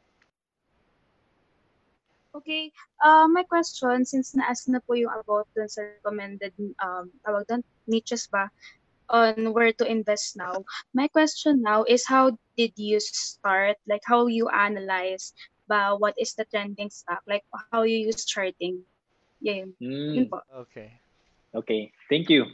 Okay, 2.35 2.71
uh, 3.01 3.27
my 3.27 3.43
question, 3.43 4.05
since 4.05 4.35
na-ask 4.37 4.69
na 4.69 4.77
po 4.85 4.93
yung 4.93 5.09
about 5.09 5.49
dun 5.57 5.69
sa 5.69 5.81
recommended, 5.81 6.53
um, 6.77 7.09
tawag 7.25 7.49
doon, 7.49 7.63
niches 7.89 8.29
ba, 8.29 8.51
on 9.09 9.53
where 9.53 9.73
to 9.73 9.85
invest 9.87 10.37
now. 10.37 10.61
My 10.93 11.07
question 11.09 11.61
now 11.63 11.83
is 11.83 12.05
how 12.05 12.37
did 12.57 12.77
you 12.77 12.99
start, 13.01 13.77
like 13.89 14.03
how 14.05 14.27
you 14.27 14.49
analyze 14.53 15.33
ba 15.67 15.97
what 15.97 16.13
is 16.19 16.33
the 16.37 16.45
trending 16.47 16.89
stock, 16.93 17.23
like 17.25 17.43
how 17.71 17.83
you 17.83 18.11
use 18.11 18.23
charting. 18.25 18.85
Yeah, 19.41 19.65
yun, 19.65 19.73
yun 20.13 20.25
Mm, 20.25 20.29
po. 20.29 20.41
Okay. 20.67 20.91
okay, 21.55 21.91
thank 22.09 22.29
you. 22.29 22.45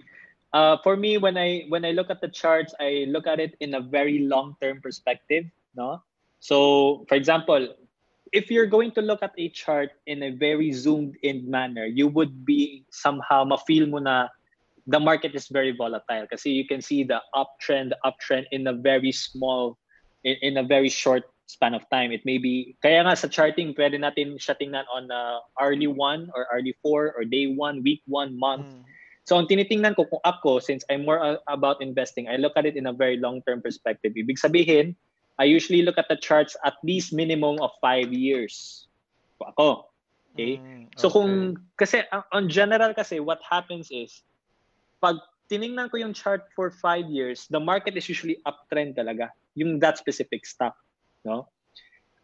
Uh, 0.53 0.77
for 0.85 0.95
me, 0.95 1.17
when 1.17 1.35
I 1.35 1.65
when 1.67 1.83
I 1.83 1.91
look 1.91 2.13
at 2.13 2.21
the 2.21 2.29
charts, 2.29 2.77
I 2.79 3.09
look 3.09 3.25
at 3.25 3.41
it 3.41 3.57
in 3.59 3.73
a 3.73 3.81
very 3.81 4.29
long-term 4.29 4.85
perspective. 4.85 5.49
No, 5.73 6.05
so 6.37 7.05
for 7.09 7.17
example, 7.17 7.73
if 8.33 8.49
you're 8.49 8.69
going 8.69 8.91
to 8.93 9.01
look 9.01 9.21
at 9.21 9.33
a 9.37 9.49
chart 9.49 9.89
in 10.05 10.21
a 10.21 10.29
very 10.29 10.71
zoomed-in 10.71 11.49
manner, 11.49 11.85
you 11.85 12.07
would 12.07 12.45
be 12.45 12.85
somehow 12.93 13.45
ma-feel 13.45 13.85
mo 13.89 13.97
na 13.97 14.29
the 14.87 14.99
market 14.99 15.33
is 15.33 15.47
very 15.47 15.71
volatile 15.71 16.25
because 16.29 16.45
you 16.45 16.67
can 16.67 16.81
see 16.81 17.03
the 17.03 17.21
uptrend, 17.33 17.89
the 17.89 17.99
uptrend 18.03 18.45
in 18.51 18.67
a 18.67 18.73
very 18.73 19.11
small, 19.11 19.77
in, 20.23 20.35
in 20.41 20.57
a 20.57 20.63
very 20.63 20.89
short 20.89 21.23
span 21.45 21.73
of 21.73 21.87
time. 21.89 22.11
It 22.11 22.25
may 22.25 22.37
be, 22.37 22.75
kaya 22.81 23.03
nga 23.03 23.15
sa 23.15 23.27
charting, 23.27 23.73
pwede 23.75 24.01
natin 24.01 24.35
siya 24.41 24.57
tingnan 24.57 24.85
on 24.91 25.09
uh, 25.11 25.39
hourly 25.61 25.87
one 25.87 26.29
or 26.35 26.47
hourly 26.51 26.75
four 26.81 27.13
or 27.15 27.23
day 27.23 27.47
one, 27.47 27.83
week 27.83 28.01
one, 28.05 28.37
month. 28.37 28.67
Mm. 28.67 28.83
So 29.23 29.39
ang 29.39 29.47
tinitingnan 29.47 29.95
ko 29.95 30.03
kung 30.03 30.23
ako, 30.27 30.59
since 30.59 30.83
I'm 30.91 31.07
more 31.07 31.23
uh, 31.23 31.39
about 31.47 31.79
investing, 31.79 32.27
I 32.27 32.35
look 32.35 32.59
at 32.59 32.67
it 32.67 32.75
in 32.75 32.91
a 32.91 32.95
very 32.95 33.15
long-term 33.15 33.63
perspective. 33.63 34.11
Ibig 34.19 34.35
sabihin, 34.35 34.95
I 35.39 35.47
usually 35.47 35.81
look 35.81 35.97
at 35.97 36.11
the 36.11 36.19
charts 36.19 36.59
at 36.67 36.75
least 36.83 37.15
minimum 37.15 37.57
of 37.63 37.71
five 37.79 38.11
years. 38.11 38.85
Ako. 39.39 39.87
Okay? 40.35 40.59
Mm, 40.59 40.91
So 40.99 41.07
okay. 41.07 41.13
kung, 41.15 41.31
kasi 41.79 42.03
uh, 42.11 42.27
on 42.35 42.51
general 42.51 42.91
kasi, 42.91 43.23
what 43.23 43.39
happens 43.47 43.87
is, 43.95 44.21
pag 44.99 45.17
tiningnan 45.47 45.87
ko 45.87 46.03
yung 46.03 46.11
chart 46.11 46.51
for 46.51 46.71
five 46.71 47.07
years, 47.07 47.47
the 47.47 47.59
market 47.59 47.95
is 47.95 48.07
usually 48.11 48.43
uptrend 48.43 48.99
talaga. 48.99 49.31
Yung 49.55 49.79
that 49.79 49.97
specific 49.97 50.43
stock. 50.43 50.75
No? 51.23 51.47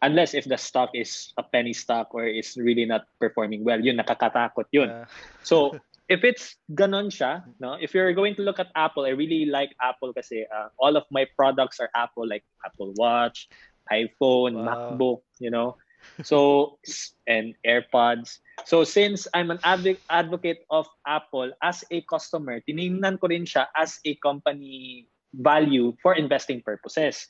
Unless 0.02 0.34
if 0.34 0.48
the 0.48 0.56
stock 0.60 0.92
is 0.96 1.32
a 1.36 1.44
penny 1.44 1.76
stock 1.76 2.12
or 2.16 2.24
is 2.28 2.56
really 2.56 2.86
not 2.88 3.08
performing 3.20 3.64
well. 3.64 3.80
Yun, 3.80 4.00
nakakatakot 4.00 4.68
yun. 4.72 4.90
Yeah. 4.90 5.06
So, 5.44 5.76
if 6.10 6.26
it's 6.26 6.58
ganon 6.74 7.14
siya, 7.14 7.46
no? 7.62 7.78
If 7.78 7.94
you're 7.94 8.12
going 8.18 8.34
to 8.42 8.44
look 8.44 8.58
at 8.58 8.74
Apple, 8.74 9.06
I 9.06 9.14
really 9.14 9.46
like 9.46 9.78
Apple 9.78 10.12
kasi 10.12 10.50
uh, 10.50 10.74
all 10.82 10.98
of 10.98 11.06
my 11.14 11.30
products 11.38 11.78
are 11.78 11.94
Apple 11.94 12.26
like 12.26 12.44
Apple 12.66 12.98
Watch, 12.98 13.48
iPhone, 13.94 14.58
Wow. 14.58 14.66
MacBook, 14.66 15.22
you 15.38 15.54
know. 15.54 15.78
So, 16.26 16.82
and 17.30 17.54
AirPods. 17.62 18.42
So, 18.66 18.84
since 18.84 19.30
I'm 19.38 19.54
an 19.54 19.62
adv- 19.64 20.02
advocate 20.10 20.66
of 20.74 20.90
Apple 21.06 21.54
as 21.62 21.86
a 21.94 22.02
customer, 22.10 22.60
tiningnan 22.66 23.22
ko 23.22 23.30
rin 23.30 23.46
siya 23.46 23.70
as 23.78 24.02
a 24.04 24.18
company 24.18 25.06
value 25.38 25.94
for 26.02 26.18
investing 26.18 26.66
purposes. 26.66 27.30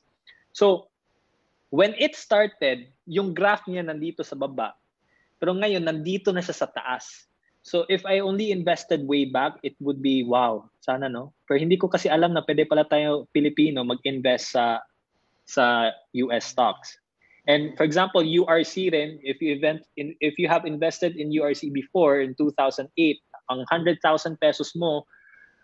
So, 0.56 0.88
when 1.69 1.93
it 1.99 2.15
started, 2.15 2.95
yung 3.03 3.35
graph 3.35 3.68
niya 3.68 3.84
nandito 3.84 4.23
sa 4.23 4.39
baba. 4.39 4.73
Pero 5.35 5.51
ngayon, 5.51 5.84
nandito 5.84 6.31
na 6.31 6.39
siya 6.39 6.56
sa 6.64 6.68
taas. 6.72 7.27
So 7.61 7.86
if 7.90 8.06
I 8.06 8.19
only 8.19 8.52
invested 8.52 9.06
way 9.06 9.26
back, 9.26 9.60
it 9.64 9.76
would 9.80 10.02
be 10.02 10.23
wow. 10.23 10.69
Sana 10.80 11.10
no. 11.10 11.34
Pero 11.45 11.60
hindi 11.60 11.77
ko 11.77 11.88
kasi 11.91 12.07
alam 12.07 12.34
na 12.34 12.41
pwede 12.48 12.65
pala 12.65 12.88
tayo 12.88 13.27
Pilipino 13.36 13.84
mag-invest 13.84 14.56
sa 14.56 14.80
sa 15.45 15.91
US 16.14 16.45
stocks. 16.49 16.98
And 17.49 17.73
for 17.76 17.84
example, 17.84 18.22
URC 18.22 18.94
rin, 18.94 19.18
if 19.26 19.41
you 19.41 19.57
event 19.57 19.84
in 19.98 20.14
if 20.22 20.38
you 20.38 20.48
have 20.48 20.64
invested 20.69 21.18
in 21.18 21.34
URC 21.34 21.73
before 21.73 22.22
in 22.22 22.38
2008, 22.38 22.88
ang 23.49 23.65
100,000 23.65 23.98
pesos 24.38 24.77
mo 24.77 25.03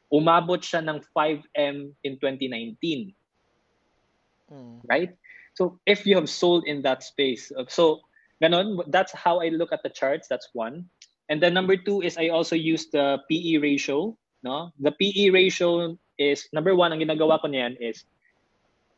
umabot 0.09 0.57
siya 0.61 0.81
ng 0.81 1.01
5M 1.13 1.93
in 2.01 2.13
2019 2.17 3.13
Mm. 4.51 4.81
right? 4.89 5.15
So 5.53 5.79
if 5.85 6.05
you 6.05 6.15
have 6.15 6.29
sold 6.29 6.65
in 6.65 6.81
that 6.83 7.03
space, 7.03 7.51
so 7.69 8.01
ganon, 8.41 8.83
that's 8.91 9.13
how 9.13 9.41
I 9.41 9.49
look 9.49 9.71
at 9.71 9.83
the 9.83 9.89
charts. 9.89 10.27
That's 10.27 10.49
one. 10.53 10.85
And 11.29 11.41
then 11.41 11.53
number 11.53 11.77
two 11.77 12.01
is 12.01 12.17
I 12.17 12.29
also 12.29 12.55
use 12.55 12.87
the 12.93 13.17
PE 13.29 13.57
ratio. 13.57 14.17
No, 14.43 14.69
the 14.77 14.93
PE 14.93 15.33
ratio 15.33 15.97
is 16.21 16.47
number 16.53 16.75
one. 16.75 16.93
Ang 16.93 17.01
ginagawa 17.01 17.41
ko 17.41 17.49
niyan 17.49 17.81
is 17.81 18.05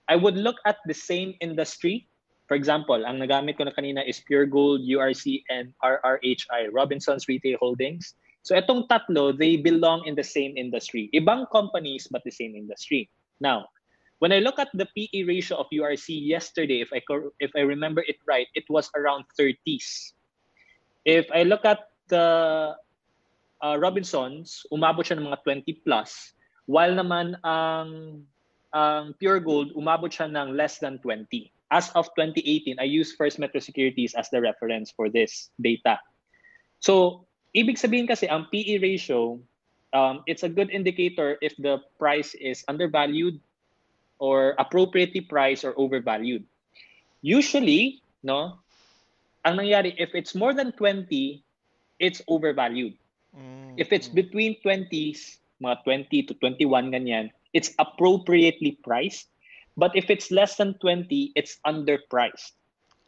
I 0.08 0.16
would 0.16 0.36
look 0.36 0.60
at 0.66 0.78
the 0.88 0.94
same 0.95 1.36
industry. 1.40 2.08
For 2.48 2.56
example, 2.56 3.04
ang 3.04 3.20
nagamit 3.20 3.60
ko 3.60 3.68
na 3.68 3.76
kanina 3.76 4.04
is 4.08 4.24
Pure 4.24 4.48
Gold, 4.52 4.84
URC, 4.88 5.44
and 5.52 5.76
RRHI, 5.84 6.72
Robinson's 6.72 7.28
Retail 7.28 7.60
Holdings. 7.60 8.16
So 8.48 8.56
itong 8.56 8.88
tatlo, 8.88 9.36
they 9.36 9.60
belong 9.60 10.08
in 10.08 10.16
the 10.16 10.24
same 10.24 10.56
industry. 10.56 11.12
Ibang 11.12 11.52
companies, 11.52 12.08
but 12.08 12.24
the 12.24 12.32
same 12.32 12.56
industry. 12.56 13.12
Now, 13.44 13.68
when 14.20 14.32
I 14.32 14.40
look 14.40 14.60
at 14.60 14.72
the 14.72 14.88
PE 14.95 15.28
ratio 15.28 15.60
of 15.60 15.68
URC 15.68 16.08
yesterday, 16.08 16.80
if 16.80 16.90
I 16.95 17.04
if 17.44 17.52
I 17.56 17.68
remember 17.68 18.08
it 18.08 18.24
right, 18.24 18.48
it 18.56 18.64
was 18.72 18.88
around 18.95 19.28
30s. 19.36 20.16
If 21.04 21.28
I 21.36 21.44
look 21.44 21.68
at 21.68 21.91
the 22.08 22.76
uh, 23.62 23.76
Robinsons, 23.80 24.66
umabot 24.72 25.06
siya 25.06 25.18
ng 25.20 25.28
mga 25.30 25.40
20 25.44 25.86
plus, 25.86 26.34
while 26.68 26.94
naman 26.94 27.36
ang 27.42 28.22
ang 28.76 29.16
Pure 29.16 29.42
Gold 29.42 29.70
umabot 29.74 30.12
siya 30.12 30.28
ng 30.28 30.54
less 30.54 30.78
than 30.78 31.00
20. 31.00 31.50
As 31.72 31.92
of 31.96 32.08
2018, 32.16 32.80
I 32.80 32.88
use 32.88 33.16
First 33.16 33.40
Metro 33.40 33.60
Securities 33.60 34.16
as 34.16 34.32
the 34.32 34.40
reference 34.40 34.92
for 34.92 35.12
this 35.12 35.52
data. 35.60 36.00
So, 36.80 37.26
ibig 37.52 37.80
sabihin 37.80 38.08
kasi 38.08 38.28
ang 38.28 38.48
PE 38.52 38.80
ratio, 38.80 39.40
um, 39.92 40.24
it's 40.28 40.44
a 40.44 40.52
good 40.52 40.72
indicator 40.72 41.36
if 41.42 41.56
the 41.60 41.84
price 42.00 42.36
is 42.40 42.64
undervalued 42.68 43.40
or 44.20 44.56
appropriately 44.60 45.22
priced 45.22 45.68
or 45.68 45.76
overvalued. 45.76 46.44
Usually, 47.20 48.00
no, 48.24 48.60
ang 49.44 49.60
nangyari, 49.60 49.96
if 50.00 50.16
it's 50.16 50.36
more 50.36 50.54
than 50.54 50.72
20, 50.72 51.44
it's 51.99 52.22
overvalued. 52.28 52.95
Mm, 53.36 53.78
If 53.78 53.94
it's 53.94 54.07
between 54.07 54.57
20s, 54.65 55.38
mga 55.61 55.84
20 55.84 56.24
to 56.30 56.34
21 56.38 56.94
ganyan, 56.94 57.30
it's 57.53 57.74
appropriately 57.78 58.78
priced. 58.82 59.30
But 59.78 59.94
if 59.94 60.10
it's 60.10 60.34
less 60.34 60.57
than 60.57 60.74
20, 60.82 61.34
it's 61.38 61.61
underpriced. 61.65 62.57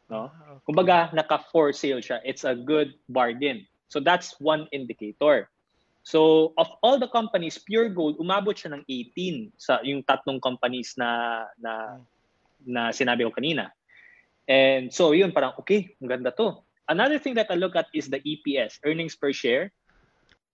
No? 0.10 0.30
Ah, 0.30 0.58
okay. 0.58 0.66
Kumbaga, 0.70 1.14
naka 1.14 1.42
for 1.50 1.74
sale 1.74 2.02
siya. 2.02 2.22
It's 2.26 2.46
a 2.46 2.54
good 2.54 2.94
bargain. 3.10 3.66
So 3.90 3.98
that's 3.98 4.38
one 4.38 4.70
indicator. 4.70 5.50
So 6.06 6.54
of 6.58 6.70
all 6.82 6.98
the 6.98 7.10
companies, 7.10 7.58
Pure 7.58 7.94
Gold 7.94 8.18
umabot 8.18 8.58
siya 8.58 8.74
ng 8.78 8.84
18 8.86 9.54
sa 9.58 9.82
yung 9.86 10.02
tatlong 10.06 10.42
companies 10.42 10.98
na 10.98 11.46
na 11.62 12.02
na 12.66 12.90
sinabi 12.90 13.26
ko 13.26 13.34
kanina. 13.34 13.70
And 14.50 14.90
so 14.90 15.14
yun 15.14 15.30
parang 15.30 15.54
okay, 15.62 15.94
ang 16.02 16.10
ganda 16.10 16.34
to. 16.34 16.66
Another 16.90 17.22
thing 17.22 17.38
that 17.38 17.48
I 17.50 17.56
look 17.56 17.78
at 17.78 17.88
is 17.94 18.10
the 18.10 18.20
EPS, 18.20 18.82
earnings 18.86 19.16
per 19.16 19.32
share. 19.32 19.72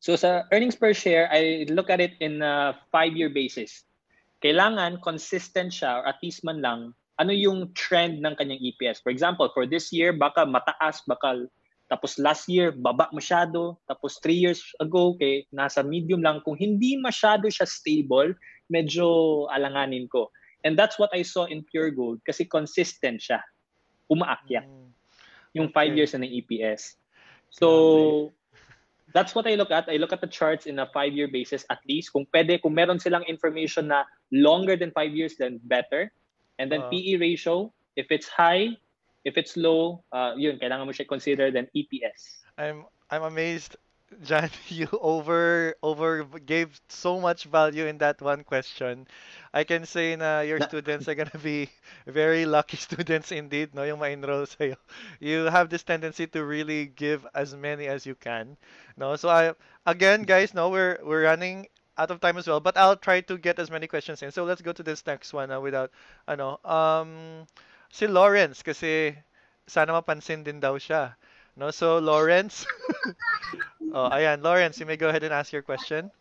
So 0.03 0.19
sa 0.19 0.43
earnings 0.51 0.75
per 0.75 0.93
share, 0.93 1.31
I 1.31 1.65
look 1.71 1.89
at 1.89 2.03
it 2.03 2.19
in 2.19 2.43
a 2.43 2.75
five-year 2.91 3.31
basis. 3.31 3.87
Kailangan 4.43 5.01
consistent 5.01 5.71
siya 5.71 6.03
or 6.03 6.11
at 6.11 6.19
least 6.21 6.43
man 6.43 6.61
lang 6.61 6.93
ano 7.15 7.31
yung 7.31 7.71
trend 7.71 8.19
ng 8.19 8.35
kanyang 8.35 8.59
EPS. 8.59 8.99
For 8.99 9.09
example, 9.09 9.47
for 9.55 9.63
this 9.63 9.95
year, 9.95 10.11
baka 10.11 10.43
mataas, 10.43 10.99
baka 11.07 11.47
tapos 11.85 12.17
last 12.17 12.49
year, 12.49 12.73
baba 12.73 13.07
masyado. 13.13 13.77
Tapos 13.85 14.17
three 14.19 14.37
years 14.37 14.61
ago, 14.81 15.13
okay, 15.15 15.45
nasa 15.53 15.85
medium 15.85 16.19
lang. 16.19 16.41
Kung 16.41 16.57
hindi 16.57 16.97
masyado 16.97 17.45
siya 17.45 17.69
stable, 17.69 18.33
medyo 18.67 19.45
alanganin 19.53 20.09
ko. 20.09 20.33
And 20.65 20.73
that's 20.73 20.97
what 20.97 21.13
I 21.13 21.21
saw 21.21 21.45
in 21.45 21.61
Pure 21.61 21.93
Gold 21.93 22.25
kasi 22.25 22.49
consistent 22.49 23.21
siya. 23.21 23.37
Umaakyat. 24.09 24.65
Mm. 24.65 24.84
Yung 25.55 25.71
Okay. 25.71 25.89
5 25.89 25.97
years 25.97 26.11
na 26.13 26.27
ng 26.27 26.31
EPS. 26.43 26.99
So, 27.49 28.35
that's 29.15 29.31
what 29.31 29.47
I 29.47 29.55
look 29.55 29.71
at. 29.71 29.87
I 29.87 29.95
look 29.95 30.11
at 30.11 30.19
the 30.19 30.27
charts 30.27 30.67
in 30.67 30.79
a 30.83 30.91
5-year 30.91 31.31
basis 31.31 31.63
at 31.71 31.79
least. 31.87 32.11
Kung 32.11 32.27
pwede, 32.35 32.59
kung 32.59 32.75
meron 32.75 32.99
silang 32.99 33.23
information 33.23 33.87
na 33.87 34.03
longer 34.35 34.75
than 34.75 34.91
5 34.91 35.15
years, 35.15 35.39
then 35.39 35.63
better. 35.63 36.11
And 36.59 36.67
then 36.67 36.83
Ah. 36.83 36.91
PE 36.91 37.15
ratio, 37.15 37.71
if 37.95 38.11
it's 38.11 38.27
high, 38.27 38.75
if 39.23 39.39
it's 39.39 39.55
low, 39.55 40.03
uh, 40.11 40.35
yun, 40.35 40.59
kailangan 40.59 40.85
mo 40.85 40.91
siya 40.91 41.07
consider 41.07 41.49
then 41.49 41.71
EPS. 41.71 42.43
I'm 42.59 42.85
I'm 43.09 43.23
amazed, 43.23 43.75
John. 44.23 44.49
You 44.69 44.87
over 44.93 45.75
over 45.83 46.23
gave 46.25 46.79
so 46.89 47.19
much 47.19 47.45
value 47.45 47.85
in 47.85 47.97
that 47.99 48.21
one 48.21 48.43
question. 48.43 49.07
I 49.53 49.63
can 49.63 49.85
say 49.85 50.15
na 50.15 50.41
your 50.41 50.59
students 50.61 51.07
are 51.07 51.15
gonna 51.15 51.41
be 51.41 51.69
very 52.07 52.45
lucky 52.45 52.77
students 52.87 53.31
indeed, 53.31 53.73
no? 53.75 53.83
Yung 53.83 53.99
ma-enroll 53.99 54.45
sa'yo. 54.45 54.75
You 55.19 55.45
have 55.45 55.69
this 55.69 55.83
tendency 55.83 56.27
to 56.33 56.43
really 56.43 56.87
give 56.87 57.25
as 57.33 57.55
many 57.55 57.87
as 57.87 58.05
you 58.05 58.15
can, 58.15 58.57
no? 58.97 59.15
So 59.15 59.29
I 59.29 59.53
again, 59.85 60.23
guys, 60.23 60.53
no, 60.53 60.69
we're 60.69 60.97
we're 61.03 61.23
running 61.23 61.67
out 61.97 62.11
of 62.11 62.19
time 62.19 62.37
as 62.37 62.47
well, 62.47 62.59
but 62.59 62.77
I'll 62.77 62.97
try 62.97 63.21
to 63.21 63.37
get 63.37 63.59
as 63.59 63.69
many 63.71 63.87
questions 63.87 64.21
in. 64.21 64.31
So 64.31 64.43
let's 64.43 64.61
go 64.61 64.73
to 64.73 64.83
this 64.83 65.05
next 65.05 65.33
one 65.33 65.51
uh, 65.51 65.59
without 65.61 65.91
ano 66.27 66.59
um 66.65 67.45
si 67.89 68.07
Lawrence 68.07 68.61
kasi 68.63 69.15
sana 69.67 69.93
mapansin 69.97 70.43
din 70.43 70.59
daw 70.59 70.77
siya. 70.77 71.15
No, 71.55 71.71
so 71.71 71.99
Lawrence. 71.99 72.67
oh, 73.95 74.11
ayan, 74.11 74.43
Lawrence, 74.43 74.79
you 74.79 74.85
may 74.85 74.97
go 74.97 75.07
ahead 75.07 75.23
and 75.23 75.33
ask 75.33 75.53
your 75.53 75.63
question. 75.63 76.11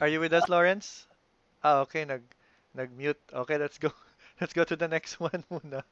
Are 0.00 0.08
you 0.10 0.18
with 0.18 0.32
us, 0.34 0.48
Lawrence? 0.50 1.06
Ah, 1.62 1.86
okay, 1.86 2.04
nag 2.04 2.26
nag-mute. 2.74 3.20
Okay, 3.30 3.58
let's 3.58 3.78
go. 3.78 3.94
Let's 4.42 4.50
go 4.50 4.66
to 4.66 4.74
the 4.74 4.90
next 4.90 5.20
one 5.22 5.46
muna. 5.46 5.86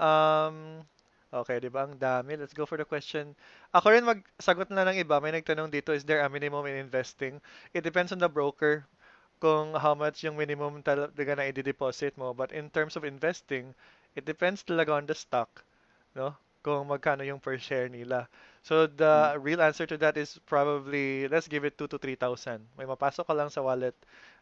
Um, 0.00 0.80
okay, 1.28 1.60
di 1.60 1.68
ba? 1.68 1.84
Ang 1.84 2.00
dami. 2.00 2.40
Let's 2.40 2.56
go 2.56 2.64
for 2.64 2.80
the 2.80 2.88
question. 2.88 3.36
Ako 3.76 3.92
rin 3.92 4.08
magsagot 4.08 4.72
na 4.72 4.88
ng 4.88 5.04
iba. 5.04 5.20
May 5.20 5.36
nagtanong 5.36 5.68
dito, 5.68 5.92
is 5.92 6.00
there 6.00 6.24
a 6.24 6.32
minimum 6.32 6.64
in 6.64 6.80
investing? 6.80 7.36
It 7.76 7.84
depends 7.84 8.08
on 8.08 8.16
the 8.16 8.32
broker 8.32 8.88
kung 9.44 9.76
how 9.76 9.92
much 9.92 10.24
yung 10.24 10.40
minimum 10.40 10.80
talaga 10.80 11.36
na 11.36 11.52
i-deposit 11.52 12.16
mo. 12.16 12.32
But 12.32 12.56
in 12.56 12.72
terms 12.72 12.96
of 12.96 13.04
investing, 13.04 13.76
it 14.14 14.24
depends 14.24 14.62
talaga 14.62 14.96
on 14.96 15.06
the 15.06 15.14
stock, 15.14 15.64
no? 16.14 16.36
Kung 16.62 16.86
magkano 16.86 17.26
yung 17.26 17.42
per 17.42 17.58
share 17.58 17.90
nila. 17.90 18.30
So 18.62 18.86
the 18.86 19.34
real 19.42 19.58
answer 19.60 19.86
to 19.90 19.98
that 19.98 20.14
is 20.14 20.38
probably 20.46 21.26
let's 21.26 21.50
give 21.50 21.66
it 21.66 21.74
2 21.74 21.90
to 21.90 21.98
3,000. 21.98 22.62
May 22.78 22.86
mapasok 22.86 23.26
ka 23.26 23.34
lang 23.34 23.50
sa 23.50 23.66
wallet 23.66 23.94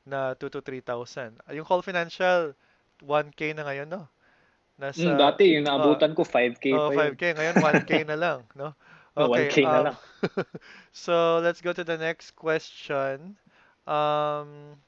na 0.04 0.36
2 0.36 0.52
to 0.52 0.60
3,000. 0.60 1.40
Yung 1.56 1.64
Call 1.64 1.80
Financial 1.80 2.52
1k 3.00 3.56
na 3.56 3.64
ngayon, 3.64 3.88
no? 3.88 4.04
Nasa 4.80 5.12
Mm, 5.12 5.16
dati, 5.16 5.44
yung 5.56 5.64
naabutan 5.68 6.12
ko, 6.16 6.24
5K 6.24 6.64
oh, 6.72 6.88
pa 6.88 6.92
yun. 6.92 7.16
5k 7.16 7.22
ngayon 7.36 7.56
1k 7.60 7.92
na 8.08 8.16
lang, 8.16 8.38
no? 8.56 8.72
Oh, 9.18 9.26
Okay, 9.26 9.50
1K 9.50 9.56
na 9.66 9.78
um, 9.80 9.84
lang. 9.90 9.96
so 10.94 11.42
let's 11.42 11.60
go 11.60 11.74
to 11.74 11.82
the 11.82 11.98
next 11.98 12.38
question. 12.38 13.36
Um, 13.84 14.78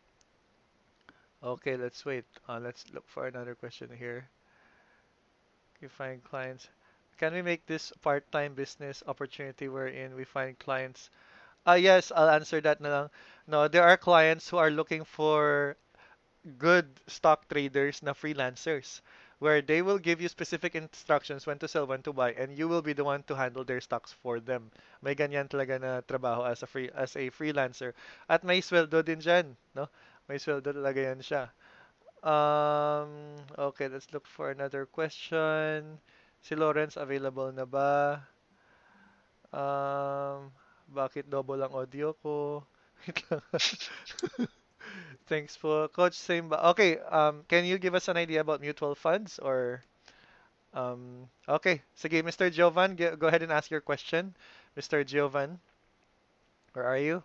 okay, 1.43 1.77
let's 1.77 2.07
wait. 2.07 2.25
Uh, 2.49 2.63
let's 2.63 2.87
look 2.95 3.05
for 3.11 3.27
another 3.27 3.55
question 3.59 3.91
here. 3.91 4.31
You 5.83 5.91
find 5.91 6.25
clients. 6.25 6.69
Can 7.19 7.35
we 7.35 7.43
make 7.43 7.67
this 7.67 7.93
part-time 8.01 8.55
business 8.55 9.03
opportunity 9.07 9.69
wherein 9.69 10.15
we 10.17 10.25
find 10.25 10.59
clients? 10.59 11.11
Ah, 11.67 11.75
yes, 11.75 12.13
I'll 12.15 12.31
answer 12.31 12.61
that 12.63 12.81
na 12.81 12.89
lang. 12.89 13.11
No, 13.47 13.69
there 13.69 13.85
are 13.85 13.97
clients 13.97 14.49
who 14.49 14.59
are 14.59 14.71
looking 14.71 15.05
for 15.05 15.77
good 16.59 16.89
stock 17.09 17.49
traders 17.49 18.03
na 18.03 18.13
freelancers 18.15 19.01
where 19.39 19.61
they 19.61 19.83
will 19.83 19.99
give 19.99 20.21
you 20.21 20.29
specific 20.29 20.75
instructions 20.75 21.47
when 21.47 21.59
to 21.59 21.69
sell, 21.69 21.87
when 21.87 22.03
to 22.03 22.13
buy, 22.13 22.33
and 22.35 22.57
you 22.57 22.69
will 22.69 22.83
be 22.83 22.93
the 22.95 23.05
one 23.05 23.23
to 23.25 23.35
handle 23.35 23.65
their 23.65 23.81
stocks 23.81 24.13
for 24.13 24.41
them. 24.41 24.71
May 25.03 25.15
ganyan 25.15 25.49
talaga 25.51 25.81
na 25.81 26.01
trabaho 26.03 26.47
as 26.47 26.63
a 26.63 26.67
free 26.67 26.91
as 26.95 27.17
a 27.17 27.31
freelancer. 27.31 27.93
At 28.29 28.45
may 28.45 28.63
sweldo 28.63 29.05
din 29.05 29.19
diyan, 29.19 29.57
no? 29.75 29.91
May 30.29 30.39
sweldo 30.39 30.73
talaga 30.73 31.03
yan 31.11 31.21
siya. 31.21 31.51
Um, 32.23 33.36
okay, 33.59 33.89
let's 33.89 34.12
look 34.12 34.27
for 34.27 34.51
another 34.51 34.86
question. 34.86 35.99
Si 36.43 36.55
Lawrence 36.55 36.97
available 36.97 37.51
na 37.53 37.65
ba? 37.66 38.23
Um, 39.53 40.51
bakit 40.89 41.28
double 41.28 41.61
ang 41.62 41.73
audio 41.74 42.12
ko? 42.24 42.65
Wait 43.07 43.19
lang. 43.31 43.43
Thanks 45.31 45.57
po. 45.57 45.89
Coach, 45.89 46.15
same 46.15 46.49
ba? 46.49 46.70
Okay, 46.74 46.99
um, 47.11 47.44
can 47.49 47.65
you 47.65 47.78
give 47.78 47.94
us 47.94 48.09
an 48.09 48.16
idea 48.16 48.40
about 48.40 48.61
mutual 48.61 48.94
funds 48.94 49.39
or 49.39 49.82
um, 50.74 51.28
okay, 51.49 51.82
sige, 51.97 52.23
Mr. 52.24 52.51
Jovan, 52.51 52.97
go 52.97 53.27
ahead 53.28 53.43
and 53.43 53.53
ask 53.53 53.70
your 53.70 53.81
question. 53.82 54.35
Mr. 54.77 55.05
Jovan, 55.05 55.61
where 56.73 56.85
are 56.86 56.99
you? 56.99 57.23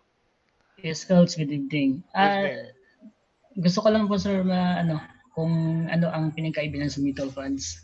Yes, 0.82 1.04
Coach. 1.04 1.36
Good 1.36 1.50
evening. 1.52 2.02
Ah, 2.14 2.42
Evening. 2.42 2.72
Gusto 3.58 3.82
ko 3.82 3.88
lang 3.90 4.06
po, 4.06 4.14
sir, 4.16 4.46
ma, 4.46 4.78
ano, 4.78 5.02
kung 5.34 5.86
ano 5.90 6.06
ang 6.10 6.34
pinagkaibigan 6.34 6.90
sa 6.90 7.02
mutual 7.02 7.30
funds. 7.30 7.82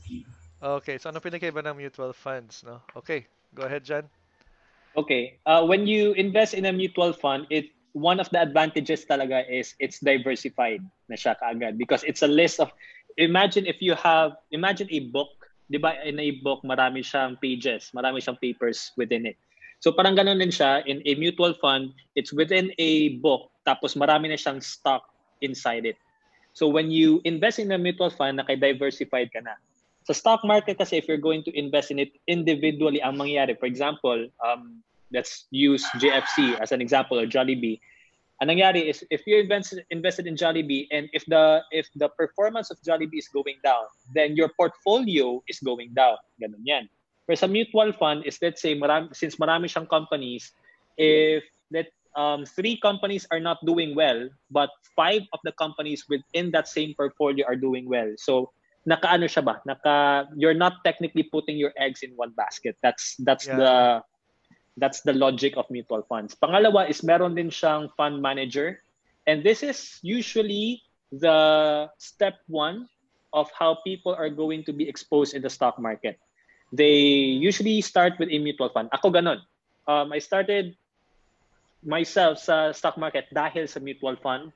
Okay, 0.59 0.99
so 0.99 1.11
ano 1.11 1.21
pinagkaiba 1.23 1.63
ng 1.63 1.77
mutual 1.77 2.15
funds, 2.15 2.63
no? 2.67 2.83
Okay, 2.99 3.27
go 3.55 3.67
ahead, 3.67 3.85
John. 3.87 4.07
Okay. 4.95 5.39
Uh, 5.47 5.67
when 5.67 5.87
you 5.87 6.15
invest 6.15 6.55
in 6.55 6.67
a 6.67 6.73
mutual 6.73 7.13
fund, 7.13 7.47
it 7.51 7.75
one 7.95 8.19
of 8.19 8.31
the 8.31 8.43
advantages 8.43 9.07
talaga 9.07 9.43
is 9.47 9.75
it's 9.79 9.99
diversified 9.99 10.83
na 11.11 11.15
siya 11.19 11.35
kaagad 11.39 11.79
because 11.79 12.03
it's 12.07 12.23
a 12.23 12.31
list 12.31 12.59
of 12.59 12.71
imagine 13.19 13.67
if 13.67 13.83
you 13.83 13.95
have 13.95 14.39
imagine 14.55 14.87
a 14.91 15.11
book, 15.11 15.31
'di 15.71 15.79
ba? 15.83 15.99
In 16.03 16.19
a 16.23 16.43
book, 16.43 16.63
marami 16.63 17.03
siyang 17.03 17.39
pages, 17.39 17.91
marami 17.95 18.23
siyang 18.23 18.39
papers 18.39 18.95
within 18.95 19.27
it. 19.27 19.39
So 19.83 19.91
parang 19.91 20.15
ganun 20.15 20.39
din 20.39 20.55
siya 20.55 20.87
in 20.87 21.03
a 21.07 21.13
mutual 21.19 21.55
fund, 21.59 21.91
it's 22.15 22.31
within 22.31 22.71
a 22.79 23.19
book 23.19 23.51
tapos 23.67 23.99
marami 23.99 24.31
na 24.31 24.39
siyang 24.39 24.63
stock 24.63 25.14
inside 25.45 25.85
it. 25.85 26.01
So 26.55 26.69
when 26.69 26.91
you 26.91 27.21
invest 27.25 27.59
in 27.59 27.71
a 27.73 27.79
mutual 27.79 28.11
fund, 28.11 28.39
naka-diversified 28.39 29.29
ka 29.35 29.45
na. 29.45 29.61
Sa 30.07 30.13
stock 30.13 30.45
market 30.45 30.79
kasi, 30.79 30.97
if 30.97 31.09
you're 31.09 31.21
going 31.21 31.43
to 31.45 31.53
invest 31.53 31.91
in 31.91 31.99
it 31.99 32.17
individually, 32.29 33.03
ang 33.03 33.17
mangyayari, 33.17 33.59
for 33.59 33.67
example, 33.67 34.29
um, 34.45 34.81
let's 35.11 35.47
use 35.51 35.85
JFC 35.97 36.59
as 36.61 36.73
an 36.73 36.81
example 36.81 37.19
or 37.19 37.27
Jollibee. 37.27 37.81
Ang 38.43 38.51
nangyari 38.51 38.91
is 38.91 39.07
if 39.15 39.23
you 39.27 39.39
invest, 39.39 39.79
invested 39.91 40.27
in 40.27 40.35
Jollibee 40.35 40.91
and 40.91 41.09
if 41.15 41.23
the 41.31 41.63
if 41.71 41.87
the 41.95 42.11
performance 42.19 42.69
of 42.71 42.77
Jollibee 42.83 43.23
is 43.23 43.31
going 43.31 43.63
down, 43.63 43.87
then 44.11 44.35
your 44.35 44.51
portfolio 44.59 45.39
is 45.47 45.63
going 45.63 45.95
down. 45.95 46.19
Ganun 46.43 46.61
yan. 46.67 46.91
Whereas 47.25 47.47
a 47.47 47.49
mutual 47.49 47.95
fund 47.95 48.27
is 48.27 48.37
let's 48.43 48.61
say 48.61 48.75
marami, 48.75 49.15
since 49.15 49.39
marami 49.39 49.71
siyang 49.71 49.89
companies, 49.89 50.51
if 50.99 51.47
let 51.71 51.95
um, 52.17 52.47
three 52.47 52.79
companies 52.79 53.27
are 53.31 53.41
not 53.41 53.59
doing 53.67 53.95
well, 53.95 54.29
but 54.51 54.71
five 54.97 55.23
of 55.33 55.41
the 55.45 55.53
companies 55.53 56.05
within 56.09 56.51
that 56.53 56.69
same 56.69 56.95
portfolio 56.95 57.45
are 57.47 57.57
doing 57.59 57.89
well. 57.89 58.11
So 58.17 58.51
nakaano 58.89 59.27
siya 59.27 59.45
ba? 59.45 59.61
Naka 59.67 60.29
you're 60.37 60.57
not 60.57 60.85
technically 60.85 61.25
putting 61.25 61.57
your 61.57 61.73
eggs 61.77 62.03
in 62.03 62.13
one 62.17 62.33
basket. 62.37 62.77
That's 62.83 63.17
that's 63.23 63.47
Yeah. 63.47 63.57
the 63.57 63.75
that's 64.77 65.03
the 65.03 65.15
logic 65.15 65.55
of 65.57 65.71
mutual 65.71 66.03
funds. 66.09 66.35
Pangalawa 66.35 66.91
is 66.91 67.03
meron 67.03 67.35
din 67.35 67.51
siyang 67.51 67.91
fund 67.97 68.21
manager. 68.21 68.83
And 69.27 69.41
this 69.41 69.63
is 69.63 69.99
usually 70.03 70.83
the 71.09 71.89
step 71.97 72.43
one 72.51 72.91
of 73.33 73.49
how 73.57 73.79
people 73.87 74.13
are 74.13 74.29
going 74.29 74.63
to 74.69 74.73
be 74.73 74.87
exposed 74.87 75.33
in 75.33 75.41
the 75.43 75.51
stock 75.51 75.79
market. 75.81 76.19
They 76.75 77.01
usually 77.39 77.81
start 77.81 78.19
with 78.19 78.29
a 78.29 78.39
mutual 78.39 78.69
fund. 78.69 78.91
Ako 78.93 79.15
ganon. 79.15 79.41
Um, 79.87 80.13
I 80.13 80.19
started 80.19 80.77
myself 81.85 82.41
sa 82.41 82.73
stock 82.73 82.97
market 82.97 83.29
dahil 83.33 83.69
sa 83.69 83.79
mutual 83.81 84.17
fund 84.17 84.51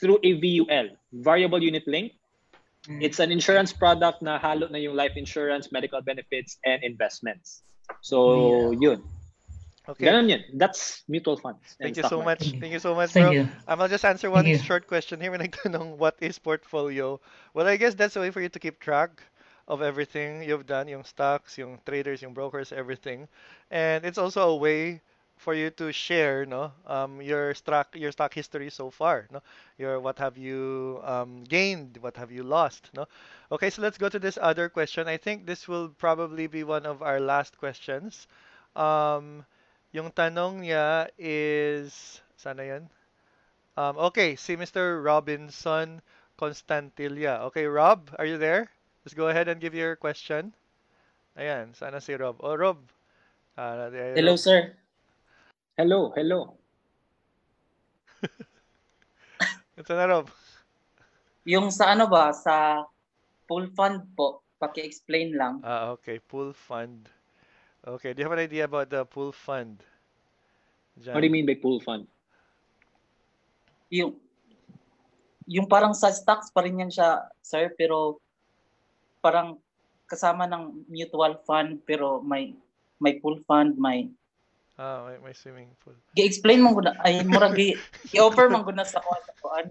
through 0.00 0.18
a 0.22 0.40
VUL, 0.40 0.96
variable 1.12 1.62
unit 1.62 1.86
link. 1.86 2.12
It's 2.88 3.22
an 3.22 3.30
insurance 3.30 3.70
product 3.70 4.26
na 4.26 4.42
halo 4.42 4.66
na 4.66 4.78
yung 4.78 4.98
life 4.98 5.14
insurance, 5.14 5.70
medical 5.70 6.02
benefits, 6.02 6.58
and 6.66 6.82
investments. 6.82 7.62
So, 8.02 8.74
yun. 8.74 9.06
Okay. 9.86 10.06
Ganun 10.06 10.30
yun. 10.30 10.42
That's 10.54 11.02
mutual 11.06 11.36
funds. 11.36 11.78
Thank 11.78 11.96
you 11.96 12.02
so 12.02 12.22
market. 12.22 12.54
much. 12.54 12.60
Thank 12.60 12.72
you 12.72 12.78
so 12.78 12.94
much, 12.94 13.10
Thank 13.10 13.26
bro. 13.26 13.32
you. 13.32 13.48
Um, 13.66 13.82
I'll 13.82 13.90
just 13.90 14.04
answer 14.04 14.30
one 14.30 14.44
Thank 14.44 14.58
you. 14.58 14.62
short 14.62 14.86
question 14.86 15.20
here. 15.20 15.30
When 15.30 15.42
nagtanong, 15.42 15.98
what 15.98 16.18
is 16.18 16.38
portfolio? 16.38 17.20
Well, 17.54 17.66
I 17.66 17.76
guess 17.76 17.94
that's 17.94 18.14
a 18.14 18.20
way 18.20 18.30
for 18.30 18.40
you 18.40 18.48
to 18.48 18.58
keep 18.58 18.78
track 18.78 19.22
of 19.66 19.82
everything 19.82 20.42
you've 20.42 20.66
done, 20.66 20.86
yung 20.86 21.02
stocks, 21.02 21.58
yung 21.58 21.78
traders, 21.86 22.22
yung 22.22 22.34
brokers, 22.34 22.72
everything. 22.72 23.26
And 23.70 24.04
it's 24.04 24.18
also 24.18 24.50
a 24.50 24.56
way 24.56 25.02
for 25.42 25.54
you 25.54 25.70
to 25.74 25.90
share, 25.90 26.46
no, 26.46 26.70
um, 26.86 27.20
your 27.20 27.52
stock 27.54 27.90
your 27.98 28.14
stock 28.14 28.32
history 28.32 28.70
so 28.70 28.90
far, 28.94 29.26
no, 29.34 29.42
your 29.76 29.98
what 29.98 30.18
have 30.22 30.38
you 30.38 31.02
um, 31.02 31.42
gained, 31.44 31.98
what 32.00 32.16
have 32.16 32.30
you 32.30 32.46
lost, 32.46 32.90
no. 32.94 33.06
Okay, 33.50 33.68
so 33.68 33.82
let's 33.82 33.98
go 33.98 34.08
to 34.08 34.18
this 34.22 34.38
other 34.40 34.70
question. 34.70 35.08
I 35.10 35.18
think 35.18 35.44
this 35.44 35.66
will 35.66 35.90
probably 35.90 36.46
be 36.46 36.62
one 36.62 36.86
of 36.86 37.02
our 37.02 37.18
last 37.18 37.58
questions. 37.58 38.30
Um, 38.78 39.44
yung 39.90 40.14
tanong 40.14 40.62
niya 40.62 41.10
is, 41.18 42.22
sana 42.38 42.62
yan? 42.62 42.84
Um, 43.76 43.98
okay, 44.14 44.38
si 44.38 44.54
Mr. 44.54 45.02
Robinson 45.02 46.00
Constantilla. 46.38 47.42
Okay, 47.50 47.66
Rob, 47.66 48.14
are 48.16 48.24
you 48.24 48.38
there? 48.38 48.70
let's 49.04 49.14
go 49.14 49.28
ahead 49.28 49.48
and 49.48 49.60
give 49.60 49.74
your 49.74 49.96
question. 49.96 50.54
Ayan, 51.36 51.74
sana 51.74 52.00
si 52.00 52.14
Rob. 52.14 52.36
Oh, 52.40 52.54
Rob. 52.54 52.78
Uh, 53.56 53.90
Hello, 54.14 54.36
sir. 54.36 54.72
Hello, 55.72 56.12
hello. 56.12 56.52
Ito 59.80 59.96
na, 59.96 60.04
Rob. 60.04 60.28
Yung 61.48 61.72
sa 61.72 61.96
ano 61.96 62.12
ba, 62.12 62.28
sa 62.36 62.84
pool 63.48 63.72
fund 63.72 64.04
po, 64.12 64.44
paki-explain 64.60 65.32
lang. 65.32 65.64
Ah, 65.64 65.96
okay. 65.96 66.20
Pool 66.20 66.52
fund. 66.52 67.08
Okay, 67.82 68.12
do 68.12 68.20
you 68.20 68.28
have 68.28 68.36
an 68.36 68.44
idea 68.44 68.68
about 68.68 68.92
the 68.92 69.00
pool 69.08 69.32
fund? 69.32 69.80
Jan? 71.00 71.16
What 71.16 71.24
do 71.24 71.32
you 71.32 71.34
mean 71.34 71.48
by 71.48 71.56
pool 71.56 71.80
fund? 71.80 72.04
Yung, 73.88 74.20
yung 75.48 75.64
parang 75.64 75.96
sa 75.96 76.12
stocks 76.12 76.52
pa 76.52 76.68
rin 76.68 76.84
yan 76.84 76.92
siya, 76.92 77.32
sir, 77.40 77.72
pero 77.80 78.20
parang 79.24 79.56
kasama 80.04 80.44
ng 80.44 80.84
mutual 80.92 81.40
fund, 81.48 81.80
pero 81.88 82.20
may 82.20 82.52
may 83.00 83.16
pool 83.18 83.40
fund, 83.48 83.80
may 83.80 84.12
Ah, 84.80 85.04
may, 85.04 85.20
may 85.20 85.34
swimming 85.36 85.68
pool. 85.84 85.94
gi-explain 86.16 86.60
mo 86.64 86.72
guna 86.72 86.96
ay 87.04 87.20
murag 87.28 87.54
gi- 87.54 87.76
i-offer 88.16 88.48
man 88.52 88.64
guna 88.64 88.84
sa 88.88 89.04
kuan 89.04 89.22
sa 89.22 89.34
kuan 89.40 89.66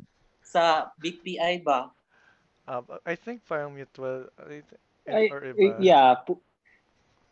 sa 0.45 0.61
BPI 1.01 1.65
ba 1.65 1.89
Uh, 2.67 2.81
I 3.05 3.15
think 3.17 3.43
parang 3.49 3.73
mutual. 3.73 4.29
Ay, 4.37 4.63
or 5.33 5.43
eh, 5.43 5.51
iba. 5.51 5.75
yeah. 5.81 6.13
pu- 6.23 6.39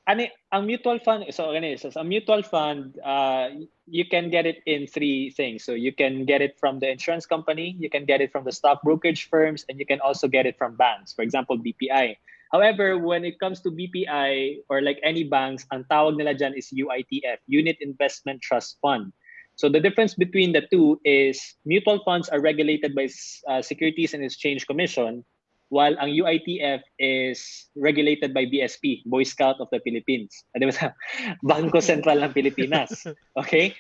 Ano, 0.09 0.25
ang 0.49 0.65
mutual 0.65 0.97
fund, 1.05 1.21
so 1.29 1.53
ganito, 1.53 1.93
so 1.93 2.01
a 2.01 2.03
mutual 2.03 2.41
fund, 2.41 2.97
uh, 3.05 3.53
you 3.85 4.09
can 4.09 4.33
get 4.33 4.49
it 4.49 4.57
in 4.65 4.89
three 4.89 5.29
things. 5.29 5.61
So 5.61 5.77
you 5.77 5.93
can 5.93 6.25
get 6.25 6.41
it 6.41 6.57
from 6.57 6.81
the 6.81 6.89
insurance 6.89 7.29
company, 7.29 7.77
you 7.77 7.93
can 7.93 8.09
get 8.09 8.17
it 8.17 8.33
from 8.33 8.41
the 8.41 8.51
stock 8.51 8.81
brokerage 8.81 9.29
firms, 9.29 9.69
and 9.69 9.77
you 9.77 9.85
can 9.85 10.01
also 10.01 10.25
get 10.25 10.49
it 10.49 10.57
from 10.57 10.73
banks. 10.73 11.13
For 11.13 11.21
example, 11.21 11.61
BPI. 11.61 12.17
However, 12.51 12.97
when 12.97 13.25
it 13.25 13.39
comes 13.39 13.61
to 13.61 13.69
BPI 13.69 14.65
or 14.69 14.81
like 14.81 14.99
any 15.03 15.23
banks, 15.23 15.65
ang 15.71 15.85
tawag 15.85 16.17
nila 16.17 16.33
dyan 16.33 16.57
is 16.57 16.73
UITF, 16.73 17.37
Unit 17.45 17.77
Investment 17.81 18.41
Trust 18.41 18.81
Fund. 18.81 19.13
So 19.59 19.67
the 19.67 19.79
difference 19.79 20.15
between 20.15 20.53
the 20.53 20.65
two 20.71 20.97
is 21.03 21.37
mutual 21.65 22.01
funds 22.07 22.29
are 22.29 22.39
regulated 22.39 22.95
by 22.95 23.11
uh, 23.47 23.61
Securities 23.61 24.15
and 24.15 24.23
Exchange 24.23 24.65
Commission, 24.65 25.21
while 25.69 25.93
ang 26.01 26.09
UITF 26.09 26.81
is 26.97 27.69
regulated 27.75 28.33
by 28.33 28.45
BSP, 28.49 29.05
Boy 29.05 29.23
Scout 29.23 29.61
of 29.61 29.69
the 29.69 29.83
Philippines. 29.85 30.33
Ano 30.57 30.73
ba? 30.73 30.95
Bangko 31.49 31.83
Sentral 31.83 32.23
ng 32.23 32.33
Pilipinas. 32.33 33.05
Okay? 33.37 33.75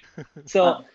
So, 0.45 0.85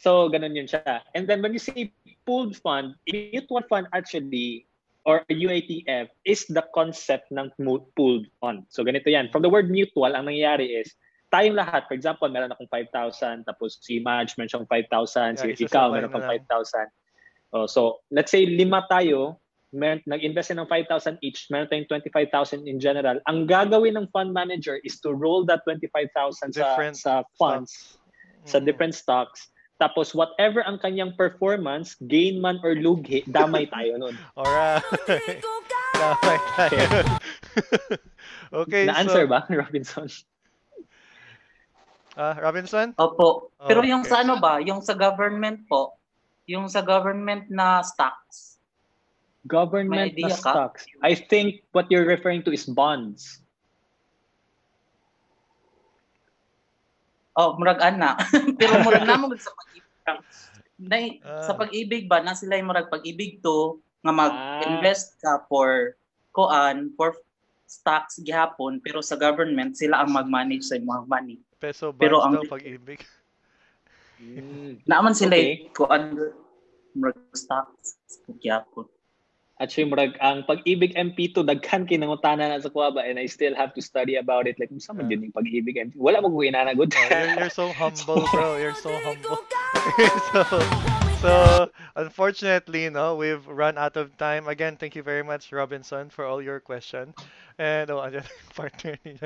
so 0.00 0.26
ganun 0.32 0.58
yun 0.58 0.66
siya. 0.66 1.06
And 1.14 1.30
then 1.30 1.44
when 1.44 1.54
you 1.54 1.62
say 1.62 1.92
pooled 2.26 2.58
fund, 2.58 2.98
mutual 3.06 3.62
fund 3.70 3.86
actually 3.94 4.66
or 5.06 5.22
UITF 5.30 6.10
is 6.26 6.44
the 6.50 6.66
concept 6.74 7.30
ng 7.30 7.54
pooled 7.94 8.26
fund. 8.42 8.66
So 8.68 8.82
ganito 8.82 9.06
yan. 9.06 9.30
From 9.30 9.46
the 9.46 9.48
word 9.48 9.70
mutual, 9.70 10.10
ang 10.12 10.26
nangyayari 10.26 10.82
is 10.82 10.90
tayong 11.30 11.54
lahat, 11.54 11.86
for 11.86 11.94
example, 11.94 12.26
meron 12.26 12.50
akong 12.50 12.70
5,000, 12.70 13.46
tapos 13.46 13.78
si 13.82 14.02
Madge 14.02 14.34
meron 14.34 14.50
siyang 14.50 14.68
5,000, 14.68 15.38
Yeah, 15.38 15.54
si 15.54 15.66
ikaw 15.66 15.94
meron 15.94 16.10
kang 16.10 16.26
na 16.26 16.34
lang. 16.34 16.42
5,000. 16.46 16.90
Oh, 17.54 17.66
so, 17.70 18.02
let's 18.10 18.34
say 18.34 18.46
lima 18.46 18.82
tayo, 18.90 19.38
meron, 19.74 20.02
nag-invest 20.06 20.54
ng 20.54 20.66
5,000 20.66 21.18
each, 21.22 21.46
meron 21.50 21.66
tayong 21.70 21.86
25,000 21.90 22.66
in 22.66 22.78
general. 22.78 23.18
Ang 23.30 23.46
gagawin 23.46 23.98
ng 23.98 24.06
fund 24.10 24.34
manager 24.34 24.78
is 24.82 24.98
to 25.02 25.14
roll 25.14 25.46
that 25.46 25.62
25,000 25.66 26.54
sa, 26.54 26.78
sa 26.94 27.12
funds, 27.38 27.98
sa 28.46 28.58
Mm. 28.58 28.66
different 28.66 28.94
stocks. 28.94 29.50
Tapos 29.76 30.16
whatever 30.16 30.64
ang 30.64 30.80
kanyang 30.80 31.12
performance, 31.16 31.96
gain 32.08 32.40
man 32.40 32.56
or 32.64 32.72
lughi, 32.72 33.24
damay 33.28 33.68
tayo 33.74 34.00
nun. 34.00 34.16
Alright. 34.36 34.84
Damay 35.96 36.38
tayo. 36.60 36.88
okay, 38.52 38.84
Na-answer 38.92 39.24
so, 39.24 39.32
ba, 39.32 39.48
Robinson? 39.48 40.04
ah, 42.20 42.36
Robinson? 42.36 42.92
opo 43.00 43.48
pero 43.64 43.80
Oh, 43.80 43.88
yung 43.88 44.04
okay. 44.04 44.12
sa 44.12 44.20
ano 44.20 44.36
ba 44.36 44.60
yung 44.60 44.84
sa 44.84 44.92
government 44.92 45.64
po 45.64 45.96
yung 46.44 46.68
sa 46.68 46.84
government 46.84 47.48
na 47.48 47.80
stocks 47.80 48.56
Government 49.46 50.12
na 50.18 50.28
stocks. 50.28 50.86
I 51.02 51.14
think 51.14 51.62
what 51.70 51.86
you're 51.86 52.06
referring 52.06 52.42
to 52.44 52.52
is 52.52 52.66
bonds. 52.66 53.40
Oh 57.36 57.54
murag 57.54 57.78
ana 57.78 58.16
pero 58.58 58.80
murag 58.80 59.04
namo 59.08 59.28
sa 59.34 59.52
pag-ibig 59.52 59.84
na, 60.78 60.96
Ah. 61.24 61.40
sa 61.42 61.52
pag-ibig 61.52 62.04
ba 62.04 62.20
na 62.20 62.32
sila 62.32 62.56
yung 62.56 62.68
murag 62.68 62.88
pag-ibig 62.88 63.40
to 63.40 63.76
nga 64.00 64.12
mag-invest 64.12 65.16
ka 65.18 65.40
for 65.46 65.96
kuan 66.30 66.92
for 66.92 67.16
stocks 67.64 68.20
gihapon 68.20 68.78
pero 68.78 69.00
sa 69.00 69.16
government 69.16 69.74
sila 69.74 70.00
ang 70.00 70.12
mag-manage 70.12 70.62
sa 70.62 70.76
imong 70.76 71.04
money 71.04 71.40
Peso 71.56 71.88
bonds 71.88 71.98
Pero 71.98 72.16
ang- 72.20 72.36
daw 72.36 72.44
pag-ibig. 72.46 73.00
naaman 74.86 75.12
sila 75.12 75.34
Okay. 75.34 75.68
kuan 75.72 76.16
murag 76.92 77.20
stocks 77.32 78.00
gihapon 78.38 78.88
At 79.56 79.72
siya 79.72 79.88
murag, 79.88 80.20
ang 80.20 80.44
pag-ibig 80.44 80.92
MP2, 80.92 81.40
daghan 81.40 81.88
kinangutana 81.88 82.52
na 82.52 82.60
sa 82.60 82.68
kuha 82.68 82.92
ba 82.92 83.00
and 83.08 83.16
I 83.16 83.24
still 83.24 83.56
have 83.56 83.72
to 83.72 83.80
study 83.80 84.20
about 84.20 84.44
it. 84.44 84.60
Like, 84.60 84.68
saan 84.76 85.00
man 85.00 85.08
yun 85.08 85.24
yung 85.24 85.32
pag-ibig 85.32 85.80
MP2? 85.80 85.96
Wala 85.96 86.20
mo 86.20 86.28
kung 86.28 86.44
inanagod. 86.44 86.92
Oh, 86.92 87.08
you're, 87.08 87.40
you're 87.40 87.48
so 87.48 87.72
humble, 87.80 88.28
bro. 88.28 88.60
You're 88.60 88.76
so 88.76 88.92
humble. 89.00 89.40
so, 90.36 90.60
so 91.16 91.70
unfortunately, 91.96 92.88
no, 92.90 93.16
we've 93.16 93.46
run 93.46 93.78
out 93.78 93.96
of 93.96 94.16
time. 94.16 94.48
Again, 94.48 94.76
thank 94.76 94.94
you 94.96 95.02
very 95.02 95.22
much, 95.22 95.52
Robinson, 95.52 96.10
for 96.10 96.24
all 96.24 96.42
your 96.42 96.60
question. 96.60 97.14
And 97.58 97.90
oh, 97.90 97.98
andyan 98.04 98.24
yung 98.28 98.52
partner 98.54 98.96
ni 99.04 99.16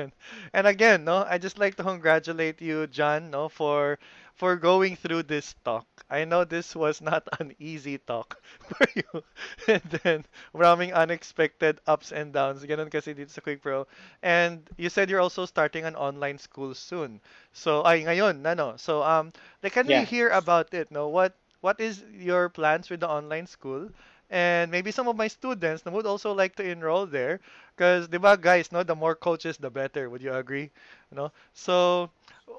And 0.53 0.67
again, 0.67 1.03
no, 1.03 1.23
I 1.27 1.37
just 1.37 1.59
like 1.59 1.75
to 1.75 1.83
congratulate 1.83 2.61
you, 2.61 2.87
John, 2.87 3.29
no, 3.31 3.49
for 3.49 3.99
for 4.35 4.55
going 4.55 4.95
through 4.95 5.23
this 5.23 5.53
talk. 5.65 5.85
I 6.09 6.23
know 6.25 6.43
this 6.45 6.75
was 6.75 7.01
not 7.01 7.27
an 7.39 7.53
easy 7.59 7.97
talk 7.99 8.41
for 8.69 8.87
you. 8.95 9.23
And 9.67 9.83
then, 10.03 10.25
maraming 10.55 10.93
unexpected 10.93 11.79
ups 11.87 12.11
and 12.11 12.33
downs. 12.33 12.63
Ganun 12.65 12.91
kasi 12.91 13.13
dito 13.13 13.29
sa 13.29 13.41
Quick 13.41 13.61
Pro. 13.61 13.85
And 14.23 14.67
you 14.77 14.89
said 14.89 15.09
you're 15.09 15.21
also 15.23 15.45
starting 15.45 15.85
an 15.85 15.95
online 15.95 16.37
school 16.39 16.73
soon. 16.73 17.21
So, 17.53 17.83
ay, 17.85 18.03
ngayon, 18.03 18.45
ano. 18.45 18.75
So, 18.77 19.03
um, 19.03 19.31
like, 19.63 19.73
can 19.73 19.87
we 19.87 20.03
hear 20.03 20.29
about 20.29 20.73
it, 20.73 20.91
no? 20.91 21.07
What 21.09 21.35
What 21.61 21.79
is 21.79 22.03
your 22.13 22.49
plans 22.49 22.89
with 22.89 22.99
the 22.99 23.09
online 23.09 23.47
school? 23.47 23.89
And 24.31 24.71
maybe 24.71 24.91
some 24.91 25.07
of 25.07 25.17
my 25.17 25.27
students 25.27 25.83
would 25.85 26.05
also 26.05 26.33
like 26.33 26.55
to 26.55 26.63
enroll 26.63 27.05
there. 27.05 27.39
Because, 27.75 28.07
di 28.07 28.17
ba, 28.17 28.37
guys, 28.37 28.71
no, 28.71 28.83
the 28.83 28.95
more 28.95 29.15
coaches, 29.15 29.57
the 29.57 29.69
better. 29.69 30.09
Would 30.09 30.21
you 30.21 30.33
agree? 30.33 30.71
No? 31.11 31.31
So, 31.53 32.09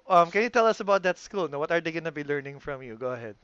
um, 0.08 0.30
can 0.30 0.42
you 0.42 0.50
tell 0.50 0.66
us 0.66 0.80
about 0.80 1.02
that 1.04 1.18
school? 1.18 1.48
No, 1.48 1.58
what 1.58 1.70
are 1.70 1.80
they 1.80 1.92
gonna 1.92 2.12
be 2.12 2.24
learning 2.24 2.60
from 2.60 2.82
you? 2.82 2.96
Go 2.96 3.12
ahead. 3.12 3.36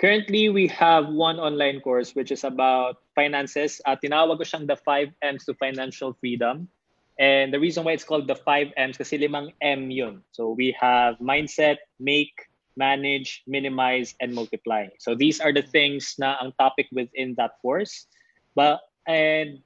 Currently, 0.00 0.50
we 0.50 0.66
have 0.68 1.08
one 1.08 1.40
online 1.40 1.80
course 1.80 2.14
which 2.14 2.30
is 2.30 2.44
about 2.44 3.00
finances. 3.14 3.80
Uh, 3.86 3.96
tinawag 3.96 4.36
ko 4.36 4.44
siyang 4.44 4.66
the 4.66 4.76
5 4.76 5.08
M's 5.22 5.46
to 5.46 5.54
financial 5.54 6.12
freedom. 6.20 6.68
And 7.16 7.48
the 7.54 7.60
reason 7.60 7.84
why 7.84 7.92
it's 7.92 8.04
called 8.04 8.28
the 8.28 8.36
5 8.36 8.76
M's 8.76 8.98
kasi 8.98 9.16
limang 9.16 9.54
M 9.62 9.88
yun. 9.88 10.20
So 10.36 10.52
we 10.52 10.76
have 10.76 11.16
mindset, 11.16 11.80
make, 11.96 12.50
manage, 12.76 13.42
minimize, 13.46 14.14
and 14.20 14.32
multiply. 14.32 14.86
So 14.98 15.14
these 15.14 15.40
are 15.40 15.52
the 15.52 15.64
things 15.64 16.14
na 16.18 16.36
ang 16.40 16.52
topic 16.60 16.86
within 16.92 17.34
that 17.36 17.56
course. 17.60 18.06
But 18.54 18.80
and 19.08 19.60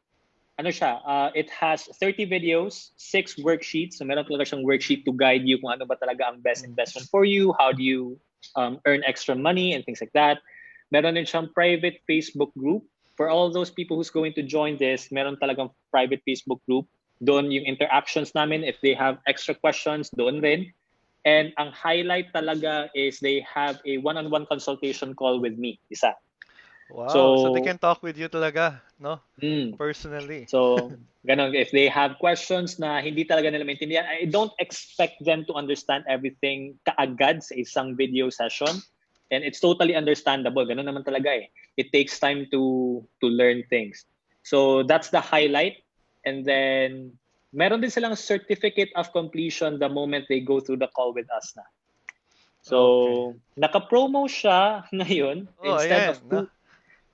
ano 0.58 0.68
siya, 0.70 1.00
uh, 1.02 1.30
it 1.34 1.48
has 1.50 1.88
30 1.98 2.28
videos, 2.28 2.92
6 2.96 3.40
worksheets. 3.40 3.96
So 3.98 4.04
meron 4.04 4.28
talaga 4.28 4.52
siyang 4.52 4.62
worksheet 4.68 5.08
to 5.08 5.12
guide 5.16 5.48
you 5.48 5.56
kung 5.56 5.72
ano 5.72 5.88
ba 5.88 5.96
talaga 5.96 6.28
ang 6.28 6.44
best 6.44 6.68
investment 6.68 7.08
for 7.08 7.24
you, 7.24 7.56
how 7.56 7.72
do 7.72 7.80
you 7.80 8.20
um, 8.56 8.80
earn 8.84 9.02
extra 9.06 9.34
money 9.34 9.72
and 9.72 9.84
things 9.84 10.00
like 10.00 10.12
that. 10.12 10.38
Meron 10.90 11.14
din 11.14 11.24
siyang 11.24 11.48
private 11.54 12.02
Facebook 12.04 12.52
group. 12.58 12.84
For 13.16 13.28
all 13.28 13.52
those 13.52 13.68
people 13.68 13.96
who's 13.96 14.12
going 14.12 14.32
to 14.36 14.42
join 14.42 14.80
this, 14.80 15.12
meron 15.12 15.36
talagang 15.36 15.70
private 15.92 16.24
Facebook 16.24 16.60
group. 16.64 16.88
Doon 17.20 17.52
yung 17.52 17.68
interactions 17.68 18.32
namin, 18.32 18.64
if 18.64 18.80
they 18.80 18.96
have 18.96 19.20
extra 19.28 19.52
questions, 19.52 20.08
doon 20.16 20.40
rin. 20.40 20.72
And 21.24 21.52
ang 21.59 21.72
highlight 21.72 22.32
talaga 22.32 22.88
is 22.94 23.20
they 23.20 23.44
have 23.44 23.80
a 23.84 23.98
one-on-one 23.98 24.47
consultation 24.47 25.14
call 25.14 25.40
with 25.40 25.59
me, 25.59 25.80
isa. 25.92 26.16
Wow, 26.88 27.36
So, 27.36 27.36
so 27.36 27.48
they 27.48 27.60
can 27.60 27.78
talk 27.78 28.02
with 28.02 28.16
you 28.18 28.28
talaga, 28.28 28.80
no? 28.98 29.20
mm, 29.42 29.78
Personally. 29.78 30.48
So, 30.48 30.94
ganun, 31.26 31.55
if 31.55 31.70
they 31.70 31.88
have 31.88 32.18
questions 32.18 32.78
na 32.78 33.01
hindi 33.01 33.24
talaga 33.24 33.52
nila 33.52 33.64
maintindihan, 33.64 34.06
I 34.06 34.26
don't 34.26 34.52
expect 34.59 35.22
them 35.24 35.44
to 35.47 35.55
understand 35.55 36.05
everything 36.09 36.78
kaagad 36.88 37.42
sa 37.44 37.55
isang 37.55 37.94
video 37.97 38.30
session. 38.30 38.80
And 39.30 39.44
it's 39.44 39.60
totally 39.60 39.94
understandable. 39.94 40.66
Ganun 40.66 40.90
naman 40.90 41.06
talaga 41.06 41.47
eh. 41.47 41.47
It 41.78 41.92
takes 41.94 42.18
time 42.18 42.51
to 42.51 43.02
to 43.22 43.26
learn 43.30 43.62
things. 43.70 44.05
So, 44.42 44.82
that's 44.82 45.10
the 45.14 45.22
highlight. 45.22 45.82
And 46.26 46.44
then, 46.44 47.14
meron 47.51 47.81
din 47.81 47.90
silang 47.90 48.14
certificate 48.14 48.90
of 48.94 49.10
completion 49.12 49.78
the 49.78 49.89
moment 49.89 50.27
they 50.28 50.40
go 50.40 50.59
through 50.60 50.78
the 50.78 50.90
call 50.94 51.12
with 51.14 51.27
us 51.35 51.52
na. 51.59 51.66
So, 52.60 53.35
naka-promo 53.56 54.28
siya 54.28 54.85
ngayon 54.93 55.48
Oh, 55.64 55.74
instead 55.81 56.01
ayan, 56.01 56.10
of 56.12 56.18
two, 56.28 56.47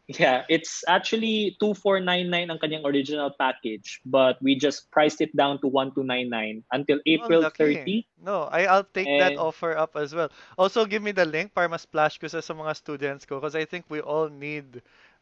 Yeah, 0.07 0.47
it's 0.47 0.87
actually 0.87 1.59
2499 1.59 2.31
ang 2.47 2.59
kanyang 2.63 2.87
original 2.87 3.35
package, 3.35 3.99
but 4.07 4.39
we 4.39 4.55
just 4.55 4.87
priced 4.95 5.19
it 5.19 5.35
down 5.35 5.59
to 5.63 5.67
1299 5.67 6.63
until 6.71 7.03
Oh, 7.03 7.11
April 7.11 7.43
laki. 7.43 8.07
30. 8.15 8.23
No, 8.23 8.47
I, 8.47 8.71
I'll 8.71 8.87
take 8.87 9.11
that 9.19 9.35
And- 9.35 9.43
offer 9.43 9.75
up 9.75 9.99
as 9.99 10.15
well. 10.15 10.31
Also, 10.55 10.87
give 10.87 11.03
me 11.03 11.11
the 11.11 11.27
link 11.27 11.51
para 11.51 11.67
ma-splash 11.67 12.23
ko 12.23 12.31
sa, 12.31 12.39
sa 12.39 12.55
mga 12.55 12.79
students 12.79 13.27
ko 13.27 13.43
because 13.43 13.59
I 13.59 13.67
think 13.67 13.91
we 13.91 13.99
all 13.99 14.31
need 14.31 14.79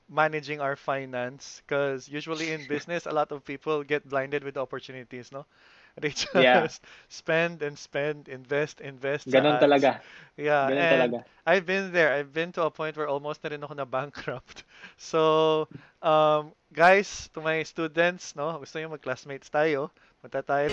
managing 0.09 0.61
our 0.61 0.77
finance 0.77 1.63
because 1.67 2.09
usually 2.09 2.53
in 2.53 2.65
business, 2.67 3.07
a 3.07 3.13
lot 3.13 3.33
of 3.33 3.45
people 3.45 3.83
get 3.85 4.09
blinded 4.09 4.45
with 4.45 4.57
opportunities, 4.57 5.33
no? 5.33 5.47
They 6.01 6.11
just 6.11 6.33
Yeah. 6.33 6.69
spend 7.09 7.63
and 7.63 7.79
spend, 7.79 8.29
invest, 8.29 8.81
invest 8.81 9.35
ads. 9.35 9.61
talaga. 9.61 10.03
Yeah, 10.37 10.69
Ganon 10.69 10.89
and 10.91 10.91
talaga. 10.91 11.25
I've 11.47 11.67
been 11.67 11.93
there. 11.93 12.13
I've 12.13 12.33
been 12.33 12.53
to 12.53 12.63
a 12.65 12.71
point 12.71 12.97
where 12.97 13.09
almost 13.09 13.43
na 13.45 13.51
rin 13.51 13.63
ako 13.65 13.75
na 13.75 13.85
bankrupt. 13.85 14.65
So, 14.97 15.69
um, 16.03 16.53
guys, 16.73 17.29
to 17.35 17.41
my 17.41 17.63
students, 17.63 18.35
no, 18.37 18.59
gusto 18.61 18.79
niyo 18.79 18.91
mag-classmates 18.93 19.51
tayo, 19.51 19.91
punta 20.23 20.43
tayo. 20.43 20.71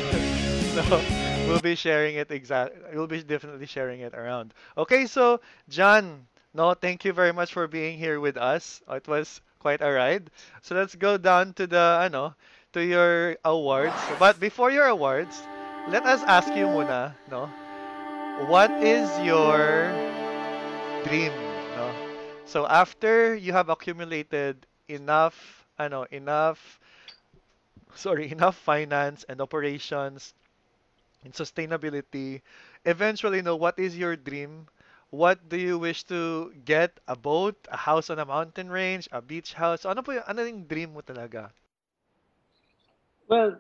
so, 0.72 1.06
we'll 1.44 1.60
be 1.60 1.76
sharing 1.76 2.16
it 2.16 2.32
exact. 2.32 2.76
We'll 2.94 3.08
be 3.08 3.24
definitely 3.24 3.66
sharing 3.68 4.02
it 4.02 4.14
around. 4.14 4.54
Okay, 4.78 5.06
so 5.08 5.42
John, 5.70 6.28
no, 6.54 6.74
thank 6.74 7.06
you 7.06 7.14
very 7.14 7.32
much 7.34 7.54
for 7.54 7.68
being 7.68 7.98
here 7.98 8.20
with 8.20 8.38
us. 8.38 8.82
It 8.90 9.08
was 9.08 9.42
quite 9.60 9.82
a 9.82 9.92
ride. 9.92 10.30
So 10.62 10.76
let's 10.76 10.96
go 10.96 11.18
down 11.18 11.54
to 11.54 11.68
the 11.68 12.00
ano, 12.02 12.36
to 12.74 12.84
your 12.84 13.38
awards. 13.46 13.96
But 14.20 14.40
before 14.40 14.72
your 14.72 14.88
awards, 14.88 15.48
let 15.88 16.06
us 16.06 16.24
ask 16.24 16.54
you 16.56 16.68
muna, 16.68 17.16
no? 17.30 17.50
What 18.48 18.72
is 18.82 19.08
your 19.20 19.92
dream, 21.04 21.32
no? 21.76 21.94
So 22.46 22.68
after 22.68 23.36
you 23.36 23.54
have 23.54 23.70
accumulated 23.70 24.66
enough, 24.88 25.66
ano, 25.80 26.06
enough, 26.12 26.80
sorry, 27.96 28.32
enough 28.32 28.56
finance 28.56 29.26
and 29.30 29.42
operations 29.42 30.34
and 31.24 31.34
sustainability, 31.34 32.42
eventually, 32.86 33.42
no, 33.42 33.56
what 33.56 33.78
is 33.80 33.98
your 33.98 34.16
dream? 34.16 34.68
What 35.12 35.48
do 35.48 35.58
you 35.58 35.78
wish 35.78 36.04
to 36.06 36.52
get? 36.66 37.00
A 37.08 37.16
boat, 37.16 37.68
a 37.72 37.78
house 37.78 38.10
on 38.10 38.18
a 38.18 38.26
mountain 38.26 38.72
range, 38.72 39.08
a 39.12 39.22
beach 39.22 39.54
house? 39.54 39.86
Ano 39.86 40.02
po 40.02 40.12
yung, 40.12 40.24
ano 40.26 40.42
yung 40.42 40.66
dream 40.66 40.94
mo 40.94 41.02
talaga? 41.06 41.54
Well, 43.28 43.58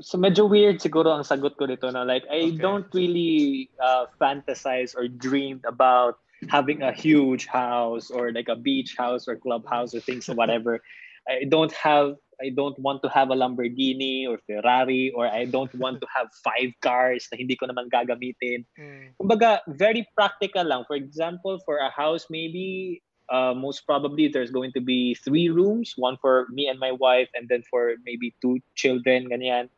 so 0.00 0.18
medyo 0.18 0.50
weird 0.50 0.82
siguro 0.82 1.14
ang 1.14 1.22
sagot 1.22 1.54
ko 1.54 1.66
dito 1.66 1.86
na 1.92 2.02
like 2.02 2.26
I 2.30 2.50
Okay. 2.50 2.58
don't 2.58 2.86
really 2.92 3.70
uh, 3.78 4.10
fantasize 4.18 4.96
or 4.96 5.06
dream 5.06 5.62
about 5.62 6.18
having 6.48 6.82
a 6.82 6.90
huge 6.92 7.46
house 7.46 8.10
or 8.10 8.32
like 8.32 8.48
a 8.48 8.56
beach 8.58 8.96
house 8.98 9.28
or 9.28 9.36
clubhouse 9.36 9.94
or 9.94 10.00
things 10.00 10.28
or 10.28 10.34
whatever. 10.34 10.82
I 11.28 11.44
don't 11.46 11.72
have 11.72 12.16
I 12.40 12.48
don't 12.50 12.78
want 12.80 13.04
to 13.04 13.08
have 13.12 13.30
a 13.30 13.36
Lamborghini 13.36 14.26
or 14.26 14.40
Ferrari 14.48 15.12
or 15.14 15.28
I 15.28 15.44
don't 15.44 15.72
want 15.76 16.00
to 16.00 16.08
have 16.16 16.32
five 16.46 16.72
cars 16.80 17.28
na 17.30 17.36
hindi 17.36 17.54
ko 17.54 17.68
naman 17.68 17.92
gagamitin. 17.92 18.64
Mm. 18.80 19.14
Kumbaga, 19.20 19.60
very 19.68 20.08
practical 20.16 20.64
lang. 20.64 20.88
For 20.88 20.96
example, 20.96 21.60
for 21.68 21.78
a 21.78 21.92
house, 21.92 22.26
maybe 22.32 23.00
uh, 23.28 23.54
most 23.54 23.86
probably 23.86 24.28
there's 24.28 24.50
going 24.50 24.72
to 24.72 24.80
be 24.80 25.14
three 25.14 25.48
rooms, 25.48 25.94
one 25.96 26.16
for 26.20 26.48
me 26.50 26.68
and 26.68 26.80
my 26.80 26.92
wife, 26.92 27.28
and 27.34 27.48
then 27.48 27.62
for 27.70 27.94
maybe 28.04 28.34
two 28.40 28.58
children, 28.74 29.28
ganyan. 29.28 29.68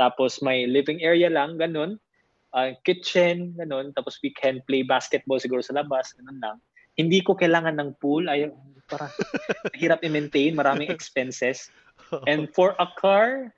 Tapos 0.00 0.42
may 0.42 0.66
living 0.66 1.00
area 1.00 1.30
lang, 1.30 1.56
ganun. 1.56 2.00
Uh, 2.52 2.72
kitchen, 2.84 3.54
ganun. 3.56 3.92
Tapos 3.92 4.16
we 4.24 4.32
can 4.32 4.60
play 4.68 4.82
basketball 4.82 5.36
siguro 5.36 5.60
sa 5.64 5.76
labas, 5.76 6.12
ganun 6.16 6.40
lang. 6.40 6.56
Hindi 6.96 7.20
ko 7.20 7.36
kailangan 7.36 7.76
ng 7.76 8.00
pool. 8.00 8.28
Ay, 8.28 8.48
parang 8.88 9.12
hirap 9.80 10.00
i-maintain, 10.00 10.56
maraming 10.56 10.88
expenses. 10.88 11.68
And 12.30 12.52
for 12.54 12.74
a 12.78 12.86
car, 12.98 13.52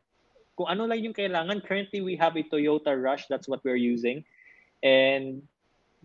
kung 0.58 0.68
ano 0.68 0.90
lang 0.90 1.04
yung 1.04 1.14
kailangan, 1.14 1.62
currently 1.62 2.00
we 2.02 2.16
have 2.16 2.34
a 2.36 2.42
Toyota 2.42 2.96
Rush, 2.96 3.26
that's 3.30 3.46
what 3.46 3.62
we're 3.62 3.78
using. 3.78 4.24
And 4.82 5.42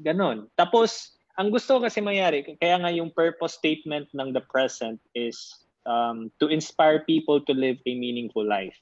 ganon. 0.01 0.49
Tapos, 0.57 1.17
ang 1.37 1.49
gusto 1.49 1.81
kasi 1.81 2.01
mayari, 2.01 2.45
kaya 2.61 2.77
nga 2.77 2.93
yung 2.93 3.09
purpose 3.09 3.57
statement 3.57 4.05
ng 4.13 4.33
the 4.33 4.41
present 4.53 5.01
is 5.17 5.65
um, 5.85 6.29
to 6.37 6.47
inspire 6.47 7.01
people 7.05 7.41
to 7.41 7.53
live 7.53 7.77
a 7.85 7.93
meaningful 7.97 8.45
life. 8.45 8.77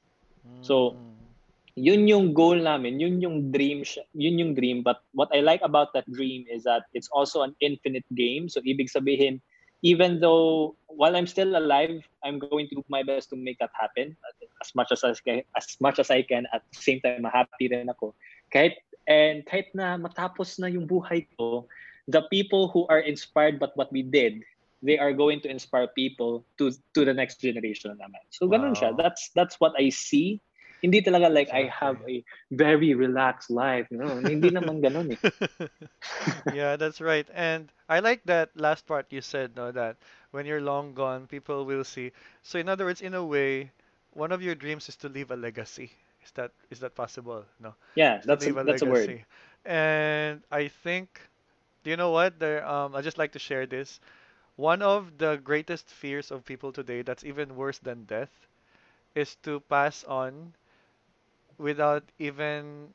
So, 0.62 1.00
Mm. 1.00 1.18
yun 1.80 2.02
yung 2.08 2.26
goal 2.36 2.60
namin, 2.60 3.00
yun 3.00 3.24
yung 3.24 3.56
dream, 3.56 3.88
yun 4.12 4.36
yung 4.38 4.54
dream. 4.54 4.84
But 4.84 5.00
what 5.16 5.32
I 5.32 5.40
like 5.40 5.64
about 5.64 5.96
that 5.96 6.06
dream 6.12 6.44
is 6.52 6.68
that 6.68 6.84
it's 6.92 7.08
also 7.16 7.42
an 7.48 7.56
infinite 7.64 8.06
game. 8.14 8.52
So, 8.52 8.60
ibig 8.68 8.92
sabihin, 8.92 9.40
even 9.82 10.20
though 10.20 10.76
while 10.88 11.16
I'm 11.16 11.28
still 11.28 11.58
alive, 11.58 12.06
I'm 12.24 12.38
going 12.38 12.70
to 12.70 12.76
do 12.76 12.86
my 12.90 13.04
best 13.04 13.30
to 13.32 13.36
make 13.36 13.58
that 13.60 13.72
happen 13.74 14.16
as 14.62 14.76
much 14.76 14.92
as 14.92 15.04
I 15.04 15.14
can, 15.14 15.42
as 15.58 15.78
much 15.82 16.00
as 16.00 16.12
I 16.12 16.22
can. 16.22 16.46
At 16.54 16.62
the 16.72 16.82
same 16.82 17.02
time, 17.02 17.26
happy 17.26 17.68
rin 17.68 17.90
ako. 17.90 18.14
Kahit 18.54 18.78
and 19.10 19.42
kahit 19.46 19.74
na 19.74 19.98
matapos 19.98 20.62
na 20.62 20.70
yung 20.70 20.86
buhay 20.86 21.26
ko, 21.38 21.66
the 22.08 22.22
people 22.30 22.70
who 22.70 22.86
are 22.90 23.02
inspired 23.02 23.58
by 23.58 23.74
what 23.74 23.92
we 23.92 24.06
did, 24.06 24.46
they 24.86 24.98
are 24.98 25.14
going 25.14 25.42
to 25.42 25.50
inspire 25.50 25.90
people 25.98 26.46
to 26.58 26.70
to 26.94 27.02
the 27.06 27.14
next 27.14 27.42
generation 27.42 27.98
naman. 27.98 28.22
So 28.30 28.46
ganun 28.46 28.78
siya. 28.78 28.94
Wow. 28.94 29.02
That's 29.02 29.34
that's 29.34 29.58
what 29.58 29.74
I 29.78 29.90
see. 29.90 30.42
Hindi 30.82 31.02
talaga 31.02 31.30
like 31.32 31.50
I 31.54 31.70
have 31.70 31.98
a 32.08 32.24
very 32.52 32.94
relaxed 32.94 33.50
life. 33.50 33.88
No, 33.92 34.18
hindi 34.20 34.50
naman 34.52 34.82
ganun 34.82 35.16
eh. 35.16 35.22
yeah, 36.50 36.76
that's 36.76 37.02
right. 37.02 37.28
And 37.34 37.72
I 37.90 38.00
like 38.00 38.24
that 38.26 38.50
last 38.56 38.86
part 38.88 39.08
you 39.10 39.22
said, 39.22 39.56
no, 39.56 39.72
that 39.72 39.98
when 40.32 40.46
you're 40.46 40.62
long 40.62 40.94
gone, 40.94 41.28
people 41.28 41.66
will 41.66 41.84
see. 41.84 42.12
So 42.44 42.60
in 42.60 42.70
other 42.70 42.86
words, 42.86 43.02
in 43.02 43.14
a 43.14 43.24
way, 43.26 43.72
one 44.14 44.32
of 44.32 44.42
your 44.42 44.56
dreams 44.56 44.90
is 44.90 44.96
to 44.98 45.10
leave 45.10 45.32
a 45.32 45.36
legacy. 45.36 45.92
Is 46.24 46.32
that 46.32 46.52
is 46.70 46.80
that 46.80 46.96
possible? 46.96 47.46
No. 47.60 47.76
Yeah, 47.96 48.22
that's 48.26 48.46
a, 48.48 48.52
a 48.58 48.64
that's 48.64 48.82
a 48.82 48.86
word. 48.86 49.16
And 49.66 50.42
I 50.52 50.68
think, 50.70 51.22
do 51.84 51.90
you 51.92 51.98
know 51.98 52.12
what? 52.12 52.40
There, 52.40 52.66
um, 52.68 52.96
I 52.96 53.02
just 53.02 53.18
like 53.18 53.32
to 53.34 53.40
share 53.40 53.66
this. 53.66 54.00
One 54.56 54.82
of 54.82 55.18
the 55.18 55.38
greatest 55.44 55.90
fears 55.90 56.32
of 56.32 56.46
people 56.46 56.72
today, 56.72 57.02
that's 57.02 57.24
even 57.24 57.56
worse 57.56 57.80
than 57.80 58.06
death, 58.06 58.32
is 59.16 59.36
to 59.44 59.60
pass 59.62 60.04
on 60.04 60.54
without 61.62 62.04
even 62.20 62.94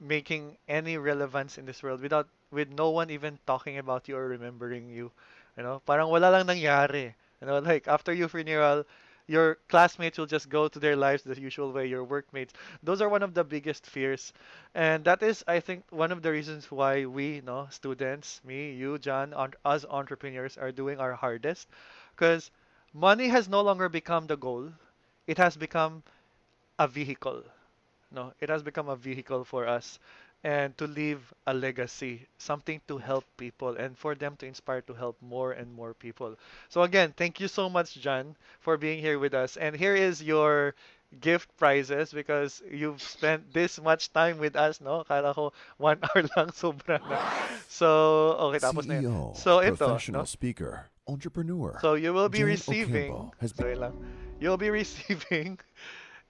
making 0.00 0.56
any 0.68 0.96
relevance 0.98 1.58
in 1.58 1.64
this 1.66 1.82
world 1.82 2.00
without 2.00 2.28
with 2.52 2.68
no 2.70 2.90
one 2.90 3.10
even 3.10 3.38
talking 3.46 3.78
about 3.78 4.08
you 4.08 4.16
or 4.16 4.28
remembering 4.28 4.88
you 4.88 5.10
you 5.56 5.62
know? 5.62 5.80
Parang 5.86 6.08
wala 6.10 6.30
lang 6.30 6.46
nangyari 6.46 7.14
you 7.40 7.46
know? 7.46 7.58
Like 7.58 7.88
after 7.88 8.12
your 8.12 8.28
funeral 8.28 8.84
your 9.26 9.56
classmates 9.68 10.18
will 10.18 10.26
just 10.26 10.48
go 10.50 10.68
to 10.68 10.78
their 10.78 10.96
lives 10.96 11.22
the 11.24 11.40
usual 11.40 11.72
way 11.72 11.86
your 11.86 12.04
workmates. 12.04 12.52
Those 12.82 13.00
are 13.00 13.08
one 13.08 13.22
of 13.22 13.32
the 13.34 13.42
biggest 13.44 13.86
fears. 13.86 14.32
And 14.74 15.04
that 15.04 15.22
is 15.22 15.42
i 15.48 15.58
think 15.60 15.84
one 15.90 16.12
of 16.12 16.22
the 16.22 16.30
reasons 16.30 16.70
why 16.70 17.06
we 17.06 17.36
you 17.40 17.42
know 17.42 17.66
students 17.70 18.40
me 18.44 18.72
you 18.72 18.98
john 18.98 19.32
on, 19.34 19.54
us 19.64 19.84
entrepreneurs 19.90 20.56
are 20.58 20.72
doing 20.72 21.00
our 21.00 21.14
hardest. 21.14 21.68
Because 22.14 22.50
money 22.92 23.28
has 23.28 23.48
no 23.48 23.60
longer 23.62 23.88
become 23.88 24.26
the 24.26 24.36
goal. 24.36 24.70
It 25.26 25.38
has 25.38 25.56
become 25.56 26.02
a 26.78 26.86
vehicle 26.88 27.42
no, 28.14 28.32
it 28.40 28.48
has 28.48 28.62
become 28.62 28.88
a 28.88 28.96
vehicle 28.96 29.44
for 29.44 29.66
us 29.66 29.98
and 30.44 30.76
to 30.76 30.86
leave 30.86 31.32
a 31.46 31.54
legacy, 31.54 32.26
something 32.36 32.80
to 32.86 32.98
help 32.98 33.24
people 33.38 33.76
and 33.76 33.96
for 33.96 34.14
them 34.14 34.36
to 34.36 34.46
inspire 34.46 34.82
to 34.82 34.92
help 34.92 35.16
more 35.22 35.52
and 35.52 35.72
more 35.74 35.94
people. 35.94 36.36
So 36.68 36.82
again, 36.82 37.14
thank 37.16 37.40
you 37.40 37.48
so 37.48 37.68
much, 37.68 37.94
John, 37.94 38.36
for 38.60 38.76
being 38.76 39.00
here 39.00 39.18
with 39.18 39.32
us. 39.32 39.56
And 39.56 39.74
here 39.74 39.96
is 39.96 40.22
your 40.22 40.74
gift 41.20 41.48
prizes 41.56 42.12
because 42.12 42.62
you've 42.70 43.00
spent 43.00 43.52
this 43.54 43.80
much 43.80 44.12
time 44.12 44.38
with 44.38 44.54
us, 44.54 44.80
no? 44.80 45.04
Kala 45.04 45.32
ko 45.32 45.52
one 45.78 45.98
hour 46.04 46.28
lang, 46.36 46.52
sobra 46.52 47.00
na. 47.08 47.18
So, 47.68 48.36
okay, 48.50 48.60
tapos 48.60 48.84
na 48.84 49.00
yun. 49.00 49.34
So 49.34 49.64
ito, 49.64 49.80
professional 49.80 50.28
no? 50.28 50.28
speaker, 50.28 50.90
entrepreneur. 51.08 51.78
So 51.80 51.94
you 51.94 52.12
will 52.12 52.28
be 52.28 52.44
Jan 52.44 52.52
receiving, 52.52 53.32
has 53.40 53.56
sorry 53.56 53.80
lang, 53.80 53.96
you'll 54.40 54.60
be 54.60 54.68
receiving 54.82 55.56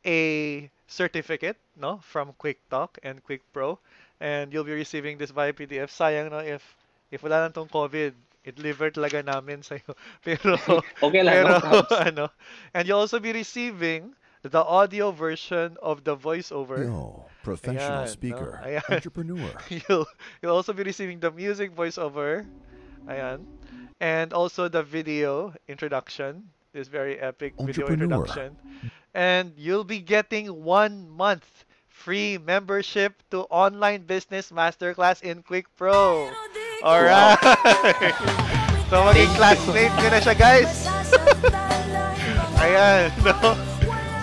a 0.07 0.71
certificate, 0.87 1.57
no, 1.77 1.99
from 2.03 2.33
Quick 2.39 2.61
Talk 2.71 2.99
and 3.03 3.23
Quick 3.25 3.43
Pro, 3.53 3.79
and 4.21 4.53
you'll 4.53 4.65
be 4.69 4.73
receiving 4.77 5.19
this 5.19 5.31
via 5.31 5.53
PDF. 5.53 5.91
Sayang, 5.91 6.31
no, 6.31 6.39
if 6.39 6.63
if 7.11 7.23
wala 7.23 7.43
lang 7.47 7.53
tong 7.53 7.69
COVID, 7.69 8.13
i-deliver 8.45 8.91
talaga 8.91 9.25
namin 9.25 9.63
sa'yo. 9.63 9.95
Pero, 10.25 10.57
Okay 11.03 11.23
lang, 11.23 11.45
pero, 11.45 11.49
no 11.49 11.61
props. 11.61 11.93
ano, 12.09 12.29
and 12.75 12.87
you'll 12.89 13.01
also 13.01 13.19
be 13.21 13.33
receiving 13.33 14.13
the 14.43 14.61
audio 14.61 15.11
version 15.11 15.77
of 15.81 16.05
the 16.05 16.17
voiceover. 16.17 16.85
No, 16.85 17.25
professional 17.43 18.05
Ayan, 18.05 18.09
no? 18.09 18.13
speaker, 18.13 18.51
Ayan. 18.65 18.85
entrepreneur. 18.93 19.53
you'll, 19.89 20.07
you'll 20.43 20.55
also 20.55 20.73
be 20.73 20.83
receiving 20.85 21.21
the 21.21 21.31
music 21.31 21.75
voiceover. 21.75 22.45
Ayan. 23.09 23.45
And 24.01 24.33
also 24.33 24.69
the 24.69 24.83
video 24.83 25.55
introduction. 25.69 26.45
This 26.73 26.89
very 26.89 27.17
epic 27.21 27.55
video 27.57 27.87
Entrepreneur. 27.87 28.27
introduction. 28.27 28.57
And 29.15 29.55
you'll 29.57 29.85
be 29.85 30.01
getting 30.01 30.65
one 30.65 31.09
month 31.09 31.65
free 31.89 32.37
membership 32.39 33.23
to 33.31 33.43
Online 33.49 34.03
Business 34.03 34.51
Masterclass 34.51 35.23
in 35.23 35.43
Quick 35.43 35.67
Pro. 35.77 36.31
Alright! 36.83 37.39
so 38.91 38.97
maging 39.09 39.33
classmate 39.39 39.95
ko 39.97 40.07
na 40.13 40.21
siya, 40.21 40.35
guys! 40.37 40.85
Ayan, 42.61 43.09
no? 43.25 43.57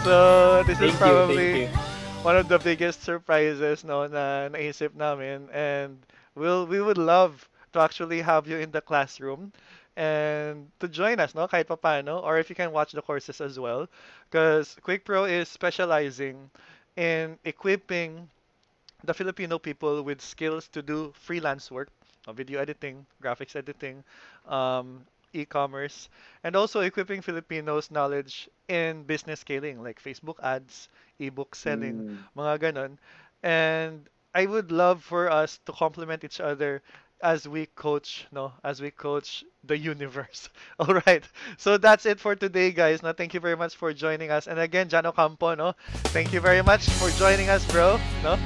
So, 0.04 0.64
this 0.64 0.82
is 0.82 0.94
Thank 0.96 1.06
you, 1.06 1.16
probably 1.16 1.52
thank 1.54 1.76
you. 1.76 1.80
one 2.22 2.38
of 2.38 2.48
the 2.48 2.60
biggest 2.60 3.04
surprises 3.04 3.84
no 3.84 4.08
na 4.08 4.50
naisip 4.50 4.94
namin 4.96 5.50
and 5.54 6.06
we'll 6.36 6.66
we 6.66 6.82
would 6.82 6.98
love 6.98 7.50
to 7.74 7.80
actually 7.80 8.22
have 8.22 8.48
you 8.48 8.58
in 8.58 8.72
the 8.72 8.82
classroom 8.82 9.52
and 9.96 10.70
to 10.80 10.88
join 10.88 11.20
us 11.20 11.34
no 11.36 11.48
kahit 11.48 11.68
papaano 11.68 12.22
or 12.24 12.38
if 12.40 12.50
you 12.50 12.56
can 12.56 12.72
watch 12.72 12.92
the 12.94 13.02
courses 13.02 13.42
as 13.42 13.60
well 13.60 13.88
because 14.30 14.78
Quick 14.84 15.06
Pro 15.06 15.26
is 15.26 15.48
specializing 15.50 16.50
in 16.96 17.38
equipping 17.46 18.30
the 19.04 19.14
Filipino 19.14 19.58
people 19.60 20.02
with 20.04 20.22
skills 20.22 20.68
to 20.70 20.82
do 20.82 21.12
freelance 21.16 21.72
work, 21.72 21.90
video 22.34 22.60
editing, 22.60 23.06
graphics 23.22 23.56
editing, 23.56 24.04
um, 24.48 25.06
e-commerce, 25.34 26.10
and 26.44 26.56
also 26.56 26.82
equipping 26.82 27.22
Filipinos 27.22 27.92
knowledge 27.92 28.50
in 28.68 29.04
business 29.04 29.40
scaling 29.42 29.82
like 29.84 30.02
Facebook 30.02 30.40
ads, 30.44 30.90
ebook 31.20 31.56
selling, 31.56 32.04
Mm. 32.04 32.28
mga 32.36 32.60
ganon. 32.60 32.98
And 33.44 34.08
I 34.34 34.46
would 34.46 34.72
love 34.72 35.04
for 35.04 35.30
us 35.30 35.60
to 35.66 35.72
complement 35.72 36.24
each 36.24 36.40
other 36.40 36.82
as 37.24 37.48
we 37.48 37.66
coach, 37.68 38.28
no, 38.32 38.54
as 38.64 38.82
we 38.82 38.92
coach 38.92 39.44
the 39.64 39.78
universe. 39.78 40.50
All 40.80 41.00
right. 41.06 41.24
So 41.58 41.78
that's 41.78 42.06
it 42.06 42.20
for 42.20 42.36
today, 42.36 42.72
guys. 42.72 43.02
No, 43.04 43.14
thank 43.14 43.34
you 43.34 43.40
very 43.40 43.56
much 43.58 43.76
for 43.76 43.94
joining 43.94 44.32
us. 44.32 44.48
And 44.48 44.60
again, 44.60 44.90
Jano 44.90 45.14
Campo, 45.16 45.56
no, 45.56 45.74
thank 46.14 46.34
you 46.34 46.40
very 46.42 46.62
much 46.62 46.90
for 46.90 47.10
joining 47.12 47.50
us, 47.50 47.66
bro. 47.72 48.00
No, 48.24 48.38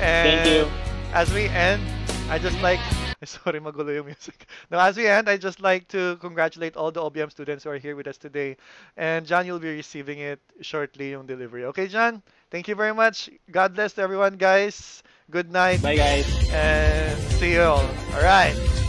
and 0.00 0.44
Thank 0.44 0.46
you. 0.46 0.68
as 1.12 1.32
we 1.32 1.46
end, 1.46 1.82
I 2.28 2.38
just 2.38 2.60
like 2.60 2.80
sorry, 3.24 3.60
magulo 3.60 3.94
yung 3.94 4.06
music. 4.06 4.46
Now 4.70 4.80
as 4.80 4.96
we 4.96 5.06
end, 5.06 5.28
I 5.28 5.36
just 5.36 5.60
like 5.60 5.86
to 5.88 6.16
congratulate 6.20 6.76
all 6.76 6.90
the 6.90 7.00
OBM 7.00 7.30
students 7.30 7.64
who 7.64 7.70
are 7.70 7.78
here 7.78 7.94
with 7.94 8.06
us 8.08 8.18
today. 8.18 8.56
And 8.96 9.26
John, 9.26 9.46
you'll 9.46 9.60
be 9.60 9.74
receiving 9.74 10.18
it 10.18 10.40
shortly 10.60 11.12
yung 11.12 11.26
delivery. 11.26 11.64
Okay, 11.66 11.86
John? 11.86 12.22
Thank 12.52 12.68
you 12.68 12.74
very 12.74 12.92
much. 12.92 13.30
God 13.50 13.74
bless 13.74 13.96
everyone, 13.96 14.36
guys. 14.36 15.02
Good 15.30 15.50
night. 15.50 15.80
Bye, 15.80 15.96
guys. 15.96 16.28
And 16.52 17.18
see 17.40 17.54
you 17.54 17.62
all. 17.62 17.80
All 17.80 18.22
right. 18.22 18.81